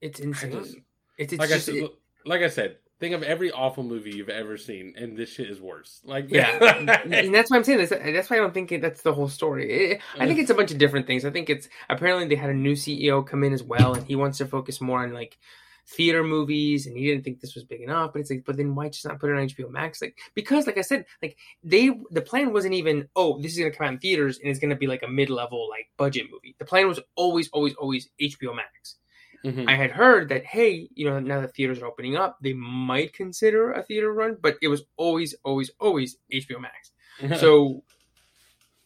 it's 0.00 0.18
insane. 0.20 0.52
just- 0.52 0.76
it's 1.18 1.32
it's 1.34 1.38
like 1.40 1.48
just 1.50 1.68
I 1.68 1.72
said, 1.72 1.82
it- 1.84 1.98
like 2.26 2.42
I 2.42 2.48
said, 2.48 2.76
think 3.02 3.16
of 3.16 3.24
every 3.24 3.50
awful 3.50 3.82
movie 3.82 4.12
you've 4.12 4.28
ever 4.28 4.56
seen, 4.56 4.94
and 4.96 5.16
this 5.16 5.28
shit 5.28 5.50
is 5.50 5.60
worse. 5.60 6.00
Like, 6.04 6.26
Yeah, 6.28 7.00
and 7.04 7.34
that's 7.34 7.50
why 7.50 7.56
I'm 7.56 7.64
saying 7.64 7.78
this. 7.78 7.90
That's 7.90 8.30
why 8.30 8.36
I 8.36 8.38
don't 8.38 8.54
think 8.54 8.70
it, 8.70 8.80
that's 8.80 9.02
the 9.02 9.12
whole 9.12 9.28
story. 9.28 10.00
I 10.18 10.26
think 10.26 10.38
it's 10.38 10.50
a 10.50 10.54
bunch 10.54 10.70
of 10.70 10.78
different 10.78 11.08
things. 11.08 11.24
I 11.24 11.30
think 11.30 11.50
it's 11.50 11.68
apparently 11.90 12.28
they 12.28 12.36
had 12.36 12.50
a 12.50 12.54
new 12.54 12.74
CEO 12.74 13.26
come 13.26 13.42
in 13.42 13.52
as 13.52 13.64
well, 13.64 13.94
and 13.94 14.06
he 14.06 14.14
wants 14.14 14.38
to 14.38 14.46
focus 14.46 14.80
more 14.80 15.02
on 15.02 15.12
like 15.12 15.36
theater 15.84 16.22
movies, 16.22 16.86
and 16.86 16.96
he 16.96 17.04
didn't 17.04 17.24
think 17.24 17.40
this 17.40 17.56
was 17.56 17.64
big 17.64 17.80
enough. 17.80 18.12
But 18.12 18.20
it's 18.20 18.30
like, 18.30 18.44
but 18.46 18.56
then 18.56 18.76
why 18.76 18.88
just 18.88 19.04
not 19.04 19.18
put 19.18 19.30
it 19.30 19.36
on 19.36 19.48
HBO 19.48 19.68
Max? 19.68 20.00
Like 20.00 20.16
because, 20.34 20.68
like 20.68 20.78
I 20.78 20.82
said, 20.82 21.04
like 21.20 21.36
they 21.64 21.90
the 22.12 22.22
plan 22.22 22.52
wasn't 22.52 22.74
even 22.74 23.08
oh 23.16 23.40
this 23.42 23.52
is 23.52 23.58
gonna 23.58 23.72
come 23.72 23.88
out 23.88 23.94
in 23.94 23.98
theaters 23.98 24.38
and 24.38 24.48
it's 24.48 24.60
gonna 24.60 24.76
be 24.76 24.86
like 24.86 25.02
a 25.02 25.08
mid 25.08 25.28
level 25.28 25.68
like 25.68 25.88
budget 25.96 26.26
movie. 26.30 26.54
The 26.60 26.64
plan 26.64 26.86
was 26.86 27.00
always 27.16 27.48
always 27.48 27.74
always 27.74 28.10
HBO 28.20 28.54
Max. 28.54 28.98
Mhm. 29.44 29.68
I 29.68 29.74
had 29.74 29.90
heard 29.90 30.28
that 30.28 30.44
hey, 30.44 30.88
you 30.94 31.08
know, 31.08 31.18
now 31.20 31.40
that 31.40 31.54
theaters 31.54 31.80
are 31.80 31.86
opening 31.86 32.16
up, 32.16 32.38
they 32.40 32.52
might 32.52 33.12
consider 33.12 33.72
a 33.72 33.82
theater 33.82 34.12
run, 34.12 34.36
but 34.40 34.56
it 34.62 34.68
was 34.68 34.84
always, 34.96 35.34
always, 35.44 35.70
always 35.80 36.16
HBO 36.32 36.60
Max. 36.60 36.92
So 37.40 37.82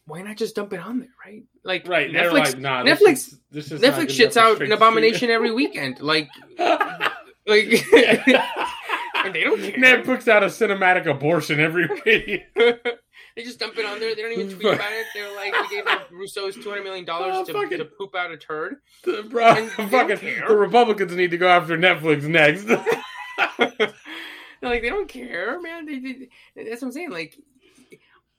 why 0.05 0.21
not 0.21 0.37
just 0.37 0.55
dump 0.55 0.71
it 0.73 0.79
on 0.79 0.99
there, 0.99 1.09
right? 1.25 1.43
Like 1.63 1.87
right, 1.87 2.09
Netflix, 2.09 2.31
like, 2.33 2.57
nah, 2.59 2.83
Netflix- 2.83 2.99
this 3.05 3.27
is, 3.27 3.39
this 3.51 3.71
is 3.71 3.81
Netflix 3.81 4.07
shits 4.17 4.37
out 4.37 4.61
an 4.61 4.71
abomination 4.71 5.29
every 5.29 5.51
weekend, 5.51 5.99
like, 5.99 6.29
like, 6.57 7.85
and 7.93 9.35
they 9.35 9.43
don't 9.43 9.61
care. 9.61 10.01
Puts 10.03 10.27
out 10.27 10.43
a 10.43 10.47
cinematic 10.47 11.05
abortion 11.07 11.59
every 11.59 11.87
week. 12.05 12.43
They 13.37 13.43
just 13.43 13.59
dump 13.59 13.77
it 13.77 13.85
on 13.85 13.99
there. 14.01 14.13
They 14.15 14.21
don't 14.23 14.31
even 14.33 14.49
tweet 14.59 14.73
about 14.73 14.91
it. 14.91 15.05
They're 15.13 15.33
like, 15.35 15.53
we 15.53 15.75
gave 15.77 15.85
the 15.85 16.01
Russo's 16.11 16.55
two 16.55 16.69
hundred 16.69 16.83
million 16.83 17.05
dollars 17.05 17.33
Oh, 17.37 17.45
to, 17.45 17.53
fucking- 17.53 17.77
to 17.77 17.85
poop 17.85 18.13
out 18.15 18.31
a 18.31 18.37
turd. 18.37 18.77
Bro, 19.29 19.45
And 19.47 19.71
fucking, 19.91 20.17
the 20.47 20.55
Republicans 20.55 21.13
need 21.15 21.31
to 21.31 21.37
go 21.37 21.47
after 21.47 21.77
Netflix 21.77 22.23
next. 22.23 22.65
They're 24.59 24.71
like, 24.71 24.81
they 24.81 24.89
don't 24.89 25.07
care, 25.07 25.61
man. 25.61 25.85
They, 25.85 25.99
they, 25.99 26.29
that's 26.55 26.81
what 26.81 26.87
I'm 26.87 26.91
saying. 26.91 27.11
Like, 27.11 27.37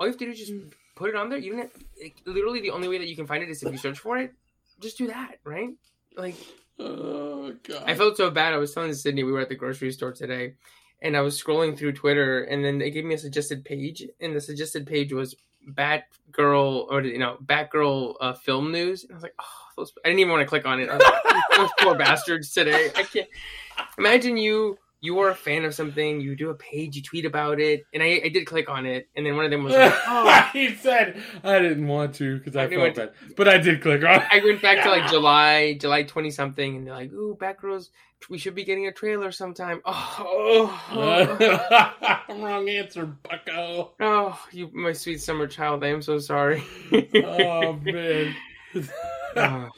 all 0.01 0.07
you 0.07 0.11
have 0.13 0.19
to 0.19 0.25
do 0.25 0.31
is 0.33 0.39
just 0.39 0.53
put 0.97 1.11
it 1.11 1.15
on 1.17 1.29
there. 1.31 1.39
You 1.39 1.53
don't 1.53 1.61
have, 1.63 1.71
like, 2.03 2.17
literally 2.27 2.61
the 2.61 2.71
only 2.73 2.89
way 2.89 2.99
that 2.99 3.07
you 3.09 3.15
can 3.15 3.27
find 3.27 3.43
it 3.43 3.49
is 3.49 3.63
if 3.63 3.71
you 3.71 3.79
search 3.79 4.01
for 4.01 4.19
it. 4.19 4.33
Just 4.81 4.99
do 4.99 5.07
that, 5.07 5.37
right? 5.45 5.71
Like, 6.17 6.35
oh 6.81 7.53
god. 7.63 7.85
I 7.87 7.95
felt 7.95 8.17
so 8.17 8.31
bad. 8.31 8.53
I 8.53 8.57
was 8.57 8.73
telling 8.75 8.93
Sydney 8.95 9.23
we 9.23 9.31
were 9.33 9.41
at 9.41 9.49
the 9.49 9.55
grocery 9.55 9.93
store 9.93 10.13
today, 10.13 10.55
and 11.01 11.17
I 11.17 11.21
was 11.21 11.41
scrolling 11.41 11.77
through 11.77 11.93
Twitter, 11.93 12.45
and 12.45 12.65
then 12.65 12.79
they 12.79 12.91
gave 12.91 13.05
me 13.05 13.15
a 13.15 13.19
suggested 13.19 13.65
page, 13.65 14.07
and 14.21 14.35
the 14.35 14.41
suggested 14.41 14.87
page 14.87 15.13
was 15.13 15.35
Batgirl 15.73 16.87
or 16.91 17.03
you 17.03 17.19
know 17.19 17.37
Batgirl 17.45 18.15
uh, 18.21 18.33
film 18.35 18.73
news. 18.73 19.05
And 19.05 19.13
I 19.13 19.15
was 19.15 19.23
like, 19.23 19.35
oh, 19.41 19.45
those, 19.77 19.93
I 20.05 20.09
didn't 20.09 20.21
even 20.21 20.33
want 20.33 20.43
to 20.43 20.49
click 20.49 20.67
on 20.67 20.81
it. 20.81 20.89
Like, 20.89 21.03
those 21.57 21.71
poor 21.81 21.95
bastards 21.95 22.53
today. 22.53 22.91
I 22.97 23.03
can't 23.03 23.29
imagine 23.99 24.37
you. 24.37 24.79
You 25.01 25.21
are 25.21 25.31
a 25.31 25.35
fan 25.35 25.65
of 25.65 25.75
something. 25.75 26.21
You 26.21 26.35
do 26.35 26.51
a 26.51 26.55
page. 26.55 26.97
You 26.97 27.03
tweet 27.03 27.25
about 27.25 27.61
it, 27.61 27.85
and 27.95 28.03
I, 28.03 28.21
I 28.25 28.29
did 28.31 28.47
click 28.47 28.69
on 28.69 28.85
it, 28.85 29.09
and 29.15 29.25
then 29.25 29.37
one 29.37 29.45
of 29.45 29.51
them 29.51 29.63
was 29.63 29.73
like, 29.73 29.95
oh. 30.09 30.49
he 30.53 30.75
said 30.75 31.23
I 31.45 31.61
didn't 31.61 31.87
want 31.87 32.17
to 32.17 32.39
because 32.39 32.57
I, 32.57 32.65
I 32.65 32.69
felt 32.69 32.95
bad, 32.97 33.13
but 33.37 33.49
I 33.49 33.59
did 33.59 33.81
click 33.81 34.03
on. 34.03 34.17
it. 34.17 34.23
I 34.31 34.41
went 34.45 34.61
back 34.61 34.83
to 34.83 34.91
like 34.91 35.09
July, 35.11 35.75
July 35.75 36.03
twenty 36.03 36.31
something, 36.31 36.77
and 36.77 36.87
they're 36.87 36.95
like, 36.95 37.13
"Ooh, 37.13 37.37
Batgirls, 37.41 37.91
we 38.29 38.39
should 38.39 38.57
be 38.57 38.65
getting 38.65 38.89
a 38.89 38.93
trailer 38.93 39.31
sometime." 39.31 39.81
Oh, 39.85 40.83
oh, 40.91 42.25
Wrong 42.29 42.69
answer, 42.69 43.07
Bucko. 43.07 43.93
oh, 44.01 44.47
you, 44.51 44.69
my 44.73 44.93
sweet 44.93 45.21
summer 45.21 45.47
child. 45.47 45.85
I 45.85 45.89
am 45.89 46.03
so 46.03 46.19
sorry. 46.19 46.65
Oh 47.15 47.75
man. 47.75 48.35
oh, 49.37 49.69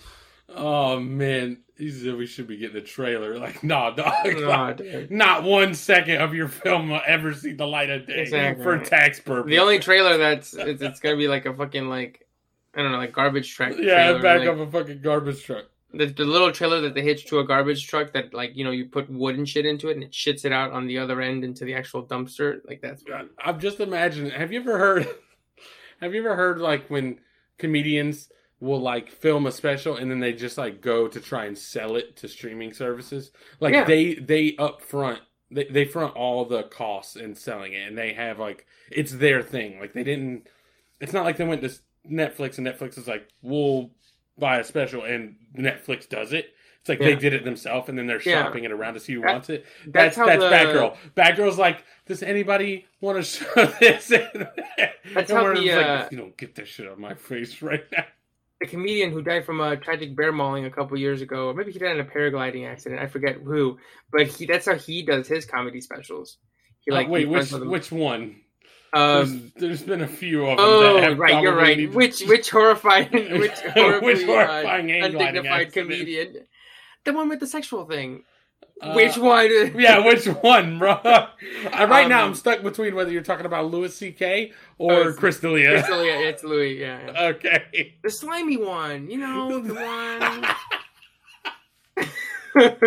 oh 0.49 1.01
man. 1.01 1.59
He 1.81 1.90
said 1.90 2.15
we 2.16 2.27
should 2.27 2.47
be 2.47 2.59
getting 2.59 2.77
a 2.77 2.82
trailer. 2.82 3.39
Like, 3.39 3.65
nah, 3.65 3.90
dog. 3.90 4.12
oh, 4.27 4.73
dude. 4.74 5.11
Not 5.11 5.44
one 5.44 5.74
second 5.74 6.19
of 6.20 6.35
your 6.35 6.47
film 6.48 6.90
will 6.90 7.01
ever 7.07 7.32
see 7.32 7.52
the 7.55 7.66
light 7.66 7.89
of 7.89 8.07
day 8.07 8.20
Exactly. 8.20 8.62
for 8.62 8.78
tax 8.78 9.19
purposes. 9.19 9.48
The 9.51 9.59
only 9.59 9.78
trailer 9.78 10.19
that's 10.19 10.52
it's, 10.52 10.82
it's 10.82 11.01
gonna 11.01 11.16
be 11.16 11.27
like 11.27 11.47
a 11.47 11.55
fucking 11.55 11.89
like 11.89 12.27
I 12.74 12.82
don't 12.82 12.93
know, 12.93 12.98
like 12.98 13.12
garbage 13.12 13.52
truck. 13.55 13.73
yeah, 13.78 14.12
trailer, 14.12 14.23
back 14.23 14.40
like, 14.40 14.48
of 14.51 14.61
a 14.61 14.70
fucking 14.70 15.01
garbage 15.01 15.43
truck. 15.43 15.65
the, 15.94 16.07
the 16.07 16.24
little 16.24 16.52
trailer 16.52 16.82
that 16.82 16.94
they 16.94 17.02
hitch 17.02 17.27
to 17.28 17.39
a 17.39 17.44
garbage 17.47 17.86
truck 17.89 18.12
that 18.12 18.35
like 18.35 18.55
you 18.55 18.62
know 18.65 18.70
you 18.73 18.85
put 18.85 19.11
wood 19.11 19.36
and 19.39 19.48
shit 19.48 19.65
into 19.65 19.89
it 19.89 19.94
and 19.94 20.05
it 20.05 20.12
shits 20.12 20.44
it 20.44 20.52
out 20.52 20.73
on 20.73 20.86
the 20.86 20.98
other 20.98 21.20
end 21.23 21.44
into 21.44 21.65
the 21.65 21.74
actual 21.74 22.05
dumpster. 22.05 22.61
Like 22.69 22.82
that's 22.82 23.02
I'm 23.43 23.59
just 23.59 23.81
imagining. 23.81 24.32
Have 24.32 24.52
you 24.52 24.61
ever 24.61 24.78
heard? 24.78 25.09
Have 26.02 26.15
you 26.15 26.20
ever 26.20 26.36
heard 26.36 26.59
like 26.59 26.89
when 26.89 27.20
comedians 27.59 28.28
will 28.61 28.81
like 28.81 29.11
film 29.11 29.47
a 29.47 29.53
special 29.53 29.97
and 29.97 30.11
then 30.11 30.20
they 30.20 30.32
just 30.32 30.59
like 30.59 30.81
go 30.81 31.09
to 31.09 31.19
try 31.20 31.47
and 31.47 31.57
sell 31.57 31.97
it 31.97 32.16
to 32.19 32.28
streaming 32.28 32.73
services? 32.73 33.31
Like 33.59 33.74
Yeah. 33.74 33.85
they 33.85 34.15
they 34.15 34.55
up 34.59 34.82
front 34.82 35.20
they 35.51 35.65
they 35.65 35.85
front 35.85 36.15
all 36.15 36.45
the 36.45 36.65
costs 36.65 37.16
in 37.16 37.35
selling 37.35 37.73
it 37.73 37.89
and 37.89 37.97
they 37.99 38.12
have 38.12 38.39
like 38.39 38.66
it's 38.91 39.12
their 39.12 39.43
thing. 39.43 39.81
Like 39.81 39.93
they 39.95 40.05
didn't. 40.05 40.47
It's 41.01 41.12
not 41.12 41.24
like 41.24 41.37
they 41.39 41.45
went 41.45 41.62
to 41.62 41.70
Netflix 42.09 42.59
and 42.59 42.66
Netflix 42.66 42.99
is 42.99 43.09
like 43.09 43.28
we'll 43.43 43.91
buy 44.39 44.59
a 44.59 44.65
special 44.65 45.03
and 45.05 45.37
Netflix 45.57 46.09
does 46.09 46.32
it. 46.32 46.55
It's 46.81 46.89
like 46.89 46.99
Yeah. 47.01 47.07
they 47.09 47.16
did 47.16 47.35
it 47.35 47.45
themselves, 47.45 47.91
and 47.91 47.99
then 47.99 48.07
they're 48.07 48.23
Yeah. 48.23 48.43
shopping 48.45 48.65
it 48.65 48.73
around 48.73 48.95
to 48.95 49.01
see 49.01 49.12
who 49.12 49.20
That- 49.20 49.32
wants 49.32 49.51
it. 49.51 49.66
that's 49.87 50.16
That's 50.16 50.16
how 50.16 50.24
that's, 50.27 50.43
the- 50.43 50.49
Batgirl. 50.49 50.97
Batgirl's 51.15 51.59
like, 51.59 51.85
does 52.07 52.23
anybody 52.23 52.87
want 53.03 53.19
to 53.19 53.23
show 53.45 53.66
this? 53.81 54.09
That's 54.09 54.31
And 54.32 55.31
how 55.31 55.53
the, 55.53 55.61
like, 55.61 55.87
uh, 55.87 56.09
you 56.11 56.16
don't 56.16 56.35
get 56.39 56.55
this 56.55 56.69
shit 56.70 56.89
on 56.89 56.99
my 56.99 57.12
face 57.12 57.61
right 57.61 57.85
now. 57.93 58.05
The 58.61 58.66
comedian 58.66 59.11
who 59.11 59.23
died 59.23 59.45
from 59.47 59.61
a 59.61 59.77
tragic 59.77 60.15
bear 60.15 60.32
mauling 60.32 60.66
a 60.66 60.70
couple 60.70 60.99
years 60.99 61.23
ago, 61.23 61.49
or 61.49 61.55
maybe 61.55 61.73
he 61.73 61.78
died 61.78 61.93
in 61.97 62.01
a 62.01 62.05
paragliding 62.05 62.69
accident. 62.69 63.01
I 63.01 63.07
forget 63.07 63.37
who, 63.37 63.78
but 64.12 64.27
he 64.27 64.47
that's 64.47 64.66
how 64.66 64.74
he 64.77 65.03
does 65.03 65.27
his 65.28 65.47
comedy 65.47 65.81
specials. 65.81 66.37
He 66.81 66.93
Uh, 66.93 67.09
wait, 67.09 67.20
he 67.20 67.27
which 67.27 67.37
runs 67.39 67.53
with 67.53 67.61
them. 67.62 67.70
which 67.70 67.91
one? 67.93 68.37
um, 68.93 69.53
there's, 69.55 69.81
there's 69.81 69.82
been 69.85 70.01
a 70.03 70.09
few 70.09 70.43
of 70.47 70.57
them. 70.59 70.66
oh 70.69 70.95
that 70.95 71.03
have 71.05 71.19
right, 71.19 71.43
you're 71.43 71.55
right. 71.57 71.78
need 71.78 71.93
to- 71.93 71.97
Which 71.97 72.20
which 72.23 72.51
horrifying, 72.51 73.09
which 73.12 73.53
horribly, 73.53 74.15
Which 74.15 74.24
horrifying 74.27 74.91
uh, 74.91 75.07
undignified 75.07 75.66
accident? 75.69 75.73
comedian, 75.91 76.37
the 77.05 77.12
one 77.12 77.28
with 77.28 77.41
the 77.41 77.47
sexual 77.47 77.87
thing. 77.87 78.24
Uh, 78.81 78.93
which 78.94 79.16
one? 79.19 79.48
Yeah, 79.78 80.05
which 80.07 80.24
one, 80.27 80.78
bro? 80.78 80.93
Uh, 81.05 81.86
right 81.89 82.09
now, 82.09 82.23
Um, 82.24 82.31
I'm 82.31 82.35
stuck 82.35 82.62
between 82.62 82.94
whether 82.94 83.11
you're 83.11 83.23
talking 83.23 83.47
about 83.47 83.70
Louis 83.70 83.94
C.K. 83.94 84.52
Oh, 84.78 84.86
or 84.86 85.01
it's- 85.02 85.16
Chris 85.16 85.39
D'Elia. 85.40 85.78
It's 85.78 85.89
Louis. 85.89 86.09
It's 86.28 86.44
Louis. 86.44 86.81
Yeah, 86.81 87.01
yeah. 87.12 87.23
Okay. 87.28 87.94
the 88.02 88.11
slimy 88.11 88.57
one. 88.57 89.11
You 89.11 89.19
know 89.19 89.59
the 89.61 89.74
one. 89.74 90.44
That- 92.55 92.78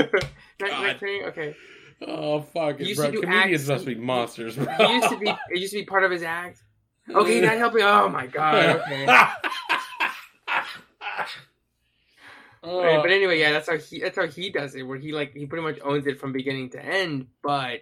that 0.60 0.70
God. 0.70 0.99
thing? 0.99 1.24
Okay. 1.26 1.56
Oh 2.06 2.41
fuck 2.41 2.80
it, 2.80 2.95
bro! 2.98 3.11
Comedians 3.11 3.61
acts- 3.61 3.70
must 3.70 3.86
be 3.86 3.95
monsters, 3.95 4.56
bro. 4.57 4.65
He 4.76 4.94
used 4.95 5.10
to 5.10 5.18
be. 5.18 5.30
It 5.30 5.60
used 5.60 5.72
to 5.74 5.80
be 5.80 5.86
part 5.86 6.03
of 6.03 6.11
his 6.11 6.22
act. 6.24 6.61
Okay, 7.10 7.40
not 7.41 7.57
helping. 7.57 7.82
Oh 7.84 8.10
my 8.10 8.28
god. 8.28 8.82
Okay. 8.82 9.06
Oh, 12.64 13.02
but 13.02 13.11
anyway, 13.11 13.40
yeah, 13.40 13.52
that's 13.52 13.68
how 13.69 13.77
he 13.77 13.99
that's 13.99 14.18
how 14.18 14.27
he 14.27 14.49
does 14.49 14.76
it, 14.76 14.84
where 14.84 14.98
he 14.98 15.11
like 15.11 15.34
he 15.35 15.45
pretty 15.45 15.64
much 15.64 15.80
owns 15.84 16.07
it 16.07 16.19
from 16.19 16.31
beginning 16.31 16.69
to 16.72 16.84
end, 16.84 17.27
but 17.41 17.81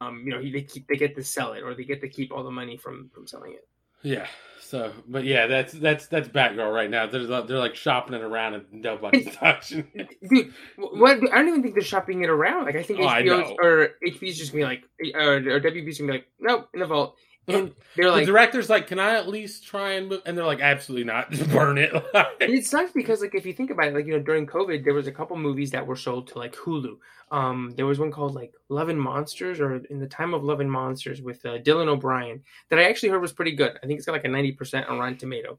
um, 0.00 0.22
you 0.24 0.30
know, 0.32 0.40
he 0.40 0.52
they 0.52 0.62
keep 0.62 0.86
they 0.86 0.96
get 0.96 1.16
to 1.16 1.24
sell 1.24 1.52
it 1.54 1.62
or 1.62 1.74
they 1.74 1.84
get 1.84 2.00
to 2.02 2.08
keep 2.08 2.30
all 2.32 2.44
the 2.44 2.50
money 2.50 2.76
from 2.76 3.10
from 3.12 3.26
selling 3.26 3.52
it. 3.54 3.66
yeah. 4.02 4.26
So, 4.60 4.92
but 5.08 5.24
yeah, 5.24 5.46
that's 5.46 5.72
that's 5.72 6.08
that's 6.08 6.28
Batgirl 6.28 6.72
right 6.74 6.90
now. 6.90 7.06
They're 7.06 7.22
like- 7.22 7.46
they're 7.48 7.58
like 7.58 7.74
shopping 7.74 8.14
it 8.14 8.20
around 8.20 8.52
and 8.54 8.64
nobody's 8.70 9.34
touching 9.34 9.88
it. 9.94 10.08
Dude, 10.28 10.52
what 10.76 11.16
I 11.32 11.36
don't 11.36 11.48
even 11.48 11.62
think 11.62 11.74
they're 11.74 11.82
shopping 11.82 12.22
it 12.22 12.28
around. 12.28 12.66
Like 12.66 12.76
I 12.76 12.82
think 12.82 13.00
Oh, 13.00 13.06
I 13.06 13.22
HBO's 13.22 13.48
know. 13.50 13.56
or 13.62 13.88
HB's 14.06 14.36
just 14.36 14.52
gonna 14.52 14.64
be 14.64 14.66
like 14.66 14.84
or, 15.14 15.36
or 15.36 15.60
WB's 15.60 15.98
gonna 15.98 16.12
be 16.12 16.18
like, 16.18 16.28
nope, 16.38 16.68
in 16.74 16.80
the 16.80 16.86
vault. 16.86 17.16
And 17.56 17.74
they're 17.96 18.06
the 18.06 18.12
like 18.12 18.26
director's 18.26 18.68
like, 18.68 18.86
"Can 18.88 18.98
I 19.00 19.14
at 19.16 19.26
least 19.28 19.66
try 19.66 19.92
and?" 19.92 20.08
Move? 20.08 20.22
And 20.26 20.36
they're 20.36 20.44
like, 20.46 20.60
"Absolutely 20.60 21.04
not. 21.04 21.30
Just 21.32 21.50
burn 21.50 21.78
it." 21.78 21.92
It 22.40 22.64
sucks 22.64 22.92
because 22.92 23.20
like 23.20 23.34
if 23.34 23.44
you 23.46 23.52
think 23.52 23.70
about 23.70 23.88
it, 23.88 23.94
like 23.94 24.06
you 24.06 24.12
know 24.12 24.20
during 24.22 24.46
COVID 24.46 24.84
there 24.84 24.94
was 24.94 25.06
a 25.06 25.12
couple 25.12 25.36
movies 25.36 25.70
that 25.72 25.86
were 25.86 25.96
sold 25.96 26.28
to 26.28 26.38
like 26.38 26.54
Hulu. 26.54 26.98
Um, 27.30 27.72
there 27.76 27.84
was 27.86 27.98
one 27.98 28.10
called 28.10 28.34
like 28.34 28.52
Love 28.68 28.88
and 28.88 29.00
Monsters 29.00 29.60
or 29.60 29.76
In 29.76 29.98
the 29.98 30.06
Time 30.06 30.32
of 30.34 30.44
Love 30.44 30.60
and 30.60 30.70
Monsters 30.70 31.20
with 31.20 31.44
uh, 31.44 31.58
Dylan 31.58 31.88
O'Brien 31.88 32.42
that 32.70 32.78
I 32.78 32.84
actually 32.84 33.10
heard 33.10 33.20
was 33.20 33.32
pretty 33.32 33.52
good. 33.52 33.78
I 33.82 33.86
think 33.86 33.98
it's 33.98 34.06
got 34.06 34.12
like 34.12 34.24
a 34.24 34.28
ninety 34.28 34.52
percent 34.52 34.86
on 34.88 34.98
Rotten 34.98 35.16
Tomato, 35.18 35.58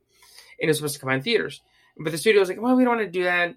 and 0.61 0.69
it's 0.69 0.79
supposed 0.79 0.95
to 0.95 0.99
come 1.01 1.09
out 1.09 1.15
in 1.15 1.21
theaters. 1.21 1.61
But 1.97 2.11
the 2.11 2.17
studio 2.17 2.39
was 2.39 2.49
like, 2.49 2.61
well, 2.61 2.75
we 2.75 2.83
don't 2.85 2.95
want 2.97 3.07
to 3.07 3.11
do 3.11 3.23
that. 3.25 3.55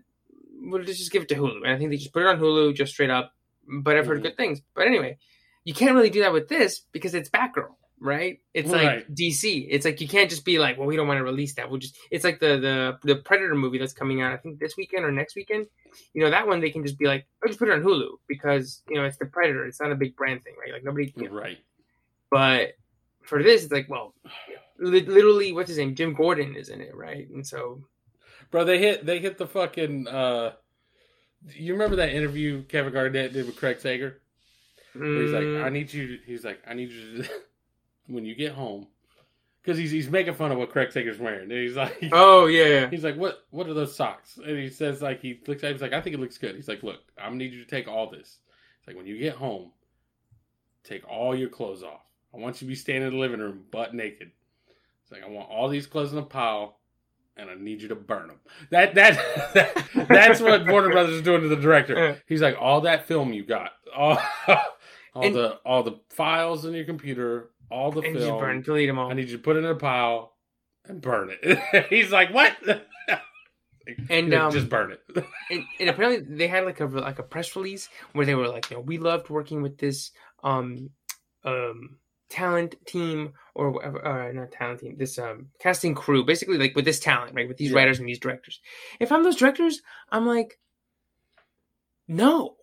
We'll 0.60 0.82
just 0.84 1.10
give 1.12 1.22
it 1.22 1.28
to 1.28 1.34
Hulu, 1.36 1.62
and 1.64 1.70
I 1.72 1.78
think 1.78 1.90
they 1.90 1.96
just 1.96 2.12
put 2.12 2.22
it 2.22 2.28
on 2.28 2.38
Hulu 2.38 2.74
just 2.74 2.92
straight 2.92 3.10
up. 3.10 3.34
But 3.68 3.96
I've 3.96 4.06
heard 4.06 4.18
Mhm. 4.20 4.24
good 4.24 4.36
things. 4.36 4.60
But 4.74 4.86
anyway, 4.88 5.18
you 5.64 5.72
can't 5.74 5.94
really 5.94 6.10
do 6.10 6.20
that 6.22 6.32
with 6.32 6.48
this 6.48 6.80
because 6.92 7.14
it's 7.14 7.30
Batgirl. 7.30 7.74
Right? 8.04 8.40
It's 8.52 8.68
like 8.84 9.06
DC. 9.08 9.66
It's 9.70 9.84
like 9.84 10.00
you 10.00 10.08
can't 10.08 10.28
just 10.28 10.44
be 10.44 10.58
like, 10.58 10.76
well, 10.76 10.88
we 10.88 10.96
don't 10.96 11.06
want 11.06 11.18
to 11.18 11.24
release 11.24 11.54
that. 11.54 11.70
We'll 11.70 11.78
just. 11.78 11.96
It's 12.10 12.24
like 12.24 12.40
the 12.40 12.58
the 12.58 12.98
the 13.14 13.20
Predator 13.22 13.54
movie 13.54 13.78
that's 13.78 13.92
coming 13.92 14.20
out. 14.22 14.32
I 14.32 14.36
think 14.38 14.58
this 14.58 14.76
weekend 14.76 15.04
or 15.04 15.12
next 15.12 15.36
weekend. 15.36 15.66
You 16.12 16.24
know 16.24 16.30
that 16.30 16.46
one 16.48 16.60
they 16.60 16.70
can 16.70 16.82
just 16.84 16.98
be 16.98 17.06
like, 17.06 17.26
oh, 17.42 17.46
just 17.46 17.58
put 17.60 17.68
it 17.68 17.74
on 17.74 17.82
Hulu 17.82 18.08
because 18.26 18.82
you 18.88 18.96
know 18.96 19.04
it's 19.04 19.18
the 19.18 19.26
Predator. 19.26 19.66
It's 19.66 19.80
not 19.80 19.92
a 19.92 19.94
big 19.94 20.16
brand 20.16 20.42
thing, 20.42 20.54
right? 20.60 20.72
Like 20.72 20.82
nobody. 20.84 21.12
You 21.16 21.28
know. 21.28 21.34
right. 21.34 21.58
But 22.30 22.72
for 23.22 23.42
this, 23.42 23.62
it's 23.62 23.72
like, 23.72 23.88
well, 23.88 24.14
li- 24.78 25.06
literally, 25.06 25.52
what's 25.52 25.68
his 25.68 25.78
name? 25.78 25.94
Jim 25.94 26.12
Gordon 26.14 26.56
is 26.56 26.70
in 26.70 26.80
it, 26.80 26.94
right? 26.96 27.28
And 27.30 27.46
so, 27.46 27.84
Bro, 28.50 28.64
they 28.64 28.78
hit 28.78 29.06
they 29.06 29.20
hit 29.20 29.38
the 29.38 29.46
fucking. 29.46 30.08
uh 30.08 30.52
You 31.56 31.74
remember 31.74 31.96
that 31.96 32.10
interview 32.14 32.64
Kevin 32.64 32.92
Garnett 32.92 33.32
did 33.32 33.46
with 33.46 33.56
Craig 33.56 33.80
Sager? 33.80 34.20
He's 34.94 35.32
like, 35.32 35.42
mm, 35.44 35.64
I 35.64 35.70
need 35.70 35.90
you. 35.92 36.18
He's 36.26 36.44
like, 36.44 36.60
I 36.66 36.74
need 36.74 36.90
you 36.90 37.22
to 37.22 37.28
when 38.12 38.24
you 38.24 38.34
get 38.34 38.52
home, 38.52 38.86
because 39.62 39.78
he's 39.78 39.90
he's 39.90 40.10
making 40.10 40.34
fun 40.34 40.52
of 40.52 40.58
what 40.58 40.70
Craig 40.70 40.92
Sager's 40.92 41.18
wearing, 41.18 41.50
and 41.50 41.52
he's 41.52 41.76
like, 41.76 41.96
oh 42.12 42.46
yeah, 42.46 42.88
he's 42.90 43.04
like, 43.04 43.16
what 43.16 43.44
what 43.50 43.66
are 43.68 43.74
those 43.74 43.94
socks? 43.94 44.38
And 44.44 44.58
he 44.58 44.68
says 44.68 45.02
like 45.02 45.20
he 45.20 45.40
looks 45.46 45.62
at, 45.64 45.70
it, 45.70 45.74
he's 45.74 45.82
like, 45.82 45.92
I 45.92 46.00
think 46.00 46.14
it 46.14 46.20
looks 46.20 46.38
good. 46.38 46.54
He's 46.56 46.68
like, 46.68 46.82
look, 46.82 47.00
I'm 47.18 47.30
gonna 47.32 47.36
need 47.36 47.52
you 47.52 47.62
to 47.64 47.70
take 47.70 47.88
all 47.88 48.10
this. 48.10 48.38
It's 48.78 48.86
like 48.88 48.96
when 48.96 49.06
you 49.06 49.18
get 49.18 49.34
home, 49.34 49.70
take 50.84 51.08
all 51.08 51.34
your 51.36 51.48
clothes 51.48 51.82
off. 51.82 52.00
I 52.34 52.38
want 52.38 52.56
you 52.56 52.66
to 52.66 52.70
be 52.70 52.74
standing 52.74 53.08
in 53.08 53.14
the 53.14 53.20
living 53.20 53.40
room 53.40 53.64
butt 53.70 53.94
naked. 53.94 54.30
It's 55.02 55.12
like 55.12 55.22
I 55.22 55.28
want 55.28 55.50
all 55.50 55.68
these 55.68 55.86
clothes 55.86 56.12
in 56.12 56.18
a 56.18 56.22
pile, 56.22 56.78
and 57.36 57.50
I 57.50 57.54
need 57.54 57.82
you 57.82 57.88
to 57.88 57.94
burn 57.94 58.28
them. 58.28 58.40
That 58.70 58.94
that, 58.94 59.52
that 59.54 59.86
that's 60.08 60.40
what 60.40 60.66
Warner 60.66 60.90
Brothers 60.90 61.16
is 61.16 61.22
doing 61.22 61.42
to 61.42 61.48
the 61.48 61.56
director. 61.56 62.20
He's 62.26 62.40
like, 62.42 62.56
all 62.58 62.80
that 62.82 63.06
film 63.06 63.32
you 63.32 63.44
got, 63.44 63.72
all, 63.94 64.18
all 64.48 65.24
And- 65.24 65.34
the 65.34 65.58
all 65.64 65.82
the 65.82 66.00
files 66.08 66.64
in 66.64 66.72
your 66.74 66.84
computer, 66.84 67.50
all 67.72 67.90
the 67.90 68.00
and 68.02 68.14
just 68.14 68.26
film. 68.26 68.38
burn, 68.38 68.62
delete 68.62 68.88
them 68.88 68.98
all. 68.98 69.10
I 69.10 69.14
need 69.14 69.28
you 69.28 69.36
to 69.36 69.42
put 69.42 69.56
it 69.56 69.60
in 69.60 69.64
a 69.66 69.74
pile 69.74 70.34
and 70.86 71.00
burn 71.00 71.30
it. 71.42 71.86
He's 71.90 72.12
like, 72.12 72.32
what? 72.32 72.56
And, 74.08 74.32
um, 74.32 74.52
just 74.52 74.68
burn 74.68 74.92
it. 74.92 75.00
and, 75.50 75.64
and 75.80 75.90
apparently 75.90 76.36
they 76.36 76.46
had 76.46 76.64
like 76.64 76.78
a 76.80 76.84
like 76.86 77.18
a 77.18 77.22
press 77.24 77.56
release 77.56 77.88
where 78.12 78.24
they 78.24 78.34
were 78.36 78.46
like, 78.48 78.70
you 78.70 78.76
know, 78.76 78.80
we 78.82 78.96
loved 78.96 79.28
working 79.28 79.60
with 79.60 79.76
this 79.76 80.12
um 80.44 80.90
um 81.44 81.98
talent 82.30 82.76
team 82.86 83.32
or 83.54 83.70
whatever, 83.72 84.06
uh, 84.06 84.30
not 84.32 84.52
talent 84.52 84.80
team, 84.80 84.96
this 84.96 85.18
um 85.18 85.48
casting 85.58 85.94
crew, 85.96 86.24
basically 86.24 86.58
like 86.58 86.76
with 86.76 86.84
this 86.84 87.00
talent, 87.00 87.34
right, 87.34 87.48
with 87.48 87.56
these 87.56 87.70
Yeah. 87.70 87.76
writers 87.78 87.98
and 87.98 88.08
these 88.08 88.20
directors. 88.20 88.60
If 89.00 89.10
I'm 89.10 89.24
those 89.24 89.36
directors, 89.36 89.82
I'm 90.10 90.26
like, 90.26 90.58
no, 92.06 92.54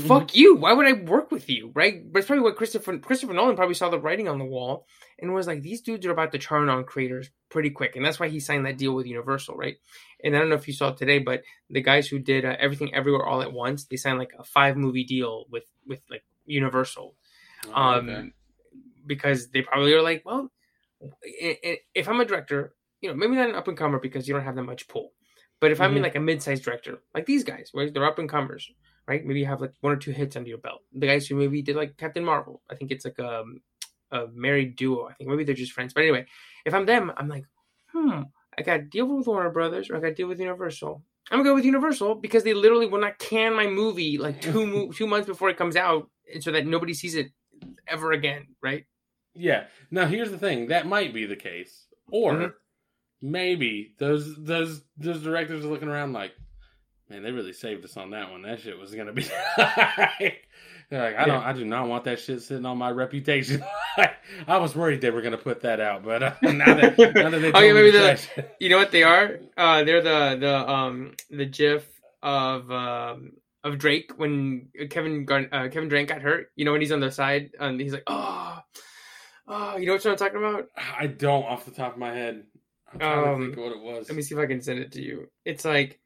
Mm-hmm. 0.00 0.08
fuck 0.08 0.34
you. 0.36 0.56
Why 0.56 0.72
would 0.72 0.86
I 0.86 0.92
work 0.92 1.30
with 1.30 1.48
you, 1.48 1.70
right? 1.74 2.02
But 2.12 2.20
it's 2.20 2.26
probably 2.26 2.42
what 2.44 2.56
Christopher 2.56 2.98
Christopher 2.98 3.32
Nolan 3.34 3.56
probably 3.56 3.74
saw 3.74 3.88
the 3.88 4.00
writing 4.00 4.28
on 4.28 4.38
the 4.38 4.44
wall 4.44 4.86
and 5.18 5.32
was 5.34 5.46
like, 5.46 5.62
these 5.62 5.80
dudes 5.82 6.04
are 6.06 6.10
about 6.12 6.32
to 6.32 6.38
turn 6.38 6.68
on 6.68 6.84
creators 6.84 7.30
pretty 7.50 7.70
quick, 7.70 7.96
and 7.96 8.04
that's 8.04 8.18
why 8.20 8.28
he 8.28 8.40
signed 8.40 8.66
that 8.66 8.78
deal 8.78 8.94
with 8.94 9.06
Universal, 9.06 9.56
right? 9.56 9.76
And 10.24 10.34
I 10.34 10.38
don't 10.38 10.48
know 10.48 10.54
if 10.56 10.66
you 10.68 10.74
saw 10.74 10.88
it 10.88 10.96
today, 10.96 11.18
but 11.18 11.42
the 11.68 11.80
guys 11.82 12.08
who 12.08 12.18
did 12.18 12.44
uh, 12.44 12.56
Everything 12.58 12.94
Everywhere 12.94 13.26
All 13.26 13.42
at 13.42 13.52
Once, 13.52 13.84
they 13.84 13.96
signed 13.96 14.18
like 14.18 14.32
a 14.38 14.44
five 14.44 14.76
movie 14.76 15.04
deal 15.04 15.44
with 15.50 15.64
with 15.86 16.00
like 16.10 16.24
Universal, 16.46 17.14
Oh, 17.68 17.72
um, 17.74 18.08
okay. 18.08 18.28
because 19.06 19.48
they 19.50 19.62
probably 19.62 19.92
are 19.92 20.02
like, 20.02 20.22
well, 20.24 20.50
if 21.22 22.08
I'm 22.08 22.20
a 22.20 22.24
director, 22.24 22.74
you 23.00 23.08
know, 23.10 23.14
maybe 23.16 23.34
not 23.36 23.48
an 23.48 23.54
up 23.54 23.68
and 23.68 23.76
comer 23.76 23.98
because 23.98 24.28
you 24.28 24.34
don't 24.34 24.44
have 24.44 24.56
that 24.56 24.62
much 24.62 24.88
pull, 24.88 25.12
but 25.60 25.70
if 25.70 25.80
I'm 25.80 25.96
in 25.96 26.02
like 26.02 26.16
a 26.16 26.20
mid 26.20 26.42
sized 26.42 26.64
director, 26.64 27.02
like 27.14 27.26
these 27.26 27.44
guys, 27.44 27.70
right? 27.74 27.92
They're 27.92 28.06
up 28.06 28.18
and 28.18 28.28
comers, 28.28 28.70
right? 29.08 29.24
Maybe 29.24 29.40
you 29.40 29.46
have 29.46 29.60
like 29.60 29.72
one 29.80 29.92
or 29.92 29.96
two 29.96 30.10
hits 30.12 30.36
under 30.36 30.48
your 30.48 30.58
belt. 30.58 30.82
The 30.92 31.06
guys 31.06 31.26
who 31.26 31.34
maybe 31.36 31.62
did 31.62 31.76
like 31.76 31.96
Captain 31.96 32.24
Marvel, 32.24 32.62
I 32.70 32.74
think 32.74 32.90
it's 32.90 33.04
like 33.04 33.18
a, 33.18 33.44
a 34.12 34.26
married 34.34 34.76
duo. 34.76 35.08
I 35.08 35.14
think 35.14 35.30
maybe 35.30 35.44
they're 35.44 35.54
just 35.54 35.72
friends. 35.72 35.92
But 35.94 36.02
anyway, 36.02 36.26
if 36.64 36.74
I'm 36.74 36.86
them, 36.86 37.12
I'm 37.16 37.28
like, 37.28 37.44
hmm, 37.92 38.22
I 38.58 38.62
got 38.62 38.76
to 38.78 38.82
deal 38.82 39.06
with 39.06 39.26
Warner 39.26 39.50
Brothers 39.50 39.90
or 39.90 39.96
I 39.96 40.00
got 40.00 40.08
to 40.08 40.14
deal 40.14 40.28
with 40.28 40.40
Universal. 40.40 41.02
I'm 41.30 41.38
gonna 41.38 41.48
go 41.50 41.54
with 41.54 41.64
Universal 41.64 42.16
because 42.16 42.42
they 42.42 42.54
literally 42.54 42.86
will 42.86 43.00
not 43.00 43.18
can 43.18 43.54
my 43.54 43.66
movie 43.66 44.18
like 44.18 44.40
two 44.40 44.66
mo- 44.72 44.90
two 44.92 45.06
months 45.06 45.28
before 45.28 45.48
it 45.48 45.56
comes 45.56 45.76
out, 45.76 46.10
and 46.32 46.42
so 46.42 46.50
that 46.52 46.66
nobody 46.66 46.92
sees 46.94 47.14
it 47.14 47.28
ever 47.86 48.10
again, 48.12 48.48
right? 48.62 48.84
Yeah. 49.34 49.64
Now 49.92 50.06
here's 50.06 50.30
the 50.32 50.38
thing. 50.38 50.68
That 50.68 50.86
might 50.88 51.14
be 51.14 51.26
the 51.26 51.36
case, 51.36 51.86
or 52.10 52.32
Mhm. 52.32 52.52
maybe 53.22 53.94
those 53.98 54.34
those 54.42 54.82
those 54.96 55.22
directors 55.22 55.64
are 55.64 55.68
looking 55.68 55.88
around 55.88 56.12
like, 56.14 56.32
man, 57.10 57.22
they 57.22 57.32
really 57.32 57.52
saved 57.52 57.84
us 57.84 57.96
on 57.96 58.10
that 58.10 58.30
one. 58.30 58.42
That 58.42 58.60
shit 58.60 58.78
was 58.78 58.94
gonna 58.94 59.12
be. 59.12 59.22
They're 60.90 61.04
like, 61.04 61.18
I 61.18 61.24
don't, 61.24 61.44
I 61.44 61.52
do 61.52 61.64
not 61.64 61.86
want 61.86 62.04
that 62.04 62.18
shit 62.18 62.42
sitting 62.42 62.66
on 62.66 62.76
my 62.76 62.90
reputation. 62.90 63.62
I 64.48 64.58
was 64.58 64.74
worried 64.74 65.00
they 65.00 65.10
were 65.10 65.22
gonna 65.22 65.36
put 65.36 65.60
that 65.60 65.80
out, 65.80 66.04
but 66.04 66.22
uh, 66.22 66.34
now 66.42 66.74
that 66.74 66.98
now 66.98 67.30
that 67.30 67.38
they 67.38 67.48
yeah, 67.66 67.72
maybe 67.72 67.92
to 67.92 67.98
they're 67.98 68.50
You 68.58 68.70
know 68.70 68.78
what 68.78 68.90
they 68.90 69.02
are? 69.02 69.38
Uh, 69.56 69.84
they're 69.84 70.02
the 70.02 70.36
the 70.40 70.70
um 70.70 71.14
the 71.30 71.46
GIF 71.46 71.86
of 72.22 72.70
um 72.70 73.32
of 73.62 73.78
Drake 73.78 74.12
when 74.16 74.68
Kevin 74.88 75.26
uh, 75.30 75.68
Kevin 75.70 75.88
Drake 75.88 76.08
got 76.08 76.22
hurt. 76.22 76.50
You 76.56 76.64
know 76.64 76.72
when 76.72 76.80
he's 76.80 76.92
on 76.92 77.00
the 77.00 77.10
side 77.10 77.50
and 77.58 77.80
he's 77.80 77.92
like, 77.92 78.04
oh, 78.06 78.58
oh, 79.46 79.76
you 79.76 79.86
know 79.86 79.92
what 79.92 80.06
I'm 80.06 80.16
talking 80.16 80.38
about? 80.38 80.66
I 80.98 81.06
don't 81.06 81.44
off 81.44 81.64
the 81.66 81.70
top 81.72 81.92
of 81.92 81.98
my 81.98 82.12
head. 82.12 82.44
I'm 82.92 82.98
trying 82.98 83.18
Um, 83.28 83.40
to 83.40 83.46
think 83.46 83.58
of 83.58 83.62
what 83.64 83.72
it 83.72 83.80
was. 83.80 84.08
Let 84.08 84.16
me 84.16 84.22
see 84.22 84.34
if 84.34 84.40
I 84.40 84.46
can 84.46 84.60
send 84.60 84.80
it 84.80 84.92
to 84.92 85.02
you. 85.02 85.28
It's 85.44 85.64
like 85.64 86.00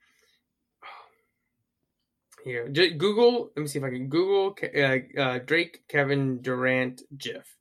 here. 2.44 2.68
J- 2.68 2.92
Google. 2.94 3.50
Let 3.56 3.62
me 3.62 3.66
see 3.68 3.78
if 3.78 3.84
I 3.84 3.90
can 3.90 4.08
Google 4.08 4.56
uh, 4.76 5.20
uh, 5.20 5.38
Drake 5.38 5.82
Kevin 5.88 6.40
Durant 6.42 7.02
GIF. 7.16 7.56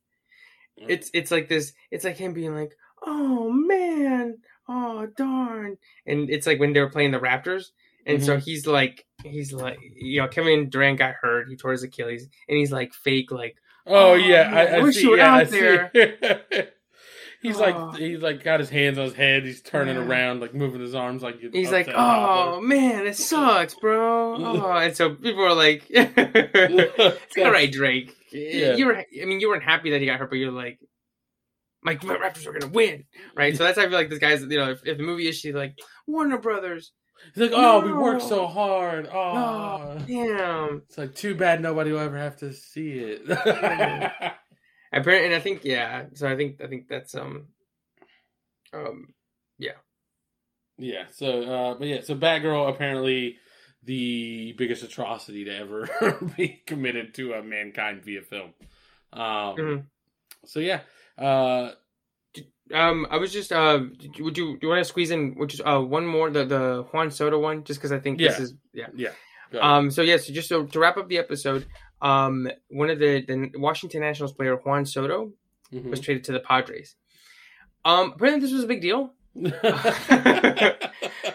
It's 0.86 1.10
it's 1.14 1.30
like 1.30 1.48
this. 1.48 1.72
It's 1.90 2.04
like 2.04 2.16
him 2.16 2.32
being 2.34 2.54
like, 2.54 2.76
"Oh 3.04 3.50
man, 3.50 4.38
oh 4.68 5.06
darn, 5.16 5.78
and 6.06 6.28
it's 6.30 6.46
like 6.46 6.60
when 6.60 6.72
they 6.72 6.80
were 6.80 6.90
playing 6.90 7.12
the 7.12 7.18
Raptors, 7.20 7.70
and 8.06 8.22
so 8.22 8.36
Mm-hmm. 8.36 8.38
he's 8.38 8.66
like, 8.66 9.06
he's 9.22 9.52
like, 9.52 9.78
you 9.80 10.20
know, 10.20 10.28
Kevin 10.28 10.68
Durant 10.68 10.98
got 10.98 11.14
hurt, 11.14 11.48
he 11.48 11.56
tore 11.56 11.72
his 11.72 11.82
Achilles, 11.82 12.28
and 12.48 12.58
he's 12.58 12.72
like 12.72 12.92
fake, 12.92 13.30
like, 13.30 13.56
Oh, 13.86 14.14
Oh, 14.14 14.14
yeah, 14.14 14.48
man, 14.48 14.52
I, 14.52 14.78
I 14.78 14.80
wish 14.80 15.02
see. 15.02 15.02
you 15.02 15.10
were 15.10 15.18
yeah, 15.18 15.32
out 15.34 15.42
I 15.42 15.44
see. 15.44 15.78
he's 17.44 17.56
Oh. 17.60 17.60
like 17.60 17.96
he's 18.00 18.20
like 18.20 18.42
got 18.42 18.58
his 18.58 18.70
hands 18.70 18.98
on 18.98 19.04
his 19.04 19.14
head. 19.14 19.44
He's 19.44 19.62
turning 19.62 19.94
Yeah. 19.96 20.02
around, 20.04 20.40
like 20.40 20.52
moving 20.54 20.80
his 20.80 20.96
arms, 20.96 21.22
like 21.22 21.38
he's 21.38 21.70
like, 21.70 21.88
oh 21.94 22.60
man, 22.60 23.06
it 23.06 23.14
sucks, 23.16 23.74
bro. 23.76 24.34
Oh, 24.36 24.72
and 24.72 24.96
so 24.96 25.10
people 25.14 25.44
are 25.44 25.54
like, 25.54 25.84
it's 25.90 27.36
all 27.38 27.52
right, 27.52 27.70
Drake. 27.70 28.16
Yeah. 28.32 28.74
You 28.74 28.86
were, 28.86 28.96
I 28.96 29.24
mean, 29.24 29.38
you 29.38 29.48
weren't 29.48 29.62
happy 29.62 29.90
that 29.90 30.00
he 30.00 30.06
got 30.06 30.18
hurt, 30.18 30.30
but 30.30 30.36
you're 30.40 30.50
like, 30.50 30.80
my 31.82 31.96
my 32.02 32.16
Raptors 32.16 32.46
are 32.46 32.52
gonna 32.58 32.72
win, 32.72 33.04
right? 33.36 33.56
So 33.56 33.62
that's 33.62 33.78
how 33.78 33.84
I 33.84 33.88
feel 33.88 33.98
like 33.98 34.10
this 34.10 34.18
guy's, 34.18 34.42
you 34.42 34.58
know, 34.58 34.70
if, 34.72 34.84
if 34.84 34.96
the 34.96 35.04
movie 35.04 35.28
issue 35.28 35.56
like 35.56 35.78
Warner 36.08 36.38
Brothers, 36.38 36.90
He's 37.32 37.42
like, 37.44 37.52
oh, 37.54 37.80
we 37.80 37.92
worked 37.92 38.22
so 38.22 38.46
hard. 38.46 39.08
Oh, 39.10 39.16
oh 39.16 39.98
damn. 40.06 40.82
it's 40.88 40.98
like 40.98 41.14
too 41.14 41.34
bad 41.34 41.62
nobody 41.62 41.90
will 41.92 42.00
ever 42.00 42.18
have 42.18 42.36
to 42.38 42.52
see 42.52 42.98
it. 42.98 43.22
Apparently, 44.94 45.26
and 45.26 45.34
I 45.34 45.40
think 45.40 45.64
yeah. 45.64 46.04
So 46.14 46.28
I 46.28 46.36
think 46.36 46.60
I 46.62 46.66
think 46.66 46.88
that's 46.88 47.14
um, 47.14 47.48
um, 48.72 49.14
yeah. 49.58 49.72
Yeah. 50.78 51.04
So, 51.10 51.42
uh, 51.42 51.74
but 51.74 51.88
yeah. 51.88 52.00
So, 52.02 52.14
Batgirl 52.14 52.68
apparently 52.68 53.38
the 53.82 54.54
biggest 54.56 54.82
atrocity 54.82 55.44
to 55.44 55.56
ever 55.56 55.88
be 56.36 56.62
committed 56.66 57.14
to 57.14 57.34
a 57.34 57.42
mankind 57.42 58.02
via 58.04 58.22
film. 58.22 58.54
Um. 59.12 59.56
Mhm. 59.56 59.84
So 60.46 60.60
yeah. 60.60 60.80
Uh. 61.18 61.72
um. 62.72 63.06
I 63.10 63.16
was 63.16 63.32
just 63.32 63.52
uh, 63.52 63.80
would 64.18 64.38
you 64.38 64.56
do 64.56 64.58
you 64.62 64.68
want 64.68 64.80
to 64.80 64.84
squeeze 64.84 65.10
in 65.10 65.34
which 65.34 65.54
is 65.54 65.60
uh 65.64 65.80
one 65.80 66.06
more 66.06 66.30
the 66.30 66.44
the 66.44 66.86
Juan 66.92 67.10
Soto 67.10 67.38
one 67.38 67.64
just 67.64 67.80
because 67.80 67.92
I 67.92 67.98
think 68.00 68.18
this 68.18 68.38
is 68.38 68.54
yeah. 68.72 68.88
Yeah. 68.94 69.10
Um. 69.60 69.90
So 69.90 70.02
yes, 70.02 70.26
just 70.26 70.48
so 70.48 70.64
to 70.64 70.78
wrap 70.80 70.96
up 70.96 71.08
the 71.08 71.18
episode, 71.18 71.66
um, 72.04 72.48
one 72.68 72.90
of 72.90 72.98
the 73.00 73.24
the 73.26 73.50
Washington 73.58 74.00
Nationals 74.02 74.32
player 74.32 74.54
Juan 74.56 74.86
Soto 74.86 75.32
Mhm. 75.72 75.90
was 75.90 75.98
traded 76.00 76.22
to 76.24 76.32
the 76.32 76.40
Padres. 76.40 76.94
Um. 77.84 78.12
Apparently, 78.12 78.40
this 78.40 78.52
was 78.52 78.64
a 78.64 78.68
big 78.68 78.80
deal. 78.80 79.14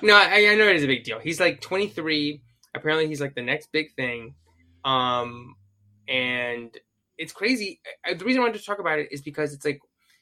No, 0.02 0.16
I, 0.16 0.48
I 0.52 0.56
know 0.56 0.68
it 0.70 0.78
is 0.78 0.84
a 0.84 0.88
big 0.88 1.04
deal. 1.04 1.20
He's 1.20 1.40
like 1.42 1.60
23. 1.60 2.42
Apparently, 2.76 3.08
he's 3.08 3.20
like 3.20 3.36
the 3.36 3.42
next 3.42 3.72
big 3.74 3.94
thing. 3.96 4.34
Um, 4.86 5.56
and 6.08 6.70
it's 7.18 7.34
crazy. 7.34 7.82
I- 8.06 8.14
The 8.14 8.24
reason 8.24 8.40
I 8.42 8.46
wanted 8.46 8.60
to 8.60 8.66
talk 8.66 8.80
about 8.80 9.00
it 9.00 9.10
is 9.12 9.22
because 9.22 9.54
it's 9.54 9.66
like, 9.66 9.80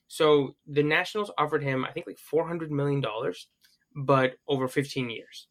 so 0.08 0.56
the 0.66 0.82
Nationals 0.84 1.30
offered 1.38 1.62
him, 1.64 1.86
I 1.86 1.92
think, 1.92 2.08
like 2.08 2.18
400 2.18 2.72
million 2.72 3.02
dollars, 3.02 3.48
but 3.96 4.36
over 4.48 4.68
15 4.68 5.10
years. 5.12 5.48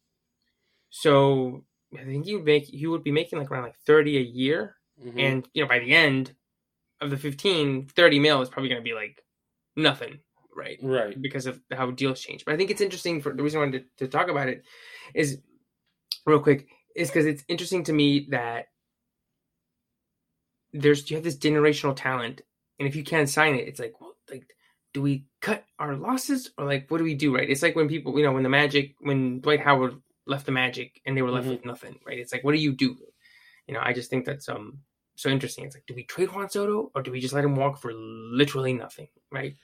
So 0.89 1.63
I 1.97 2.03
think 2.03 2.25
he 2.25 2.35
would 2.35 2.45
make 2.45 2.63
he 2.65 2.87
would 2.87 3.03
be 3.03 3.11
making 3.11 3.39
like 3.39 3.51
around 3.51 3.63
like 3.63 3.77
30 3.85 4.17
a 4.17 4.21
year, 4.21 4.75
Mhm. 5.05 5.19
and 5.19 5.49
you 5.53 5.63
know 5.63 5.67
by 5.69 5.79
the 5.79 5.93
end 5.93 6.33
of 7.01 7.09
the 7.11 7.17
15, 7.17 7.87
30 7.87 8.19
mil 8.19 8.41
is 8.41 8.49
probably 8.49 8.69
going 8.69 8.81
to 8.81 8.89
be 8.89 8.93
like 8.95 9.23
nothing, 9.75 10.19
right? 10.55 10.79
right. 10.81 11.21
because 11.21 11.45
of 11.45 11.59
how 11.71 11.91
deals 11.91 12.19
change. 12.19 12.43
But 12.43 12.55
I 12.55 12.57
think 12.57 12.71
it's 12.71 12.81
interesting 12.81 13.21
for 13.21 13.33
the 13.33 13.43
reason 13.43 13.59
I 13.59 13.65
wanted 13.65 13.85
to, 13.97 14.05
to 14.05 14.11
talk 14.11 14.29
about 14.29 14.49
it 14.49 14.63
is 15.13 15.39
real 16.25 16.39
quick 16.39 16.67
is 16.95 17.09
because 17.09 17.25
it's 17.27 17.43
interesting 17.47 17.83
to 17.85 17.93
me 17.93 18.27
that 18.31 18.67
there's 20.73 21.09
you 21.09 21.15
have 21.17 21.23
this 21.23 21.37
generational 21.37 21.95
talent, 21.95 22.41
and 22.79 22.87
if 22.87 22.95
you 22.95 23.03
can't 23.03 23.29
sign 23.29 23.55
it, 23.55 23.67
it's 23.67 23.79
like 23.79 23.99
well, 24.01 24.15
like 24.29 24.45
do 24.93 25.01
we 25.01 25.25
cut 25.41 25.63
our 25.79 25.95
losses 25.95 26.51
or 26.57 26.65
like 26.65 26.89
what 26.89 26.97
do 26.97 27.03
we 27.03 27.15
do? 27.15 27.35
Right? 27.35 27.49
It's 27.49 27.61
like 27.61 27.75
when 27.75 27.87
people 27.87 28.17
you 28.17 28.23
know 28.25 28.33
when 28.33 28.43
the 28.43 28.49
Magic 28.49 28.95
when 28.99 29.39
Dwight 29.41 29.59
Howard 29.61 29.95
left 30.25 30.45
the 30.45 30.51
Magic 30.51 30.99
and 31.05 31.15
they 31.15 31.21
were 31.21 31.31
left 31.31 31.47
Mhm. 31.47 31.51
with 31.51 31.65
nothing, 31.65 31.99
right? 32.05 32.19
It's 32.19 32.33
like 32.33 32.43
what 32.43 32.53
do 32.53 32.57
you 32.59 32.73
do? 32.73 32.97
You 33.67 33.73
know, 33.75 33.81
I 33.81 33.93
just 33.93 34.09
think 34.09 34.25
that's 34.25 34.49
um 34.49 34.79
so 35.17 35.29
interesting. 35.29 35.65
It's 35.65 35.75
like 35.75 35.85
do 35.85 35.95
we 35.95 36.03
trade 36.03 36.33
Juan 36.33 36.49
Soto 36.49 36.91
or 36.95 37.01
do 37.01 37.11
we 37.11 37.19
just 37.19 37.33
let 37.33 37.43
him 37.43 37.55
walk 37.55 37.79
for 37.81 37.91
literally 37.93 38.71
nothing? 38.71 39.09
Right? 39.31 39.55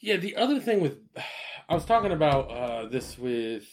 Yeah, 0.00 0.16
the 0.16 0.36
other 0.36 0.60
thing 0.60 0.80
with 0.80 0.98
I 1.68 1.74
was 1.74 1.84
talking 1.84 2.12
about 2.12 2.50
uh, 2.50 2.88
this 2.88 3.18
with 3.18 3.64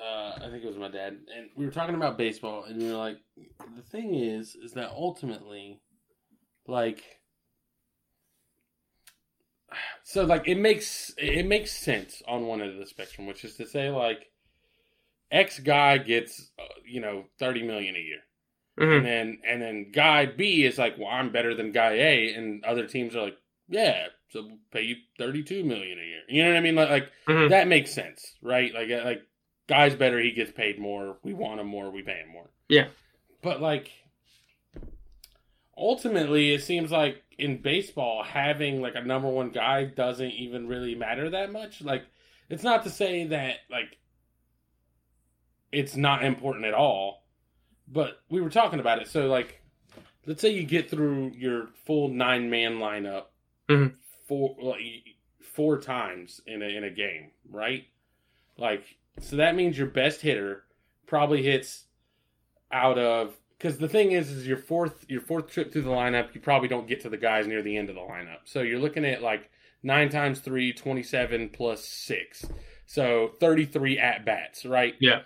uh, 0.00 0.32
I 0.36 0.50
think 0.50 0.62
it 0.62 0.66
was 0.66 0.76
my 0.76 0.88
dad, 0.88 1.16
and 1.34 1.48
we 1.56 1.64
were 1.64 1.72
talking 1.72 1.94
about 1.94 2.18
baseball, 2.18 2.64
and 2.64 2.80
we 2.80 2.90
were 2.90 2.96
like, 2.96 3.18
the 3.76 3.82
thing 3.82 4.14
is, 4.14 4.54
is 4.54 4.72
that 4.72 4.90
ultimately, 4.90 5.80
like, 6.66 7.02
so 10.04 10.24
like 10.24 10.46
it 10.46 10.56
makes 10.56 11.14
it 11.16 11.46
makes 11.46 11.72
sense 11.72 12.22
on 12.28 12.46
one 12.46 12.60
end 12.60 12.72
of 12.72 12.78
the 12.78 12.86
spectrum, 12.86 13.26
which 13.26 13.44
is 13.44 13.54
to 13.56 13.66
say 13.66 13.90
like, 13.90 14.26
X 15.30 15.58
guy 15.58 15.98
gets 15.98 16.50
uh, 16.58 16.64
you 16.86 17.00
know 17.00 17.24
thirty 17.38 17.62
million 17.62 17.96
a 17.96 18.00
year. 18.00 18.20
Mhm. 18.78 18.96
and 18.98 19.06
then 19.06 19.38
and 19.44 19.62
then 19.62 19.90
guy 19.92 20.26
B 20.26 20.64
is 20.64 20.78
like, 20.78 20.96
well, 20.98 21.08
I'm 21.08 21.30
better 21.32 21.54
than 21.54 21.72
guy 21.72 21.92
A, 21.94 22.34
and 22.34 22.64
other 22.64 22.86
teams 22.86 23.14
are 23.16 23.22
like, 23.24 23.38
yeah, 23.68 24.06
so 24.30 24.42
we'll 24.42 24.58
pay 24.70 24.82
you 24.82 24.96
32 25.18 25.64
million 25.64 25.98
a 25.98 26.02
year. 26.02 26.22
You 26.28 26.44
know 26.44 26.50
what 26.50 26.58
I 26.58 26.60
mean? 26.60 26.74
Like, 26.76 26.90
like 26.90 27.12
Mhm. 27.26 27.48
that 27.50 27.68
makes 27.68 27.90
sense, 27.92 28.34
right? 28.42 28.72
Like, 28.72 28.90
uh, 28.90 29.04
like 29.04 29.22
guy's 29.66 29.94
better, 29.96 30.18
he 30.20 30.32
gets 30.32 30.52
paid 30.52 30.78
more. 30.78 31.18
We 31.22 31.34
want 31.34 31.60
him 31.60 31.66
more, 31.66 31.90
we 31.90 32.02
pay 32.02 32.18
him 32.20 32.28
more. 32.28 32.50
Yeah. 32.68 32.88
but 33.40 33.60
like 33.60 33.90
ultimately, 35.76 36.52
it 36.52 36.62
seems 36.62 36.90
like 36.90 37.22
in 37.38 37.62
baseball, 37.62 38.22
having 38.24 38.80
like 38.82 38.94
a 38.96 39.00
number 39.02 39.28
one 39.28 39.50
guy 39.50 39.84
doesn't 39.84 40.32
even 40.32 40.66
really 40.66 40.94
matter 40.94 41.30
that 41.30 41.52
much. 41.52 41.80
Like, 41.80 42.04
it's 42.50 42.64
not 42.64 42.82
to 42.84 42.90
say 42.90 43.26
that 43.28 43.58
like 43.70 43.96
it's 45.70 45.94
not 45.96 46.24
important 46.24 46.64
at 46.64 46.74
all 46.74 47.17
but 47.90 48.20
we 48.28 48.40
were 48.40 48.50
talking 48.50 48.80
about 48.80 49.00
it. 49.00 49.08
So, 49.08 49.26
like, 49.26 49.62
let's 50.26 50.40
say 50.40 50.50
you 50.50 50.64
get 50.64 50.90
through 50.90 51.32
your 51.36 51.68
full 51.86 52.08
nine 52.08 52.50
man 52.50 52.78
lineup 52.78 53.24
Mhm. 53.68 53.94
four 54.26 54.56
like, 54.60 54.80
four 55.40 55.78
times 55.80 56.40
in 56.46 56.62
a 56.62 56.66
in 56.66 56.84
a 56.84 56.90
game, 56.90 57.30
right? 57.50 57.86
Like, 58.56 58.84
so 59.20 59.36
that 59.36 59.54
means 59.56 59.76
your 59.78 59.86
best 59.88 60.20
hitter 60.20 60.64
probably 61.06 61.42
hits 61.42 61.86
out 62.70 62.98
of 62.98 63.36
because 63.56 63.78
the 63.78 63.88
thing 63.88 64.12
is, 64.12 64.30
is 64.30 64.46
your 64.46 64.56
fourth 64.58 65.04
your 65.08 65.20
fourth 65.20 65.48
trip 65.50 65.72
through 65.72 65.82
the 65.82 65.90
lineup, 65.90 66.34
you 66.34 66.40
probably 66.40 66.68
don't 66.68 66.86
get 66.86 67.00
to 67.00 67.08
the 67.08 67.16
guys 67.16 67.46
near 67.46 67.62
the 67.62 67.76
end 67.76 67.88
of 67.88 67.94
the 67.96 68.00
lineup. 68.02 68.40
So 68.44 68.62
you're 68.62 68.78
looking 68.78 69.04
at 69.04 69.22
like 69.22 69.50
nine 69.82 70.08
times 70.10 70.40
three, 70.40 70.72
27 70.72 71.48
plus 71.50 71.84
six. 71.84 72.44
So 72.86 73.28
33 73.40 73.98
at 73.98 74.24
bats, 74.24 74.64
right? 74.64 74.94
Yeah. 75.00 75.22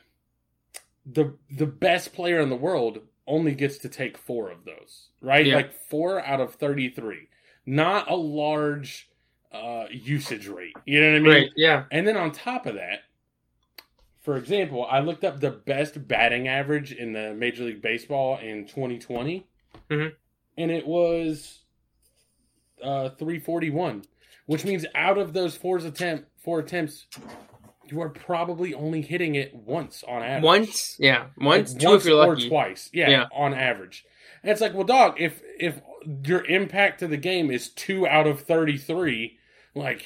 The 1.07 1.35
the 1.51 1.67
best 1.67 2.13
player 2.13 2.41
in 2.41 2.49
the 2.49 2.57
world 2.57 3.01
only 3.27 3.55
gets 3.55 3.79
to 3.79 3.89
take 3.89 4.17
four 4.19 4.51
of 4.51 4.65
those, 4.65 5.09
right? 5.21 5.47
Yeah. 5.47 5.57
Like 5.57 5.73
four 5.73 6.25
out 6.25 6.41
of 6.41 6.55
33. 6.55 7.29
Not 7.67 8.11
a 8.11 8.17
large 8.17 9.09
uh, 9.53 9.87
usage 9.91 10.49
rate. 10.49 10.75
You 10.87 11.01
know 11.01 11.11
what 11.11 11.17
I 11.17 11.21
mean? 11.21 11.33
Right. 11.33 11.51
Yeah. 11.57 11.85
And 11.91 12.07
then 12.07 12.17
on 12.17 12.33
top 12.33 12.67
of 12.67 12.75
that, 12.75 13.01
for 14.23 14.37
example, 14.37 14.85
I 14.87 15.01
looked 15.01 15.25
up 15.25 15.41
the 15.41 15.51
best 15.51 16.07
batting 16.09 16.49
average 16.49 16.93
in 16.93 17.13
the 17.13 17.35
Major 17.35 17.65
League 17.65 17.83
Baseball 17.83 18.39
in 18.39 18.67
2020, 18.67 19.47
Mhm. 19.91 20.15
and 20.59 20.71
it 20.71 20.87
was 20.87 21.59
uh, 22.83 23.11
341, 23.11 24.03
which 24.47 24.65
means 24.65 24.85
out 24.95 25.17
of 25.19 25.33
those 25.33 25.57
four 25.57 25.79
attempt 25.79 26.29
four 26.39 26.59
attempts, 26.59 27.07
you 27.93 28.01
are 28.01 28.09
probably 28.09 28.73
only 28.75 29.03
hitting 29.03 29.35
it 29.35 29.55
once 29.55 30.03
on 30.09 30.23
average. 30.23 30.43
Once. 30.45 30.97
Yeah. 30.99 31.27
Once. 31.39 31.73
Like, 31.75 31.83
two 31.83 31.95
if 31.95 32.05
you're 32.05 32.25
or 32.25 32.35
lucky. 32.35 32.49
twice. 32.49 32.89
Yeah, 32.93 33.11
Yeah. 33.11 33.25
on 33.33 33.55
average. 33.55 34.05
And 34.43 34.51
it's 34.51 34.61
like, 34.61 34.75
well, 34.75 34.85
dog, 34.85 35.21
if 35.21 35.41
if 35.61 35.81
your 36.27 36.45
impact 36.47 37.01
to 37.01 37.07
the 37.07 37.17
game 37.17 37.51
is 37.51 37.69
two 37.69 38.07
out 38.09 38.27
of 38.27 38.41
thirty 38.41 38.77
three, 38.79 39.39
like, 39.75 40.05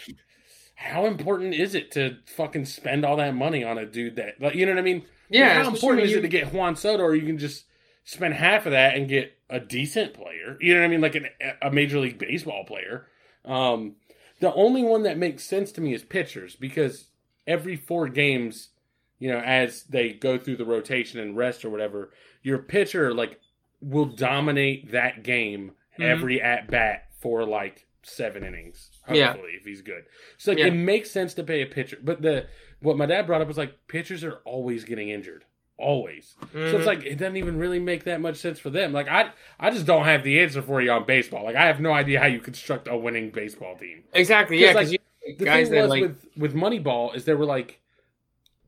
how 0.75 1.07
important 1.07 1.55
is 1.55 1.75
it 1.75 1.91
to 1.93 2.19
fucking 2.27 2.67
spend 2.67 3.05
all 3.05 3.17
that 3.17 3.35
money 3.35 3.65
on 3.65 3.79
a 3.79 3.87
dude 3.87 4.17
that, 4.17 4.41
like, 4.41 4.55
you 4.55 4.67
know 4.67 4.73
what 4.73 4.79
I 4.79 4.83
mean? 4.83 5.07
Yeah. 5.31 5.63
how 5.63 5.69
important 5.71 6.05
is 6.05 6.13
you- 6.13 6.19
it 6.19 6.23
to 6.23 6.29
get 6.29 6.53
Juan 6.53 6.77
Soto, 6.77 7.03
or 7.03 7.15
you 7.15 7.27
can 7.27 7.39
just 7.39 7.65
spend 8.05 8.35
half 8.35 8.67
of 8.67 8.73
that 8.73 8.95
and 8.97 9.09
get 9.09 9.33
a 9.49 9.59
decent 9.59 10.13
player? 10.15 10.57
You 10.61 10.75
know 10.75 10.81
what 10.81 10.87
I 10.87 10.89
mean? 10.89 11.01
Like 11.01 11.15
an, 11.15 11.29
a 11.63 11.71
major 11.71 11.99
league 11.99 12.19
baseball 12.19 12.65
player. 12.65 13.07
Um, 13.45 13.97
the 14.41 14.53
only 14.53 14.83
one 14.83 15.03
that 15.05 15.17
makes 15.17 15.45
sense 15.45 15.73
to 15.73 15.81
me 15.81 15.95
is 15.95 16.03
pitchers 16.03 16.55
because 16.57 17.07
every 17.47 17.77
four 17.77 18.09
games, 18.09 18.71
you 19.19 19.31
know, 19.31 19.39
as 19.39 19.85
they 19.85 20.13
go 20.13 20.37
through 20.39 20.57
the 20.57 20.65
rotation 20.65 21.21
and 21.21 21.37
rest 21.37 21.65
or 21.65 21.71
whatever, 21.71 22.11
your 22.43 22.59
pitcher 22.59 23.13
like 23.15 23.41
will 23.81 24.07
dominate 24.07 24.91
that 24.93 25.23
game 25.23 25.73
Mhm. 25.99 26.05
every 26.05 26.41
at 26.43 26.69
bat 26.71 27.09
for 27.21 27.45
like 27.45 27.87
seven 28.03 28.45
innings. 28.45 28.91
Yeah. 29.13 29.35
If 29.39 29.65
he's 29.65 29.83
good. 29.83 30.05
So 30.39 30.53
like, 30.53 30.59
Yeah. 30.59 30.67
it 30.67 30.73
makes 30.75 31.11
sense 31.11 31.35
to 31.35 31.43
pay 31.43 31.63
a 31.63 31.67
pitcher, 31.67 31.99
but 32.03 32.23
the 32.23 32.47
what 32.81 32.97
my 32.99 33.07
dad 33.07 33.27
brought 33.27 33.41
up 33.41 33.49
was 33.49 33.57
like 33.59 33.89
pitchers 33.89 34.23
are 34.23 34.41
always 34.45 34.85
getting 34.85 35.09
injured, 35.09 35.45
always. 35.79 36.37
So 36.53 36.59
Mhm. 36.59 36.75
it's 36.75 36.87
like 36.87 37.05
it 37.05 37.17
doesn't 37.17 37.37
even 37.37 37.59
really 37.59 37.79
make 37.81 38.05
that 38.05 38.21
much 38.21 38.37
sense 38.37 38.59
for 38.59 38.71
them. 38.71 38.93
Like 38.93 39.09
I, 39.09 39.31
I 39.59 39.71
just 39.71 39.87
don't 39.87 40.05
have 40.05 40.23
the 40.25 40.39
answer 40.41 40.63
for 40.63 40.81
you 40.81 40.91
on 40.91 41.05
baseball. 41.07 41.45
Like 41.45 41.57
I 41.57 41.67
have 41.67 41.81
no 41.81 41.93
idea 41.93 42.21
how 42.21 42.27
you 42.27 42.39
construct 42.39 42.87
a 42.89 42.97
winning 42.97 43.31
baseball 43.31 43.77
team. 43.77 44.05
exactly. 44.13 44.59
Yeah. 44.59 44.73
Because, 44.75 44.91
Because 44.93 45.06
the 45.39 45.45
guys 45.45 45.69
thing 45.69 45.77
that 45.77 45.83
was 45.83 45.91
like 45.91 46.03
with 46.03 46.27
with 46.37 46.55
Moneyball 46.55 47.15
is 47.15 47.25
they 47.25 47.35
were 47.35 47.45
like 47.47 47.81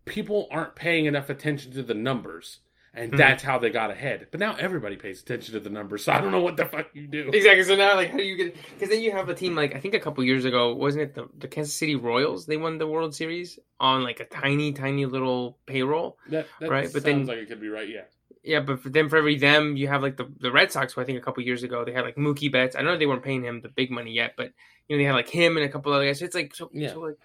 people 0.04 0.48
aren't 0.50 0.74
paying 0.74 1.04
enough 1.06 1.28
attention 1.30 1.72
to 1.72 1.82
the 1.82 1.94
numbers, 1.94 2.60
and 2.94 3.12
Mhm. 3.12 3.16
that's 3.18 3.42
how 3.42 3.58
they 3.58 3.68
got 3.70 3.90
ahead. 3.90 4.28
But 4.30 4.40
now 4.40 4.56
everybody 4.56 4.96
pays 4.96 5.20
attention 5.20 5.52
to 5.54 5.60
the 5.60 5.68
numbers, 5.70 6.04
so 6.04 6.12
I 6.12 6.20
don't 6.20 6.32
know 6.32 6.40
what 6.40 6.56
the 6.56 6.64
fuck 6.64 6.88
you 6.94 7.06
do. 7.06 7.30
exactly. 7.32 7.62
So 7.64 7.76
now, 7.76 7.94
like, 7.94 8.10
how 8.10 8.16
do 8.16 8.24
you 8.24 8.36
get? 8.36 8.56
Because 8.74 8.88
then 8.88 9.02
you 9.02 9.12
have 9.12 9.28
a 9.28 9.34
team 9.34 9.54
like 9.54 9.74
I 9.76 9.80
think 9.80 9.94
a 9.94 10.00
couple 10.00 10.24
years 10.24 10.44
ago, 10.46 10.74
wasn't 10.74 11.02
it 11.04 11.14
the, 11.14 11.28
the 11.38 11.48
Kansas 11.48 11.74
City 11.74 11.94
Royals? 11.94 12.46
They 12.46 12.56
won 12.56 12.78
the 12.78 12.86
World 12.86 13.14
Series 13.14 13.58
on 13.78 14.02
like 14.02 14.20
a 14.20 14.24
tiny, 14.24 14.72
tiny 14.72 15.04
little 15.06 15.58
payroll. 15.66 16.18
That, 16.28 16.46
that 16.60 16.70
Right, 16.70 16.88
but 16.92 17.02
then 17.04 17.16
sounds 17.18 17.28
then- 17.28 17.36
like 17.38 17.44
it 17.44 17.48
could 17.50 17.60
be 17.60 17.68
right. 17.68 17.88
Yeah, 17.88 18.04
Yeah, 18.48 18.60
but 18.60 18.80
for 18.80 18.88
them, 18.88 19.10
for 19.10 19.16
every 19.18 19.36
them, 19.36 19.76
you 19.76 19.88
have 19.88 20.02
like 20.02 20.16
the 20.16 20.26
the 20.40 20.50
Red 20.50 20.72
Sox, 20.72 20.94
who 20.94 21.02
I 21.02 21.04
think 21.04 21.18
a 21.18 21.20
couple 21.20 21.42
years 21.42 21.62
ago 21.62 21.84
they 21.84 21.92
had 21.92 22.04
like 22.04 22.16
Mookie 22.16 22.50
Betts. 22.50 22.74
I 22.76 22.80
know 22.82 22.96
they 22.96 23.04
weren't 23.06 23.22
paying 23.22 23.44
him 23.44 23.60
the 23.60 23.68
big 23.68 23.90
money 23.90 24.12
yet, 24.12 24.32
but 24.36 24.52
you 24.88 24.96
know 24.96 24.98
they 25.02 25.04
had 25.04 25.12
like 25.14 25.28
him 25.28 25.56
and 25.58 25.66
a 25.66 25.68
couple 25.68 25.92
other 25.92 26.06
guys. 26.06 26.18
So 26.20 26.24
it's 26.24 26.34
like 26.34 26.54
so, 26.54 26.70
Yeah. 26.72 26.94
so 26.94 27.00
like, 27.00 27.18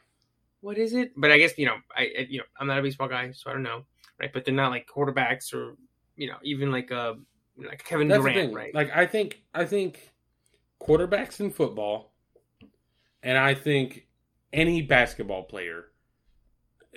what 0.60 0.78
is 0.78 0.94
it? 0.94 1.14
But 1.16 1.32
I 1.32 1.38
guess 1.38 1.58
you 1.58 1.66
know 1.66 1.78
I 1.96 2.02
I- 2.20 2.28
you 2.30 2.40
know 2.40 2.44
I'm 2.60 2.68
not 2.68 2.80
a 2.80 2.82
baseball 2.82 3.08
guy, 3.08 3.32
so 3.32 3.50
I 3.50 3.54
don't 3.54 3.64
know, 3.64 3.86
right? 4.20 4.34
But 4.34 4.44
they're 4.44 4.54
not 4.54 4.72
like 4.72 4.86
quarterbacks 4.88 5.54
or 5.54 5.78
you 6.18 6.28
know 6.28 6.38
even 6.44 6.72
like 6.74 6.92
uh 6.92 7.14
like 7.58 7.84
Kevin 7.86 8.10
that's 8.10 8.22
Durant, 8.22 8.54
right? 8.54 8.76
Like 8.76 8.92
I 8.94 9.06
think 9.06 9.44
I 9.54 9.64
think 9.64 10.12
quarterbacks 10.82 11.40
in 11.40 11.52
football, 11.52 12.14
and 13.22 13.38
I 13.38 13.54
think 13.54 14.08
any 14.52 14.82
basketball 14.82 15.44
player, 15.44 15.86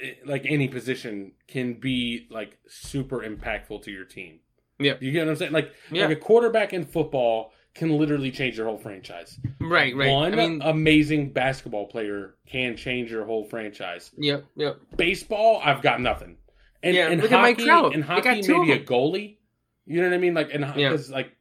Eh, 0.03 0.15
like 0.25 0.45
any 0.47 0.69
position, 0.69 1.33
can 1.49 1.75
be 1.75 2.27
like 2.31 2.59
super 2.69 3.21
impactful 3.21 3.83
to 3.85 3.91
your 3.91 4.05
team. 4.05 4.41
Yeah. 4.79 4.95
you 5.01 5.11
get 5.13 5.25
what 5.25 5.31
I'm 5.31 5.37
saying? 5.37 5.53
Like, 5.53 5.73
Yeah. 5.91 6.07
like 6.07 6.19
a 6.19 6.21
quarterback 6.21 6.73
in 6.75 6.85
football 6.85 7.53
can 7.75 7.97
literally 7.99 8.31
change 8.31 8.57
your 8.59 8.67
whole 8.67 8.77
franchise. 8.79 9.39
right, 9.61 9.95
right. 9.97 10.11
One 10.11 10.33
I 10.33 10.37
mean, 10.37 10.61
amazing 10.63 11.33
basketball 11.33 11.87
player 11.87 12.35
can 12.47 12.77
change 12.77 13.11
your 13.11 13.25
whole 13.25 13.45
franchise. 13.45 14.11
yep, 14.19 14.45
yep. 14.57 14.79
Baseball, 14.97 15.61
I've 15.65 15.81
got 15.83 16.01
nothing. 16.01 16.37
And, 16.83 16.95
Yeah, 16.95 17.09
and 17.09 17.23
look 17.23 17.33
at 17.33 17.41
Mike 17.41 17.57
hockey, 17.57 17.65
Trout. 17.67 17.95
and 17.95 18.05
hockey, 18.05 18.43
maybe 18.47 18.73
a 18.73 18.81
goalie. 18.81 19.37
You 19.87 20.01
know 20.03 20.09
what 20.09 20.15
I 20.15 20.19
mean? 20.19 20.35
Like, 20.35 20.53
and 20.53 20.63
Yeah. 20.77 20.91
because 20.91 21.11
like 21.11 21.33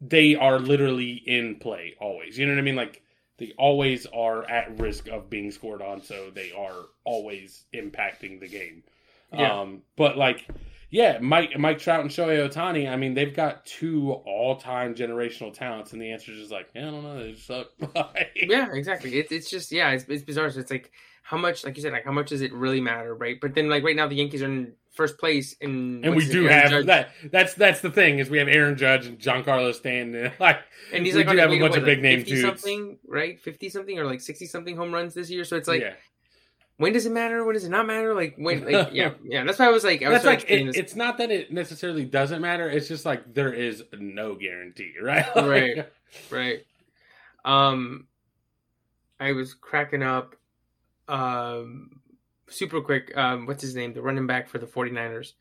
they 0.00 0.34
are 0.36 0.58
literally 0.58 1.12
in 1.26 1.56
play 1.56 1.94
always. 2.00 2.38
You 2.38 2.46
know 2.46 2.52
what 2.52 2.58
I 2.60 2.62
mean? 2.62 2.76
Like 2.76 3.02
they 3.40 3.54
always 3.56 4.06
are 4.06 4.48
at 4.48 4.78
risk 4.78 5.08
of 5.08 5.30
being 5.30 5.50
scored 5.50 5.80
on, 5.80 6.02
so 6.02 6.30
they 6.32 6.52
are 6.52 6.84
always 7.04 7.64
impacting 7.74 8.38
the 8.38 8.46
game. 8.46 8.84
Yeah. 9.32 9.60
Um, 9.60 9.80
but 9.96 10.18
like, 10.18 10.46
yeah, 10.90 11.18
Mike 11.20 11.58
Mike 11.58 11.78
Trout 11.78 12.00
and 12.00 12.10
Shohei 12.10 12.46
Ohtani. 12.46 12.88
I 12.88 12.96
mean, 12.96 13.14
they've 13.14 13.34
got 13.34 13.64
two 13.64 14.12
all 14.12 14.56
time 14.56 14.94
generational 14.94 15.54
talents, 15.54 15.94
and 15.94 16.02
the 16.02 16.12
answer 16.12 16.32
is 16.32 16.38
just 16.38 16.52
like, 16.52 16.68
yeah, 16.74 16.88
I 16.88 16.90
don't 16.90 17.02
know, 17.02 17.18
they 17.18 17.32
just 17.32 17.46
suck. 17.46 17.70
Yeah, 18.36 18.68
exactly. 18.74 19.18
It's 19.18 19.32
it's 19.32 19.48
just 19.48 19.72
yeah, 19.72 19.90
it's, 19.92 20.04
it's 20.04 20.22
bizarre. 20.22 20.50
So 20.50 20.60
it's 20.60 20.70
like 20.70 20.92
how 21.22 21.36
much, 21.36 21.64
like 21.64 21.76
you 21.76 21.82
said, 21.82 21.92
like 21.92 22.04
how 22.04 22.12
much 22.12 22.30
does 22.30 22.40
it 22.40 22.52
really 22.52 22.80
matter, 22.80 23.14
right? 23.14 23.40
But 23.40 23.54
then 23.54 23.68
like 23.68 23.84
right 23.84 23.96
now 23.96 24.08
the 24.08 24.16
Yankees 24.16 24.42
are 24.42 24.46
in 24.46 24.72
first 24.92 25.18
place, 25.18 25.56
and 25.60 26.04
And 26.04 26.14
we 26.14 26.26
do 26.26 26.48
Aaron 26.48 26.60
have 26.60 26.70
Judge. 26.70 26.86
that. 26.86 27.10
That's 27.30 27.54
that's 27.54 27.80
the 27.80 27.90
thing 27.90 28.18
is 28.18 28.28
we 28.28 28.38
have 28.38 28.48
Aaron 28.48 28.76
Judge 28.76 29.06
and 29.06 29.18
Giancarlo 29.18 29.74
Stanton. 29.74 30.32
Like 30.40 30.60
and 30.92 31.04
he's 31.06 31.14
we 31.14 31.24
like 31.24 31.32
do 31.34 31.38
have 31.38 31.50
a 31.50 31.58
bunch 31.58 31.70
what, 31.70 31.78
of 31.78 31.84
big 31.84 31.98
like 31.98 32.02
name 32.02 32.18
50 32.20 32.30
dudes. 32.30 32.42
something, 32.42 32.98
right? 33.06 33.40
Fifty 33.40 33.68
something 33.68 33.98
or 33.98 34.04
like 34.04 34.20
sixty 34.20 34.46
something 34.46 34.76
home 34.76 34.92
runs 34.92 35.14
this 35.14 35.30
year. 35.30 35.44
So 35.44 35.56
it's 35.56 35.68
like 35.68 35.82
yeah, 35.82 35.94
when 36.80 36.94
does 36.94 37.04
it 37.04 37.12
matter? 37.12 37.44
When 37.44 37.54
does 37.54 37.64
it 37.64 37.68
not 37.70 37.86
matter? 37.86 38.14
Like 38.14 38.36
when? 38.38 38.64
Like 38.64 38.88
yeah, 38.92 39.12
yeah. 39.22 39.44
That's 39.44 39.58
why 39.58 39.66
I 39.66 39.70
was 39.70 39.84
like, 39.84 40.02
I 40.02 40.08
was 40.08 40.22
that's 40.22 40.24
like 40.24 40.50
it, 40.50 40.64
this. 40.66 40.76
it's 40.76 40.96
not 40.96 41.18
that 41.18 41.30
it 41.30 41.52
necessarily 41.52 42.06
doesn't 42.06 42.40
matter. 42.40 42.70
It's 42.70 42.88
just 42.88 43.04
like 43.04 43.34
there 43.34 43.52
is 43.52 43.84
no 43.92 44.34
guarantee, 44.34 44.94
right? 45.02 45.26
Right. 45.36 45.86
Right. 46.30 46.64
Um 47.44 48.06
I 49.20 49.32
was 49.32 49.52
cracking 49.52 50.02
up 50.02 50.34
um 51.10 52.00
super 52.48 52.80
quick. 52.80 53.12
Um 53.16 53.46
what's 53.46 53.62
his 53.62 53.74
name? 53.74 53.92
The 53.94 54.02
running 54.02 54.26
back 54.26 54.48
for 54.48 54.58
the 54.58 54.66
49ers. 54.66 55.32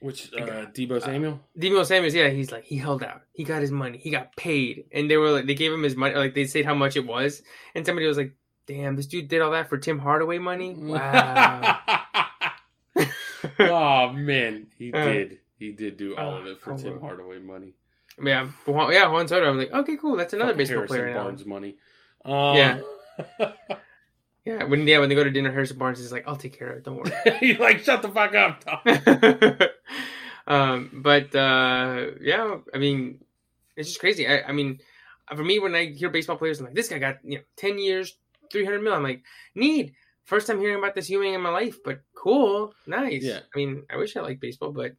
Which 0.00 0.30
uh, 0.34 0.66
Deebo 0.76 1.00
Samuel? 1.02 1.40
Demo 1.58 1.82
Samuels, 1.82 2.14
yeah, 2.14 2.28
he's 2.28 2.52
like 2.52 2.64
he 2.64 2.76
held 2.76 3.02
out. 3.02 3.22
He 3.32 3.42
got 3.44 3.62
his 3.62 3.70
money. 3.70 3.96
He 3.96 4.10
got 4.10 4.36
paid. 4.36 4.84
And 4.92 5.10
they 5.10 5.16
were 5.16 5.30
like 5.30 5.46
they 5.46 5.54
gave 5.54 5.72
him 5.72 5.82
his 5.82 5.96
money 5.96 6.14
like 6.14 6.34
they 6.34 6.44
said 6.46 6.64
how 6.66 6.74
much 6.74 6.96
it 6.96 7.06
was. 7.06 7.42
And 7.74 7.86
somebody 7.86 8.06
was 8.06 8.18
like, 8.18 8.34
"Damn, 8.66 8.96
this 8.96 9.06
dude 9.06 9.28
did 9.28 9.40
all 9.40 9.52
that 9.52 9.68
for 9.70 9.78
Tim 9.78 9.98
Hardaway 9.98 10.38
money?" 10.38 10.74
Wow. 10.78 11.78
oh 13.60 14.12
man, 14.12 14.66
he 14.78 14.92
Uh, 14.92 15.04
did. 15.04 15.38
He 15.58 15.72
did 15.72 15.96
do 15.96 16.14
all 16.16 16.34
uh, 16.34 16.38
of 16.40 16.46
it 16.46 16.60
for 16.60 16.76
Tim. 16.76 17.00
Hardaway 17.00 17.38
money. 17.38 17.72
yeah. 18.22 18.48
Juan- 18.66 18.92
yeah, 18.92 19.08
Juan 19.08 19.26
Soto. 19.28 19.48
I'm 19.50 19.56
like, 19.58 19.72
"Okay, 19.72 19.96
cool. 19.96 20.16
That's 20.16 20.32
another 20.34 20.52
Fucking 20.52 20.58
baseball 20.58 20.76
Harrison 20.78 20.96
player 20.96 21.14
now." 21.14 21.22
Barnes 21.24 21.46
money. 21.46 21.76
Um, 22.24 22.56
Yeah. 22.56 22.80
Yeah, 24.44 24.64
when 24.64 24.86
yeah, 24.86 24.98
when 24.98 25.08
they 25.08 25.14
go 25.14 25.24
to 25.24 25.30
dinner, 25.30 25.50
Harrison 25.50 25.78
Barnes 25.78 26.00
is 26.00 26.12
like, 26.12 26.24
"I'll 26.26 26.36
take 26.36 26.58
care 26.58 26.70
of 26.70 26.78
it. 26.78 26.84
Don't 26.84 26.96
worry." 26.96 27.12
He's 27.40 27.58
like, 27.58 27.80
shut 27.80 28.02
the 28.02 28.10
fuck 28.10 28.34
up, 28.34 28.62
Tom. 28.62 29.68
um, 30.46 30.90
but 30.92 31.34
uh, 31.34 32.06
yeah, 32.20 32.58
I 32.74 32.78
mean, 32.78 33.24
it's 33.76 33.88
just 33.88 34.00
crazy. 34.00 34.28
I, 34.28 34.42
I 34.42 34.52
mean, 34.52 34.80
for 35.34 35.42
me, 35.42 35.58
when 35.58 35.74
I 35.74 35.86
hear 35.86 36.10
baseball 36.10 36.36
players, 36.36 36.60
I'm 36.60 36.66
like, 36.66 36.74
this 36.74 36.88
guy 36.88 36.98
got 36.98 37.24
you 37.24 37.38
know 37.38 37.44
ten 37.56 37.78
years, 37.78 38.16
three 38.52 38.64
hundred 38.64 38.82
mil. 38.82 38.92
I'm 38.92 39.02
like, 39.02 39.22
need 39.54 39.94
first 40.24 40.46
time 40.46 40.58
hearing 40.60 40.78
about 40.78 40.94
this 40.94 41.06
human 41.06 41.32
in 41.32 41.40
my 41.40 41.50
life, 41.50 41.78
but 41.84 42.00
cool, 42.14 42.74
nice. 42.86 43.22
Yeah. 43.22 43.40
I 43.54 43.58
mean, 43.58 43.84
I 43.90 43.96
wish 43.96 44.16
I 44.16 44.20
liked 44.20 44.40
baseball, 44.40 44.72
but 44.72 44.92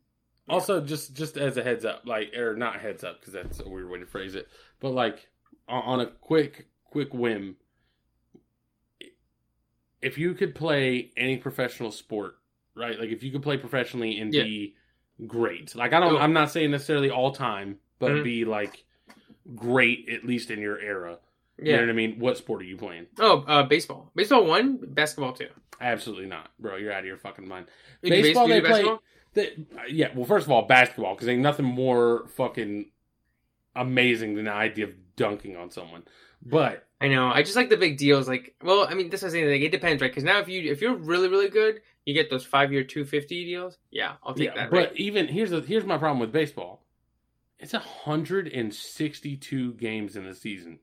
Also, 0.48 0.82
just 0.82 1.14
just 1.14 1.38
as 1.38 1.58
a 1.58 1.64
heads 1.64 1.86
up, 1.86 2.04
like 2.06 2.36
or 2.36 2.56
not 2.56 2.80
heads 2.80 3.04
up 3.04 3.20
because 3.20 3.34
that's 3.34 3.60
a 3.60 3.70
weird 3.70 3.90
way 3.90 4.00
to 4.00 4.06
phrase 4.06 4.36
it, 4.36 4.48
but 4.80 4.90
like 4.90 5.28
on, 5.68 5.84
on 5.84 6.00
a 6.02 6.08
quick 6.08 6.68
quick 6.86 7.14
whim, 7.14 7.58
if 10.06 10.18
you 10.18 10.34
could 10.34 10.54
play 10.56 11.12
any 11.18 11.38
professional 11.38 11.92
sport, 11.92 12.36
right? 12.76 13.00
Like 13.00 13.10
if 13.10 13.24
you 13.24 13.32
could 13.32 13.42
play 13.44 13.58
professionally 13.58 14.20
and 14.20 14.34
Yeah. 14.34 14.44
be 14.44 14.76
great, 15.28 15.76
like 15.76 15.94
I 15.94 16.00
don't. 16.00 16.18
I'm 16.22 16.34
not 16.34 16.52
saying 16.52 16.72
necessarily 16.72 17.10
all 17.10 17.32
time, 17.32 17.80
but 18.00 18.12
Mhm. 18.12 18.24
be 18.24 18.46
like 18.46 18.84
great 19.56 20.10
at 20.10 20.24
least 20.26 20.52
in 20.52 20.60
your 20.60 20.80
era. 20.80 21.20
You 21.58 21.72
yeah. 21.72 21.76
know 21.78 21.84
what 21.84 21.90
I 21.90 21.94
mean? 21.94 22.20
What 22.20 22.38
sport 22.38 22.62
are 22.62 22.66
you 22.66 22.78
playing? 22.78 23.08
Oh, 23.20 23.44
uh, 23.48 23.64
baseball. 23.64 24.12
Baseball 24.16 24.46
one, 24.46 24.78
basketball 24.78 25.34
two. 25.34 25.50
Absolutely 25.82 26.26
not, 26.28 26.52
bro. 26.60 26.76
You're 26.78 26.92
out 26.94 27.00
of 27.00 27.06
your 27.06 27.18
fucking 27.18 27.48
mind. 27.48 27.68
You 28.02 28.10
Baseball, 28.10 28.48
they 28.48 28.60
play. 28.62 28.70
basketball? 28.70 29.04
The, 29.34 29.66
yeah, 29.90 30.10
well, 30.16 30.26
first 30.26 30.46
of 30.46 30.52
all, 30.52 30.64
basketball 30.64 31.16
because 31.16 31.28
ain't 31.28 31.42
nothing 31.42 31.66
more 31.66 32.28
fucking 32.30 32.92
amazing 33.76 34.36
than 34.36 34.46
the 34.46 34.52
idea 34.54 34.86
of 34.86 35.16
dunking 35.16 35.56
on 35.58 35.72
someone. 35.72 36.04
But 36.42 36.85
I 37.02 37.08
know. 37.10 37.28
I 37.28 37.44
just 37.44 37.56
like 37.56 37.70
the 37.70 37.78
big 37.78 37.98
deals. 37.98 38.28
Like, 38.28 38.56
well, 38.64 38.88
I 38.90 38.94
mean, 38.94 39.10
this 39.10 39.22
was 39.22 39.34
saying 39.34 39.50
like 39.50 39.62
it 39.62 39.72
depends, 39.72 40.02
right? 40.02 40.10
Because 40.10 40.24
now 40.24 40.40
if 40.40 40.48
you 40.48 40.72
if 40.72 40.82
you're 40.82 40.96
really 40.96 41.28
really 41.28 41.50
good, 41.50 41.82
you 42.06 42.14
get 42.14 42.30
those 42.30 42.46
five 42.46 42.72
year 42.72 42.84
two 42.84 43.04
fifty 43.04 43.44
deals. 43.46 43.78
Yeah, 43.92 44.14
I'll 44.24 44.34
take 44.34 44.48
yeah, 44.48 44.56
that. 44.56 44.72
but 44.72 44.78
right? 44.78 44.96
even 44.96 45.28
here's 45.28 45.50
the 45.50 45.62
here's 45.62 45.86
my 45.86 45.98
problem 45.98 46.20
with 46.20 46.32
baseball. 46.32 46.86
It's 47.60 47.74
hundred 47.74 48.48
and 48.48 48.74
sixty 48.74 49.36
two 49.36 49.74
games 49.74 50.16
in 50.16 50.26
the 50.26 50.34
season. 50.34 50.80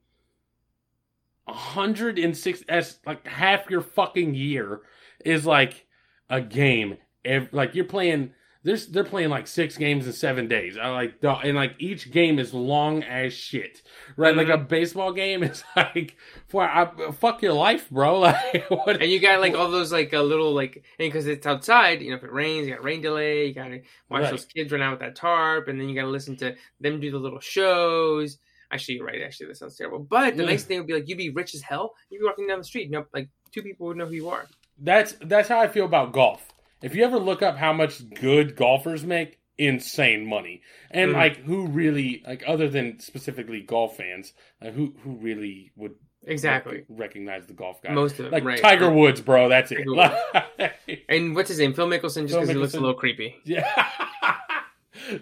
hundred 1.48 2.18
and 2.18 2.36
six 2.36 2.62
that's 2.68 2.98
like 3.06 3.26
half 3.26 3.70
your 3.70 3.80
fucking 3.82 4.34
year 4.34 4.82
is 5.24 5.46
like 5.46 5.86
a 6.28 6.40
game. 6.40 6.98
Ev- 7.24 7.52
like 7.52 7.74
you're 7.74 7.84
playing 7.84 8.32
there's 8.64 8.86
they're 8.86 9.04
playing 9.04 9.28
like 9.30 9.46
six 9.48 9.76
games 9.76 10.06
in 10.06 10.12
seven 10.12 10.46
days. 10.48 10.76
I 10.78 10.88
like 10.90 11.14
and 11.22 11.56
like 11.56 11.74
each 11.78 12.10
game 12.10 12.38
is 12.38 12.54
long 12.54 13.02
as 13.02 13.32
shit, 13.32 13.82
right? 14.16 14.36
Like 14.36 14.48
a 14.48 14.52
Mm-hmm. 14.52 14.66
baseball 14.66 15.12
game 15.12 15.42
is 15.42 15.64
like 15.76 16.16
for 16.48 16.62
I, 16.62 16.88
fuck 17.12 17.42
your 17.42 17.54
life, 17.54 17.90
bro. 17.90 18.20
Like 18.20 18.64
what? 18.68 19.02
And 19.02 19.10
you 19.10 19.18
got 19.20 19.40
like 19.40 19.54
all 19.56 19.70
those 19.70 19.90
like 19.92 20.12
a 20.12 20.20
little 20.20 20.52
like, 20.52 20.76
and 20.76 20.84
because 21.12 21.26
it's 21.26 21.46
outside, 21.46 22.02
you 22.02 22.10
know, 22.10 22.16
if 22.16 22.22
it 22.24 22.32
rains, 22.32 22.66
you 22.68 22.74
got 22.74 22.84
rain 22.84 23.00
delay. 23.02 23.46
You 23.46 23.54
got 23.54 23.68
to 23.68 23.80
watch 24.10 24.22
Right. 24.22 24.30
those 24.30 24.44
kids 24.44 24.70
run 24.70 24.82
out 24.82 24.92
with 24.92 25.00
that 25.00 25.16
tarp, 25.16 25.68
and 25.68 25.80
then 25.80 25.88
you 25.88 25.94
got 25.94 26.02
to 26.02 26.08
listen 26.08 26.36
to 26.36 26.54
them 26.80 27.00
do 27.00 27.10
the 27.10 27.18
little 27.18 27.40
shows. 27.40 28.38
Actually, 28.70 28.94
you're 28.96 29.06
right. 29.06 29.20
Actually, 29.22 29.48
that 29.48 29.56
sounds 29.56 29.76
terrible. 29.76 29.98
But 29.98 30.36
the 30.36 30.44
Yeah. 30.44 30.50
nice 30.50 30.64
thing 30.64 30.78
would 30.78 30.86
be 30.86 30.94
like 30.94 31.08
you'd 31.08 31.18
be 31.18 31.30
rich 31.30 31.54
as 31.54 31.62
hell. 31.62 31.94
You'd 32.10 32.20
be 32.20 32.24
walking 32.26 32.46
down 32.46 32.58
the 32.58 32.64
street, 32.64 32.90
nope, 32.90 33.08
like 33.12 33.28
two 33.52 33.62
people 33.62 33.86
would 33.88 33.96
know 33.96 34.06
who 34.06 34.14
you 34.14 34.28
are. 34.28 34.46
That's 34.78 35.14
that's 35.20 35.48
how 35.48 35.60
I 35.60 35.68
feel 35.68 35.84
about 35.84 36.12
golf. 36.12 36.51
If 36.82 36.94
you 36.94 37.04
ever 37.04 37.18
look 37.18 37.42
up 37.42 37.56
how 37.56 37.72
much 37.72 38.08
good 38.14 38.56
golfers 38.56 39.04
make, 39.04 39.38
insane 39.58 40.26
money, 40.26 40.62
and 40.90 41.10
Mhm. 41.12 41.14
like 41.14 41.36
who 41.38 41.66
really 41.66 42.22
like 42.26 42.42
other 42.46 42.68
than 42.68 42.98
specifically 43.00 43.60
golf 43.60 43.96
fans, 43.96 44.32
like, 44.60 44.74
who 44.74 44.94
who 45.02 45.12
really 45.16 45.70
would 45.76 45.94
Exactly. 46.24 46.76
rec- 46.78 46.84
recognize 46.88 47.46
the 47.46 47.52
golf 47.52 47.82
guy? 47.82 47.92
Most 47.92 48.12
of 48.18 48.24
them, 48.26 48.30
like 48.32 48.44
right? 48.44 48.58
Tiger 48.60 48.90
Woods, 48.90 49.20
bro. 49.20 49.48
That's 49.48 49.72
it. 49.72 49.86
And 51.08 51.34
what's 51.34 51.48
his 51.48 51.58
name? 51.58 51.74
Phil 51.74 51.86
Mickelson, 51.88 52.22
just 52.28 52.34
because 52.34 52.48
he 52.48 52.54
looks 52.54 52.74
a 52.74 52.80
little 52.80 52.94
creepy. 52.94 53.36
yeah. 53.44 53.88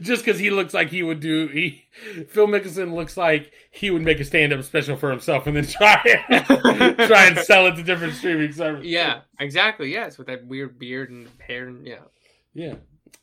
Just 0.01 0.25
because 0.25 0.39
he 0.39 0.51
looks 0.51 0.75
like 0.75 0.91
he 0.91 1.03
would 1.03 1.21
do, 1.21 1.49
he 1.49 1.85
Phil 2.29 2.47
Mickelson 2.47 2.95
looks 2.95 3.17
like 3.17 3.53
he 3.71 3.91
would 3.91 4.03
make 4.03 4.21
a 4.21 4.25
stand-up 4.25 4.63
special 4.65 4.97
for 4.97 5.11
himself 5.11 5.47
and 5.47 5.57
then 5.57 5.67
try 5.67 6.01
and 6.29 6.97
try 6.97 7.27
and 7.27 7.39
sell 7.39 7.67
it 7.67 7.77
to 7.77 7.83
different 7.83 8.15
streaming 8.15 8.53
services. 8.53 8.87
Yeah, 8.87 9.21
exactly. 9.39 9.93
Yes, 9.93 10.19
with 10.19 10.27
that 10.27 10.47
weird 10.47 10.79
beard 10.79 11.11
and 11.11 11.29
hair, 11.39 11.69
and 11.69 11.87
yeah. 11.87 12.01
Yeah. 12.55 12.75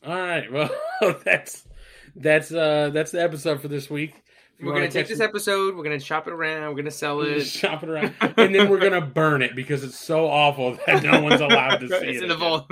All 0.06 0.16
right. 0.16 0.48
Well, 1.00 1.20
that's 1.24 1.68
that's 2.16 2.52
uh 2.52 2.90
that's 2.92 3.12
the 3.12 3.22
episode 3.22 3.62
for 3.62 3.68
this 3.68 3.90
week. 3.90 4.16
We're 4.60 4.74
gonna 4.74 4.90
take 4.90 5.08
this 5.08 5.20
episode. 5.20 5.76
We're 5.76 5.84
gonna 5.84 6.00
chop 6.00 6.28
it 6.28 6.34
around. 6.34 6.70
We're 6.72 6.78
gonna 6.78 6.92
sell 6.92 7.22
it. 7.22 7.44
Chop 7.46 7.84
it 7.84 7.90
around, 7.90 8.16
and 8.20 8.56
then 8.56 8.70
we're 8.70 8.80
gonna 8.80 9.02
burn 9.02 9.44
it 9.44 9.56
because 9.56 9.84
it's 9.84 10.00
so 10.00 10.26
awful 10.28 10.80
that 10.88 11.04
no 11.04 11.22
one's 11.22 11.42
allowed 11.42 11.78
to 11.78 11.88
see 11.88 11.96
it's 12.08 12.18
it. 12.18 12.24
in 12.24 12.30
the 12.30 12.36
vault. 12.36 12.72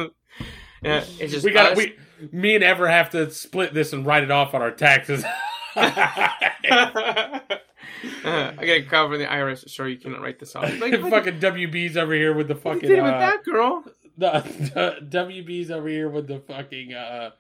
Yeah, 0.82 1.04
it's 1.20 1.34
just 1.34 1.46
We 1.46 1.52
got 1.52 1.76
we. 1.76 1.96
Me 2.32 2.56
and 2.56 2.64
Ever 2.64 2.88
have 2.88 3.10
to 3.10 3.30
split 3.30 3.74
this 3.74 3.92
and 3.92 4.06
write 4.06 4.24
it 4.24 4.32
off 4.32 4.54
on 4.54 4.62
our 4.62 4.72
taxes. 4.72 5.24
uh, 5.24 5.30
I 8.24 8.56
gotta 8.56 8.84
cover 8.84 9.18
the 9.18 9.26
IRS. 9.26 9.70
Sorry, 9.70 9.92
you 9.94 9.98
cannot 9.98 10.22
write 10.22 10.40
this 10.40 10.56
off. 10.56 10.80
Like, 10.80 10.94
fucking 10.94 11.40
WB's 11.40 11.98
over 11.98 12.14
here 12.14 12.34
with 12.34 12.48
the 12.48 12.56
fucking 12.56 12.88
did 12.88 13.00
it 13.00 13.04
with 13.04 13.14
uh, 13.14 13.20
that 13.20 13.44
girl. 13.44 13.84
the, 14.18 14.42
the 14.74 15.18
WB's 15.18 15.70
over 15.72 15.88
here 15.88 16.10
with 16.10 16.28
the 16.28 16.40
fucking 16.40 16.94
uh 16.94 17.32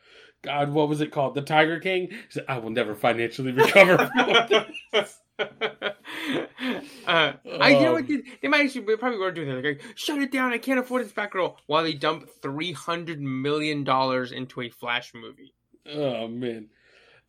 God, 0.45 0.71
what 0.71 0.87
was 0.87 1.01
it 1.01 1.11
called? 1.11 1.33
The 1.33 1.41
Tiger 1.41 1.79
King. 1.79 2.11
Said, 2.29 2.45
I 2.47 2.59
will 2.59 2.69
never 2.69 2.93
financially 2.95 3.51
recover. 3.51 4.09
from 5.37 5.47
this." 5.59 5.93
uh, 7.07 7.33
I 7.59 7.69
you 7.69 7.79
know 7.81 7.89
Oh. 7.89 7.93
what 7.93 8.07
they, 8.07 8.21
they 8.41 8.47
might 8.47 8.65
actually 8.65 8.85
they 8.85 8.95
probably 8.95 9.19
were 9.19 9.31
doing 9.31 9.49
that. 9.49 9.63
Like, 9.63 9.81
shut 9.95 10.19
it 10.21 10.31
down. 10.31 10.51
I 10.53 10.57
can't 10.57 10.79
afford 10.79 11.03
this 11.05 11.11
Batgirl. 11.11 11.55
While 11.67 11.83
they 11.83 11.93
dump 11.93 12.29
three 12.41 12.71
hundred 12.73 13.21
million 13.21 13.83
dollars 13.83 14.31
into 14.31 14.61
a 14.61 14.69
Flash 14.69 15.13
movie. 15.13 15.53
oh 15.91 16.27
man! 16.27 16.67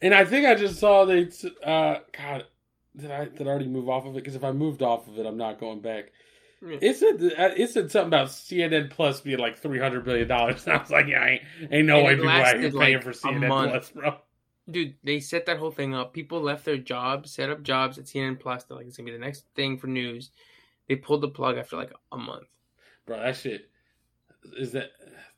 And 0.01 0.15
I 0.15 0.25
think 0.25 0.47
I 0.47 0.55
just 0.55 0.79
saw 0.79 1.05
they. 1.05 1.29
Uh, 1.65 1.99
God, 2.17 2.45
did 2.97 3.11
I 3.11 3.27
did 3.27 3.47
I 3.47 3.51
already 3.51 3.69
move 3.69 3.89
off 3.89 4.05
of 4.07 4.13
it? 4.13 4.21
Because 4.21 4.35
if 4.37 4.45
I 4.45 4.53
moved 4.53 4.83
off 4.83 5.07
of 5.09 5.19
it, 5.19 5.27
I'm 5.27 5.37
not 5.39 5.61
going 5.61 5.81
back. 5.81 6.13
Yeah. 6.67 6.79
It 6.81 6.97
said 6.97 7.17
uh, 7.39 7.51
it 7.55 7.69
said 7.71 7.91
something 7.91 8.09
about 8.09 8.29
CNN 8.29 8.89
Plus 8.91 9.21
being 9.21 9.39
like 9.39 9.59
three 9.59 9.79
hundred 9.79 10.05
billion 10.05 10.27
dollars, 10.27 10.65
and 10.67 10.75
I 10.77 10.79
was 10.81 10.91
like, 10.91 11.07
yeah, 11.07 11.27
ain't, 11.27 11.43
ain't 11.71 11.87
no 11.87 11.99
And 11.99 12.07
way 12.07 12.15
people 12.17 12.31
here 12.31 12.39
lasted, 12.43 12.75
paying 12.75 13.01
for 13.03 13.13
CNN 13.13 13.49
month. 13.49 13.71
Plus, 13.73 13.91
bro. 13.91 14.17
Dude, 14.69 14.95
they 15.05 15.21
set 15.21 15.47
that 15.47 15.59
whole 15.59 15.71
thing 15.71 15.95
up. 15.95 16.13
People 16.13 16.41
left 16.41 16.65
their 16.65 16.77
jobs, 16.77 17.31
set 17.31 17.51
up 17.51 17.63
jobs 17.63 17.99
at 17.99 18.07
CNN 18.07 18.41
Plus. 18.41 18.65
They're 18.65 18.77
like, 18.77 18.87
it's 18.87 18.97
gonna 18.97 19.07
be 19.07 19.13
the 19.13 19.25
next 19.25 19.45
thing 19.55 19.79
for 19.79 19.87
news. 19.87 20.31
They 20.89 20.97
pulled 20.97 21.21
the 21.21 21.29
plug 21.29 21.57
after 21.57 21.77
like 21.77 21.93
a 22.13 22.17
month. 22.17 22.49
Bro, 23.07 23.21
that 23.21 23.37
shit 23.37 23.71
is 24.59 24.73
that 24.73 24.91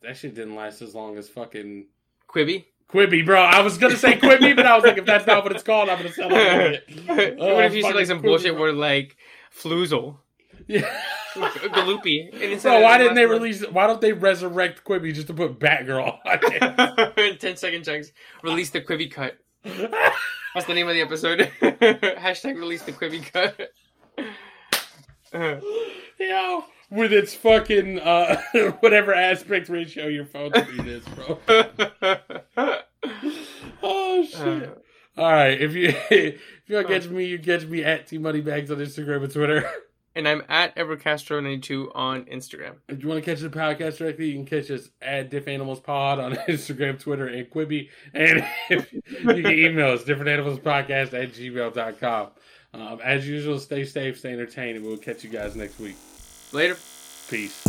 that 0.03 0.17
shit 0.17 0.35
didn't 0.35 0.55
last 0.55 0.83
as 0.83 0.95
long 0.95 1.19
as 1.19 1.29
fucking 1.29 1.87
Quibi. 2.29 2.65
Quibi, 2.91 3.25
bro. 3.25 3.41
I 3.41 3.61
was 3.61 3.77
gonna 3.77 3.97
say 3.97 4.15
Quibi, 4.17 4.57
but 4.57 4.67
I 4.67 4.75
was 4.75 4.85
like, 4.85 4.97
if 4.97 5.05
that's 5.05 5.27
not 5.27 5.43
what 5.43 5.53
it's 5.53 5.63
called, 5.63 5.89
I'm 5.89 5.99
gonna 5.99 6.13
sell 6.13 6.29
it. 6.33 6.85
what 7.39 7.65
if 7.65 7.75
you 7.75 7.83
said 7.83 7.93
oh, 7.93 7.97
like 7.97 8.07
some 8.07 8.21
Quibi, 8.21 8.23
bullshit 8.23 8.53
bro. 8.53 8.63
where 8.63 8.73
like 8.73 9.17
Floozle, 9.55 10.17
Yeah. 10.69 11.03
Galoopy, 11.35 12.31
and 12.53 12.61
So 12.61 12.81
why 12.81 12.99
didn't 12.99 13.15
they 13.15 13.27
release? 13.27 13.65
Why 13.69 13.87
don't 13.87 14.01
they 14.01 14.13
resurrect 14.13 14.85
Quibi 14.85 15.15
just 15.15 15.27
to 15.29 15.35
put 15.35 15.59
Batgirl 15.59 16.19
on 16.25 16.39
it? 16.43 17.19
in 17.33 17.37
10 17.39 17.57
second 17.57 17.85
chunks? 17.85 18.13
Release 18.43 18.71
the 18.71 18.81
Quibi 18.81 19.11
cut. 19.11 19.39
That's 19.65 20.67
the 20.67 20.75
name 20.75 20.89
of 20.89 20.95
the 20.95 21.01
episode. 21.03 21.41
Hashtag 21.61 22.57
release 22.57 22.83
the 22.83 22.93
Quibi 22.93 23.25
cut. 23.33 23.73
Yo, 26.19 26.65
with 26.91 27.13
its 27.13 27.35
fucking 27.35 28.01
uh, 28.01 28.41
whatever 28.81 29.15
aspect 29.15 29.69
ratio 29.69 30.07
your 30.09 30.25
phone 30.25 30.53
screen 30.55 30.87
is, 30.89 31.05
bro. 31.07 31.39
Oh 33.83 34.25
shit. 34.25 34.41
uh, 34.41 35.21
All 35.21 35.33
right, 35.33 35.61
if 35.61 35.75
you 35.75 35.89
if 36.11 36.41
you 36.67 36.75
want 36.77 36.89
to 36.89 36.95
catch 37.01 37.09
me, 37.09 37.27
you 37.27 37.39
catch 37.39 37.65
me 37.67 37.85
at 37.85 38.07
T 38.07 38.19
Moneybags 38.19 38.71
on 38.71 38.79
Instagram 38.79 39.25
and 39.25 39.33
Twitter. 39.33 39.71
And 40.19 40.27
I'm 40.27 40.43
at 40.49 40.75
Evercastro92 40.75 41.93
on 41.95 42.25
Instagram. 42.25 42.75
If 42.89 43.01
you 43.01 43.09
want 43.09 43.25
to 43.25 43.31
catch 43.31 43.41
the 43.41 43.49
podcast 43.49 43.99
directly, 43.99 44.27
you 44.27 44.35
can 44.35 44.45
catch 44.45 44.69
us 44.69 44.91
at 45.01 45.31
Diff 45.31 45.47
Animals 45.47 45.79
Pod 45.79 46.19
on 46.19 46.33
Instagram, 46.49 47.01
Twitter, 47.01 47.29
and 47.29 47.49
Quibi. 47.49 47.89
And 48.13 48.45
if 48.69 48.93
you 48.93 49.01
can 49.23 49.47
email 49.47 49.93
us, 49.93 50.03
differentanimalspodcast 50.03 51.15
at 51.15 51.33
gmail.com. 51.33 52.29
Um, 52.75 53.01
as 53.03 53.29
usual, 53.29 53.61
stay 53.61 53.85
safe, 53.85 54.19
stay 54.19 54.33
entertained, 54.33 54.77
and 54.77 54.85
we'll 54.85 54.99
catch 54.99 55.23
you 55.23 55.31
guys 55.31 55.55
next 55.55 55.79
week. 55.79 55.97
Later. 56.53 56.77
Peace. 57.31 57.65